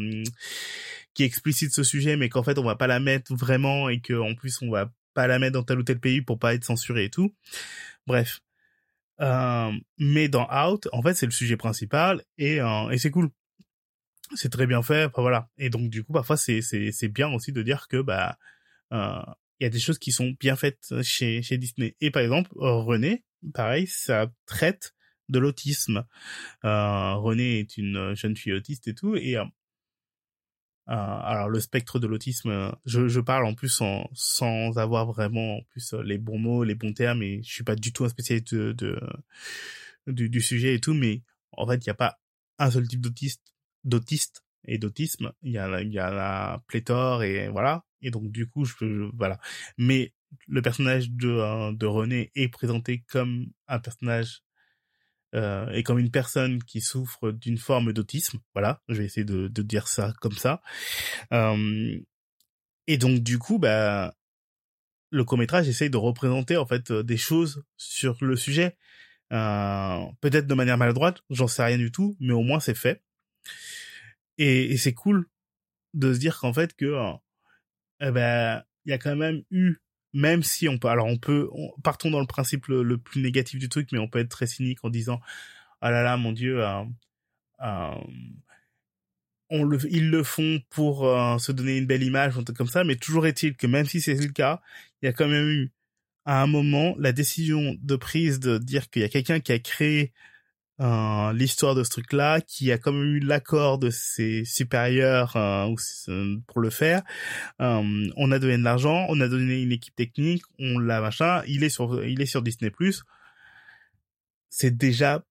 qui 1.14 1.22
explicite 1.22 1.72
ce 1.72 1.84
sujet 1.84 2.16
mais 2.16 2.28
qu'en 2.28 2.42
fait 2.42 2.58
on 2.58 2.64
va 2.64 2.74
pas 2.74 2.88
la 2.88 2.98
mettre 2.98 3.36
vraiment 3.36 3.88
et 3.88 4.00
que 4.00 4.14
en 4.14 4.34
plus 4.34 4.62
on 4.62 4.70
va 4.70 4.90
pas 5.14 5.28
la 5.28 5.38
mettre 5.38 5.52
dans 5.52 5.62
tel 5.62 5.78
ou 5.78 5.84
tel 5.84 6.00
pays 6.00 6.22
pour 6.22 6.40
pas 6.40 6.54
être 6.54 6.64
censuré 6.64 7.04
et 7.04 7.10
tout. 7.10 7.32
Bref. 8.08 8.40
Mais 9.20 10.28
dans 10.28 10.48
Out, 10.50 10.88
en 10.92 11.02
fait, 11.02 11.14
c'est 11.14 11.26
le 11.26 11.32
sujet 11.32 11.56
principal 11.56 12.24
et, 12.36 12.60
euh, 12.60 12.90
et 12.90 12.98
c'est 12.98 13.12
cool 13.12 13.30
c'est 14.34 14.50
très 14.50 14.66
bien 14.66 14.82
fait 14.82 15.10
voilà. 15.16 15.48
Et 15.58 15.70
donc 15.70 15.90
du 15.90 16.04
coup 16.04 16.12
parfois 16.12 16.36
c'est 16.36 16.62
c'est 16.62 16.92
c'est 16.92 17.08
bien 17.08 17.32
aussi 17.32 17.52
de 17.52 17.62
dire 17.62 17.88
que 17.88 18.00
bah 18.00 18.38
euh, 18.92 19.22
il 19.60 19.64
y 19.64 19.66
a 19.66 19.70
des 19.70 19.78
choses 19.78 19.98
qui 19.98 20.12
sont 20.12 20.34
bien 20.40 20.56
faites 20.56 20.94
chez 21.02 21.42
chez 21.42 21.58
Disney. 21.58 21.96
Et 22.00 22.10
par 22.10 22.22
exemple 22.22 22.50
René 22.56 23.24
pareil 23.54 23.86
ça 23.86 24.30
traite 24.46 24.94
de 25.28 25.38
l'autisme. 25.38 26.04
Euh, 26.64 27.14
René 27.14 27.60
est 27.60 27.76
une 27.76 28.14
jeune 28.14 28.36
fille 28.36 28.52
autiste 28.52 28.88
et 28.88 28.94
tout 28.94 29.16
et 29.16 29.36
euh, 29.36 30.92
alors 30.92 31.48
le 31.48 31.60
spectre 31.60 31.98
de 31.98 32.06
l'autisme, 32.06 32.72
je, 32.84 33.08
je 33.08 33.20
parle 33.20 33.46
en 33.46 33.54
plus 33.54 33.82
sans, 34.12 34.76
avoir 34.76 35.06
vraiment 35.06 35.56
en 35.58 35.62
plus 35.70 35.94
les 36.04 36.18
bons 36.18 36.38
mots, 36.38 36.62
les 36.62 36.74
bons 36.74 36.92
termes, 36.92 37.22
et 37.22 37.42
je 37.42 37.50
suis 37.50 37.64
pas 37.64 37.74
du 37.74 37.92
tout 37.92 38.04
un 38.04 38.10
spécialiste 38.10 38.54
de 38.54 39.00
du, 40.06 40.28
du, 40.28 40.40
sujet 40.42 40.74
et 40.74 40.80
tout, 40.80 40.92
mais 40.92 41.22
en 41.52 41.66
fait 41.66 41.76
il 41.76 41.88
n'y 41.88 41.92
a 41.92 41.94
pas 41.94 42.20
un 42.58 42.70
seul 42.70 42.86
type 42.86 43.00
d'autiste 43.00 43.53
d'autistes 43.84 44.44
et 44.66 44.78
d'autisme. 44.78 45.32
Il 45.42 45.52
y 45.52 45.58
a, 45.58 45.80
il 45.80 45.92
y 45.92 45.98
a 45.98 46.10
la 46.10 46.62
pléthore 46.66 47.22
et 47.22 47.48
voilà. 47.48 47.84
Et 48.02 48.10
donc 48.10 48.30
du 48.30 48.48
coup, 48.48 48.64
je 48.64 48.74
peux, 48.74 49.10
voilà. 49.14 49.38
Mais 49.78 50.12
le 50.48 50.62
personnage 50.62 51.10
de, 51.10 51.28
euh, 51.28 51.72
de 51.72 51.86
René 51.86 52.30
est 52.34 52.48
présenté 52.48 53.04
comme 53.08 53.46
un 53.68 53.78
personnage 53.78 54.42
euh, 55.34 55.68
et 55.70 55.82
comme 55.82 55.98
une 55.98 56.10
personne 56.10 56.62
qui 56.62 56.80
souffre 56.80 57.30
d'une 57.32 57.58
forme 57.58 57.92
d'autisme. 57.92 58.38
Voilà, 58.54 58.82
je 58.88 58.94
vais 58.94 59.04
essayer 59.04 59.24
de, 59.24 59.48
de 59.48 59.62
dire 59.62 59.88
ça 59.88 60.12
comme 60.20 60.36
ça. 60.36 60.62
Euh, 61.32 61.98
et 62.86 62.98
donc 62.98 63.20
du 63.20 63.38
coup, 63.38 63.58
bah, 63.58 64.14
le 65.10 65.24
court 65.24 65.38
métrage 65.38 65.68
essaye 65.68 65.90
de 65.90 65.96
représenter 65.96 66.56
en 66.56 66.66
fait 66.66 66.92
des 66.92 67.16
choses 67.16 67.64
sur 67.76 68.16
le 68.20 68.36
sujet. 68.36 68.76
Euh, 69.32 70.04
peut-être 70.20 70.46
de 70.46 70.54
manière 70.54 70.78
maladroite, 70.78 71.22
j'en 71.30 71.48
sais 71.48 71.64
rien 71.64 71.78
du 71.78 71.90
tout, 71.90 72.16
mais 72.20 72.32
au 72.32 72.42
moins 72.42 72.60
c'est 72.60 72.76
fait. 72.76 73.02
Et, 74.38 74.76
c'est 74.76 74.94
cool 74.94 75.28
de 75.94 76.12
se 76.12 76.18
dire 76.18 76.38
qu'en 76.38 76.52
fait 76.52 76.74
que 76.74 76.94
eh 78.00 78.10
ben 78.10 78.62
il 78.84 78.90
y 78.90 78.92
a 78.92 78.98
quand 78.98 79.16
même 79.16 79.42
eu 79.50 79.76
même 80.12 80.42
si 80.42 80.68
on 80.68 80.78
peut 80.78 80.88
alors 80.88 81.06
on 81.06 81.18
peut 81.18 81.48
partons 81.84 82.10
dans 82.10 82.20
le 82.20 82.26
principe 82.26 82.66
le, 82.66 82.98
plus 82.98 83.22
négatif 83.22 83.60
du 83.60 83.68
truc 83.68 83.90
mais 83.92 83.98
on 83.98 84.08
peut 84.08 84.18
être 84.18 84.28
très 84.28 84.46
cynique 84.46 84.80
en 84.84 84.90
disant 84.90 85.20
ah 85.80 85.90
là 85.90 86.02
là 86.02 86.16
mon 86.16 86.32
dieu 86.32 86.64
euh, 86.64 86.82
euh, 87.62 87.94
on 89.50 89.70
ils 89.90 90.10
le 90.10 90.22
font 90.22 90.60
pour 90.70 91.06
euh, 91.06 91.38
se 91.38 91.52
donner 91.52 91.78
une 91.78 91.86
belle 91.86 92.02
image, 92.02 92.36
un 92.38 92.42
truc 92.42 92.56
comme 92.56 92.66
ça, 92.66 92.84
mais 92.84 92.96
toujours 92.96 93.26
est-il 93.26 93.56
que 93.56 93.66
même 93.66 93.86
si 93.86 94.00
c'est 94.00 94.14
le 94.14 94.32
cas, 94.32 94.60
il 95.02 95.06
y 95.06 95.08
a 95.08 95.12
quand 95.12 95.28
même 95.28 95.48
eu 95.48 95.72
à 96.24 96.42
un 96.42 96.46
moment 96.46 96.94
la 96.98 97.12
décision 97.12 97.76
de 97.80 97.96
prise 97.96 98.40
de 98.40 98.58
dire 98.58 98.90
qu'il 98.90 99.02
y 99.02 99.04
a 99.04 99.08
quelqu'un 99.08 99.40
qui 99.40 99.52
a 99.52 99.58
créé 99.58 100.12
euh, 100.80 101.32
l'histoire 101.32 101.76
de 101.76 101.84
ce 101.84 101.90
truc-là, 101.90 102.40
qui 102.40 102.72
a 102.72 102.78
quand 102.78 102.92
même 102.92 103.14
eu 103.14 103.20
l'accord 103.20 103.78
de 103.78 103.90
ses 103.90 104.44
supérieurs 104.44 105.36
euh, 105.36 105.72
pour 106.48 106.60
le 106.60 106.70
faire. 106.70 107.02
Euh, 107.60 108.10
on 108.16 108.32
a 108.32 108.38
donné 108.38 108.58
de 108.58 108.64
l'argent, 108.64 109.06
on 109.08 109.20
a 109.20 109.28
donné 109.28 109.62
une 109.62 109.72
équipe 109.72 109.94
technique, 109.94 110.42
on 110.58 110.78
l'a 110.78 111.00
machin. 111.00 111.42
Il 111.46 111.62
est 111.62 111.68
sur, 111.68 112.04
il 112.04 112.20
est 112.20 112.26
sur 112.26 112.42
Disney+. 112.42 112.72
C'est 114.50 114.76
déjà 114.76 115.24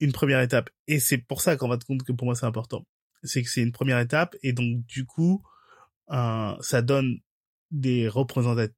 une 0.00 0.12
première 0.12 0.40
étape, 0.40 0.70
et 0.88 1.00
c'est 1.00 1.18
pour 1.18 1.40
ça 1.40 1.56
qu'on 1.56 1.68
va 1.68 1.78
te 1.78 1.84
compte 1.84 2.02
que 2.02 2.12
pour 2.12 2.26
moi 2.26 2.34
c'est 2.34 2.46
important. 2.46 2.86
C'est 3.24 3.42
que 3.42 3.48
c'est 3.48 3.62
une 3.62 3.72
première 3.72 4.00
étape, 4.00 4.36
et 4.42 4.52
donc 4.52 4.84
du 4.86 5.04
coup, 5.04 5.42
ça 6.08 6.82
donne 6.82 7.18
des 7.70 8.08
représentatifs 8.08 8.76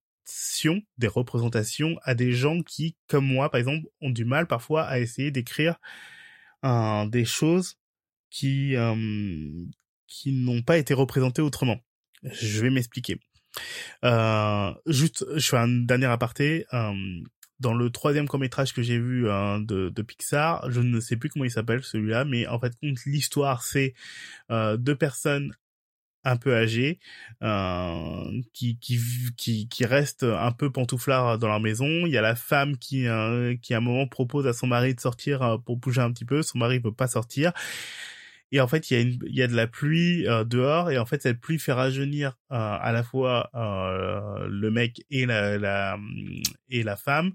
des 0.99 1.09
représentations 1.09 1.99
à 2.03 2.15
des 2.15 2.33
gens 2.33 2.63
qui, 2.63 2.97
comme 3.09 3.27
moi, 3.27 3.51
par 3.51 3.59
exemple, 3.59 3.87
ont 4.01 4.11
du 4.11 4.25
mal 4.25 4.47
parfois 4.47 4.85
à 4.85 4.99
essayer 4.99 5.31
d'écrire 5.31 5.77
euh, 6.65 7.07
des 7.07 7.25
choses 7.25 7.77
qui 8.31 8.77
euh, 8.77 9.67
qui 10.07 10.33
n'ont 10.33 10.63
pas 10.63 10.79
été 10.79 10.95
représentées 10.95 11.43
autrement. 11.43 11.79
Je 12.23 12.63
vais 12.63 12.71
m'expliquer. 12.71 13.21
Euh, 14.05 14.73
juste, 14.87 15.25
je 15.37 15.49
fais 15.49 15.57
un 15.57 15.69
dernier 15.69 16.07
aparté. 16.07 16.67
Dans 17.61 17.73
le 17.73 17.89
troisième 17.91 18.27
court 18.27 18.41
métrage 18.41 18.75
que 18.75 18.83
j'ai 18.83 18.99
vu 18.99 19.29
euh, 19.29 19.61
de, 19.61 19.89
de, 19.89 20.03
Pixar, 20.03 20.71
je 20.71 20.81
ne 20.81 20.99
sais 20.99 21.17
plus 21.17 21.31
comment 21.31 21.45
il 21.45 21.51
s'appelle 21.51 21.85
celui-là, 21.85 22.25
mais 22.25 22.47
en 22.49 22.59
fait, 22.59 22.73
l'histoire, 23.07 23.63
c'est 23.63 23.95
deux 24.51 24.97
personnes 24.97 25.55
un 26.25 26.37
peu 26.37 26.55
âgés 26.57 26.99
euh, 27.43 28.41
qui, 28.53 28.79
qui 28.79 28.99
qui 29.37 29.69
qui 29.69 29.85
restent 29.85 30.25
un 30.25 30.53
peu 30.53 30.71
pantouflards 30.71 31.39
dans 31.39 31.49
leur 31.49 31.61
maison. 31.61 31.87
Il 32.07 32.13
y 32.13 32.19
a 32.19 32.23
la 32.23 32.35
femme 32.35 32.77
qui 32.79 33.07
euh, 33.07 33.57
qui 33.61 33.75
à 33.75 33.79
un 33.79 33.81
moment 33.81 34.07
propose 34.07 34.47
à 34.47 34.53
son 34.53 34.67
mari 34.67 34.95
de 34.95 35.01
sortir 35.01 35.43
euh, 35.43 35.59
pour 35.59 35.77
bouger 35.77 36.01
un 36.01 36.13
petit 36.13 36.25
peu. 36.25 36.43
Son 36.43 36.59
mari 36.59 36.79
veut 36.79 36.93
pas 36.93 37.07
sortir. 37.07 37.53
Et 38.53 38.61
en 38.61 38.69
fait, 38.69 38.91
il 38.91 38.95
y 38.95 38.97
a 38.97 39.01
une, 39.01 39.19
il 39.27 39.35
y 39.35 39.43
a 39.43 39.49
de 39.49 39.57
la 39.57 39.67
pluie 39.67 40.29
euh, 40.29 40.45
dehors 40.45 40.91
et 40.91 40.99
en 40.99 41.07
fait 41.07 41.21
cette 41.23 41.41
pluie 41.41 41.59
fait 41.59 41.73
rajeunir 41.73 42.39
euh, 42.53 42.57
à 42.57 42.93
la 42.93 43.03
fois 43.03 43.51
le 43.55 44.71
mec 44.71 45.05
et 45.11 45.27
la, 45.27 45.59
la 45.59 45.99
et 46.69 46.83
la 46.85 46.97
femme. 46.97 47.33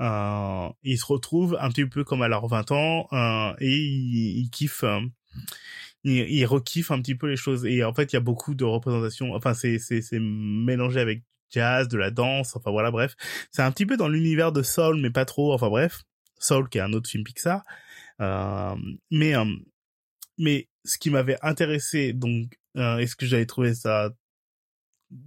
ils 0.00 0.98
se 0.98 1.04
retrouvent 1.04 1.56
un 1.60 1.68
petit 1.68 1.86
peu 1.86 2.04
comme 2.04 2.22
à 2.22 2.28
leurs 2.28 2.48
20 2.48 2.72
ans 2.72 3.08
et 3.60 3.76
ils, 3.76 4.40
ils 4.40 4.50
kiffent 4.50 4.84
il, 6.06 6.46
rekiffe 6.46 6.90
un 6.90 7.00
petit 7.00 7.14
peu 7.14 7.28
les 7.28 7.36
choses. 7.36 7.64
Et 7.66 7.84
en 7.84 7.92
fait 7.94 8.12
il 8.12 8.16
y 8.16 8.18
a 8.18 8.20
beaucoup 8.20 8.54
de 8.54 8.64
représentations. 8.64 9.34
Enfin 9.34 9.54
c'est 9.54 9.78
c'est 9.78 10.02
c'est 10.02 10.20
mélangé 10.20 11.00
avec 11.00 11.22
jazz 11.50 11.88
de 11.88 11.96
la 11.98 12.10
danse 12.10 12.56
enfin 12.56 12.70
voilà 12.70 12.90
bref. 12.90 13.16
C'est 13.50 13.62
un 13.62 13.72
petit 13.72 13.86
peu 13.86 13.96
dans 13.96 14.08
l'univers 14.08 14.52
de 14.52 14.62
Soul 14.62 15.00
mais 15.00 15.10
pas 15.10 15.24
trop. 15.24 15.52
Enfin 15.52 15.68
bref 15.68 16.04
Soul 16.38 16.68
qui 16.68 16.78
est 16.78 16.82
un 16.82 16.92
autre 16.92 17.08
film 17.08 17.24
Pixar. 17.24 17.62
Euh, 18.20 18.76
mais 19.10 19.36
euh, 19.36 19.44
mais 20.38 20.68
ce 20.84 20.98
qui 20.98 21.10
m'avait 21.10 21.38
intéressé 21.42 22.12
donc 22.12 22.58
euh, 22.76 22.98
est-ce 22.98 23.16
que 23.16 23.26
j'avais 23.26 23.46
trouvé 23.46 23.74
ça 23.74 24.10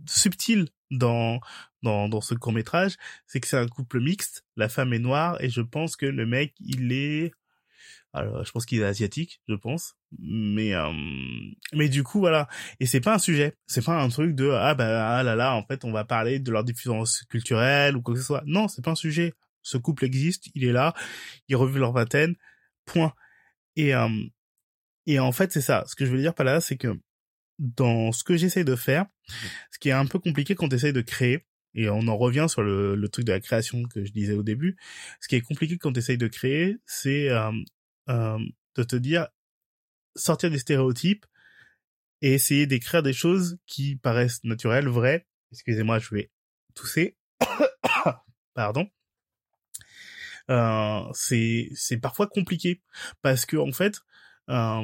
subtil 0.08 0.70
dans 0.92 1.40
dans 1.84 2.10
dans 2.10 2.22
ce 2.22 2.34
court 2.36 2.52
métrage 2.54 2.96
c'est 3.28 3.40
que 3.40 3.48
c'est 3.48 3.58
un 3.58 3.68
couple 3.68 4.00
mixte. 4.00 4.46
La 4.56 4.70
femme 4.70 4.94
est 4.94 5.00
noire 5.00 5.42
et 5.44 5.50
je 5.50 5.62
pense 5.62 5.96
que 5.96 6.06
le 6.06 6.26
mec 6.26 6.54
il 6.60 6.92
est 6.94 7.32
alors, 8.14 8.44
je 8.44 8.52
pense 8.52 8.66
qu'il 8.66 8.82
est 8.82 8.86
asiatique, 8.86 9.42
je 9.48 9.54
pense. 9.54 9.96
Mais 10.18 10.74
euh, 10.74 10.92
mais 11.74 11.90
du 11.90 12.04
coup 12.04 12.20
voilà. 12.20 12.48
Et 12.80 12.88
c'est 12.88 13.02
pas 13.02 13.14
un 13.14 13.20
sujet. 13.20 13.56
C'est 13.68 13.86
pas 13.86 14.02
un 14.02 14.10
truc 14.10 14.36
de 14.36 14.50
ah 14.50 14.74
bah 14.74 15.18
ah 15.18 15.24
là 15.24 15.36
là 15.36 15.54
en 15.56 15.64
fait 15.64 15.86
on 15.86 15.92
va 15.92 16.06
parler 16.06 16.40
de 16.40 16.52
leur 16.52 16.64
différence 16.64 17.24
culturelle 17.30 17.96
ou 17.96 18.02
quoi 18.02 18.16
que 18.16 18.20
ce 18.20 18.26
soit. 18.26 18.44
Non, 18.46 18.68
c'est 18.68 18.84
pas 18.84 18.92
un 18.92 18.96
sujet. 18.96 19.34
Ce 19.62 19.78
couple 19.78 20.06
existe, 20.06 20.50
il 20.56 20.66
est 20.66 20.72
là, 20.72 20.94
ils 21.50 21.56
revivent 21.56 21.80
leur 21.80 21.94
vingtaine. 21.94 22.36
Point. 22.86 23.14
Et 23.76 23.94
euh, 23.96 24.10
et 25.06 25.20
en 25.20 25.32
fait 25.32 25.52
c'est 25.52 25.62
ça. 25.62 25.84
Ce 25.88 25.96
que 25.96 26.06
je 26.06 26.12
veux 26.12 26.20
dire 26.20 26.34
par 26.34 26.46
là, 26.46 26.62
c'est 26.62 26.78
que 26.78 27.00
dans 27.60 28.12
ce 28.12 28.24
que 28.24 28.38
j'essaie 28.38 28.64
de 28.64 28.76
faire, 28.76 29.06
ce 29.72 29.80
qui 29.80 29.90
est 29.90 29.94
un 29.94 30.06
peu 30.08 30.20
compliqué 30.20 30.56
quand 30.56 30.70
tu 30.70 30.94
de 30.94 31.02
créer, 31.02 31.46
et 31.76 31.90
on 31.90 32.08
en 32.08 32.18
revient 32.18 32.48
sur 32.50 32.64
le, 32.64 32.96
le, 32.96 33.10
truc 33.10 33.26
de 33.26 33.32
la 33.32 33.40
création 33.40 33.84
que 33.84 34.04
je 34.04 34.12
disais 34.12 34.34
au 34.34 34.44
début, 34.44 34.78
ce 35.22 35.28
qui 35.28 35.36
est 35.36 35.42
compliqué 35.42 35.78
quand 35.78 35.94
tu 35.94 36.00
essayes 36.00 36.18
de 36.18 36.28
créer, 36.28 36.78
c'est 36.86 37.30
euh, 37.30 37.52
euh, 38.10 38.40
de 38.76 38.84
te 38.84 38.96
dire, 38.96 39.28
sortir 40.16 40.52
des 40.52 40.60
stéréotypes 40.60 41.26
et 42.22 42.34
essayer 42.34 42.68
d'écrire 42.68 43.04
des 43.04 43.14
choses 43.14 43.58
qui 43.66 43.96
paraissent 43.96 44.44
naturelles, 44.44 44.88
vraies. 44.88 45.28
Excusez-moi, 45.52 46.00
je 46.00 46.14
vais 46.14 46.32
tousser. 46.74 47.18
Pardon. 48.54 48.90
Euh, 50.50 51.04
c'est 51.14 51.70
c'est 51.76 51.98
parfois 51.98 52.26
compliqué 52.28 52.82
parce 53.22 53.46
que 53.46 53.56
en 53.56 53.72
fait 53.72 54.02
euh, 54.50 54.84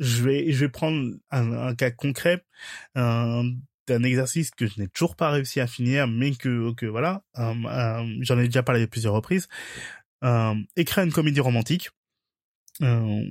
je 0.00 0.22
vais 0.22 0.52
je 0.52 0.64
vais 0.64 0.68
prendre 0.68 1.14
un, 1.30 1.74
cas 1.76 1.92
concret 1.92 2.44
un, 2.96 3.52
d'un 3.86 4.02
exercice 4.02 4.50
que 4.50 4.66
je 4.66 4.80
n'ai 4.80 4.88
toujours 4.88 5.14
pas 5.14 5.30
réussi 5.30 5.60
à 5.60 5.68
finir 5.68 6.08
mais 6.08 6.32
que 6.32 6.74
que 6.74 6.86
voilà 6.86 7.22
euh, 7.38 7.54
euh 7.66 8.16
j'en 8.22 8.38
ai 8.40 8.46
déjà 8.46 8.64
parlé 8.64 8.82
à 8.82 8.86
plusieurs 8.88 9.14
reprises 9.14 9.46
euh, 9.46 9.97
écrire 10.76 11.04
une 11.04 11.12
comédie 11.12 11.40
romantique 11.40 11.90
euh, 12.82 13.24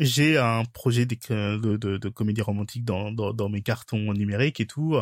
j'ai 0.00 0.38
un 0.38 0.64
projet 0.64 1.06
de, 1.06 1.76
de, 1.76 2.08
comédie 2.08 2.40
romantique 2.40 2.84
dans, 2.84 3.48
mes 3.48 3.62
cartons 3.62 4.12
numériques 4.12 4.60
et 4.60 4.66
tout 4.66 4.96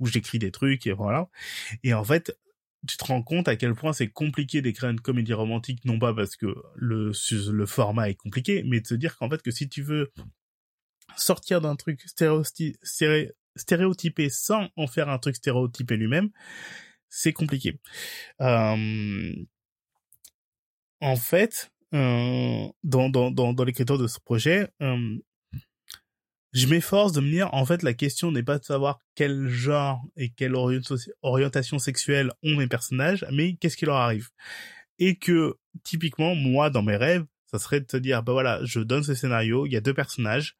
où 0.00 0.06
j'écris 0.06 0.38
des 0.38 0.50
trucs 0.50 0.86
et 0.86 0.92
voilà 0.92 1.28
et 1.82 1.94
en 1.94 2.04
fait 2.04 2.36
tu 2.86 2.96
te 2.96 3.04
rends 3.04 3.22
compte 3.22 3.48
à 3.48 3.56
quel 3.56 3.74
point 3.74 3.92
c'est 3.92 4.08
compliqué 4.08 4.60
d'écrire 4.62 4.90
une 4.90 5.00
comédie 5.00 5.34
romantique, 5.34 5.84
non 5.84 5.98
pas 5.98 6.12
parce 6.12 6.36
que 6.36 6.54
le, 6.74 7.12
format 7.66 8.10
est 8.10 8.14
compliqué, 8.14 8.64
mais 8.64 8.80
de 8.80 8.86
se 8.86 8.94
dire 8.94 9.16
qu'en 9.16 9.30
fait 9.30 9.42
que 9.42 9.50
si 9.50 9.68
tu 9.68 9.82
veux 9.82 10.12
sortir 11.16 11.60
d'un 11.60 11.76
truc 11.76 12.04
stéréotypé 13.54 14.30
sans 14.30 14.68
en 14.76 14.86
faire 14.86 15.08
un 15.08 15.18
truc 15.18 15.36
stéréotypé 15.36 15.96
lui-même, 15.96 16.30
c'est 17.08 17.32
compliqué. 17.32 17.78
Euh... 18.40 19.32
En 21.02 21.16
fait, 21.16 21.72
euh, 21.94 22.68
dans, 22.84 23.10
dans, 23.10 23.32
dans, 23.32 23.52
dans 23.52 23.64
l'écriture 23.64 23.98
de 23.98 24.06
ce 24.06 24.20
projet, 24.20 24.68
euh, 24.80 25.18
je 26.52 26.66
m'efforce 26.68 27.12
de 27.12 27.20
me 27.20 27.28
dire, 27.28 27.52
en 27.52 27.66
fait, 27.66 27.82
la 27.82 27.92
question 27.92 28.30
n'est 28.30 28.44
pas 28.44 28.58
de 28.58 28.64
savoir 28.64 29.00
quel 29.16 29.48
genre 29.48 30.00
et 30.16 30.30
quelle 30.30 30.54
orientation 30.54 31.80
sexuelle 31.80 32.30
ont 32.44 32.54
mes 32.54 32.68
personnages, 32.68 33.26
mais 33.32 33.56
qu'est-ce 33.56 33.76
qui 33.76 33.84
leur 33.84 33.96
arrive. 33.96 34.28
Et 35.00 35.16
que, 35.16 35.56
typiquement, 35.82 36.36
moi, 36.36 36.70
dans 36.70 36.82
mes 36.82 36.96
rêves, 36.96 37.24
ça 37.46 37.58
serait 37.58 37.80
de 37.80 37.86
te 37.86 37.96
dire, 37.96 38.22
bah 38.22 38.32
voilà, 38.32 38.64
je 38.64 38.78
donne 38.78 39.02
ce 39.02 39.14
scénario, 39.14 39.66
il 39.66 39.72
y 39.72 39.76
a 39.76 39.80
deux 39.80 39.94
personnages, 39.94 40.56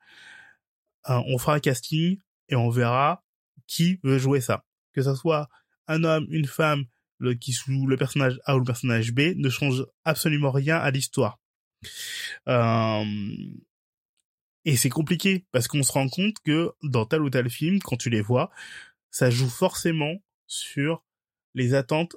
euh, 1.08 1.22
on 1.26 1.38
fera 1.38 1.54
un 1.54 1.60
casting 1.60 2.18
et 2.48 2.56
on 2.56 2.68
verra 2.68 3.22
qui 3.68 4.00
veut 4.02 4.18
jouer 4.18 4.40
ça. 4.40 4.64
Que 4.92 5.02
ce 5.02 5.14
soit 5.14 5.48
un 5.86 6.02
homme, 6.02 6.26
une 6.30 6.46
femme, 6.46 6.84
le, 7.22 7.34
qui 7.34 7.52
joue 7.52 7.86
le 7.86 7.96
personnage 7.96 8.40
A 8.44 8.56
ou 8.56 8.58
le 8.58 8.64
personnage 8.64 9.12
B, 9.12 9.34
ne 9.36 9.48
change 9.48 9.86
absolument 10.04 10.50
rien 10.50 10.76
à 10.76 10.90
l'histoire. 10.90 11.38
Euh, 12.48 13.04
et 14.64 14.76
c'est 14.76 14.90
compliqué 14.90 15.46
parce 15.52 15.68
qu'on 15.68 15.82
se 15.82 15.92
rend 15.92 16.08
compte 16.08 16.36
que 16.44 16.72
dans 16.82 17.06
tel 17.06 17.22
ou 17.22 17.30
tel 17.30 17.48
film, 17.50 17.80
quand 17.80 17.96
tu 17.96 18.10
les 18.10 18.20
vois, 18.20 18.50
ça 19.10 19.30
joue 19.30 19.48
forcément 19.48 20.16
sur 20.46 21.04
les 21.54 21.74
attentes 21.74 22.16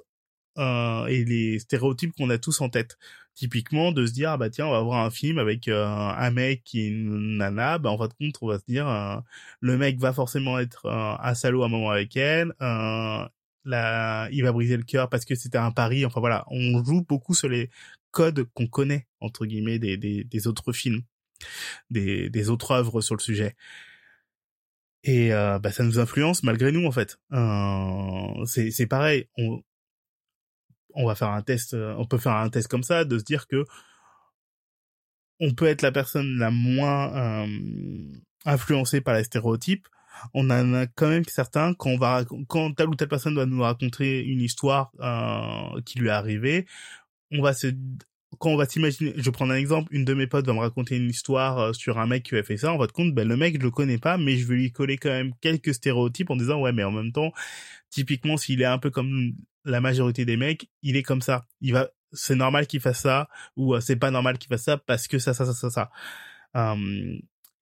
euh, 0.58 1.06
et 1.06 1.24
les 1.24 1.58
stéréotypes 1.58 2.12
qu'on 2.16 2.30
a 2.30 2.38
tous 2.38 2.60
en 2.60 2.68
tête. 2.68 2.98
Typiquement, 3.34 3.92
de 3.92 4.06
se 4.06 4.12
dire 4.12 4.30
ah 4.30 4.36
bah 4.38 4.48
tiens, 4.48 4.66
on 4.66 4.72
va 4.72 4.80
voir 4.80 5.04
un 5.04 5.10
film 5.10 5.38
avec 5.38 5.68
euh, 5.68 5.84
un 5.86 6.30
mec 6.30 6.64
qui 6.64 6.80
est 6.80 6.88
une 6.88 7.36
nana, 7.36 7.78
bah 7.78 7.90
en 7.90 7.98
fin 7.98 8.08
de 8.08 8.14
compte, 8.14 8.36
on 8.40 8.48
va 8.48 8.58
se 8.58 8.64
dire 8.66 8.88
euh, 8.88 9.16
le 9.60 9.76
mec 9.76 9.98
va 9.98 10.12
forcément 10.14 10.58
être 10.58 10.88
un 10.88 11.34
salaud 11.34 11.62
à 11.62 11.66
un 11.66 11.68
moment 11.68 11.90
avec 11.90 12.16
elle, 12.16 12.54
il 13.66 14.42
va 14.42 14.52
briser 14.52 14.76
le 14.76 14.82
cœur 14.82 15.08
parce 15.08 15.24
que 15.24 15.34
c'était 15.34 15.58
un 15.58 15.72
pari. 15.72 16.06
Enfin 16.06 16.20
voilà, 16.20 16.44
on 16.48 16.84
joue 16.84 17.02
beaucoup 17.02 17.34
sur 17.34 17.48
les 17.48 17.70
codes 18.10 18.44
qu'on 18.54 18.66
connaît 18.66 19.06
entre 19.20 19.46
guillemets 19.46 19.78
des, 19.78 19.96
des, 19.96 20.46
autres 20.46 20.72
films 20.72 21.02
des, 21.90 22.30
des 22.30 22.48
autres 22.48 22.70
œuvres 22.72 23.00
sur 23.00 23.14
le 23.14 23.20
sujet. 23.20 23.56
Et 25.04 25.32
euh, 25.32 25.58
bah, 25.58 25.70
ça 25.70 25.84
nous 25.84 25.98
influence 25.98 26.42
malgré 26.42 26.72
nous 26.72 26.86
en 26.86 26.90
fait. 26.92 27.18
Euh, 27.32 28.44
c'est 28.46 28.70
c'est 28.70 28.86
pareil. 28.86 29.28
On 29.36 29.62
on 30.94 31.06
va 31.06 31.14
faire 31.14 31.30
un 31.30 31.42
test. 31.42 31.74
Euh, 31.74 31.94
on 31.98 32.06
peut 32.06 32.18
faire 32.18 32.32
un 32.32 32.48
test 32.48 32.68
comme 32.68 32.82
ça 32.82 33.04
de 33.04 33.18
se 33.18 33.24
dire 33.24 33.46
que 33.46 33.64
on 35.38 35.52
peut 35.52 35.66
être 35.66 35.82
la 35.82 35.92
personne 35.92 36.38
la 36.38 36.50
moins 36.50 37.14
euh, 37.14 37.46
influencée 38.44 39.00
par 39.00 39.14
les 39.14 39.24
stéréotypes. 39.24 39.86
On 40.34 40.50
en 40.50 40.74
a 40.74 40.86
quand 40.86 41.08
même 41.08 41.24
certains 41.24 41.74
quand 41.74 41.90
on 41.90 41.98
va 41.98 42.24
quand 42.48 42.72
telle 42.74 42.88
ou 42.88 42.94
telle 42.94 43.08
personne 43.08 43.34
doit 43.34 43.46
nous 43.46 43.62
raconter 43.62 44.24
une 44.24 44.40
histoire 44.40 44.92
euh, 45.00 45.80
qui 45.82 45.98
lui 45.98 46.08
est 46.08 46.10
arrivée, 46.10 46.66
on 47.32 47.42
va 47.42 47.52
se 47.54 47.68
quand 48.38 48.50
on 48.50 48.56
va 48.56 48.66
s'imaginer, 48.66 49.14
je 49.16 49.30
prends 49.30 49.48
un 49.48 49.54
exemple, 49.54 49.94
une 49.94 50.04
de 50.04 50.12
mes 50.14 50.26
potes 50.26 50.46
va 50.46 50.52
me 50.52 50.58
raconter 50.58 50.96
une 50.96 51.08
histoire 51.08 51.58
euh, 51.58 51.72
sur 51.72 51.98
un 51.98 52.06
mec 52.06 52.24
qui 52.24 52.36
a 52.36 52.42
fait 52.42 52.56
ça, 52.56 52.72
on 52.72 52.78
va 52.78 52.86
te 52.86 52.92
compte, 52.92 53.14
ben 53.14 53.26
le 53.26 53.36
mec 53.36 53.56
je 53.58 53.62
le 53.62 53.70
connais 53.70 53.98
pas, 53.98 54.18
mais 54.18 54.36
je 54.36 54.46
vais 54.46 54.56
lui 54.56 54.72
coller 54.72 54.98
quand 54.98 55.10
même 55.10 55.32
quelques 55.40 55.74
stéréotypes 55.74 56.30
en 56.30 56.36
disant 56.36 56.60
ouais 56.60 56.72
mais 56.72 56.84
en 56.84 56.90
même 56.90 57.12
temps, 57.12 57.32
typiquement 57.90 58.36
s'il 58.36 58.62
est 58.62 58.66
un 58.66 58.78
peu 58.78 58.90
comme 58.90 59.32
la 59.64 59.80
majorité 59.80 60.24
des 60.24 60.36
mecs, 60.36 60.68
il 60.82 60.96
est 60.96 61.02
comme 61.02 61.22
ça, 61.22 61.46
il 61.60 61.72
va, 61.72 61.88
c'est 62.12 62.36
normal 62.36 62.66
qu'il 62.66 62.80
fasse 62.80 63.00
ça 63.00 63.28
ou 63.56 63.74
euh, 63.74 63.80
c'est 63.80 63.96
pas 63.96 64.10
normal 64.10 64.38
qu'il 64.38 64.48
fasse 64.48 64.64
ça 64.64 64.76
parce 64.76 65.08
que 65.08 65.18
ça 65.18 65.34
ça 65.34 65.46
ça 65.46 65.54
ça 65.54 65.70
ça. 65.70 65.90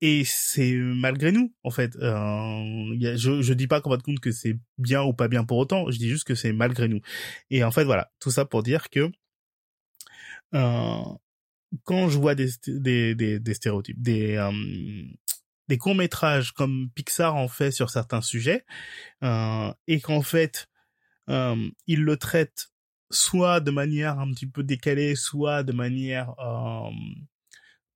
Et 0.04 0.22
c'est 0.26 0.74
malgré 0.74 1.32
nous 1.32 1.54
en 1.64 1.70
fait. 1.70 1.96
Euh, 1.96 2.94
je 3.16 3.40
je 3.40 3.54
dis 3.54 3.66
pas 3.66 3.80
qu'on 3.80 3.88
va 3.88 3.96
te 3.96 4.02
compte 4.02 4.20
que 4.20 4.32
c'est 4.32 4.58
bien 4.76 5.02
ou 5.02 5.14
pas 5.14 5.28
bien 5.28 5.44
pour 5.44 5.56
autant, 5.56 5.90
je 5.90 5.96
dis 5.96 6.10
juste 6.10 6.24
que 6.24 6.34
c'est 6.34 6.52
malgré 6.52 6.88
nous. 6.88 7.00
Et 7.48 7.64
en 7.64 7.70
fait 7.70 7.84
voilà, 7.84 8.12
tout 8.20 8.30
ça 8.30 8.44
pour 8.44 8.62
dire 8.62 8.90
que 8.90 9.10
euh, 10.54 11.02
quand 11.84 12.10
je 12.10 12.18
vois 12.18 12.34
des, 12.34 12.50
des, 12.66 13.14
des, 13.14 13.54
stéréotypes, 13.54 14.00
des, 14.00 14.36
euh, 14.36 14.52
des 15.68 15.78
courts 15.78 15.94
métrages 15.94 16.52
comme 16.52 16.90
Pixar 16.94 17.34
en 17.34 17.48
fait 17.48 17.70
sur 17.70 17.88
certains 17.88 18.20
sujets, 18.20 18.66
et 19.22 20.00
qu'en 20.02 20.20
fait 20.20 20.68
ils 21.28 22.02
le 22.02 22.16
traitent 22.18 22.68
soit 23.10 23.60
de 23.60 23.70
manière 23.70 24.18
un 24.18 24.30
petit 24.32 24.46
peu 24.46 24.62
décalée, 24.62 25.14
soit 25.14 25.62
de 25.62 25.72
manière 25.72 26.34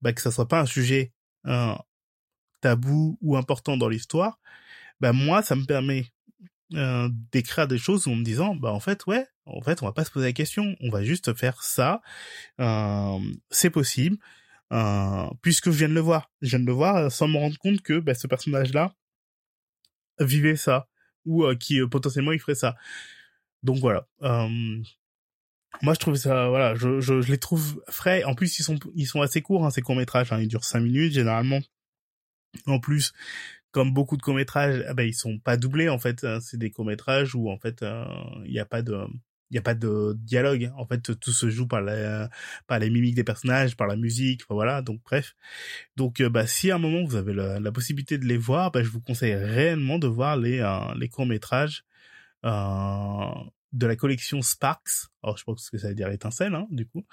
bah, 0.01 0.15
que 0.15 0.23
ça 0.23 0.31
soit 0.31 0.49
pas 0.49 0.61
un 0.61 0.67
sujet 0.67 1.13
tabou 2.61 3.19
ou 3.21 3.37
important 3.37 3.77
dans 3.77 3.89
l'histoire, 3.89 4.41
bah 5.01 5.13
moi 5.13 5.43
ça 5.43 5.57
me 5.57 5.65
permet 5.65 6.07
euh, 6.75 7.09
d'écrire 7.33 7.67
des 7.67 7.79
choses 7.79 8.07
en 8.09 8.15
me 8.15 8.23
disant 8.25 8.55
bah 8.55 8.71
en 8.73 8.81
fait 8.81 9.07
ouais 9.07 9.27
en 9.47 9.63
fait 9.63 9.83
on 9.83 9.87
va 9.87 9.93
pas 9.93 10.05
se 10.05 10.11
poser 10.11 10.27
la 10.27 10.33
question. 10.33 10.77
On 10.81 10.91
va 10.91 11.03
juste 11.03 11.35
faire 11.35 11.63
ça. 11.63 12.03
C'est 13.51 13.71
possible. 13.71 14.19
Puisque 15.43 15.71
je 15.71 15.79
viens 15.79 15.89
de 15.89 15.95
le 15.95 16.01
voir. 16.01 16.31
Je 16.43 16.51
viens 16.51 16.61
de 16.61 16.67
le 16.67 16.73
voir 16.73 16.97
euh, 16.97 17.09
sans 17.11 17.29
me 17.29 17.39
rendre 17.39 17.59
compte 17.59 17.81
que 17.83 17.99
bah, 18.01 18.15
ce 18.15 18.27
personnage 18.27 18.75
là 18.75 18.95
vivait 20.21 20.57
ça. 20.57 20.89
Ou 21.25 21.45
euh, 21.45 21.55
qui 21.55 21.81
potentiellement 21.87 22.33
il 22.33 22.41
ferait 22.41 22.55
ça. 22.55 22.77
Donc 23.63 23.79
voilà. 23.79 24.07
Moi 25.83 25.95
je 25.95 25.99
trouve 25.99 26.15
ça 26.17 26.49
voilà 26.49 26.75
je, 26.75 27.01
je, 27.01 27.21
je, 27.21 27.31
les 27.31 27.39
trouve 27.39 27.83
frais. 27.89 28.25
En 28.25 28.35
plus 28.35 28.59
ils 28.59 28.63
sont 28.63 28.79
ils 28.95 29.07
sont 29.07 29.23
assez 29.23 29.43
courts 29.43 29.65
hein, 29.65 29.71
ces 29.71 29.83
courts 29.83 29.97
métrages 29.97 30.33
hein, 30.33 30.41
ils 30.41 30.49
durent 30.49 30.65
cinq 30.65 30.81
minutes. 30.81 31.13
Généralement 31.13 31.61
en 32.67 32.81
plus 32.81 33.13
comme 33.71 33.93
beaucoup 33.93 34.17
de 34.17 34.23
courts-métrages, 34.23 34.85
ah 34.89 34.95
ben 34.95 35.05
ils 35.07 35.15
sont 35.15 35.39
pas 35.39 35.57
doublés 35.57 35.89
en 35.89 35.99
fait. 35.99 36.25
Hein. 36.25 36.41
C'est 36.41 36.57
des 36.57 36.71
courts-métrages 36.71 37.35
où 37.35 37.51
en 37.51 37.59
fait 37.59 37.83
euh, 37.83 38.05
il 38.45 38.53
n'y 38.53 38.59
a 38.61 38.65
pas 38.65 38.83
de 38.83 39.07
il 39.51 39.55
y 39.55 39.59
a 39.59 39.63
pas 39.63 39.75
de 39.75 40.15
dialogue. 40.19 40.71
En 40.77 40.85
fait, 40.87 41.19
tout 41.19 41.33
se 41.33 41.49
joue 41.49 41.67
par 41.67 41.81
la 41.81 42.29
par 42.67 42.79
les 42.79 42.91
mimiques 42.91 43.15
des 43.15 43.25
personnages, 43.25 43.77
par 43.77 43.87
la 43.87 43.97
musique, 43.97 44.43
voilà. 44.51 44.83
Donc 44.83 45.01
bref. 45.05 45.37
Donc 45.97 46.21
euh, 46.21 46.29
bah 46.31 46.47
si 46.47 46.71
à 46.71 46.77
un 46.77 46.79
moment 46.79 47.05
vous 47.05 47.17
avez 47.17 47.33
la, 47.35 47.73
possibilité 47.73 48.19
de 48.19 48.25
les 48.27 48.37
voir, 48.37 48.71
bah, 48.73 48.83
je 48.83 48.89
vous 48.91 49.01
conseille 49.01 49.35
réellement 49.35 49.99
de 49.99 50.09
voir 50.09 50.37
les 50.37 50.61
euh, 50.61 50.95
les 50.97 51.09
courts 51.09 51.27
métrages 51.27 51.85
de 52.45 53.87
la 53.87 53.97
collection 53.97 54.43
Sparks. 54.43 55.09
Alors 55.23 55.37
je 55.39 55.45
pense 55.45 55.71
que 55.71 55.79
ça 55.79 55.89
veut 55.89 55.95
dire 55.95 56.09
étincelle, 56.11 56.55
hein, 56.55 56.67
du 56.71 56.87
coup, 56.87 57.07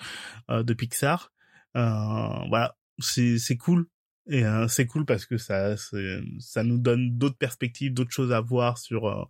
de 0.49 0.73
Pixar. 0.73 1.33
voilà, 1.73 2.77
c'est 2.99 3.37
c'est 3.39 3.57
cool 3.57 3.87
et 4.27 4.45
euh, 4.45 4.67
c'est 4.67 4.87
cool 4.87 5.05
parce 5.05 5.25
que 5.25 5.37
ça, 5.37 5.75
ça 5.77 6.63
nous 6.63 6.77
donne 6.77 7.17
d'autres 7.17 7.37
perspectives, 7.37 7.93
d'autres 7.93 8.11
choses 8.11 8.31
à 8.31 8.41
voir 8.41 8.77
sur 8.77 9.07
euh, 9.07 9.23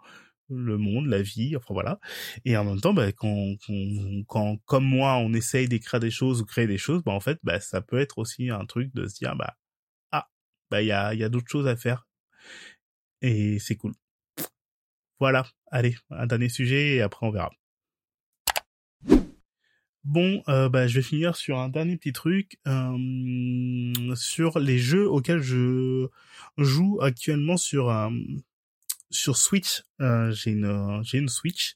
le 0.49 0.77
monde, 0.77 1.07
la 1.07 1.21
vie, 1.21 1.55
enfin 1.57 1.73
voilà. 1.73 1.99
Et 2.45 2.55
en 2.57 2.63
même 2.65 2.79
temps, 2.81 2.93
bah, 2.93 3.11
quand, 3.11 3.55
quand, 3.65 4.23
quand, 4.27 4.57
comme 4.65 4.85
moi, 4.85 5.17
on 5.17 5.33
essaye 5.33 5.67
d'écrire 5.67 5.99
des 5.99 6.11
choses 6.11 6.41
ou 6.41 6.45
créer 6.45 6.67
des 6.67 6.77
choses, 6.77 7.03
bah, 7.03 7.11
en 7.11 7.19
fait, 7.19 7.39
bah, 7.43 7.59
ça 7.59 7.81
peut 7.81 7.99
être 7.99 8.19
aussi 8.19 8.49
un 8.49 8.65
truc 8.65 8.93
de 8.93 9.07
se 9.07 9.15
dire, 9.15 9.35
bah, 9.35 9.55
ah, 10.11 10.29
bah, 10.71 10.81
il 10.81 10.87
y 10.87 10.91
a, 10.93 11.13
y 11.13 11.23
a 11.23 11.29
d'autres 11.29 11.49
choses 11.49 11.67
à 11.67 11.75
faire. 11.75 12.07
Et 13.21 13.59
c'est 13.59 13.75
cool. 13.75 13.93
Voilà. 15.19 15.45
Allez, 15.71 15.95
un 16.09 16.25
dernier 16.27 16.49
sujet 16.49 16.95
et 16.95 17.01
après 17.01 17.25
on 17.25 17.31
verra. 17.31 17.51
Bon, 20.05 20.43
euh, 20.49 20.69
bah, 20.69 20.87
je 20.87 20.95
vais 20.95 21.01
finir 21.01 21.35
sur 21.35 21.59
un 21.59 21.67
dernier 21.69 21.97
petit 21.97 22.13
truc. 22.13 22.59
Euh, 22.67 24.15
sur 24.15 24.59
les 24.59 24.77
jeux 24.77 25.09
auxquels 25.09 25.41
je 25.41 26.07
joue 26.57 26.99
actuellement 27.01 27.57
sur 27.57 27.91
sur 29.09 29.37
Switch. 29.37 29.83
j'ai 29.99 30.51
une 30.51 31.01
j'ai 31.03 31.17
une 31.17 31.29
Switch. 31.29 31.75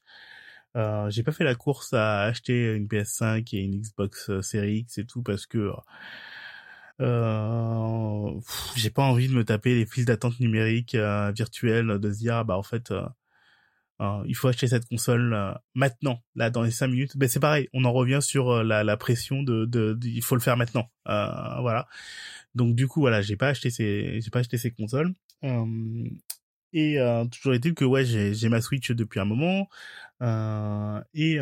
Euh, 0.76 1.10
j'ai 1.10 1.22
pas 1.24 1.32
fait 1.32 1.44
la 1.44 1.54
course 1.56 1.92
à 1.92 2.22
acheter 2.22 2.74
une 2.74 2.86
PS5 2.86 3.56
et 3.56 3.58
une 3.58 3.80
Xbox 3.80 4.40
Series 4.40 4.78
X 4.78 4.98
et 4.98 5.04
tout 5.04 5.22
parce 5.22 5.46
que 5.46 5.72
euh, 7.00 8.40
j'ai 8.76 8.90
pas 8.90 9.02
envie 9.02 9.28
de 9.28 9.34
me 9.34 9.44
taper 9.44 9.74
les 9.74 9.86
files 9.86 10.04
d'attente 10.04 10.38
numériques 10.38 10.94
euh, 10.94 11.32
virtuelles, 11.32 11.98
de 11.98 12.12
se 12.12 12.18
dire 12.18 12.36
ah, 12.36 12.44
bah 12.44 12.56
en 12.56 12.62
fait 12.62 12.92
euh, 14.00 14.04
euh, 14.04 14.24
il 14.26 14.34
faut 14.34 14.48
acheter 14.48 14.66
cette 14.68 14.86
console 14.88 15.58
maintenant, 15.74 16.22
là 16.34 16.50
dans 16.50 16.62
les 16.62 16.70
cinq 16.70 16.88
minutes. 16.88 17.16
Ben 17.16 17.28
c'est 17.28 17.40
pareil, 17.40 17.68
on 17.72 17.84
en 17.84 17.92
revient 17.92 18.20
sur 18.22 18.62
la, 18.64 18.84
la 18.84 18.96
pression 18.96 19.42
de, 19.42 19.64
de, 19.66 19.98
il 20.04 20.22
faut 20.22 20.34
le 20.34 20.40
faire 20.40 20.56
maintenant, 20.56 20.90
voilà. 21.06 21.86
Donc 22.54 22.74
du 22.74 22.88
coup 22.88 23.00
voilà, 23.00 23.22
j'ai 23.22 23.36
pas 23.36 23.48
acheté 23.48 23.70
ces 23.70 24.20
j'ai 24.20 24.30
pas 24.30 24.40
acheté 24.40 24.58
ces 24.58 24.70
consoles. 24.72 25.14
et 26.72 26.98
toujours 27.32 27.54
est-il 27.54 27.74
que 27.74 27.84
ouais 27.84 28.04
j'ai 28.04 28.48
ma 28.48 28.60
Switch 28.60 28.90
depuis 28.92 29.20
un 29.20 29.24
moment 29.24 29.68
et 31.14 31.38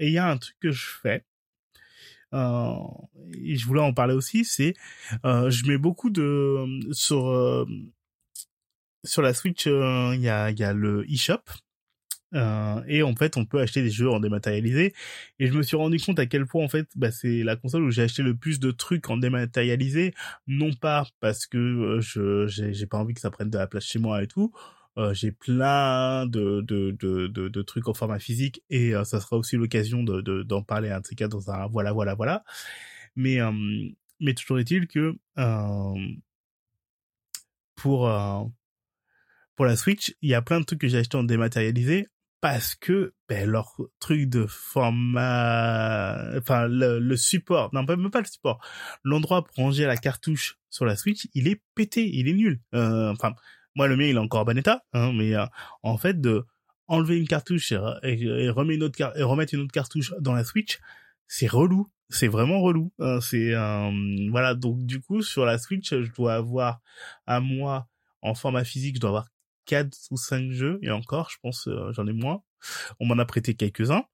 il 0.00 0.12
y 0.12 0.18
a 0.18 0.30
un 0.30 0.36
truc 0.38 0.56
que 0.60 0.70
je 0.70 0.86
fais 1.02 1.24
euh, 2.34 2.74
et 3.34 3.56
je 3.56 3.66
voulais 3.66 3.80
en 3.80 3.94
parler 3.94 4.14
aussi, 4.14 4.44
c'est 4.44 4.74
euh, 5.24 5.50
je 5.50 5.66
mets 5.66 5.78
beaucoup 5.78 6.10
de 6.10 6.66
sur 6.92 7.28
euh, 7.28 7.66
sur 9.04 9.22
la 9.22 9.32
Switch, 9.34 9.66
il 9.66 10.20
y 10.20 10.28
a 10.28 10.50
il 10.50 10.58
y 10.58 10.64
a 10.64 10.72
le 10.72 11.10
eShop. 11.10 11.42
Euh, 12.34 12.82
et 12.86 13.02
en 13.02 13.14
fait, 13.14 13.36
on 13.36 13.44
peut 13.46 13.60
acheter 13.60 13.82
des 13.82 13.90
jeux 13.90 14.10
en 14.10 14.20
dématérialisé. 14.20 14.94
Et 15.38 15.46
je 15.46 15.52
me 15.52 15.62
suis 15.62 15.76
rendu 15.76 15.98
compte 15.98 16.18
à 16.18 16.26
quel 16.26 16.46
point 16.46 16.64
en 16.64 16.68
fait, 16.68 16.88
bah, 16.96 17.10
c'est 17.10 17.42
la 17.42 17.56
console 17.56 17.84
où 17.84 17.90
j'ai 17.90 18.02
acheté 18.02 18.22
le 18.22 18.36
plus 18.36 18.60
de 18.60 18.70
trucs 18.70 19.08
en 19.10 19.16
dématérialisé, 19.16 20.14
non 20.46 20.72
pas 20.74 21.06
parce 21.20 21.46
que 21.46 21.98
je 22.00 22.46
j'ai 22.46 22.86
pas 22.86 22.98
envie 22.98 23.14
que 23.14 23.20
ça 23.20 23.30
prenne 23.30 23.50
de 23.50 23.58
la 23.58 23.66
place 23.66 23.84
chez 23.84 23.98
moi 23.98 24.22
et 24.22 24.26
tout, 24.26 24.52
euh, 24.98 25.14
j'ai 25.14 25.30
plein 25.30 26.26
de, 26.26 26.60
de, 26.62 26.90
de, 26.90 27.28
de, 27.28 27.62
trucs 27.62 27.86
en 27.86 27.94
format 27.94 28.18
physique 28.18 28.64
et 28.68 28.96
euh, 28.96 29.04
ça 29.04 29.20
sera 29.20 29.36
aussi 29.36 29.56
l'occasion 29.56 30.02
de, 30.02 30.42
d'en 30.42 30.62
parler 30.62 30.90
un 30.90 31.00
de 31.00 31.06
ces 31.06 31.14
cas 31.14 31.28
dans 31.28 31.50
un 31.52 31.68
voilà 31.68 31.92
voilà 31.92 32.14
voilà. 32.14 32.44
Mais 33.16 33.40
euh, 33.40 33.52
mais 34.20 34.34
toujours 34.34 34.58
est-il 34.58 34.88
que 34.88 35.16
pour 37.76 38.10
pour 39.56 39.66
la 39.66 39.76
Switch, 39.76 40.14
il 40.22 40.30
y 40.30 40.34
a 40.34 40.42
plein 40.42 40.60
de 40.60 40.64
trucs 40.64 40.80
que 40.80 40.88
j'ai 40.88 40.98
acheté 40.98 41.16
en 41.16 41.24
dématérialisé 41.24 42.08
parce 42.40 42.74
que 42.74 43.14
ben, 43.28 43.48
leur 43.48 43.76
truc 43.98 44.28
de 44.28 44.46
format, 44.46 46.16
enfin 46.38 46.68
le, 46.68 46.98
le 46.98 47.16
support, 47.16 47.70
non 47.72 47.82
même 47.84 48.10
pas 48.10 48.20
le 48.20 48.26
support, 48.26 48.64
l'endroit 49.04 49.44
pour 49.44 49.56
ranger 49.56 49.86
la 49.86 49.96
cartouche 49.96 50.58
sur 50.70 50.84
la 50.84 50.96
Switch, 50.96 51.26
il 51.34 51.48
est 51.48 51.62
pété, 51.74 52.08
il 52.08 52.28
est 52.28 52.34
nul. 52.34 52.60
Enfin, 52.72 53.34
moi, 53.78 53.86
le 53.86 53.96
mien, 53.96 54.06
il 54.06 54.16
est 54.16 54.18
encore 54.18 54.40
en 54.40 54.44
bon 54.44 54.58
état, 54.58 54.82
hein, 54.92 55.12
mais 55.12 55.36
euh, 55.36 55.46
en 55.84 55.98
fait, 55.98 56.20
de 56.20 56.44
enlever 56.88 57.16
une 57.16 57.28
cartouche 57.28 57.72
et, 57.72 58.50
remettre 58.50 59.54
une 59.54 59.60
autre 59.60 59.72
cartouche 59.72 60.12
dans 60.20 60.32
la 60.32 60.42
Switch, 60.42 60.80
c'est 61.28 61.46
relou. 61.46 61.88
C'est 62.10 62.26
vraiment 62.26 62.60
relou. 62.60 62.92
Hein, 62.98 63.20
c'est 63.20 63.54
euh, 63.54 63.90
voilà. 64.30 64.54
Donc 64.54 64.84
du 64.84 65.00
coup, 65.00 65.22
sur 65.22 65.44
la 65.44 65.58
Switch, 65.58 65.90
je 65.90 66.10
dois 66.12 66.34
avoir 66.34 66.80
à 67.26 67.38
moi 67.38 67.86
en 68.22 68.34
format 68.34 68.64
physique, 68.64 68.96
je 68.96 69.00
dois 69.00 69.10
avoir 69.10 69.28
quatre 69.68 69.96
ou 70.10 70.16
cinq 70.16 70.50
jeux 70.50 70.80
et 70.82 70.90
encore, 70.90 71.30
je 71.30 71.36
pense, 71.42 71.68
euh, 71.68 71.92
j'en 71.92 72.08
ai 72.08 72.12
moins. 72.12 72.42
On 72.98 73.06
m'en 73.06 73.18
a 73.18 73.24
prêté 73.24 73.54
quelques-uns. 73.54 74.04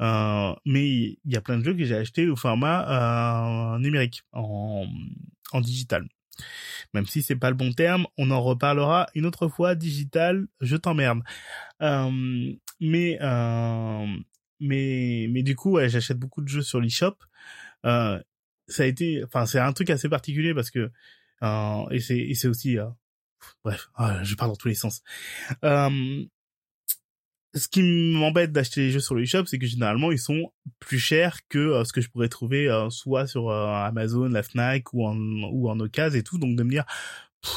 Euh, 0.00 0.54
mais 0.66 0.86
il 0.86 1.18
y 1.24 1.36
a 1.36 1.40
plein 1.40 1.58
de 1.58 1.64
jeux 1.64 1.74
que 1.74 1.84
j'ai 1.84 1.96
achetés 1.96 2.28
au 2.28 2.36
format 2.36 3.74
euh, 3.74 3.78
numérique, 3.78 4.22
en, 4.32 4.86
en 5.52 5.60
digital 5.60 6.06
même 6.94 7.06
si 7.06 7.22
c'est 7.22 7.36
pas 7.36 7.50
le 7.50 7.56
bon 7.56 7.72
terme, 7.72 8.06
on 8.16 8.30
en 8.30 8.42
reparlera 8.42 9.08
une 9.14 9.26
autre 9.26 9.48
fois. 9.48 9.74
Digital, 9.74 10.46
je 10.60 10.76
t'emmerde. 10.76 11.22
Euh, 11.82 12.52
mais 12.80 13.18
euh, 13.20 14.06
mais 14.60 15.26
mais 15.30 15.42
du 15.42 15.56
coup, 15.56 15.72
ouais, 15.72 15.88
j'achète 15.88 16.18
beaucoup 16.18 16.42
de 16.42 16.48
jeux 16.48 16.62
sur 16.62 16.80
l'eShop. 16.80 17.16
Euh, 17.86 18.20
ça 18.66 18.82
a 18.82 18.86
été, 18.86 19.22
enfin, 19.24 19.46
c'est 19.46 19.58
un 19.58 19.72
truc 19.72 19.90
assez 19.90 20.08
particulier 20.08 20.54
parce 20.54 20.70
que 20.70 20.90
et 21.90 22.00
c'est 22.00 22.18
et 22.18 22.34
c'est 22.34 22.48
aussi, 22.48 22.78
bref, 23.64 23.88
ah, 23.94 24.22
je 24.22 24.34
parle 24.34 24.50
dans 24.50 24.56
tous 24.56 24.68
les 24.68 24.74
sens. 24.74 25.02
Euh, 25.64 26.24
ce 27.54 27.68
qui 27.68 27.82
m'embête 27.82 28.52
d'acheter 28.52 28.82
les 28.82 28.90
jeux 28.90 29.00
sur 29.00 29.14
le 29.14 29.22
eShop, 29.22 29.46
c'est 29.46 29.58
que 29.58 29.66
généralement 29.66 30.12
ils 30.12 30.18
sont 30.18 30.52
plus 30.80 30.98
chers 30.98 31.38
que 31.48 31.58
euh, 31.58 31.84
ce 31.84 31.92
que 31.92 32.00
je 32.00 32.10
pourrais 32.10 32.28
trouver 32.28 32.68
euh, 32.68 32.90
soit 32.90 33.26
sur 33.26 33.50
Amazon, 33.50 34.28
la 34.28 34.42
Fnac 34.42 34.92
ou 34.92 35.06
en 35.06 35.16
ou 35.16 35.68
en 35.70 35.80
occasion 35.80 36.18
et 36.18 36.22
tout. 36.22 36.38
Donc 36.38 36.56
de 36.56 36.62
me 36.62 36.70
dire, 36.70 36.84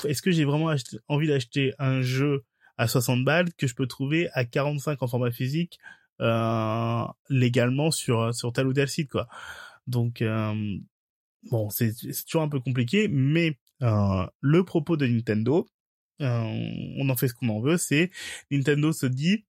est-ce 0.06 0.22
que 0.22 0.32
j'ai 0.32 0.46
vraiment 0.46 0.74
envie 1.08 1.28
d'acheter 1.28 1.74
un 1.80 2.02
jeu 2.02 2.46
à 2.78 2.88
60 2.88 3.24
balles 3.26 3.54
que 3.54 3.68
je 3.68 3.76
peux 3.76 3.88
trouver 3.88 4.30
à 4.34 4.46
45 4.46 5.02
en 5.04 5.08
format 5.08 5.32
physique 5.32 5.80
légalement 7.30 7.92
sur 7.92 8.34
sur 8.34 8.54
tel 8.54 8.68
ou 8.68 8.74
tel 8.74 8.88
site 8.88 9.10
quoi. 9.10 9.28
Donc 9.88 10.24
bon, 11.50 11.70
c'est 11.70 11.94
toujours 12.26 12.44
un 12.44 12.50
peu 12.50 12.60
compliqué, 12.60 13.08
mais 13.08 13.58
le 13.82 14.64
propos 14.64 14.98
de 14.98 15.08
Nintendo, 15.08 15.68
on 16.20 17.10
en 17.10 17.16
fait 17.16 17.28
ce 17.28 17.34
qu'on 17.34 17.50
en 17.50 17.62
veut, 17.62 17.78
c'est 17.78 18.12
Nintendo 18.52 18.92
se 18.92 19.06
dit 19.06 19.46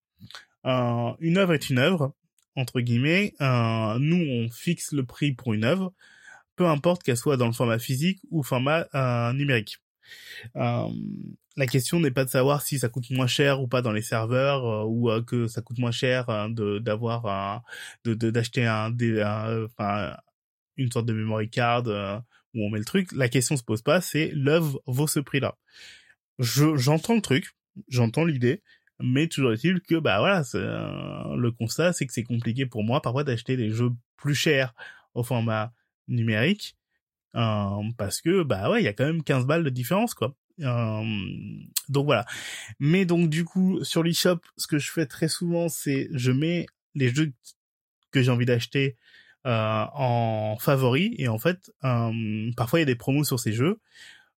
euh, 0.67 1.13
une 1.21 1.39
œuvre 1.39 1.55
est 1.55 1.71
une 1.71 1.79
œuvre, 1.79 2.15
entre 2.57 2.81
guillemets. 2.81 3.35
Euh, 3.41 3.99
nous, 3.99 4.17
on 4.17 4.51
fixe 4.51 4.93
le 4.93 5.05
prix 5.05 5.33
pour 5.33 5.55
une 5.55 5.65
œuvre, 5.65 5.93
peu 6.57 6.67
importe 6.69 7.03
qu'elle 7.03 7.17
soit 7.17 7.37
dans 7.37 7.47
le 7.47 7.53
format 7.53 7.79
physique 7.79 8.21
ou 8.31 8.43
format 8.43 8.87
euh, 8.95 9.33
numérique. 9.33 9.79
la 10.55 11.67
question 11.67 12.01
n'est 12.01 12.11
pas 12.11 12.25
de 12.25 12.31
savoir 12.31 12.63
si 12.63 12.79
ça 12.79 12.89
coûte 12.89 13.11
moins 13.11 13.27
cher 13.27 13.61
ou 13.61 13.69
pas 13.69 13.83
dans 13.83 13.93
les 13.93 14.03
serveurs 14.03 14.89
ou 14.89 15.11
que 15.23 15.47
ça 15.49 15.63
coûte 15.63 15.79
moins 15.79 15.91
cher 15.93 16.27
de 16.51 16.79
d'avoir 16.79 17.63
de 18.05 18.15
d'acheter 18.15 18.67
un, 18.67 18.91
une 20.77 20.93
sorte 20.93 21.07
de 21.07 21.13
memory 21.13 21.51
card 21.51 21.85
où 22.55 22.67
on 22.67 22.71
met 22.71 22.79
le 22.79 22.85
truc. 22.85 23.13
La 23.13 23.29
question 23.29 23.57
se 23.57 23.63
pose 23.63 23.83
pas, 23.83 24.01
c'est 24.01 24.31
l'œuvre 24.35 24.81
vaut 24.87 25.07
ce 25.07 25.21
prix-là. 25.21 25.57
Je 26.39 26.77
j'entends 26.77 27.15
le 27.15 27.21
truc, 27.21 27.53
j'entends 27.89 28.25
l'idée, 28.25 28.63
mais 29.01 29.29
toujours 29.29 29.53
est-il 29.53 29.81
que 29.81 29.97
bah 29.97 30.19
voilà, 30.21 30.43
le 30.55 31.51
constat 31.51 31.93
c'est 31.93 32.07
que 32.07 32.13
c'est 32.13 32.25
compliqué 32.25 32.67
pour 32.67 32.85
moi 32.85 33.03
parfois 33.03 33.25
d'acheter 33.25 33.57
des 33.57 33.71
jeux 33.71 33.91
plus 34.17 34.35
chers 34.35 34.75
au 35.15 35.23
format 35.23 35.73
numérique 36.09 36.77
euh, 37.37 37.83
parce 37.97 38.21
que 38.21 38.43
bah 38.43 38.71
ouais, 38.71 38.83
il 38.83 38.85
y 38.85 38.89
a 38.89 38.93
quand 38.93 39.07
même 39.07 39.23
15 39.23 39.47
balles 39.47 39.65
de 39.65 39.71
différence 39.71 40.15
quoi. 40.15 40.35
Euh, 40.61 41.03
donc 41.89 42.05
voilà. 42.05 42.27
Mais 42.79 43.05
donc 43.05 43.31
du 43.31 43.45
coup 43.45 43.83
sur 43.85 44.03
l'eShop, 44.03 44.41
ce 44.57 44.67
que 44.67 44.79
je 44.79 44.91
fais 44.91 45.07
très 45.07 45.29
souvent 45.29 45.69
c'est 45.69 46.09
je 46.13 46.31
mets 46.33 46.67
les 46.95 47.15
jeux 47.15 47.33
que 48.11 48.23
j'ai 48.23 48.31
envie 48.31 48.47
d'acheter 48.47 48.97
euh, 48.97 49.12
en 49.45 50.57
favori 50.61 51.15
et 51.19 51.29
en 51.29 51.39
fait 51.39 51.73
parfois 52.57 52.79
il 52.79 52.83
y 52.83 52.85
a 52.85 52.87
des 52.87 52.95
promos 52.97 53.25
sur 53.25 53.41
ces 53.41 53.53
jeux 53.53 53.81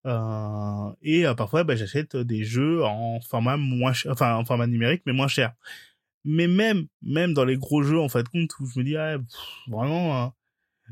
euh, 0.06 0.92
et 1.02 1.26
euh, 1.26 1.34
parfois, 1.34 1.64
bah, 1.64 1.76
j'achète 1.76 2.16
des 2.16 2.44
jeux 2.44 2.84
en 2.84 3.20
format 3.22 3.58
moins, 3.58 3.94
enfin 4.10 4.36
en 4.36 4.46
format 4.46 4.68
numérique, 4.68 5.02
mais 5.06 5.14
moins 5.14 5.28
cher. 5.28 5.54
Mais 6.26 6.48
même, 6.48 6.88
même 7.02 7.34
dans 7.34 7.46
les 7.46 7.58
gros 7.58 7.84
jeux, 7.84 8.00
en 8.00 8.10
fait, 8.10 8.28
compte 8.30 8.52
où 8.60 8.68
je 8.68 8.80
me 8.80 8.86
dis, 8.86 8.98
ah, 8.98 9.18
vraiment, 9.68 10.34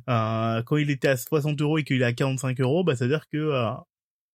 hein, 0.08 0.60
euh, 0.60 0.64
quand 0.64 0.78
il 0.78 0.90
était 0.92 1.10
à 1.10 1.18
60 1.18 1.62
euros 1.62 1.78
et 1.78 1.84
qu'il 1.84 2.02
est 2.02 2.06
à 2.06 2.14
45 2.14 2.60
euros, 2.62 2.84
bah, 2.84 2.96
c'est 2.96 3.06
à 3.06 3.08
dire 3.08 3.28
que 3.30 3.38
euh, 3.38 3.72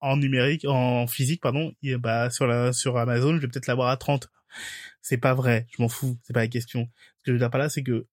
en 0.02 0.18
numérique, 0.18 0.66
en 0.68 1.08
physique, 1.08 1.42
pardon, 1.42 1.74
il, 1.82 1.98
bah, 1.98 2.30
sur 2.30 2.48
la, 2.48 2.74
sur 2.74 2.98
Amazon, 2.98 3.36
je 3.36 3.42
vais 3.42 3.48
peut-être 3.48 3.68
l'avoir 3.68 3.90
à 3.90 3.98
30. 3.98 4.30
C'est 5.02 5.18
pas 5.18 5.34
vrai, 5.34 5.68
je 5.76 5.82
m'en 5.82 5.90
fous, 5.90 6.18
c'est 6.24 6.34
pas 6.34 6.42
la 6.42 6.48
question. 6.48 6.90
Ce 7.20 7.24
que 7.24 7.28
je 7.28 7.32
veux 7.34 7.40
dire 7.40 7.50
par 7.50 7.60
là, 7.60 7.70
c'est 7.70 7.84
que 7.84 8.08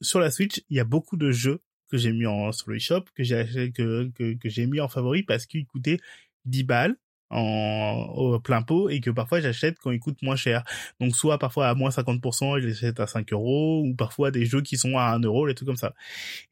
sur 0.00 0.20
la 0.20 0.30
Switch, 0.30 0.62
il 0.70 0.76
y 0.76 0.80
a 0.80 0.84
beaucoup 0.84 1.16
de 1.16 1.30
jeux 1.30 1.60
que 1.90 1.98
j'ai 1.98 2.12
mis 2.12 2.26
en 2.26 2.52
sur 2.52 2.70
le 2.70 2.78
shop 2.78 3.04
que 3.14 3.22
j'ai 3.22 3.72
que, 3.72 4.10
que, 4.10 4.34
que 4.34 4.48
j'ai 4.48 4.66
mis 4.66 4.80
en 4.80 4.88
favori 4.88 5.22
parce 5.22 5.46
qu'il 5.46 5.66
coûtait 5.66 5.98
10 6.46 6.64
balles 6.64 6.96
en 7.30 8.06
au 8.14 8.40
plein 8.40 8.62
pot 8.62 8.88
et 8.90 9.00
que 9.00 9.10
parfois 9.10 9.40
j'achète 9.40 9.78
quand 9.78 9.90
il 9.90 10.00
coûte 10.00 10.22
moins 10.22 10.36
cher. 10.36 10.64
Donc 11.00 11.16
soit 11.16 11.38
parfois 11.38 11.68
à 11.68 11.74
moins 11.74 11.90
50% 11.90 12.60
je 12.60 12.66
les 12.66 12.72
achète 12.72 13.00
à 13.00 13.06
5 13.06 13.32
euros 13.32 13.82
ou 13.84 13.94
parfois 13.94 14.30
des 14.30 14.46
jeux 14.46 14.62
qui 14.62 14.76
sont 14.76 14.96
à 14.98 15.14
1 15.14 15.20
euro, 15.20 15.46
les 15.46 15.54
trucs 15.54 15.66
comme 15.66 15.76
ça. 15.76 15.94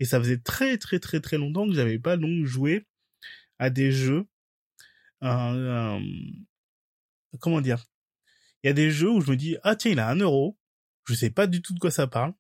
Et 0.01 0.05
ça 0.05 0.19
faisait 0.19 0.39
très 0.39 0.79
très 0.79 0.99
très 0.99 1.21
très 1.21 1.39
longtemps 1.39 1.67
que 1.67 1.75
j'avais 1.75 1.99
pas 1.99 2.17
donc 2.17 2.45
joué 2.45 2.87
à 3.59 3.71
des 3.71 3.93
jeux 3.93 4.27
euh, 5.23 6.01
comment 7.41 7.61
dire? 7.61 7.85
Il 8.63 8.69
y 8.69 8.71
a 8.71 8.75
des 8.75 8.91
jeux 8.91 9.11
où 9.11 9.21
je 9.21 9.31
me 9.31 9.37
dis 9.37 9.57
ah 9.63 9.77
tiens 9.77 9.93
il 9.93 10.01
a 10.01 10.09
1 10.09 10.17
euro 10.17 10.59
je 11.09 11.15
sais 11.15 11.31
pas 11.31 11.47
du 11.47 11.63
tout 11.63 11.75
de 11.75 11.79
quoi 11.81 11.91
ça 11.91 12.07
parle 12.07 12.33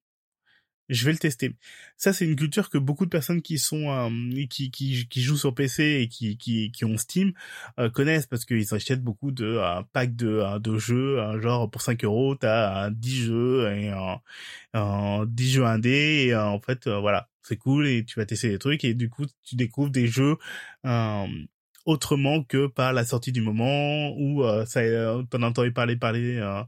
je 0.92 1.04
vais 1.04 1.12
le 1.12 1.18
tester. 1.18 1.54
Ça, 1.96 2.12
c'est 2.12 2.24
une 2.24 2.36
culture 2.36 2.70
que 2.70 2.78
beaucoup 2.78 3.04
de 3.04 3.10
personnes 3.10 3.42
qui 3.42 3.58
sont 3.58 3.90
euh, 3.90 4.44
qui, 4.50 4.70
qui, 4.70 5.06
qui 5.08 5.22
jouent 5.22 5.36
sur 5.36 5.54
PC 5.54 6.00
et 6.02 6.08
qui 6.08 6.36
qui, 6.36 6.70
qui 6.72 6.84
ont 6.84 6.96
Steam 6.96 7.32
euh, 7.78 7.90
connaissent 7.90 8.26
parce 8.26 8.44
qu'ils 8.44 8.74
achètent 8.74 9.02
beaucoup 9.02 9.30
de 9.32 9.44
euh, 9.46 9.82
packs 9.92 10.16
de 10.16 10.58
de 10.58 10.78
jeux, 10.78 11.18
genre 11.40 11.70
pour 11.70 11.82
5 11.82 12.04
euros, 12.04 12.34
t'as 12.34 12.90
10 12.90 13.24
jeux 13.24 13.72
et 13.72 13.90
un 14.74 15.26
10 15.26 15.50
jeux 15.50 15.64
indés 15.66 16.26
et 16.28 16.36
en 16.36 16.60
fait 16.60 16.88
voilà, 16.88 17.28
c'est 17.42 17.56
cool 17.56 17.86
et 17.86 18.04
tu 18.04 18.18
vas 18.18 18.26
tester 18.26 18.50
des 18.50 18.58
trucs 18.58 18.84
et 18.84 18.94
du 18.94 19.08
coup 19.08 19.26
tu 19.44 19.56
découvres 19.56 19.90
des 19.90 20.06
jeux 20.06 20.36
autrement 21.84 22.44
que 22.44 22.66
par 22.66 22.92
la 22.92 23.04
sortie 23.04 23.32
du 23.32 23.40
moment 23.40 24.10
où 24.16 24.44
euh, 24.44 24.64
ça 24.66 24.80
euh, 24.80 25.22
t'en 25.24 25.42
entendu 25.42 25.72
parler 25.72 25.96
parler 25.96 26.36
euh, 26.36 26.62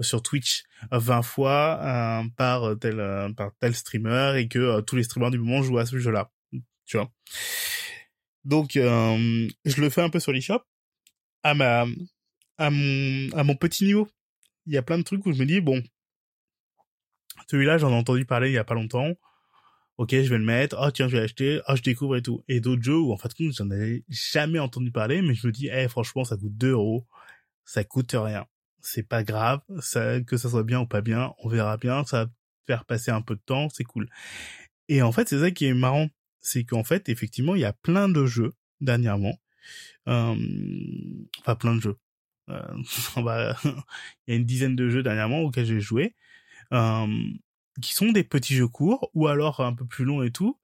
sur 0.00 0.22
Twitch 0.22 0.64
20 0.90 1.22
fois 1.22 1.80
euh, 1.82 2.28
par 2.36 2.78
tel 2.78 3.34
par 3.36 3.52
tel 3.60 3.74
streamer 3.74 4.34
et 4.38 4.48
que 4.48 4.80
tous 4.82 4.96
les 4.96 5.02
streamers 5.02 5.30
du 5.30 5.38
moment 5.38 5.62
jouent 5.62 5.78
à 5.78 5.86
ce 5.86 5.98
jeu-là. 5.98 6.30
Tu 6.84 6.96
vois? 6.96 7.10
Donc 8.44 8.72
je 8.74 9.80
le 9.80 9.90
fais 9.90 10.02
un 10.02 10.10
peu 10.10 10.20
sur 10.20 10.32
l'eShop. 10.32 10.62
À 11.42 11.54
ma 11.54 11.86
à 12.58 12.70
mon 12.70 13.30
à 13.32 13.44
mon 13.44 13.54
petit 13.56 13.84
niveau 13.84 14.08
il 14.66 14.74
y 14.74 14.76
a 14.76 14.82
plein 14.82 14.98
de 14.98 15.02
trucs 15.02 15.24
où 15.24 15.32
je 15.32 15.38
me 15.38 15.46
dis 15.46 15.60
bon 15.60 15.82
celui-là 17.50 17.78
j'en 17.78 17.90
ai 17.90 17.94
entendu 17.94 18.26
parler 18.26 18.50
il 18.50 18.54
y 18.54 18.58
a 18.58 18.64
pas 18.64 18.74
longtemps 18.74 19.14
ok, 20.00 20.12
je 20.12 20.30
vais 20.30 20.38
le 20.38 20.44
mettre, 20.44 20.78
oh 20.80 20.90
tiens, 20.90 21.08
je 21.08 21.16
vais 21.16 21.20
l'acheter, 21.20 21.60
oh 21.68 21.76
je 21.76 21.82
découvre 21.82 22.16
et 22.16 22.22
tout. 22.22 22.42
Et 22.48 22.60
d'autres 22.60 22.82
jeux 22.82 22.98
où 22.98 23.12
en 23.12 23.18
fait, 23.18 23.32
j'en 23.38 23.70
avais 23.70 24.02
jamais 24.08 24.58
entendu 24.58 24.90
parler, 24.90 25.20
mais 25.20 25.34
je 25.34 25.46
me 25.46 25.52
dis, 25.52 25.68
eh, 25.70 25.88
franchement, 25.88 26.24
ça 26.24 26.38
coûte 26.38 26.56
2 26.56 26.70
euros, 26.70 27.06
ça 27.66 27.84
coûte 27.84 28.12
rien. 28.14 28.46
C'est 28.80 29.02
pas 29.02 29.22
grave, 29.24 29.60
ça, 29.80 30.22
que 30.22 30.38
ça 30.38 30.48
soit 30.48 30.64
bien 30.64 30.80
ou 30.80 30.86
pas 30.86 31.02
bien, 31.02 31.34
on 31.44 31.50
verra 31.50 31.76
bien, 31.76 32.02
ça 32.04 32.24
va 32.24 32.30
faire 32.66 32.86
passer 32.86 33.10
un 33.10 33.20
peu 33.20 33.34
de 33.34 33.42
temps, 33.44 33.68
c'est 33.68 33.84
cool. 33.84 34.08
Et 34.88 35.02
en 35.02 35.12
fait, 35.12 35.28
c'est 35.28 35.40
ça 35.40 35.50
qui 35.50 35.66
est 35.66 35.74
marrant, 35.74 36.08
c'est 36.40 36.64
qu'en 36.64 36.82
fait, 36.82 37.10
effectivement, 37.10 37.54
il 37.54 37.60
y 37.60 37.66
a 37.66 37.74
plein 37.74 38.08
de 38.08 38.24
jeux 38.24 38.54
dernièrement, 38.80 39.38
euh, 40.08 40.34
enfin 41.40 41.56
plein 41.56 41.74
de 41.74 41.82
jeux. 41.82 41.98
Euh, 42.48 42.62
il 44.26 44.30
y 44.30 44.32
a 44.32 44.36
une 44.36 44.46
dizaine 44.46 44.76
de 44.76 44.88
jeux 44.88 45.02
dernièrement 45.02 45.40
auxquels 45.40 45.66
j'ai 45.66 45.80
joué. 45.80 46.14
Euh, 46.72 47.06
qui 47.80 47.94
sont 47.94 48.12
des 48.12 48.24
petits 48.24 48.54
jeux 48.54 48.68
courts 48.68 49.10
ou 49.14 49.26
alors 49.26 49.60
un 49.60 49.74
peu 49.74 49.86
plus 49.86 50.04
longs 50.04 50.22
et 50.22 50.30
tout. 50.30 50.58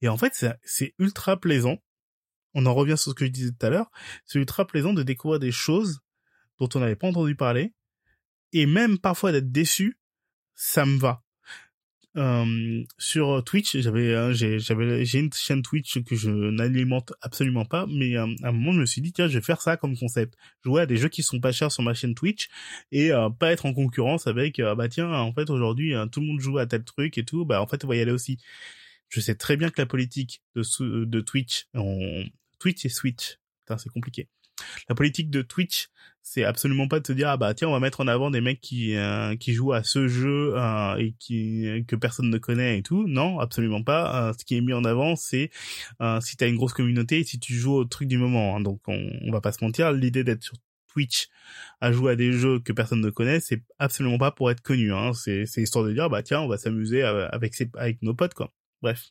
Et 0.00 0.08
en 0.08 0.16
fait, 0.16 0.44
c'est 0.64 0.94
ultra 0.98 1.38
plaisant. 1.38 1.78
On 2.54 2.66
en 2.66 2.74
revient 2.74 2.98
sur 2.98 3.12
ce 3.12 3.14
que 3.14 3.24
je 3.24 3.30
disais 3.30 3.52
tout 3.52 3.66
à 3.66 3.70
l'heure. 3.70 3.90
C'est 4.26 4.38
ultra 4.38 4.66
plaisant 4.66 4.92
de 4.92 5.02
découvrir 5.02 5.40
des 5.40 5.52
choses 5.52 6.00
dont 6.58 6.68
on 6.74 6.80
n'avait 6.80 6.96
pas 6.96 7.08
entendu 7.08 7.36
parler. 7.36 7.72
Et 8.52 8.66
même 8.66 8.98
parfois 8.98 9.32
d'être 9.32 9.50
déçu, 9.50 9.98
ça 10.54 10.84
me 10.84 10.98
va. 10.98 11.22
Euh, 12.16 12.84
sur 12.98 13.42
Twitch, 13.42 13.78
j'avais 13.78 14.12
euh, 14.14 14.34
j'avais 14.34 15.04
j'ai 15.04 15.18
une 15.18 15.32
chaîne 15.32 15.62
Twitch 15.62 16.02
que 16.04 16.14
je 16.14 16.30
n'alimente 16.30 17.14
absolument 17.22 17.64
pas, 17.64 17.86
mais 17.88 18.18
euh, 18.18 18.26
à 18.42 18.48
un 18.48 18.52
moment 18.52 18.72
je 18.72 18.80
me 18.80 18.86
suis 18.86 19.00
dit 19.00 19.12
tiens 19.12 19.28
je 19.28 19.38
vais 19.38 19.44
faire 19.44 19.62
ça 19.62 19.78
comme 19.78 19.96
concept, 19.96 20.36
jouer 20.62 20.82
à 20.82 20.86
des 20.86 20.98
jeux 20.98 21.08
qui 21.08 21.22
sont 21.22 21.40
pas 21.40 21.52
chers 21.52 21.72
sur 21.72 21.82
ma 21.82 21.94
chaîne 21.94 22.14
Twitch 22.14 22.50
et 22.90 23.10
pas 23.38 23.52
être 23.52 23.64
en 23.64 23.72
concurrence 23.72 24.26
avec 24.26 24.60
bah 24.60 24.88
tiens 24.90 25.10
en 25.10 25.32
fait 25.32 25.48
aujourd'hui 25.48 25.94
tout 26.10 26.20
le 26.20 26.26
monde 26.26 26.40
joue 26.40 26.58
à 26.58 26.66
tel 26.66 26.84
truc 26.84 27.16
et 27.16 27.24
tout, 27.24 27.46
bah 27.46 27.62
en 27.62 27.66
fait 27.66 27.84
on 27.84 27.88
va 27.88 27.96
y 27.96 28.00
aller 28.00 28.12
aussi. 28.12 28.38
Je 29.08 29.20
sais 29.20 29.34
très 29.34 29.56
bien 29.56 29.70
que 29.70 29.80
la 29.80 29.86
politique 29.86 30.42
de 30.54 31.04
de 31.04 31.20
Twitch, 31.20 31.66
on... 31.74 32.24
Twitch 32.58 32.84
et 32.84 32.88
Switch, 32.88 33.38
c'est 33.66 33.90
compliqué. 33.90 34.28
La 34.88 34.94
politique 34.94 35.30
de 35.30 35.42
Twitch, 35.42 35.88
c'est 36.22 36.44
absolument 36.44 36.86
pas 36.88 37.00
de 37.00 37.06
se 37.06 37.12
dire 37.12 37.28
ah 37.28 37.36
bah 37.36 37.52
tiens 37.52 37.68
on 37.68 37.72
va 37.72 37.80
mettre 37.80 38.00
en 38.00 38.06
avant 38.06 38.30
des 38.30 38.40
mecs 38.40 38.60
qui 38.60 38.96
euh, 38.96 39.36
qui 39.36 39.52
jouent 39.54 39.72
à 39.72 39.82
ce 39.82 40.06
jeu 40.06 40.54
euh, 40.56 40.96
et 40.96 41.14
qui 41.18 41.84
que 41.88 41.96
personne 41.96 42.30
ne 42.30 42.38
connaît 42.38 42.78
et 42.78 42.82
tout. 42.82 43.06
Non, 43.08 43.40
absolument 43.40 43.82
pas. 43.82 44.28
Euh, 44.28 44.32
ce 44.38 44.44
qui 44.44 44.56
est 44.56 44.60
mis 44.60 44.72
en 44.72 44.84
avant, 44.84 45.16
c'est 45.16 45.50
si 46.20 46.36
t'as 46.36 46.48
une 46.48 46.56
grosse 46.56 46.74
communauté 46.74 47.20
et 47.20 47.24
si 47.24 47.38
tu 47.40 47.54
joues 47.54 47.74
au 47.74 47.84
truc 47.84 48.08
du 48.08 48.18
moment. 48.18 48.56
Hein. 48.56 48.60
Donc 48.60 48.80
on, 48.86 49.10
on 49.22 49.32
va 49.32 49.40
pas 49.40 49.52
se 49.52 49.64
mentir, 49.64 49.92
l'idée 49.92 50.24
d'être 50.24 50.42
sur 50.42 50.54
Twitch 50.88 51.28
à 51.80 51.90
jouer 51.92 52.12
à 52.12 52.16
des 52.16 52.32
jeux 52.32 52.60
que 52.60 52.72
personne 52.72 53.00
ne 53.00 53.10
connaît, 53.10 53.40
c'est 53.40 53.62
absolument 53.78 54.18
pas 54.18 54.30
pour 54.30 54.50
être 54.50 54.60
connu. 54.60 54.92
Hein. 54.92 55.12
C'est 55.14 55.46
c'est 55.46 55.62
histoire 55.62 55.84
de 55.84 55.92
dire 55.92 56.08
bah 56.08 56.22
tiens 56.22 56.40
on 56.40 56.48
va 56.48 56.56
s'amuser 56.56 57.02
avec 57.02 57.54
avec 57.74 58.02
nos 58.02 58.14
potes 58.14 58.34
quoi. 58.34 58.52
Bref. 58.82 59.10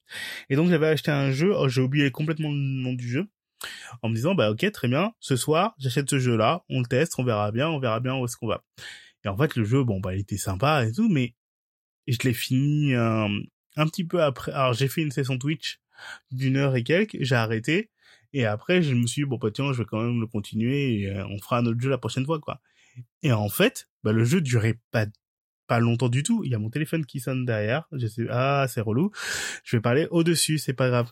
Et 0.50 0.56
donc 0.56 0.70
j'avais 0.70 0.88
acheté 0.88 1.12
un 1.12 1.32
jeu, 1.32 1.54
oh, 1.56 1.68
j'ai 1.70 1.82
oublié 1.82 2.12
complètement 2.12 2.50
le 2.50 2.58
nom 2.58 2.94
du 2.94 3.10
jeu 3.10 3.28
en 4.02 4.10
me 4.10 4.16
disant 4.16 4.36
bah 4.36 4.52
ok 4.52 4.72
très 4.72 4.88
bien 4.88 5.14
ce 5.20 5.36
soir 5.36 5.76
j'achète 5.78 6.10
ce 6.10 6.20
jeu 6.20 6.36
là 6.36 6.64
on 6.70 6.80
le 6.80 6.86
teste 6.86 7.14
on 7.18 7.24
verra 7.24 7.52
bien 7.52 7.70
on 7.70 7.80
verra 7.80 8.00
bien 8.00 8.16
où 8.16 8.26
est-ce 8.26 8.38
qu'on 8.38 8.48
va. 8.48 8.64
Et 9.24 9.28
en 9.28 9.38
fait 9.38 9.56
le 9.56 9.64
jeu 9.64 9.84
bon 9.84 10.00
bah 10.00 10.16
il 10.16 10.22
était 10.22 10.38
sympa 10.38 10.86
et 10.86 10.92
tout 10.92 11.10
mais 11.10 11.36
je 12.08 12.18
l'ai 12.24 12.34
fini 12.34 12.94
euh, 12.94 13.28
un 13.76 13.88
petit 13.88 14.04
peu 14.04 14.22
après 14.22 14.52
alors 14.52 14.74
j'ai 14.74 14.88
fait 14.88 15.02
une 15.02 15.12
session 15.12 15.38
Twitch 15.38 15.80
d'une 16.32 16.58
heure 16.58 16.76
et 16.76 16.84
quelques 16.84 17.18
j'ai 17.20 17.36
arrêté 17.36 17.92
et 18.34 18.46
après 18.46 18.82
je 18.82 18.94
me 18.94 19.06
suis 19.08 19.24
dit 19.24 19.30
bon 19.30 19.38
bah 19.38 19.50
tiens 19.54 19.74
je 19.74 19.80
vais 19.80 19.86
quand 19.86 20.02
même 20.02 20.20
le 20.20 20.28
continuer 20.28 21.02
et 21.02 21.10
euh, 21.10 21.26
on 21.28 21.40
fera 21.40 21.60
un 21.60 21.66
autre 21.66 21.80
jeu 21.80 21.90
la 21.90 21.98
prochaine 21.98 22.26
fois 22.26 22.40
quoi. 22.40 22.62
Et 23.24 23.32
en 23.32 23.50
fait 23.50 23.88
bah 24.04 24.12
le 24.12 24.24
jeu 24.24 24.42
durait 24.42 24.80
pas 24.92 25.06
pas 25.72 25.80
longtemps 25.80 26.10
du 26.10 26.22
tout. 26.22 26.44
Il 26.44 26.52
y 26.52 26.54
a 26.54 26.60
mon 26.60 26.70
téléphone 26.70 27.06
qui 27.06 27.22
sonne 27.22 27.46
derrière. 27.46 27.88
Je 27.94 28.06
sais, 28.06 28.26
ah, 28.30 28.66
c'est 28.68 28.82
relou. 28.82 29.10
Je 29.64 29.78
vais 29.78 29.82
parler 29.82 30.06
au-dessus, 30.12 30.58
c'est 30.58 30.74
pas 30.74 30.90
grave. 30.90 31.10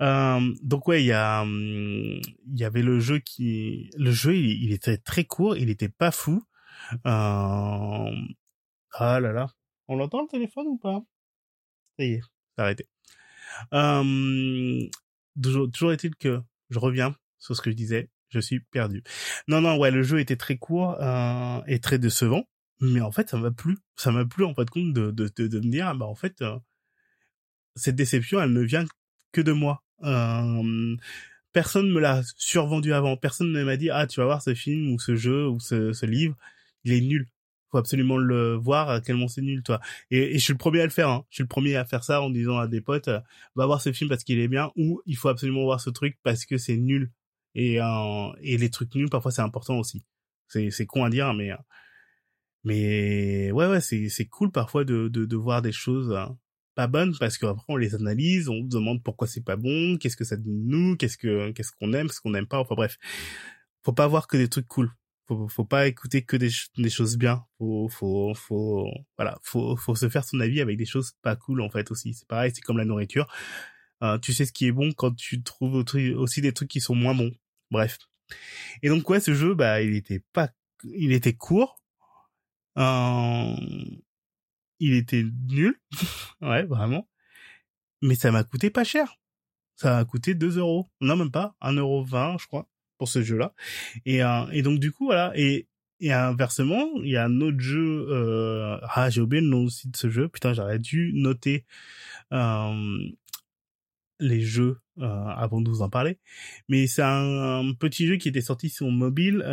Euh, 0.00 0.40
donc 0.62 0.88
ouais, 0.88 1.02
il 1.02 1.06
y 1.08 1.12
a, 1.12 1.44
il 1.44 2.22
y 2.58 2.64
avait 2.64 2.80
le 2.80 3.00
jeu 3.00 3.18
qui, 3.18 3.90
le 3.98 4.10
jeu, 4.10 4.34
il, 4.34 4.72
était 4.72 4.96
très 4.96 5.24
court, 5.24 5.58
il 5.58 5.68
était 5.68 5.90
pas 5.90 6.10
fou. 6.10 6.42
Euh... 7.04 8.10
Ah 8.94 9.20
là 9.20 9.32
là, 9.32 9.48
on 9.88 9.96
l'entend 9.96 10.22
le 10.22 10.28
téléphone 10.28 10.68
ou 10.68 10.78
pas? 10.78 11.02
Ça 11.98 12.06
y 12.06 12.12
est, 12.14 12.22
arrêté. 12.56 12.88
Euh... 13.74 14.88
Toujours, 15.42 15.70
toujours 15.70 15.92
est-il 15.92 16.16
que 16.16 16.40
je 16.70 16.78
reviens 16.78 17.14
sur 17.38 17.54
ce 17.54 17.60
que 17.60 17.70
je 17.70 17.76
disais. 17.76 18.08
Je 18.30 18.40
suis 18.40 18.60
perdu. 18.60 19.02
Non, 19.48 19.60
non, 19.60 19.76
ouais, 19.76 19.90
le 19.90 20.02
jeu 20.02 20.18
était 20.18 20.36
très 20.36 20.56
court 20.56 20.96
euh, 21.02 21.60
et 21.66 21.78
très 21.78 21.98
décevant 21.98 22.46
mais 22.82 23.00
en 23.00 23.12
fait 23.12 23.30
ça 23.30 23.38
m'a 23.38 23.50
plu. 23.52 23.78
Ça 23.96 24.10
m'a 24.10 24.24
plu 24.24 24.44
en 24.44 24.54
fait 24.54 24.68
compte 24.68 24.92
de, 24.92 25.10
de, 25.12 25.28
de, 25.28 25.60
me 25.60 25.70
dire 25.70 25.94
bah 25.94 26.06
en 26.06 26.16
fait 26.16 26.42
euh, 26.42 26.58
cette 27.76 27.96
déception 27.96 28.40
elle 28.42 28.52
ne 28.52 28.60
vient 28.62 28.84
que 29.32 29.40
de 29.40 29.52
moi. 29.52 29.82
Euh, 30.02 30.96
personne 31.52 31.90
me 31.90 32.00
l'a 32.00 32.22
survendu 32.36 32.92
avant. 32.92 33.16
Personne 33.16 33.52
ne 33.52 33.62
m'a 33.64 33.76
dit 33.76 33.90
ah 33.90 34.06
tu 34.06 34.20
vas 34.20 34.26
voir 34.26 34.42
ce 34.42 34.54
film 34.54 34.92
ou 34.92 34.98
ce 34.98 35.14
jeu 35.14 35.48
ou 35.48 35.60
ce, 35.60 35.92
ce 35.92 36.06
livre 36.06 36.36
il 36.84 36.92
est 36.92 37.00
nul. 37.00 37.28
Faut 37.70 37.78
absolument 37.78 38.18
le 38.18 38.54
voir 38.54 38.90
à 38.90 39.00
moment 39.10 39.28
c'est 39.28 39.42
nul 39.42 39.62
toi. 39.62 39.80
Et, 40.10 40.34
et, 40.34 40.38
je 40.38 40.44
suis 40.44 40.52
le 40.52 40.58
premier 40.58 40.80
à 40.80 40.84
le 40.84 40.90
faire 40.90 41.08
hein. 41.08 41.24
je 41.30 41.36
suis 41.36 41.44
le 41.44 41.48
premier 41.48 41.76
à 41.76 41.84
faire 41.84 42.02
ça 42.02 42.20
en 42.20 42.30
disant 42.30 42.58
à 42.58 42.66
des 42.66 42.80
potes 42.80 43.08
euh, 43.08 43.20
va 43.54 43.66
voir 43.66 43.80
ce 43.80 43.92
film 43.92 44.10
parce 44.10 44.24
qu'il 44.24 44.40
est 44.40 44.48
bien 44.48 44.72
ou 44.76 45.00
il 45.06 45.16
faut 45.16 45.28
absolument 45.28 45.62
voir 45.62 45.80
ce 45.80 45.90
truc 45.90 46.18
parce 46.24 46.44
que 46.46 46.58
c'est 46.58 46.76
nul 46.76 47.12
et 47.54 47.80
euh, 47.80 48.32
et 48.40 48.58
les 48.58 48.70
trucs 48.70 48.92
nuls 48.96 49.08
parfois 49.08 49.30
c'est 49.30 49.42
important 49.42 49.78
aussi. 49.78 50.02
C'est 50.48 50.70
c'est 50.70 50.86
con 50.86 51.04
à 51.04 51.10
dire 51.10 51.32
mais 51.32 51.52
mais 52.64 53.50
ouais, 53.52 53.68
ouais, 53.68 53.80
c'est 53.80 54.08
c'est 54.08 54.26
cool 54.26 54.50
parfois 54.52 54.84
de, 54.84 55.08
de 55.08 55.24
de 55.24 55.36
voir 55.36 55.62
des 55.62 55.72
choses 55.72 56.12
hein, 56.12 56.38
pas 56.74 56.86
bonnes 56.86 57.14
parce 57.18 57.38
qu'après 57.38 57.64
on 57.68 57.76
les 57.76 57.94
analyse, 57.94 58.48
on 58.48 58.62
se 58.62 58.68
demande 58.68 59.02
pourquoi 59.02 59.26
c'est 59.26 59.44
pas 59.44 59.56
bon, 59.56 59.98
qu'est-ce 59.98 60.16
que 60.16 60.24
ça 60.24 60.36
dit 60.36 60.44
de 60.50 60.50
nous, 60.50 60.96
qu'est-ce 60.96 61.16
que 61.18 61.50
qu'est-ce 61.52 61.72
qu'on 61.72 61.92
aime, 61.92 62.08
ce 62.08 62.20
qu'on 62.20 62.30
n'aime 62.30 62.46
pas. 62.46 62.58
Enfin 62.58 62.74
bref, 62.74 62.98
faut 63.84 63.92
pas 63.92 64.06
voir 64.06 64.26
que 64.28 64.36
des 64.36 64.48
trucs 64.48 64.68
cool. 64.68 64.90
Faut 65.28 65.48
faut 65.48 65.64
pas 65.64 65.86
écouter 65.88 66.22
que 66.24 66.36
des 66.36 66.50
des 66.78 66.90
choses 66.90 67.16
bien. 67.16 67.44
Faut 67.58 67.88
faut 67.88 68.34
faut 68.34 68.90
voilà, 69.16 69.38
faut 69.42 69.76
faut 69.76 69.94
se 69.94 70.08
faire 70.08 70.24
son 70.24 70.40
avis 70.40 70.60
avec 70.60 70.76
des 70.76 70.86
choses 70.86 71.12
pas 71.22 71.36
cool 71.36 71.60
en 71.60 71.70
fait 71.70 71.90
aussi. 71.90 72.14
C'est 72.14 72.28
pareil, 72.28 72.52
c'est 72.54 72.62
comme 72.62 72.78
la 72.78 72.84
nourriture. 72.84 73.26
Euh, 74.02 74.18
tu 74.18 74.32
sais 74.32 74.46
ce 74.46 74.52
qui 74.52 74.66
est 74.66 74.72
bon 74.72 74.92
quand 74.92 75.14
tu 75.14 75.42
trouves 75.42 75.84
aussi 76.16 76.40
des 76.40 76.52
trucs 76.52 76.68
qui 76.70 76.80
sont 76.80 76.94
moins 76.94 77.14
bons. 77.14 77.32
Bref. 77.70 77.98
Et 78.82 78.88
donc 78.88 79.08
ouais, 79.10 79.20
ce 79.20 79.34
jeu, 79.34 79.54
bah, 79.54 79.82
il 79.82 79.94
était 79.94 80.22
pas, 80.32 80.50
il 80.84 81.12
était 81.12 81.34
court, 81.34 81.81
euh, 82.78 83.54
il 84.78 84.94
était 84.94 85.24
nul, 85.48 85.80
ouais, 86.40 86.64
vraiment. 86.64 87.08
Mais 88.02 88.16
ça 88.16 88.30
m'a 88.30 88.44
coûté 88.44 88.70
pas 88.70 88.84
cher. 88.84 89.16
Ça 89.76 89.94
m'a 89.94 90.04
coûté 90.04 90.34
2 90.34 90.58
euros. 90.58 90.90
Non, 91.00 91.16
même 91.16 91.30
pas. 91.30 91.54
1,20 91.62 91.78
euro, 91.78 92.06
je 92.38 92.46
crois, 92.46 92.68
pour 92.98 93.08
ce 93.08 93.22
jeu-là. 93.22 93.54
Et, 94.04 94.22
euh, 94.22 94.46
et 94.52 94.62
donc, 94.62 94.80
du 94.80 94.92
coup, 94.92 95.06
voilà. 95.06 95.32
Et, 95.36 95.68
et 96.00 96.12
inversement, 96.12 96.88
il 97.02 97.10
y 97.10 97.16
a 97.16 97.24
un 97.24 97.40
autre 97.40 97.60
jeu. 97.60 98.06
Euh... 98.10 98.78
Ah, 98.82 99.08
j'ai 99.08 99.20
oublié 99.20 99.40
le 99.40 99.48
nom 99.48 99.64
aussi 99.64 99.88
de 99.88 99.96
ce 99.96 100.10
jeu. 100.10 100.28
Putain, 100.28 100.52
j'aurais 100.52 100.80
dû 100.80 101.12
noter 101.14 101.64
euh, 102.32 102.98
les 104.18 104.40
jeux 104.40 104.80
euh, 104.98 105.04
avant 105.04 105.60
de 105.60 105.70
vous 105.70 105.82
en 105.82 105.88
parler. 105.88 106.18
Mais 106.68 106.88
c'est 106.88 107.02
un, 107.02 107.60
un, 107.60 107.72
petit 107.74 108.06
jeu 108.08 108.16
qui 108.16 108.28
était 108.28 108.40
sorti 108.40 108.68
sur 108.68 108.90
mobile. 108.90 109.44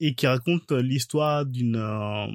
Euh, 0.00 0.06
et 0.06 0.14
qui 0.14 0.26
raconte 0.26 0.72
l'histoire 0.72 1.46
d'une 1.46 1.76
euh, 1.76 2.26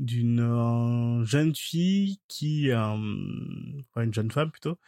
euh, 0.00 1.24
jeune 1.24 1.54
fille 1.54 2.20
qui 2.28 2.70
euh, 2.70 2.96
une 3.96 4.14
jeune 4.14 4.30
femme 4.30 4.50
plutôt 4.50 4.78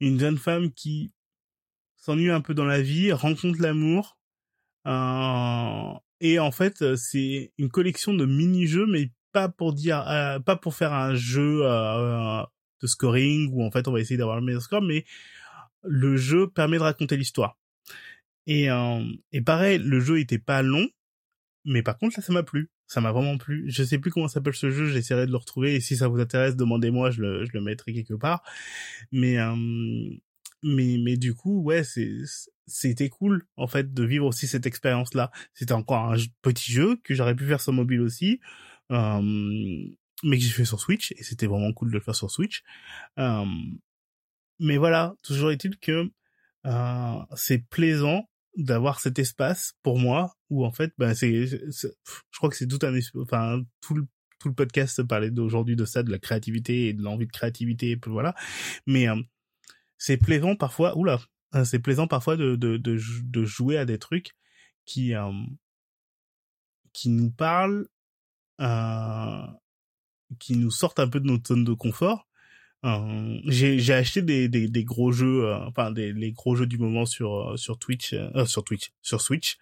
une 0.00 0.18
jeune 0.18 0.38
femme 0.38 0.72
qui 0.72 1.12
s'ennuie 1.96 2.30
un 2.30 2.40
peu 2.40 2.54
dans 2.54 2.64
la 2.64 2.82
vie 2.82 3.12
rencontre 3.12 3.60
l'amour 3.60 4.18
et 6.20 6.38
en 6.38 6.50
fait 6.52 6.96
c'est 6.96 7.52
une 7.58 7.70
collection 7.70 8.14
de 8.14 8.26
mini 8.26 8.66
jeux 8.66 8.86
mais 8.86 9.10
pas 9.32 9.48
pour 9.48 9.72
dire, 9.72 10.04
pas 10.46 10.56
pour 10.56 10.74
faire 10.74 10.92
un 10.92 11.14
jeu 11.14 11.62
de 11.62 12.86
scoring 12.86 13.50
où 13.52 13.64
en 13.64 13.70
fait 13.70 13.88
on 13.88 13.92
va 13.92 14.00
essayer 14.00 14.16
d'avoir 14.16 14.36
le 14.38 14.44
meilleur 14.44 14.62
score, 14.62 14.82
mais 14.82 15.04
le 15.82 16.16
jeu 16.16 16.48
permet 16.48 16.78
de 16.78 16.82
raconter 16.82 17.16
l'histoire. 17.16 17.56
Et, 18.46 18.68
et 19.32 19.40
pareil, 19.40 19.78
le 19.78 20.00
jeu 20.00 20.18
était 20.20 20.38
pas 20.38 20.62
long, 20.62 20.86
mais 21.64 21.82
par 21.82 21.98
contre 21.98 22.18
là 22.18 22.22
ça 22.22 22.32
m'a 22.32 22.42
plu 22.42 22.70
ça 22.86 23.00
m'a 23.00 23.12
vraiment 23.12 23.38
plu. 23.38 23.64
Je 23.68 23.82
sais 23.82 23.98
plus 23.98 24.10
comment 24.10 24.28
s'appelle 24.28 24.54
ce 24.54 24.70
jeu, 24.70 24.86
j'essaierai 24.86 25.26
de 25.26 25.30
le 25.30 25.36
retrouver 25.36 25.74
et 25.74 25.80
si 25.80 25.96
ça 25.96 26.08
vous 26.08 26.20
intéresse, 26.20 26.56
demandez-moi, 26.56 27.10
je 27.10 27.20
le, 27.22 27.44
je 27.44 27.50
le 27.52 27.60
mettrai 27.60 27.92
quelque 27.92 28.14
part. 28.14 28.42
Mais 29.12 29.38
euh, 29.38 29.54
mais 30.62 30.98
mais 31.02 31.16
du 31.16 31.34
coup, 31.34 31.62
ouais, 31.62 31.84
c'est 31.84 32.14
c'était 32.66 33.08
cool 33.08 33.46
en 33.56 33.66
fait 33.66 33.92
de 33.92 34.04
vivre 34.04 34.26
aussi 34.26 34.46
cette 34.46 34.66
expérience 34.66 35.14
là. 35.14 35.30
C'était 35.54 35.72
encore 35.72 36.12
un 36.12 36.16
petit 36.42 36.72
jeu 36.72 36.96
que 37.04 37.14
j'aurais 37.14 37.34
pu 37.34 37.46
faire 37.46 37.60
sur 37.60 37.72
mobile 37.72 38.00
aussi. 38.00 38.40
Euh, 38.92 39.20
mais 40.22 40.38
que 40.38 40.44
j'ai 40.44 40.50
fait 40.50 40.64
sur 40.64 40.80
Switch 40.80 41.12
et 41.12 41.22
c'était 41.22 41.46
vraiment 41.46 41.72
cool 41.72 41.88
de 41.88 41.94
le 41.94 42.00
faire 42.00 42.14
sur 42.14 42.30
Switch. 42.30 42.62
Euh, 43.18 43.44
mais 44.58 44.76
voilà, 44.76 45.14
toujours 45.22 45.50
est-il 45.50 45.78
que 45.78 46.10
euh, 46.66 47.18
c'est 47.34 47.58
plaisant 47.68 48.28
d'avoir 48.56 49.00
cet 49.00 49.18
espace 49.18 49.74
pour 49.82 49.98
moi 49.98 50.36
où 50.50 50.64
en 50.64 50.72
fait 50.72 50.92
ben 50.98 51.14
c'est 51.14 51.46
je 51.46 51.88
crois 52.36 52.50
que 52.50 52.56
c'est 52.56 52.66
tout 52.66 52.78
un 52.82 52.96
enfin 53.20 53.62
tout 53.80 53.94
le 53.94 54.06
tout 54.38 54.48
le 54.48 54.54
podcast 54.54 55.02
parlait 55.02 55.30
d'aujourd'hui 55.30 55.74
de 55.74 55.84
ça 55.84 56.02
de 56.02 56.10
la 56.10 56.18
créativité 56.18 56.88
et 56.88 56.92
de 56.92 57.02
l'envie 57.02 57.26
de 57.26 57.32
créativité 57.32 57.98
voilà. 58.06 58.34
Mais 58.86 59.08
euh, 59.08 59.16
c'est 59.98 60.18
plaisant 60.18 60.54
parfois 60.54 60.96
oula 60.98 61.18
hein, 61.52 61.64
c'est 61.64 61.78
plaisant 61.78 62.06
parfois 62.06 62.36
de, 62.36 62.56
de 62.56 62.76
de 62.76 62.98
de 63.22 63.44
jouer 63.44 63.78
à 63.78 63.84
des 63.84 63.98
trucs 63.98 64.36
qui 64.84 65.14
euh, 65.14 65.32
qui 66.92 67.08
nous 67.08 67.30
parlent 67.30 67.88
euh, 68.60 69.46
qui 70.38 70.56
nous 70.56 70.70
sortent 70.70 71.00
un 71.00 71.08
peu 71.08 71.20
de 71.20 71.26
notre 71.26 71.48
zone 71.48 71.64
de 71.64 71.72
confort 71.72 72.28
euh, 72.84 73.38
j'ai 73.46 73.94
acheté 73.94 74.20
des, 74.20 74.48
des, 74.48 74.68
des, 74.68 74.84
gros 74.84 75.10
jeux, 75.10 75.46
euh, 75.46 75.58
enfin 75.66 75.90
des 75.90 76.12
les 76.12 76.32
gros 76.32 76.54
jeux 76.54 76.66
du 76.66 76.76
moment 76.76 77.06
sur 77.06 77.52
euh, 77.52 77.56
sur 77.56 77.78
Twitch, 77.78 78.14
sur 78.46 78.62
Twitch, 78.62 78.92
sur 79.00 79.20
Switch. 79.22 79.56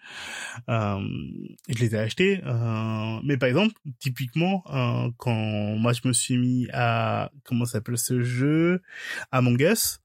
je 0.69 1.79
les 1.79 1.95
ai 1.95 1.99
achetés, 1.99 2.41
mais 3.25 3.37
par 3.37 3.49
exemple, 3.49 3.75
typiquement, 4.01 4.65
quand 5.19 5.77
moi 5.77 5.93
je 5.93 6.01
me 6.07 6.13
suis 6.13 6.37
mis 6.37 6.69
à 6.73 7.31
comment 7.45 7.65
s'appelle 7.65 7.99
ce 7.99 8.23
jeu, 8.23 8.83
Among 9.31 9.61
Us. 9.61 10.01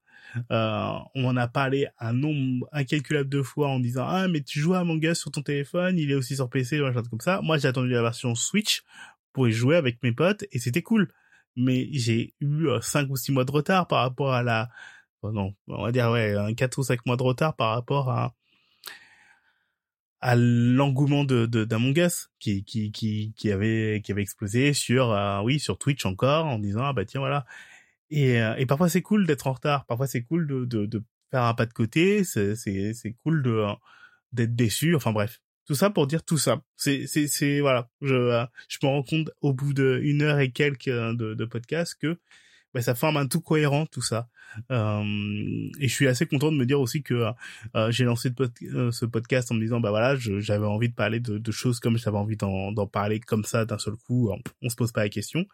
on 0.50 1.24
en 1.24 1.36
a 1.36 1.48
parlé 1.48 1.88
un 1.98 2.12
nombre 2.12 2.68
incalculable 2.72 3.28
de 3.28 3.42
fois 3.42 3.68
en 3.68 3.80
disant 3.80 4.04
ah 4.06 4.28
mais 4.28 4.42
tu 4.42 4.60
joues 4.60 4.74
à 4.74 4.80
Among 4.80 5.02
Us 5.02 5.18
sur 5.18 5.32
ton 5.32 5.42
téléphone, 5.42 5.98
il 5.98 6.10
est 6.12 6.14
aussi 6.14 6.36
sur 6.36 6.48
PC, 6.48 6.78
machin 6.80 7.02
comme 7.10 7.20
ça. 7.20 7.40
Moi 7.42 7.58
j'ai 7.58 7.66
attendu 7.68 7.88
la 7.90 8.02
version 8.02 8.34
Switch 8.36 8.82
pour 9.32 9.48
y 9.48 9.52
jouer 9.52 9.76
avec 9.76 10.02
mes 10.04 10.12
potes 10.12 10.44
et 10.52 10.58
c'était 10.60 10.82
cool 10.82 11.08
mais 11.58 11.88
j'ai 11.92 12.34
eu 12.40 12.68
euh, 12.68 12.80
cinq 12.80 13.10
ou 13.10 13.16
six 13.16 13.32
mois 13.32 13.44
de 13.44 13.52
retard 13.52 13.86
par 13.88 14.00
rapport 14.00 14.32
à 14.32 14.42
la 14.42 14.70
non 15.22 15.54
on 15.68 15.82
va 15.84 15.92
dire 15.92 16.10
ouais 16.10 16.34
quatre 16.56 16.78
ou 16.78 16.84
cinq 16.84 17.04
mois 17.06 17.16
de 17.16 17.22
retard 17.24 17.56
par 17.56 17.74
rapport 17.74 18.10
à 18.10 18.34
à 20.20 20.34
l'engouement 20.36 21.24
de 21.24 21.46
d'Among 21.46 21.96
Us 21.98 22.28
qui 22.40 22.64
qui 22.64 22.90
qui 22.92 23.32
qui 23.36 23.52
avait 23.52 24.00
qui 24.04 24.12
avait 24.12 24.22
explosé 24.22 24.72
sur 24.72 25.12
euh, 25.12 25.40
oui 25.42 25.60
sur 25.60 25.78
Twitch 25.78 26.04
encore 26.06 26.46
en 26.46 26.58
disant 26.58 26.82
ah 26.84 26.92
bah 26.92 27.04
tiens 27.04 27.20
voilà. 27.20 27.46
Et 28.10 28.40
euh, 28.42 28.56
et 28.56 28.66
parfois 28.66 28.88
c'est 28.88 29.02
cool 29.02 29.26
d'être 29.26 29.46
en 29.46 29.52
retard. 29.52 29.86
Parfois 29.86 30.06
c'est 30.06 30.22
cool 30.22 30.46
de, 30.48 30.64
de 30.64 30.86
de 30.86 31.02
faire 31.30 31.44
un 31.44 31.54
pas 31.54 31.66
de 31.66 31.72
côté. 31.72 32.24
C'est 32.24 32.56
c'est 32.56 32.94
c'est 32.94 33.12
cool 33.24 33.42
de 33.42 33.64
d'être 34.32 34.56
déçu. 34.56 34.96
Enfin 34.96 35.12
bref 35.12 35.40
tout 35.68 35.74
ça 35.74 35.90
pour 35.90 36.06
dire 36.06 36.24
tout 36.24 36.38
ça. 36.38 36.62
C'est, 36.76 37.06
c'est, 37.06 37.26
c'est 37.26 37.60
voilà. 37.60 37.90
Je, 38.00 38.14
euh, 38.14 38.46
je 38.68 38.78
me 38.82 38.88
rends 38.88 39.02
compte 39.02 39.30
au 39.42 39.52
bout 39.52 39.74
d'une 39.74 40.22
heure 40.22 40.40
et 40.40 40.50
quelques 40.50 40.88
euh, 40.88 41.12
de, 41.12 41.34
de 41.34 41.44
podcast 41.44 41.94
que 42.00 42.18
bah, 42.72 42.80
ça 42.80 42.94
forme 42.94 43.18
un 43.18 43.26
tout 43.26 43.42
cohérent 43.42 43.84
tout 43.84 44.00
ça. 44.00 44.30
Euh, 44.72 45.04
et 45.78 45.88
je 45.88 45.94
suis 45.94 46.08
assez 46.08 46.24
content 46.24 46.50
de 46.50 46.56
me 46.56 46.64
dire 46.64 46.80
aussi 46.80 47.02
que 47.02 47.32
euh, 47.76 47.90
j'ai 47.90 48.04
lancé 48.04 48.30
ce 48.32 49.04
podcast 49.04 49.52
en 49.52 49.56
me 49.56 49.60
disant 49.60 49.78
bah 49.78 49.90
voilà, 49.90 50.16
j'avais 50.16 50.64
envie 50.64 50.88
de 50.88 50.94
parler 50.94 51.20
de, 51.20 51.52
choses 51.52 51.80
comme 51.80 51.98
j'avais 51.98 52.16
envie 52.16 52.38
d'en, 52.38 52.72
d'en 52.72 52.86
parler 52.86 53.20
comme 53.20 53.44
ça 53.44 53.66
d'un 53.66 53.78
seul 53.78 53.96
coup. 53.96 54.30
On, 54.32 54.38
on, 54.62 54.70
se 54.70 54.76
pose 54.76 54.90
pas 54.90 55.02
la 55.02 55.10
question. 55.10 55.44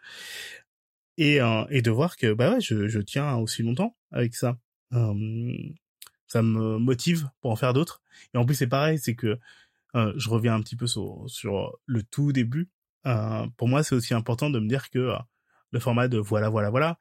Et, 1.18 1.40
et 1.70 1.82
de 1.82 1.90
voir 1.90 2.16
que 2.16 2.32
bah 2.34 2.52
ouais, 2.52 2.60
je, 2.60 2.86
je 2.86 3.00
tiens 3.00 3.34
aussi 3.34 3.64
longtemps 3.64 3.96
avec 4.12 4.36
ça. 4.36 4.58
ça 4.92 6.42
me 6.42 6.78
motive 6.78 7.28
pour 7.40 7.50
en 7.50 7.56
faire 7.56 7.72
d'autres. 7.72 8.00
Et 8.32 8.38
en 8.38 8.46
plus 8.46 8.54
c'est 8.54 8.68
pareil, 8.68 9.00
c'est 9.00 9.16
que 9.16 9.40
euh, 9.94 10.12
je 10.16 10.28
reviens 10.28 10.54
un 10.54 10.60
petit 10.60 10.76
peu 10.76 10.86
sur, 10.86 11.24
sur 11.26 11.78
le 11.86 12.02
tout 12.02 12.32
début. 12.32 12.70
Euh, 13.06 13.46
pour 13.56 13.68
moi, 13.68 13.82
c'est 13.82 13.94
aussi 13.94 14.14
important 14.14 14.50
de 14.50 14.58
me 14.58 14.68
dire 14.68 14.90
que 14.90 14.98
euh, 14.98 15.18
le 15.70 15.80
format 15.80 16.08
de 16.08 16.18
voilà, 16.18 16.48
voilà, 16.48 16.70
voilà 16.70 16.98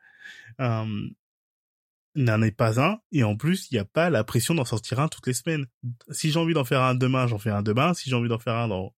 n'en 2.16 2.42
est 2.42 2.52
pas 2.52 2.80
un. 2.80 3.00
Et 3.12 3.24
en 3.24 3.36
plus, 3.36 3.70
il 3.72 3.76
n'y 3.76 3.80
a 3.80 3.86
pas 3.86 4.10
la 4.10 4.24
pression 4.24 4.54
d'en 4.54 4.66
sortir 4.66 5.00
un 5.00 5.08
toutes 5.08 5.28
les 5.28 5.34
semaines. 5.34 5.66
Si 6.12 6.32
j'ai 6.32 6.40
envie 6.40 6.54
d'en 6.54 6.64
faire 6.64 6.82
un 6.82 6.96
demain, 6.96 7.28
j'en 7.28 7.38
fais 7.40 7.50
un 7.50 7.64
demain. 7.64 7.94
Si 7.94 8.10
j'ai 8.10 8.16
envie 8.16 8.30
d'en 8.30 8.40
faire 8.40 8.56
un 8.56 8.68
dans 8.68 8.94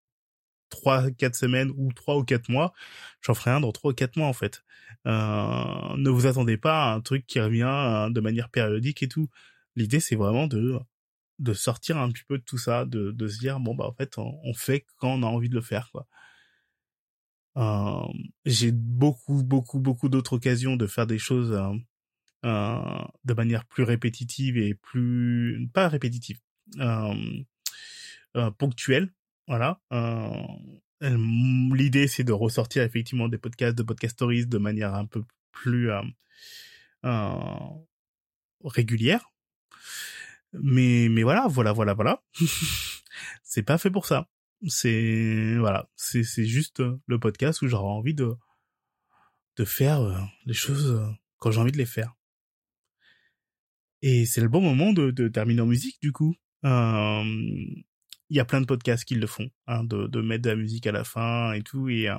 trois, 0.70 1.12
quatre 1.12 1.36
semaines 1.36 1.72
ou 1.78 1.94
trois 1.94 2.18
ou 2.18 2.24
quatre 2.24 2.50
mois, 2.50 2.74
j'en 3.22 3.34
ferai 3.34 3.52
un 3.52 3.62
dans 3.62 3.72
trois 3.72 3.92
ou 3.92 3.94
quatre 3.94 4.18
mois 4.18 4.28
en 4.28 4.34
fait. 4.34 4.64
Euh, 5.08 5.96
ne 5.98 6.10
vous 6.10 6.26
attendez 6.26 6.58
pas 6.58 6.86
à 6.86 6.94
un 6.94 7.02
truc 7.02 7.26
qui 7.28 7.40
revient 7.40 8.10
de 8.12 8.22
manière 8.22 8.50
périodique 8.50 9.04
et 9.04 9.08
tout. 9.08 9.30
L'idée, 9.76 10.00
c'est 10.00 10.16
vraiment 10.16 10.48
de 10.48 10.80
de 11.40 11.54
sortir 11.54 11.98
un 11.98 12.12
petit 12.12 12.24
peu 12.24 12.38
de 12.38 12.44
tout 12.44 12.58
ça, 12.58 12.86
de, 12.86 13.12
de 13.12 13.28
se 13.28 13.40
dire 13.40 13.60
bon 13.60 13.76
bah 13.76 13.86
en 13.86 13.94
fait 13.94 14.18
on, 14.18 14.54
fait 14.54 14.86
quand 14.98 15.10
on 15.10 15.24
a 15.24 15.28
envie 15.28 15.50
de 15.50 15.56
le 15.56 15.62
faire 15.62 15.90
quoi. 15.92 16.08
Euh, 17.58 18.08
j'ai 18.46 18.72
beaucoup 18.72 19.44
beaucoup 19.44 19.80
beaucoup 19.80 20.10
d'autres 20.10 20.34
occasions 20.34 20.76
de 20.76 20.88
faire 20.88 21.08
des 21.08 21.20
choses 21.20 21.54
euh, 21.54 21.74
euh, 22.46 23.06
de 23.24 23.34
manière 23.34 23.66
plus 23.66 23.84
répétitive 23.84 24.58
et 24.58 24.74
plus 24.76 25.70
pas 25.74 25.88
répétitive, 25.88 26.40
ponctuelle. 28.58 29.14
Voilà. 29.48 29.80
L'idée 31.02 32.08
c'est 32.08 32.24
de 32.24 32.34
ressortir 32.34 32.84
effectivement 32.84 33.28
des 33.28 33.38
podcasts, 33.38 33.78
de 33.78 33.84
podcast 33.84 34.14
stories 34.14 34.48
de 34.48 34.58
manière 34.58 34.96
un 34.96 35.06
peu 35.06 35.24
plus 35.52 35.90
régulière 38.64 39.35
mais 40.62 41.08
mais 41.10 41.24
voilà, 41.24 41.48
voilà, 41.48 41.72
voilà, 41.72 41.94
voilà. 41.94 42.24
c'est 43.44 43.64
pas 43.64 43.78
fait 43.78 43.92
pour 43.92 44.06
ça. 44.06 44.30
C'est 44.68 45.56
voilà, 45.58 45.90
c'est 45.96 46.24
c'est 46.24 46.46
juste 46.46 46.80
euh, 46.80 47.00
le 47.08 47.20
podcast 47.20 47.62
où 47.62 47.68
j'aurais 47.68 47.84
envie 47.86 48.14
de 48.14 48.34
de 49.58 49.66
faire 49.66 50.02
euh, 50.02 50.20
les 50.46 50.54
choses 50.54 50.92
euh, 50.92 51.08
quand 51.38 51.52
j'ai 51.52 51.60
envie 51.62 51.72
de 51.72 51.78
les 51.78 51.86
faire. 51.86 52.16
Et 54.02 54.26
c'est 54.26 54.42
le 54.42 54.50
bon 54.50 54.62
moment 54.62 54.94
de, 54.94 55.12
de 55.12 55.28
terminer 55.28 55.62
en 55.62 55.66
musique 55.66 56.02
du 56.02 56.12
coup. 56.12 56.36
Il 56.64 58.36
y 58.36 58.40
a 58.40 58.46
plein 58.46 58.62
de 58.62 58.66
podcasts 58.66 59.06
qui 59.06 59.16
le 59.16 59.28
font, 59.28 59.50
hein, 59.68 59.84
de, 59.84 60.08
de 60.08 60.22
mettre 60.22 60.44
de 60.44 60.50
la 60.50 60.56
musique 60.56 60.88
à 60.88 60.92
la 60.92 61.04
fin 61.04 61.54
et 61.54 61.62
tout. 61.62 61.90
Et, 61.90 62.10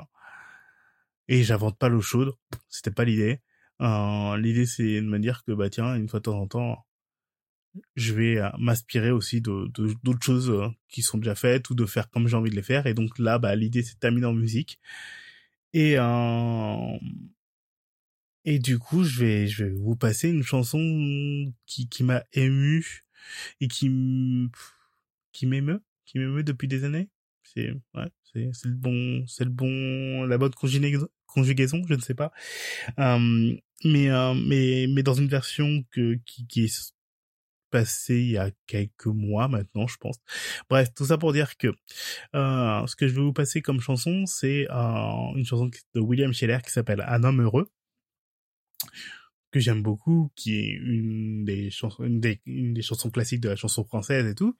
et 1.28 1.42
j'invente 1.42 1.78
pas 1.78 1.88
l'eau 1.88 2.00
chaude, 2.00 2.32
c'était 2.68 2.92
pas 2.92 3.04
l'idée. 3.04 3.40
l'idée 3.80 4.66
c'est 4.66 5.00
de 5.00 5.06
me 5.06 5.18
dire 5.18 5.42
que 5.44 5.52
bah 5.52 5.68
tiens, 5.70 5.96
une 5.96 6.08
fois 6.08 6.20
de 6.20 6.24
temps 6.24 6.40
en 6.40 6.46
temps, 6.46 6.86
je 7.94 8.14
vais 8.14 8.38
euh, 8.38 8.50
m'inspirer 8.58 9.10
aussi 9.10 9.40
d'autres 9.40 10.22
choses 10.22 10.50
euh, 10.50 10.68
qui 10.88 11.02
sont 11.02 11.18
déjà 11.18 11.34
faites 11.34 11.70
ou 11.70 11.74
de 11.74 11.86
faire 11.86 12.10
comme 12.10 12.28
j'ai 12.28 12.36
envie 12.36 12.50
de 12.50 12.56
les 12.56 12.62
faire. 12.62 12.86
Et 12.86 12.94
donc 12.94 13.18
là 13.18 13.38
bah 13.38 13.54
l'idée 13.56 13.82
c'est 13.82 13.94
de 13.94 13.98
terminer 14.00 14.26
en 14.26 14.32
musique. 14.32 14.78
Et 15.72 15.98
euh, 15.98 16.98
et 18.44 18.58
du 18.58 18.78
coup 18.78 19.04
je 19.04 19.20
vais 19.20 19.46
je 19.48 19.64
vais 19.64 19.70
vous 19.70 19.96
passer 19.96 20.28
une 20.30 20.42
chanson 20.42 21.52
qui 21.66 21.88
qui 21.88 22.04
m'a 22.04 22.24
ému 22.32 23.04
et 23.60 23.68
qui 23.68 23.90
qui 25.32 25.46
m'émeut 25.46 25.82
qui 26.04 26.18
m'émeut 26.18 26.44
depuis 26.44 26.68
des 26.68 26.84
années. 26.84 27.08
C'est 27.42 27.72
ouais 27.94 28.08
c'est 28.32 28.50
c'est 28.52 28.68
le 28.68 28.74
bon 28.74 29.24
c'est 29.26 29.44
le 29.44 29.50
bon 29.50 30.24
la 30.24 30.38
bonne 30.38 30.52
conjugaison 30.52 31.08
conjugaison 31.26 31.82
je 31.88 31.94
ne 31.94 32.00
sais 32.00 32.14
pas. 32.14 32.32
Euh, 32.98 33.56
mais 33.84 34.08
mais 34.34 34.86
mais 34.88 35.02
dans 35.02 35.14
une 35.14 35.28
version 35.28 35.84
que 35.90 36.14
qui 36.24 36.46
qui 36.46 36.64
est 36.64 36.95
passé 37.70 38.16
il 38.16 38.30
y 38.32 38.38
a 38.38 38.50
quelques 38.66 39.06
mois 39.06 39.48
maintenant, 39.48 39.86
je 39.86 39.96
pense. 39.98 40.16
Bref, 40.70 40.88
tout 40.94 41.06
ça 41.06 41.18
pour 41.18 41.32
dire 41.32 41.56
que 41.56 41.68
euh, 42.34 42.86
ce 42.86 42.96
que 42.96 43.08
je 43.08 43.14
vais 43.14 43.22
vous 43.22 43.32
passer 43.32 43.62
comme 43.62 43.80
chanson, 43.80 44.24
c'est 44.26 44.66
euh, 44.70 45.34
une 45.36 45.44
chanson 45.44 45.70
de 45.94 46.00
William 46.00 46.32
Scheller 46.32 46.58
qui 46.64 46.72
s'appelle 46.72 47.04
Un 47.06 47.24
homme 47.24 47.42
heureux 47.42 47.70
que 49.56 49.60
j'aime 49.60 49.82
beaucoup, 49.82 50.30
qui 50.36 50.58
est 50.58 50.72
une 50.72 51.44
des 51.44 51.70
chansons, 51.70 52.04
une 52.04 52.20
des, 52.20 52.82
chansons 52.82 53.10
classiques 53.10 53.40
de 53.40 53.48
la 53.48 53.56
chanson 53.56 53.84
française 53.84 54.26
et 54.26 54.34
tout. 54.34 54.56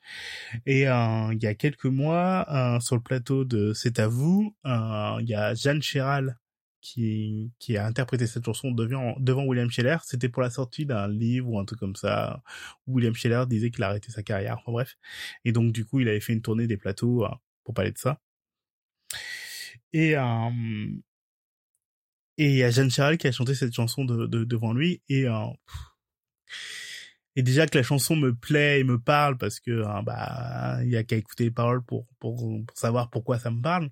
Et 0.65 0.89
euh, 0.89 1.33
il 1.35 1.43
y 1.43 1.47
a 1.47 1.55
quelques 1.55 1.87
mois, 1.87 2.47
euh, 2.51 2.81
sur 2.81 2.97
le 2.97 3.03
plateau 3.03 3.45
de 3.45 3.73
C'est 3.75 3.99
à 3.99 4.09
vous, 4.09 4.55
euh, 4.65 5.19
il 5.21 5.29
y 5.29 5.35
a 5.35 5.55
Jeanne 5.55 5.83
Chéral 5.83 6.39
qui, 6.87 7.51
qui 7.59 7.77
a 7.77 7.85
interprété 7.85 8.27
cette 8.27 8.45
chanson 8.45 8.71
devant, 8.71 9.17
devant 9.19 9.45
William 9.45 9.71
Scheller. 9.71 9.99
C'était 10.05 10.29
pour 10.29 10.43
la 10.43 10.51
sortie 10.51 10.87
d'un 10.87 11.09
livre 11.09 11.49
ou 11.51 11.59
un 11.59 11.65
truc 11.65 11.81
comme 11.81 11.97
ça. 11.97 12.43
Où 12.87 12.95
William 12.95 13.15
Scheller 13.15 13.45
disait 13.49 13.71
qu'il 13.71 13.83
a 13.83 13.89
arrêté 13.89 14.13
sa 14.13 14.23
carrière. 14.23 14.59
Enfin 14.59 14.73
bref. 14.73 14.97
Et 15.45 15.53
donc 15.53 15.73
du 15.73 15.85
coup, 15.85 16.01
il 16.01 16.09
avait 16.09 16.21
fait 16.21 16.33
une 16.33 16.43
tournée 16.43 16.67
des 16.67 16.77
plateaux 16.77 17.25
euh, 17.25 17.31
pour 17.65 17.75
parler 17.75 17.93
de 17.93 17.99
ça. 17.99 18.21
Et, 19.93 20.17
euh, 20.17 20.51
et 22.39 22.51
il 22.51 22.57
y 22.57 22.63
a 22.63 22.71
Jeanne 22.71 22.91
Chéral 22.91 23.19
qui 23.19 23.27
a 23.27 23.33
chanté 23.33 23.55
cette 23.55 23.75
chanson 23.75 24.05
de, 24.05 24.27
de 24.27 24.45
devant 24.45 24.73
lui 24.73 25.03
et 25.09 25.27
euh, 25.27 25.47
et 27.37 27.43
déjà 27.43 27.67
que 27.67 27.77
la 27.79 27.85
chanson 27.85 28.17
me 28.17 28.35
plaît 28.35 28.81
et 28.81 28.85
me 28.85 28.99
parle 28.99 29.39
parce 29.39 29.61
que 29.61 29.85
hein, 29.85 30.03
bah 30.03 30.79
il 30.83 30.91
y 30.91 30.97
a 30.97 31.05
qu'à 31.05 31.17
écouter 31.17 31.45
les 31.45 31.51
paroles 31.51 31.83
pour, 31.85 32.07
pour 32.19 32.37
pour 32.67 32.77
savoir 32.77 33.11
pourquoi 33.11 33.39
ça 33.39 33.51
me 33.51 33.61
parle. 33.63 33.91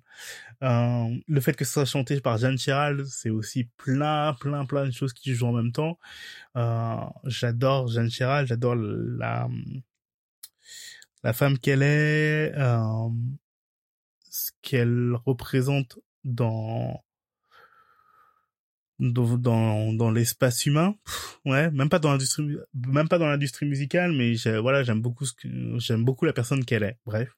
Euh, 0.63 1.15
le 1.27 1.41
fait 1.41 1.55
que 1.55 1.65
ça 1.65 1.73
soit 1.73 1.85
chanté 1.85 2.19
par 2.21 2.37
Jeanne 2.39 2.57
Chéral, 2.57 3.05
c'est 3.07 3.29
aussi 3.29 3.65
plein 3.77 4.33
plein 4.33 4.65
plein 4.65 4.85
de 4.85 4.91
choses 4.91 5.13
qui 5.13 5.33
jouent 5.35 5.47
en 5.47 5.53
même 5.53 5.71
temps. 5.71 5.99
Euh, 6.57 6.97
j'adore 7.25 7.87
Jeanne 7.87 8.09
Chéral, 8.09 8.47
j'adore 8.47 8.75
la 8.75 9.47
la 11.23 11.33
femme 11.33 11.57
qu'elle 11.59 11.81
est, 11.83 12.53
euh, 12.55 13.09
ce 14.29 14.51
qu'elle 14.61 15.13
représente 15.25 15.99
dans 16.23 17.04
dans 18.99 19.37
dans, 19.37 19.93
dans 19.93 20.11
l'espace 20.11 20.65
humain 20.65 20.95
ouais 21.45 21.69
même 21.71 21.89
pas 21.89 21.99
dans 21.99 22.11
l'industrie 22.11 22.57
même 22.73 23.09
pas 23.09 23.17
dans 23.17 23.27
l'industrie 23.27 23.65
musicale 23.65 24.11
mais 24.13 24.35
voilà 24.59 24.83
j'aime 24.83 25.01
beaucoup 25.01 25.25
ce 25.25 25.33
que 25.33 25.47
j'aime 25.79 26.03
beaucoup 26.05 26.25
la 26.25 26.33
personne 26.33 26.63
qu'elle 26.65 26.83
est 26.83 26.97
bref. 27.05 27.35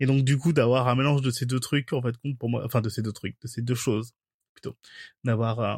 Et 0.00 0.06
donc 0.06 0.24
du 0.24 0.36
coup 0.36 0.52
d'avoir 0.52 0.88
un 0.88 0.94
mélange 0.96 1.22
de 1.22 1.30
ces 1.30 1.46
deux 1.46 1.60
trucs 1.60 1.92
en 1.92 2.02
fait 2.02 2.16
compte 2.18 2.38
pour 2.38 2.48
moi 2.48 2.62
enfin 2.64 2.80
de 2.80 2.88
ces 2.88 3.02
deux 3.02 3.12
trucs 3.12 3.40
de 3.40 3.46
ces 3.46 3.62
deux 3.62 3.74
choses 3.74 4.14
plutôt. 4.54 4.76
D'avoir 5.24 5.60
euh, 5.60 5.76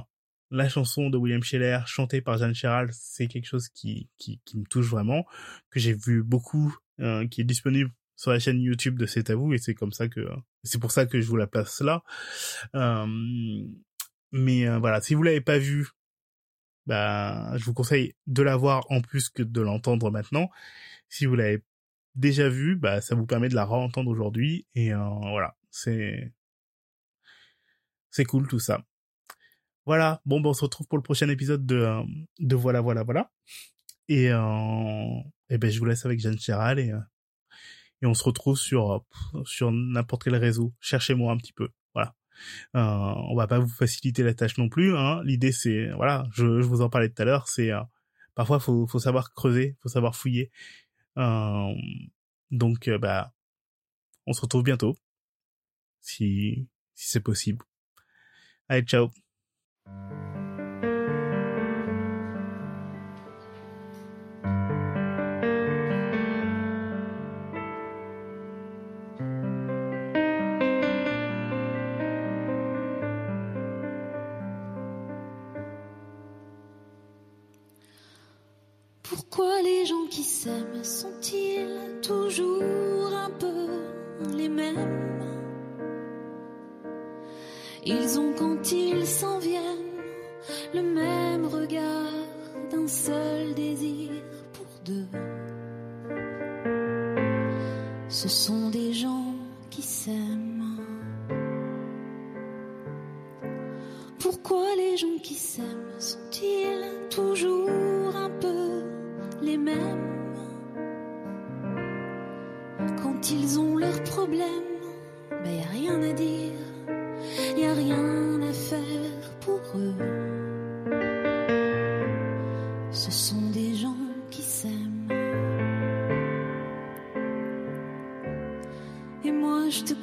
la 0.51 0.69
chanson 0.69 1.11
de 1.11 1.19
William 1.19 1.43
Scheller 1.43 1.81
chantée 1.87 2.21
par 2.21 2.39
Jeanne 2.39 2.55
Chéral 2.55 2.89
c'est 2.93 3.29
quelque 3.29 3.47
chose 3.47 3.69
qui, 3.69 4.09
qui 4.19 4.41
qui 4.45 4.59
me 4.59 4.65
touche 4.65 4.87
vraiment 4.87 5.27
que 5.71 5.81
j'ai 5.81 5.95
vu 5.95 6.23
beaucoup 6.23 6.75
euh, 7.01 7.27
qui 7.29 7.41
est 7.41 7.45
disponible 7.45 7.91
sur 8.17 8.31
la 8.31 8.39
chaîne 8.39 8.61
YouTube 8.61 8.99
de 8.99 9.07
C'est 9.07 9.31
à 9.31 9.35
vous 9.35 9.53
et 9.53 9.59
c'est 9.59 9.75
comme 9.75 9.93
ça 9.93 10.09
que 10.09 10.29
c'est 10.63 10.79
pour 10.79 10.93
ça 10.93 11.07
que 11.07 11.21
je 11.21 11.27
vous 11.27 11.37
la 11.37 11.47
place 11.47 11.81
là. 11.81 12.05
Euh, 12.77 13.67
mais 14.33 14.67
euh, 14.67 14.79
voilà, 14.79 15.01
si 15.01 15.15
vous 15.15 15.23
l'avez 15.23 15.41
pas 15.41 15.59
vu, 15.59 15.89
bah, 16.87 17.57
je 17.57 17.65
vous 17.65 17.75
conseille 17.75 18.15
de 18.27 18.43
la 18.43 18.57
voir 18.57 18.91
en 18.91 19.01
plus 19.01 19.29
que 19.29 19.43
de 19.43 19.61
l'entendre 19.61 20.11
maintenant. 20.11 20.51
Si 21.09 21.27
vous 21.27 21.37
l'avez 21.37 21.63
déjà 22.15 22.49
vu, 22.49 22.77
bah, 22.77 23.01
ça 23.01 23.15
vous 23.15 23.27
permet 23.27 23.49
de 23.49 23.55
la 23.55 23.65
re-entendre 23.65 24.11
aujourd'hui. 24.11 24.67
Et 24.75 24.93
euh, 24.93 24.99
voilà, 25.31 25.57
c'est 25.71 26.33
c'est 28.11 28.25
cool 28.25 28.49
tout 28.49 28.59
ça. 28.59 28.85
Voilà, 29.87 30.21
bon, 30.27 30.41
ben, 30.41 30.51
on 30.51 30.55
se 30.55 30.63
retrouve 30.63 30.87
pour 30.87 30.99
le 30.99 31.03
prochain 31.03 31.29
épisode 31.29 31.67
de, 31.67 31.77
euh, 31.77 32.03
de 32.39 32.57
Voilà, 32.57 32.81
Voilà, 32.81 33.03
Voilà. 33.05 33.31
Et, 34.09 34.27
et 34.27 35.59
ben, 35.59 35.71
je 35.71 35.79
vous 35.79 35.85
laisse 35.87 36.05
avec 36.05 36.21
Jeanne 36.21 36.39
Chéral 36.39 36.79
et, 36.79 36.93
et 38.03 38.07
on 38.07 38.15
se 38.15 38.25
retrouve 38.25 38.59
sur, 38.59 39.05
sur 39.45 39.71
n'importe 39.73 40.25
quel 40.25 40.37
réseau. 40.37 40.75
Cherchez-moi 40.81 41.33
un 41.33 41.37
petit 41.37 41.53
peu. 41.53 41.71
Euh, 42.77 42.81
on 42.81 43.35
va 43.37 43.47
pas 43.47 43.59
vous 43.59 43.69
faciliter 43.69 44.23
la 44.23 44.35
tâche 44.35 44.59
non 44.59 44.69
plus. 44.69 44.97
Hein. 44.97 45.23
L'idée, 45.25 45.53
c'est 45.53 45.91
voilà, 45.93 46.25
je, 46.33 46.45
vous 46.45 46.83
en 46.83 46.89
parlais 46.89 47.09
tout 47.09 47.23
à 47.23 47.25
l'heure, 47.25 47.49
c'est 47.49 47.73
euh, 47.73 47.81
parfois 48.35 48.61
faut 48.61 48.87
faut 48.87 48.99
savoir 48.99 49.33
creuser, 49.33 49.77
faut 49.83 49.89
savoir 49.89 50.17
fouiller. 50.17 50.51
Euh, 51.19 51.75
donc 52.51 52.91
bah, 53.01 53.33
on 54.27 54.33
se 54.33 54.41
retrouve 54.43 54.63
bientôt, 54.63 54.97
si 56.01 56.69
si 56.95 57.11
c'est 57.11 57.21
possible. 57.21 57.65
Allez, 58.69 58.83
ciao. 58.83 59.11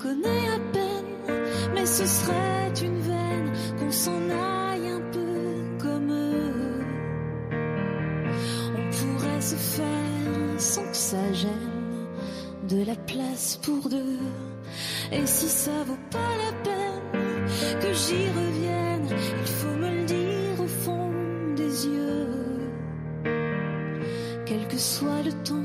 Connais 0.02 0.48
à 0.56 0.60
peine, 0.72 1.36
mais 1.74 1.86
ce 1.86 2.06
serait 2.06 2.74
une 2.82 3.00
veine 3.00 3.52
qu'on 3.78 3.92
s'en 3.92 4.22
aille 4.30 4.88
un 4.88 5.02
peu 5.12 5.78
comme 5.78 6.12
eux. 6.12 6.84
On 8.78 8.84
pourrait 8.98 9.42
se 9.42 9.56
faire 9.56 10.60
sans 10.60 10.84
que 10.90 10.96
ça 10.96 11.34
gêne 11.34 12.08
de 12.70 12.84
la 12.86 12.96
place 12.96 13.60
pour 13.62 13.90
deux. 13.90 14.20
Et 15.12 15.26
si 15.26 15.48
ça 15.48 15.84
vaut 15.86 16.04
pas 16.12 16.32
la 16.46 16.54
peine 16.64 17.80
que 17.82 17.94
j'y 17.94 18.28
revienne, 18.28 19.08
il 19.42 19.48
faut 19.48 19.76
me 19.76 19.90
le 19.90 20.06
dire 20.06 20.64
au 20.64 20.68
fond 20.68 21.12
des 21.56 21.88
yeux. 21.88 22.28
Quel 24.46 24.68
que 24.68 24.78
soit 24.78 25.24
le 25.24 25.34
temps 25.44 25.59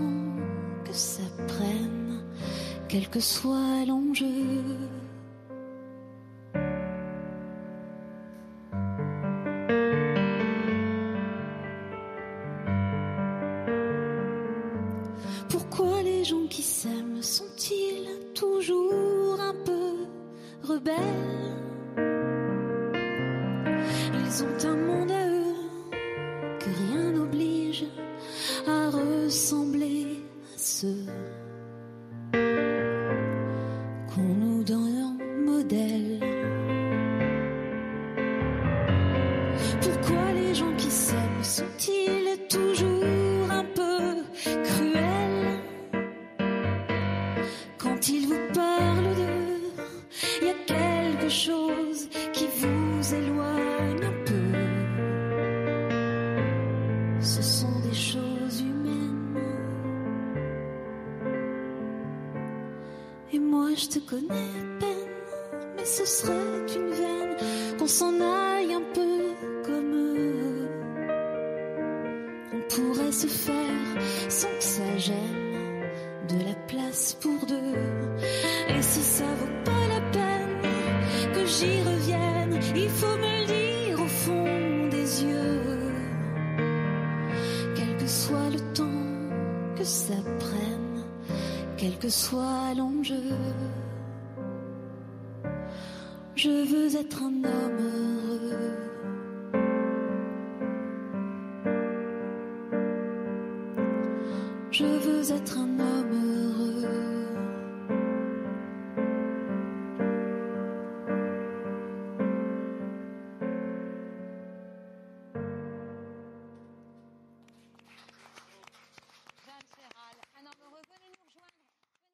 quel 2.95 3.09
que 3.09 3.19
soit 3.19 3.85
l'enjeu. 3.89 4.63